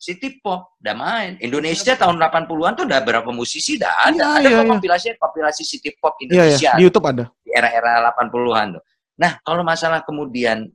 Udah. 0.03 0.05
City 0.05 0.43
Pop 0.43 0.75
udah 0.83 0.95
main. 0.99 1.39
Indonesia 1.39 1.95
tahun 1.95 2.19
80-an 2.19 2.73
tuh 2.75 2.85
udah 2.91 3.01
berapa 3.01 3.31
musisi 3.31 3.79
dah 3.79 4.11
ada. 4.11 4.11
Iya, 4.11 4.27
ada 4.35 4.43
iya, 4.43 4.51
kok 4.51 4.65
iya. 4.67 4.73
kompilasi 4.75 5.07
kompilasi 5.15 5.63
City 5.63 5.95
Pop 5.95 6.19
Iya 6.19 6.27
Indonesia 6.27 6.71
ya. 6.71 6.75
Di 6.75 6.83
YouTube 6.83 7.07
ada. 7.07 7.25
di 7.39 7.51
era-era 7.55 8.03
80-an 8.11 8.67
tuh. 8.77 8.83
Nah, 9.23 9.33
kalau 9.41 9.63
masalah 9.63 10.03
kemudian 10.03 10.67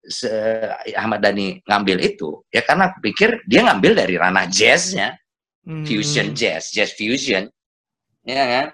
se- 0.00 0.72
Ahmad 0.96 1.20
Dhani 1.20 1.60
ngambil 1.62 2.00
itu, 2.00 2.40
ya 2.48 2.64
karena 2.64 2.88
aku 2.88 3.04
pikir 3.04 3.44
dia 3.44 3.60
ngambil 3.68 3.92
dari 3.92 4.16
ranah 4.16 4.48
jazznya, 4.48 5.12
Hmm. 5.60 5.84
fusion 5.84 6.32
jazz, 6.32 6.72
jazz 6.72 6.96
fusion. 6.96 7.44
Ya 8.24 8.44
kan? 8.48 8.66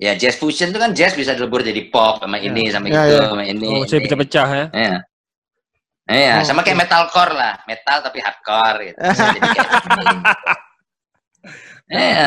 Ya 0.00 0.16
jazz 0.16 0.36
fusion 0.36 0.72
itu 0.72 0.80
kan 0.80 0.96
jazz 0.96 1.12
bisa 1.12 1.36
dilebur 1.36 1.60
jadi 1.60 1.88
pop 1.88 2.20
sama 2.20 2.36
ini 2.36 2.68
sama 2.72 2.88
Ya, 2.88 3.04
itu 3.04 3.16
ya. 3.16 3.28
sama 3.28 3.44
ini. 3.44 3.68
Oh, 3.68 3.84
saya 3.84 4.00
ini. 4.00 4.04
pecah-pecah 4.08 4.48
ya. 4.48 4.66
Iya. 4.72 4.96
Iya, 6.06 6.38
Oh, 6.38 6.44
sama 6.44 6.62
kayak 6.62 6.76
oke. 6.76 6.82
metalcore 6.86 7.32
lah, 7.34 7.54
metal 7.66 7.98
tapi 7.98 8.18
hardcore 8.18 8.78
gitu. 8.84 8.98
Bisa 9.02 9.24
jadi 9.28 9.48
kayak 9.48 9.66
gini. 9.84 10.16
Iya, 11.86 12.26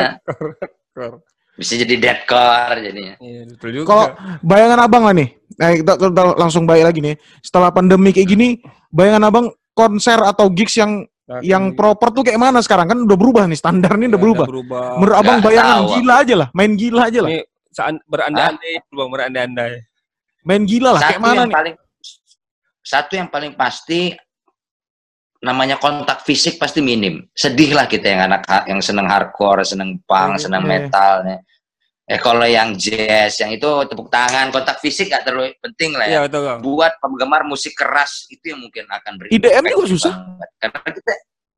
bisa 1.54 1.72
jadi 1.76 1.94
deadcore 1.96 2.76
jadinya. 2.80 3.14
Iya, 3.16 3.40
betul 3.46 3.70
juga. 3.72 3.86
Kalau 3.86 4.04
bayangan 4.40 4.78
abang 4.80 5.02
lah 5.04 5.12
nih, 5.12 5.28
nah, 5.54 5.70
kita, 5.72 5.92
kita 5.96 6.22
langsung 6.34 6.64
baik 6.64 6.84
lagi 6.84 7.00
nih. 7.00 7.14
Setelah 7.40 7.68
pandemi 7.68 8.10
kayak 8.10 8.28
gini, 8.28 8.48
bayangan 8.88 9.24
abang 9.24 9.46
konser 9.72 10.20
atau 10.20 10.48
gigs 10.48 10.76
yang 10.76 11.04
Nah, 11.24 11.38
yang 11.46 11.78
proper 11.78 12.10
tuh 12.10 12.26
kayak 12.26 12.42
mana 12.42 12.58
sekarang 12.58 12.90
kan 12.90 12.98
udah 12.98 13.14
berubah 13.14 13.46
nih 13.46 13.54
standarnya 13.54 14.10
udah 14.10 14.18
ya, 14.18 14.24
berubah. 14.26 14.46
berubah. 14.50 14.86
Menurut 14.98 15.14
abang 15.14 15.36
Nggak 15.38 15.46
bayangan 15.46 15.76
tahu, 15.78 15.90
gila 15.94 16.14
aja 16.18 16.34
lah, 16.34 16.48
main 16.50 16.72
gila 16.74 17.00
aja 17.06 17.18
lah, 17.22 17.30
Ini 17.30 17.40
saat 17.70 17.94
berandai-andai, 18.02 18.72
berandai-andai. 18.90 19.72
main 20.42 20.62
gila 20.66 20.90
lah 20.90 21.00
kayak 21.00 21.14
Satu 21.14 21.22
mana 21.22 21.38
yang 21.38 21.46
nih? 21.46 21.54
paling 21.54 21.74
satu 22.90 23.14
yang 23.14 23.30
paling 23.30 23.54
pasti 23.54 24.10
namanya 25.40 25.78
kontak 25.78 26.20
fisik 26.20 26.58
pasti 26.58 26.82
minim. 26.82 27.24
Sedih 27.32 27.72
lah 27.72 27.86
kita 27.86 28.04
yang 28.04 28.22
anak 28.26 28.42
yang 28.66 28.82
seneng 28.82 29.06
hardcore, 29.06 29.62
seneng 29.62 30.02
punk, 30.04 30.36
Iya, 30.36 30.42
seneng 30.42 30.62
metal. 30.66 31.24
nih. 31.24 31.38
Eh 32.04 32.18
kalau 32.18 32.42
yang 32.42 32.74
jazz, 32.74 33.38
yang 33.38 33.54
itu 33.54 33.64
tepuk 33.86 34.10
tangan, 34.10 34.50
kontak 34.50 34.82
fisik 34.82 35.08
gak 35.08 35.22
terlalu 35.22 35.54
penting 35.62 35.94
lah 35.94 36.04
ya. 36.04 36.10
Iya, 36.10 36.20
betul, 36.26 36.40
Bang. 36.42 36.58
buat 36.60 36.92
penggemar 36.98 37.46
musik 37.46 37.72
keras 37.72 38.26
itu 38.26 38.50
yang 38.50 38.60
mungkin 38.60 38.84
akan 38.84 39.12
beri 39.14 39.30
IDM 39.30 39.62
juga 39.70 39.86
susah. 39.86 40.14
banget. 40.18 40.50
karena 40.58 40.88
kita 40.90 41.12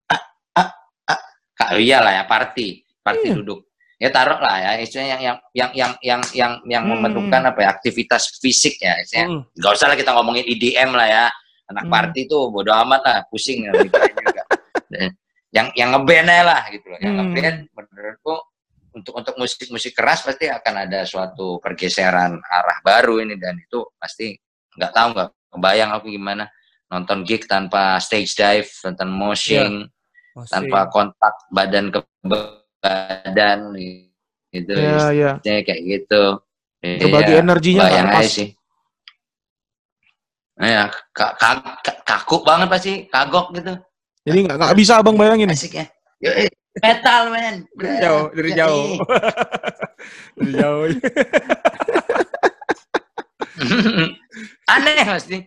ah, 0.06 0.20
ah, 0.54 0.68
ah, 1.08 1.20
kak 1.56 1.70
iyalah 1.74 2.12
ya 2.12 2.24
party 2.28 2.66
party 3.00 3.26
Iya. 3.26 3.34
duduk 3.40 3.60
ya 4.02 4.10
taruh 4.10 4.42
lah 4.42 4.58
ya 4.58 4.70
istilahnya 4.82 5.14
yang 5.22 5.22
yang 5.22 5.38
yang 5.54 5.70
yang 5.78 5.92
yang 6.02 6.20
yang, 6.34 6.52
yang 6.66 6.82
Hmm. 6.82 6.98
memerlukan 6.98 7.54
apa 7.54 7.58
ya 7.62 7.68
aktivitas 7.78 8.42
fisik 8.42 8.82
ya 8.82 8.98
istilahnya 8.98 9.30
Hmm. 9.30 9.42
nggak 9.54 9.72
usah 9.78 9.86
lah 9.86 9.96
kita 9.96 10.10
ngomongin 10.10 10.42
IDM 10.42 10.90
lah 10.90 11.06
ya 11.06 11.24
anak 11.70 11.86
Hmm. 11.86 11.92
party 11.94 12.20
tuh 12.26 12.50
bodo 12.50 12.74
amat 12.74 13.00
lah 13.06 13.18
pusing 13.30 13.70
ya, 13.70 13.72
juga. 13.78 14.02
yang 15.52 15.68
yang 15.76 15.92
ngeband 15.94 16.28
lah 16.28 16.66
gitu 16.74 16.86
loh 16.90 16.98
yang 16.98 17.14
Hmm. 17.14 17.30
ngeband 17.30 17.56
menurutku 17.70 18.34
untuk 18.92 19.12
untuk 19.16 19.34
musik-musik 19.38 19.94
keras 19.94 20.26
pasti 20.26 20.50
akan 20.50 20.74
ada 20.88 21.06
suatu 21.06 21.62
pergeseran 21.62 22.42
arah 22.42 22.78
baru 22.82 23.22
ini 23.22 23.38
dan 23.38 23.56
itu 23.56 23.86
pasti 23.96 24.34
nggak 24.76 24.92
tahu 24.92 25.06
nggak 25.14 25.28
kebayang 25.52 25.90
aku 25.94 26.06
gimana 26.10 26.44
nonton 26.90 27.24
gig 27.24 27.44
tanpa 27.48 28.00
stage 28.02 28.34
dive 28.36 28.68
tanpa 28.82 29.08
moshing 29.08 29.86
Masih. 30.36 30.50
tanpa 30.50 30.88
kontak 30.92 31.34
badan 31.52 31.92
ke 31.92 32.00
badan 32.82 33.58
gitu 34.50 34.72
Ya 34.74 35.14
ya. 35.14 35.32
kayak 35.40 35.80
gitu. 35.86 36.42
Iya, 36.82 37.38
energinya 37.38 37.86
nggak 37.86 37.94
bayang 37.94 38.08
pas. 38.10 38.26
aja 38.26 38.30
sih. 38.42 38.48
Ya 40.58 40.90
ka- 41.14 41.34
ka- 41.38 41.78
ka- 41.80 42.00
kaku 42.02 42.42
banget 42.42 42.68
pasti 42.68 42.92
kagok 43.06 43.54
gitu. 43.54 43.72
Jadi 44.26 44.38
nggak 44.50 44.56
nggak 44.58 44.74
bisa 44.76 44.98
abang 44.98 45.14
bayangin. 45.14 45.48
Asiknya 45.50 45.86
Yoi, 46.22 46.46
metal 46.82 47.30
men. 47.30 47.66
Dari 47.78 47.96
jauh, 48.02 48.26
dari 48.30 48.50
jauh. 48.54 48.86
Dari 50.38 50.52
jauh. 50.54 50.86
aneh 54.70 55.02
pasti. 55.06 55.38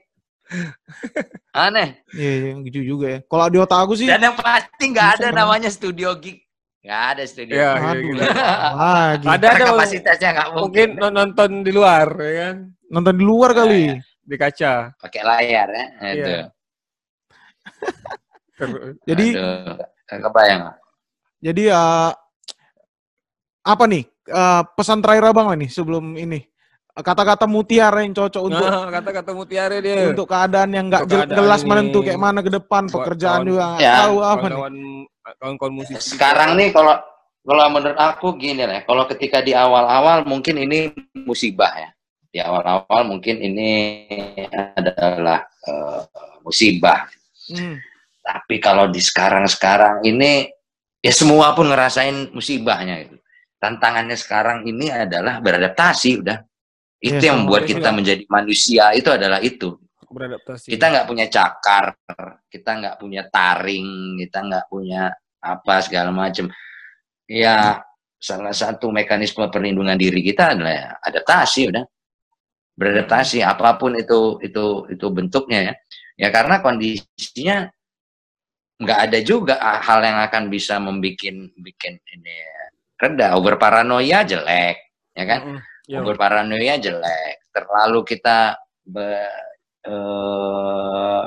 Aneh. 1.56 2.00
Iya, 2.14 2.32
iya, 2.32 2.52
gitu 2.70 2.80
juga 2.96 3.06
ya. 3.18 3.20
Kalau 3.26 3.46
di 3.50 3.58
otak 3.60 3.80
aku 3.82 3.94
sih, 3.98 4.06
dan 4.08 4.22
yang 4.22 4.36
pasti 4.38 4.84
nggak 4.92 5.10
ada 5.20 5.28
namanya 5.34 5.72
studio 5.74 6.14
gig 6.20 6.45
Nggak 6.86 7.04
ada 7.10 7.24
studio. 7.26 7.56
Ya, 7.56 7.72
Aduh. 7.74 8.02
gitu. 8.06 8.22
Lagi. 8.78 9.26
Ada 9.26 9.48
ada 9.48 9.66
kapasitasnya 9.66 10.30
nggak 10.32 10.50
mungkin 10.52 10.88
mungkin. 10.94 11.02
non- 11.02 11.16
nonton 11.18 11.50
di 11.60 11.72
luar 11.72 12.08
ya 12.16 12.34
kan 12.40 12.56
Nonton 12.86 13.14
di 13.16 13.24
luar 13.24 13.52
kali. 13.52 13.84
di 14.22 14.36
kaca. 14.36 14.94
Pakai 14.96 15.22
layar 15.22 15.68
ya. 15.68 15.86
Itu. 16.08 16.30
Iya. 16.30 16.44
Ter- 18.56 18.94
Jadi 19.04 19.26
Aduh, 19.36 20.22
kebayang. 20.22 20.62
jadi 21.42 21.62
ya 21.68 21.84
apa 23.62 23.84
nih 23.86 24.04
eh, 24.26 24.62
pesan 24.72 25.02
terakhir 25.02 25.26
abang 25.28 25.50
lah 25.50 25.58
nih 25.58 25.68
sebelum 25.68 26.14
ini 26.14 26.46
kata-kata 26.96 27.44
mutiara 27.46 28.00
yang 28.00 28.16
cocok 28.16 28.42
untuk 28.42 28.64
Nah, 28.64 28.88
kata-kata 28.90 29.32
mutiara 29.34 29.76
dia. 29.78 30.08
untuk 30.08 30.26
keadaan 30.26 30.72
yang 30.72 30.88
nggak 30.88 31.04
jelas 31.28 31.62
menentu 31.62 32.00
kayak 32.00 32.16
mana 32.18 32.40
ke 32.40 32.48
depan 32.48 32.88
pekerjaan 32.88 33.42
kawan- 33.42 33.50
juga 33.50 33.64
nggak 33.68 33.82
Ya, 33.84 33.96
tahu 34.00 34.18
apa 34.22 34.46
nih. 34.48 34.58
Kawan-kawan 35.34 35.74
musisi. 35.82 36.14
Sekarang 36.14 36.54
nih 36.54 36.70
kalau 36.70 37.02
kalau 37.46 37.64
menurut 37.70 37.98
aku 37.98 38.38
gini 38.38 38.66
lah, 38.66 38.86
kalau 38.86 39.06
ketika 39.10 39.42
di 39.42 39.54
awal-awal 39.54 40.26
mungkin 40.26 40.62
ini 40.62 40.94
musibah 41.26 41.74
ya. 41.74 41.90
Di 42.30 42.42
awal-awal 42.42 43.08
mungkin 43.08 43.42
ini 43.42 43.70
adalah 44.50 45.46
eh, 45.66 46.02
musibah. 46.46 47.10
Hmm. 47.50 47.78
Tapi 48.26 48.58
kalau 48.58 48.90
di 48.90 48.98
sekarang-sekarang 49.02 50.02
ini 50.06 50.50
ya 51.02 51.14
semua 51.14 51.54
pun 51.54 51.70
ngerasain 51.70 52.34
musibahnya 52.34 53.06
itu. 53.06 53.18
Tantangannya 53.62 54.18
sekarang 54.18 54.66
ini 54.66 54.90
adalah 54.90 55.42
beradaptasi 55.42 56.22
udah. 56.26 56.38
Itu 56.98 57.22
Iya, 57.22 57.30
yang 57.34 57.46
membuat 57.46 57.70
kita 57.70 57.94
juga. 57.94 57.98
menjadi 58.02 58.24
manusia 58.26 58.90
itu 58.98 59.10
adalah 59.14 59.38
itu. 59.38 59.78
Beradaptasi. 60.16 60.72
Kita 60.72 60.86
nggak 60.88 61.08
punya 61.12 61.26
cakar, 61.28 61.86
kita 62.48 62.72
nggak 62.80 62.96
punya 62.96 63.28
taring, 63.28 64.16
kita 64.24 64.40
nggak 64.48 64.66
punya 64.72 65.12
apa 65.44 65.76
segala 65.84 66.16
macam. 66.16 66.48
Ya 67.28 67.84
salah 68.16 68.56
satu 68.56 68.90
mekanisme 68.90 69.44
perlindungan 69.52 70.00
diri 70.00 70.24
kita 70.24 70.56
adalah 70.56 70.98
adaptasi 71.04 71.62
udah 71.70 71.86
beradaptasi 72.76 73.46
apa 73.46 73.78
pun 73.78 73.96
itu 73.96 74.42
itu 74.44 74.90
itu 74.92 75.06
bentuknya 75.14 75.72
ya 75.72 75.74
ya 76.16 76.28
karena 76.34 76.60
kondisinya 76.60 77.70
nggak 78.76 79.00
ada 79.08 79.20
juga 79.24 79.56
hal 79.62 80.04
yang 80.04 80.20
akan 80.28 80.52
bisa 80.52 80.76
membuat 80.82 81.16
bikin 81.56 81.94
ini 81.96 82.36
reda 83.00 83.40
over 83.40 83.56
paranoia 83.56 84.28
jelek 84.28 84.78
ya 85.16 85.24
kan 85.24 85.40
Mm-mm. 85.46 85.60
Ya. 85.88 86.04
over 86.04 86.20
paranoia 86.20 86.76
jelek 86.76 87.48
terlalu 87.56 88.04
kita 88.04 88.60
be- 88.84 89.55
eh, 89.86 91.22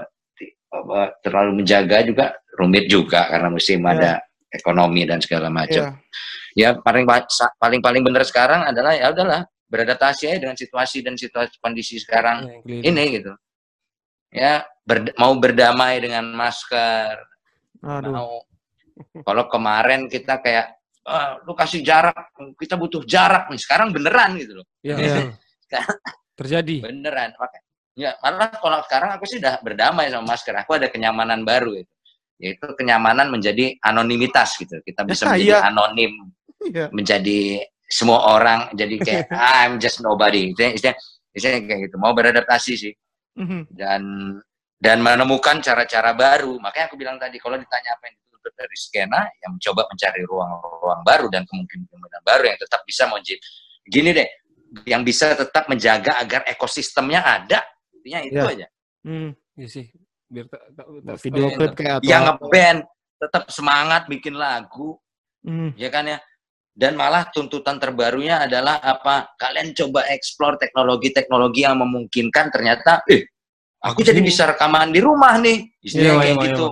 apa, 0.68 1.00
terlalu 1.24 1.62
menjaga 1.62 2.02
juga 2.02 2.26
rumit 2.54 2.86
juga 2.86 3.24
karena 3.26 3.48
mesti 3.48 3.74
Iya. 3.74 3.88
ada 3.88 4.12
ekonomi 4.50 5.02
dan 5.04 5.18
segala 5.18 5.48
macam 5.48 5.96
Iya. 6.52 6.72
ya 6.74 6.76
paling 6.76 7.04
paling 7.56 7.80
paling 7.80 8.02
benar 8.02 8.22
sekarang 8.22 8.64
adalah 8.64 8.92
ya 8.92 9.08
udahlah 9.08 9.42
beradaptasi 9.68 10.26
aja 10.26 10.38
dengan 10.40 10.56
situasi 10.56 11.00
dan 11.00 11.14
situasi 11.14 11.56
kondisi 11.58 11.96
sekarang 11.98 12.44
Yang 12.44 12.60
keliling. 12.64 12.84
ini 12.84 13.04
gitu 13.14 13.32
ya 14.30 14.52
berd- 14.82 15.14
mau 15.16 15.32
berdamai 15.34 16.00
dengan 16.00 16.24
masker 16.26 17.14
Aduh. 17.80 18.10
mau 18.10 18.30
kalau 19.22 19.44
kemarin 19.46 20.08
kita 20.08 20.40
kayak 20.40 20.72
ah, 21.04 21.38
lu 21.44 21.52
kasih 21.52 21.80
jarak 21.80 22.32
kita 22.56 22.74
butuh 22.74 23.04
jarak 23.04 23.48
nih 23.48 23.60
sekarang 23.60 23.88
beneran 23.88 24.36
gitu 24.36 24.60
loh 24.60 24.66
Ya, 24.80 24.96
Iya. 24.96 25.32
terjadi. 26.38 26.80
beneran 26.82 27.32
Maka- 27.34 27.64
ya 27.98 28.14
malah 28.22 28.54
kalau 28.54 28.78
sekarang 28.86 29.10
aku 29.18 29.26
sih 29.26 29.42
udah 29.42 29.58
berdamai 29.58 30.06
sama 30.14 30.38
masker. 30.38 30.54
Aku 30.62 30.78
ada 30.78 30.86
kenyamanan 30.86 31.42
baru 31.42 31.74
itu. 31.82 31.92
Yaitu 32.38 32.70
kenyamanan 32.78 33.26
menjadi 33.34 33.74
anonimitas 33.82 34.54
gitu. 34.54 34.78
Kita 34.86 35.02
bisa 35.02 35.26
menjadi 35.34 35.58
iya. 35.58 35.66
anonim 35.66 36.12
Iya. 36.58 36.90
menjadi 36.90 37.62
semua 37.86 38.34
orang 38.34 38.74
jadi 38.74 38.94
kayak 38.98 39.30
"Ah, 39.34 39.66
I'm 39.66 39.78
just 39.78 40.02
nobody. 40.02 40.50
Itu 40.54 40.62
istilah 40.62 40.94
istilah 41.34 41.58
kayak 41.66 41.80
gitu. 41.90 41.96
Mau 41.98 42.14
beradaptasi 42.14 42.72
sih. 42.78 42.94
Mhm. 43.38 43.70
dan 43.70 44.02
dan 44.82 44.98
menemukan 44.98 45.62
cara-cara 45.62 46.10
baru. 46.14 46.58
Makanya 46.58 46.90
aku 46.90 46.98
bilang 46.98 47.14
tadi 47.22 47.38
kalau 47.38 47.54
ditanya 47.54 47.94
apa 47.94 48.10
yang 48.10 48.18
dituntut 48.18 48.54
dari 48.58 48.74
skena 48.74 49.22
yang 49.42 49.54
mencoba 49.54 49.86
mencari 49.86 50.20
ruang-ruang 50.26 51.00
baru 51.06 51.26
dan 51.30 51.46
kemungkinan 51.46 51.86
baru 52.26 52.44
yang 52.50 52.58
tetap 52.58 52.82
bisa 52.82 53.06
menjadi 53.06 53.38
gini 53.86 54.10
deh 54.10 54.28
yang 54.90 55.06
bisa 55.06 55.32
tetap 55.38 55.70
menjaga 55.70 56.18
agar 56.20 56.42
ekosistemnya 56.50 57.22
ada 57.22 57.62
intinya 58.08 58.20
itu 58.24 58.40
Ya. 58.40 58.48
aja 58.48 58.66
Hmm. 59.04 59.30
Iya 59.54 59.68
sih. 59.68 59.86
Biar 60.26 60.46
tak 60.48 60.60
tak 60.74 60.86
tak- 61.06 61.20
Video 61.22 61.46
klip 61.50 61.72
kayak 61.72 62.00
yang 62.02 62.24
apa. 62.24 62.40
ngeband 62.40 62.78
tetap 63.18 63.44
semangat 63.48 64.02
bikin 64.06 64.34
lagu 64.34 64.96
Hmm. 65.38 65.70
ya 65.74 65.86
kan 65.88 66.02
ya 66.04 66.18
dan 66.74 66.94
malah 66.94 67.26
tuntutan 67.28 67.78
terbarunya 67.78 68.42
adalah 68.42 68.78
apa 68.78 69.34
kalian 69.34 69.70
coba 69.72 70.02
eksplor 70.10 70.58
teknologi-teknologi 70.58 71.62
yang 71.62 71.78
memungkinkan 71.78 72.50
ternyata 72.50 73.02
eh 73.06 73.26
aku 73.78 74.02
jadi 74.02 74.18
bisa 74.18 74.46
rekaman 74.46 74.90
di 74.90 74.98
rumah 74.98 75.38
nih 75.38 75.62
Iya, 75.78 75.82
istilahnya 75.82 76.18
kayak 76.18 76.34
iya, 76.34 76.44
gitu 76.50 76.66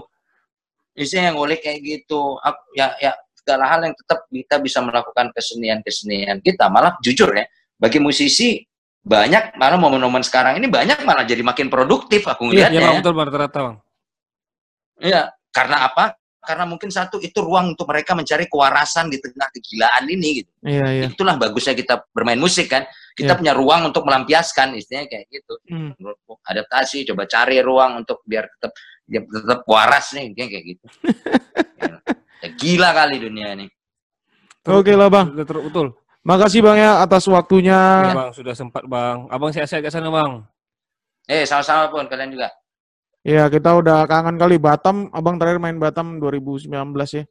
istilahnya 0.95 1.29
yang 1.31 1.39
boleh 1.39 1.57
kayak 1.59 1.79
gitu 1.81 2.21
aku, 2.39 2.63
ya 2.75 2.87
ya 2.99 3.13
segala 3.39 3.65
hal 3.67 3.81
yang 3.87 3.95
tetap 3.95 4.27
kita 4.27 4.57
bisa 4.59 4.79
melakukan 4.81 5.27
kesenian-kesenian 5.31 6.39
kita 6.41 6.67
malah 6.67 6.99
jujur 6.99 7.31
ya 7.31 7.47
bagi 7.75 7.99
musisi 7.99 8.63
banyak 9.07 9.55
malah 9.55 9.79
momen-momen 9.79 10.27
sekarang 10.27 10.59
ini 10.59 10.67
banyak 10.67 11.07
malah 11.07 11.23
jadi 11.23 11.39
makin 11.47 11.71
produktif 11.71 12.27
aku 12.27 12.51
Iya, 12.51 12.67
ngeliatnya 12.67 12.81
iya, 12.83 12.91
ya. 12.91 12.99
Betul 12.99 13.13
Bang, 13.15 13.27
rata-rata, 13.31 13.59
Bang. 13.63 13.77
Iya, 14.99 15.23
karena 15.55 15.77
apa? 15.87 16.19
Karena 16.43 16.65
mungkin 16.67 16.91
satu 16.91 17.23
itu 17.23 17.39
ruang 17.43 17.75
untuk 17.75 17.87
mereka 17.87 18.19
mencari 18.19 18.51
kewarasan 18.51 19.07
di 19.11 19.19
tengah 19.23 19.47
kegilaan 19.55 20.11
ini 20.11 20.43
gitu. 20.43 20.51
Iya, 20.67 20.87
iya. 20.91 21.05
Itulah 21.11 21.39
bagusnya 21.39 21.79
kita 21.79 22.07
bermain 22.11 22.39
musik 22.39 22.67
kan. 22.67 22.83
Kita 23.15 23.35
Iya. 23.35 23.39
punya 23.39 23.53
ruang 23.55 23.95
untuk 23.95 24.03
melampiaskan 24.07 24.75
istilahnya 24.75 25.07
kayak 25.11 25.27
gitu. 25.31 25.55
Hmm. 25.71 25.91
Adaptasi, 26.47 27.07
coba 27.07 27.31
cari 27.31 27.63
ruang 27.63 28.03
untuk 28.03 28.27
biar 28.27 28.51
tetap 28.59 28.75
dia 29.07 29.23
tetap 29.23 29.63
waras 29.71 30.11
nih 30.19 30.35
kayak 30.35 30.65
gitu. 30.67 30.87
ya, 32.43 32.49
gila 32.59 32.91
kali 32.91 33.23
dunia 33.23 33.55
ini. 33.55 33.67
Oke 34.67 34.99
lah 34.99 35.07
bang. 35.07 35.31
Betul, 35.31 35.71
betul. 35.71 35.87
Makasih 36.27 36.59
bang 36.59 36.79
ya 36.83 36.93
atas 37.07 37.23
waktunya. 37.31 38.11
Iya, 38.11 38.19
Bang, 38.19 38.31
sudah 38.35 38.51
sempat, 38.51 38.83
Bang. 38.91 39.31
Abang 39.31 39.55
sehat-sehat 39.55 39.87
ke 39.87 39.91
sana, 39.95 40.11
Bang. 40.11 40.43
Eh, 41.31 41.47
sama-sama 41.47 41.87
pun 41.87 42.03
kalian 42.11 42.35
juga. 42.35 42.51
Ya 43.23 43.47
kita 43.47 43.79
udah 43.79 44.11
kangen 44.11 44.35
kali 44.35 44.59
Batam. 44.59 45.07
Abang 45.15 45.39
terakhir 45.39 45.63
main 45.63 45.79
Batam 45.79 46.19
2019 46.19 46.71
ya. 47.15 47.25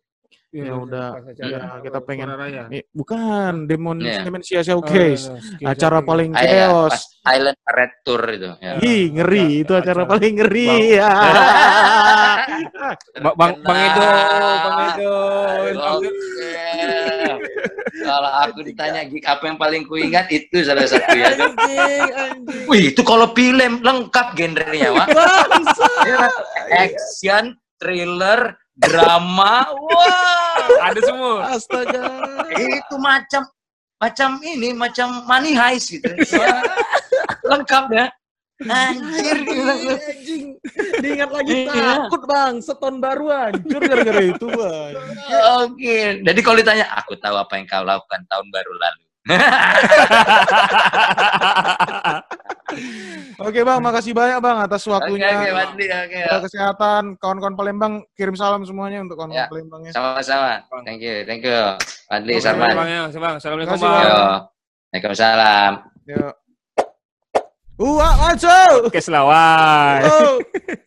Iya, 0.56 0.72
Ya 0.72 0.76
udah. 0.80 1.07
pas 1.11 1.26
acara 1.27 1.52
Ya, 1.52 1.60
kita 1.84 1.99
pengen. 1.99 2.27
Raya. 2.32 2.64
Eh, 2.72 2.88
bukan 2.90 3.68
Demon 3.68 3.99
Iya. 3.99 4.23
Demensia 4.23 4.60
Oh, 4.60 4.64
Showcase. 4.64 5.27
iya, 5.27 5.36
iya. 5.60 5.68
Acara 5.69 5.99
paling 5.99 6.32
iya, 6.32 6.72
chaos. 6.72 6.95
Island 7.27 7.60
Red 7.60 7.91
Tour 8.02 8.22
itu. 8.30 8.49
Ya. 8.56 8.72
Ih, 8.80 9.03
ngeri. 9.11 9.48
Ya, 9.52 9.61
Itu 9.61 9.73
acara 9.73 9.91
acara- 9.99 10.11
paling 10.15 10.34
ngeri. 10.34 10.68
Bang. 10.72 10.80
Ya. 10.95 11.11
Ba- 13.19 13.36
Bang, 13.40 13.53
Bang 13.60 13.80
Edo, 13.84 14.07
Bang 14.64 14.80
Edo. 14.88 15.18
Oke. 15.99 16.53
Kalau 17.98 18.32
aku 18.40 18.60
ditanya 18.61 19.02
gig 19.03 19.26
apa 19.26 19.44
yang 19.44 19.57
paling 19.57 19.84
kuingat 19.84 20.30
itu 20.30 20.61
salah 20.61 20.86
satu 20.86 21.11
ya. 21.11 21.36
Wih, 22.65 22.94
itu 22.94 23.02
kalau 23.02 23.27
film 23.34 23.82
lengkap 23.82 24.27
genrenya, 24.36 24.94
Wak. 24.94 25.07
Iya 26.06 26.15
kan? 26.18 26.32
Action, 26.72 27.44
thriller, 27.76 28.56
drama. 28.78 29.66
Wah, 29.72 30.92
Ada 30.92 31.00
semua. 31.02 31.36
Astaga. 31.52 32.04
itu 32.56 32.96
macam 32.98 33.42
macam 33.96 34.30
ini, 34.44 34.76
macam 34.76 35.24
money 35.24 35.56
heist 35.56 35.96
gitu. 35.96 36.12
Lengkap 37.44 37.86
ya. 37.92 38.06
Anjir. 38.64 39.38
Anjing. 39.44 40.46
Diingat 41.04 41.28
lagi 41.28 41.68
Iya. 41.68 42.08
takut 42.08 42.24
bang. 42.24 42.54
Seton 42.64 43.04
baru 43.04 43.28
hancur 43.28 43.82
gara-gara 43.84 44.22
itu 44.24 44.48
bang. 44.48 44.92
Oke. 45.64 45.98
Jadi 46.24 46.40
kalau 46.40 46.58
ditanya, 46.60 46.86
aku 46.96 47.20
tahu 47.20 47.36
apa 47.36 47.52
yang 47.60 47.68
kau 47.68 47.84
lakukan 47.84 48.22
tahun 48.32 48.48
baru 48.52 48.74
lalu. 48.80 49.05
Oke 53.36 53.62
bang, 53.66 53.80
makasih 53.82 54.14
banyak 54.14 54.38
bang 54.42 54.58
atas 54.62 54.86
Oke, 54.86 54.94
waktunya. 54.96 55.28
oke, 55.34 55.50
Wadli, 55.54 55.86
oke. 55.90 56.20
Jaga 56.30 56.40
kesehatan, 56.46 57.04
kawan-kawan 57.18 57.56
Palembang 57.58 57.94
kirim 58.14 58.38
salam 58.38 58.62
semuanya 58.66 59.02
untuk 59.02 59.18
kawan-kawan 59.18 59.46
Ya. 59.46 59.52
Palembang 59.52 59.82
ya. 59.86 59.92
Sama-sama. 59.94 60.62
Thank 60.86 61.02
you, 61.02 61.26
thank 61.26 61.42
you. 61.42 61.62
Wadli, 62.10 62.38
Oke, 62.38 62.44
Sarman. 62.46 62.74
Bang, 62.78 62.90
ya. 62.90 63.02
Bang, 63.18 63.36
Assalamualaikum, 63.42 63.78
Bang. 63.82 64.06
Yo. 64.06 64.22
Waalaikumsalam. 64.94 65.72
Yo. 66.06 66.26
Uh, 67.76 68.14
masuk. 68.24 68.88
Oke, 68.88 69.00
selawat. 69.04 70.06
Oh. 70.08 70.38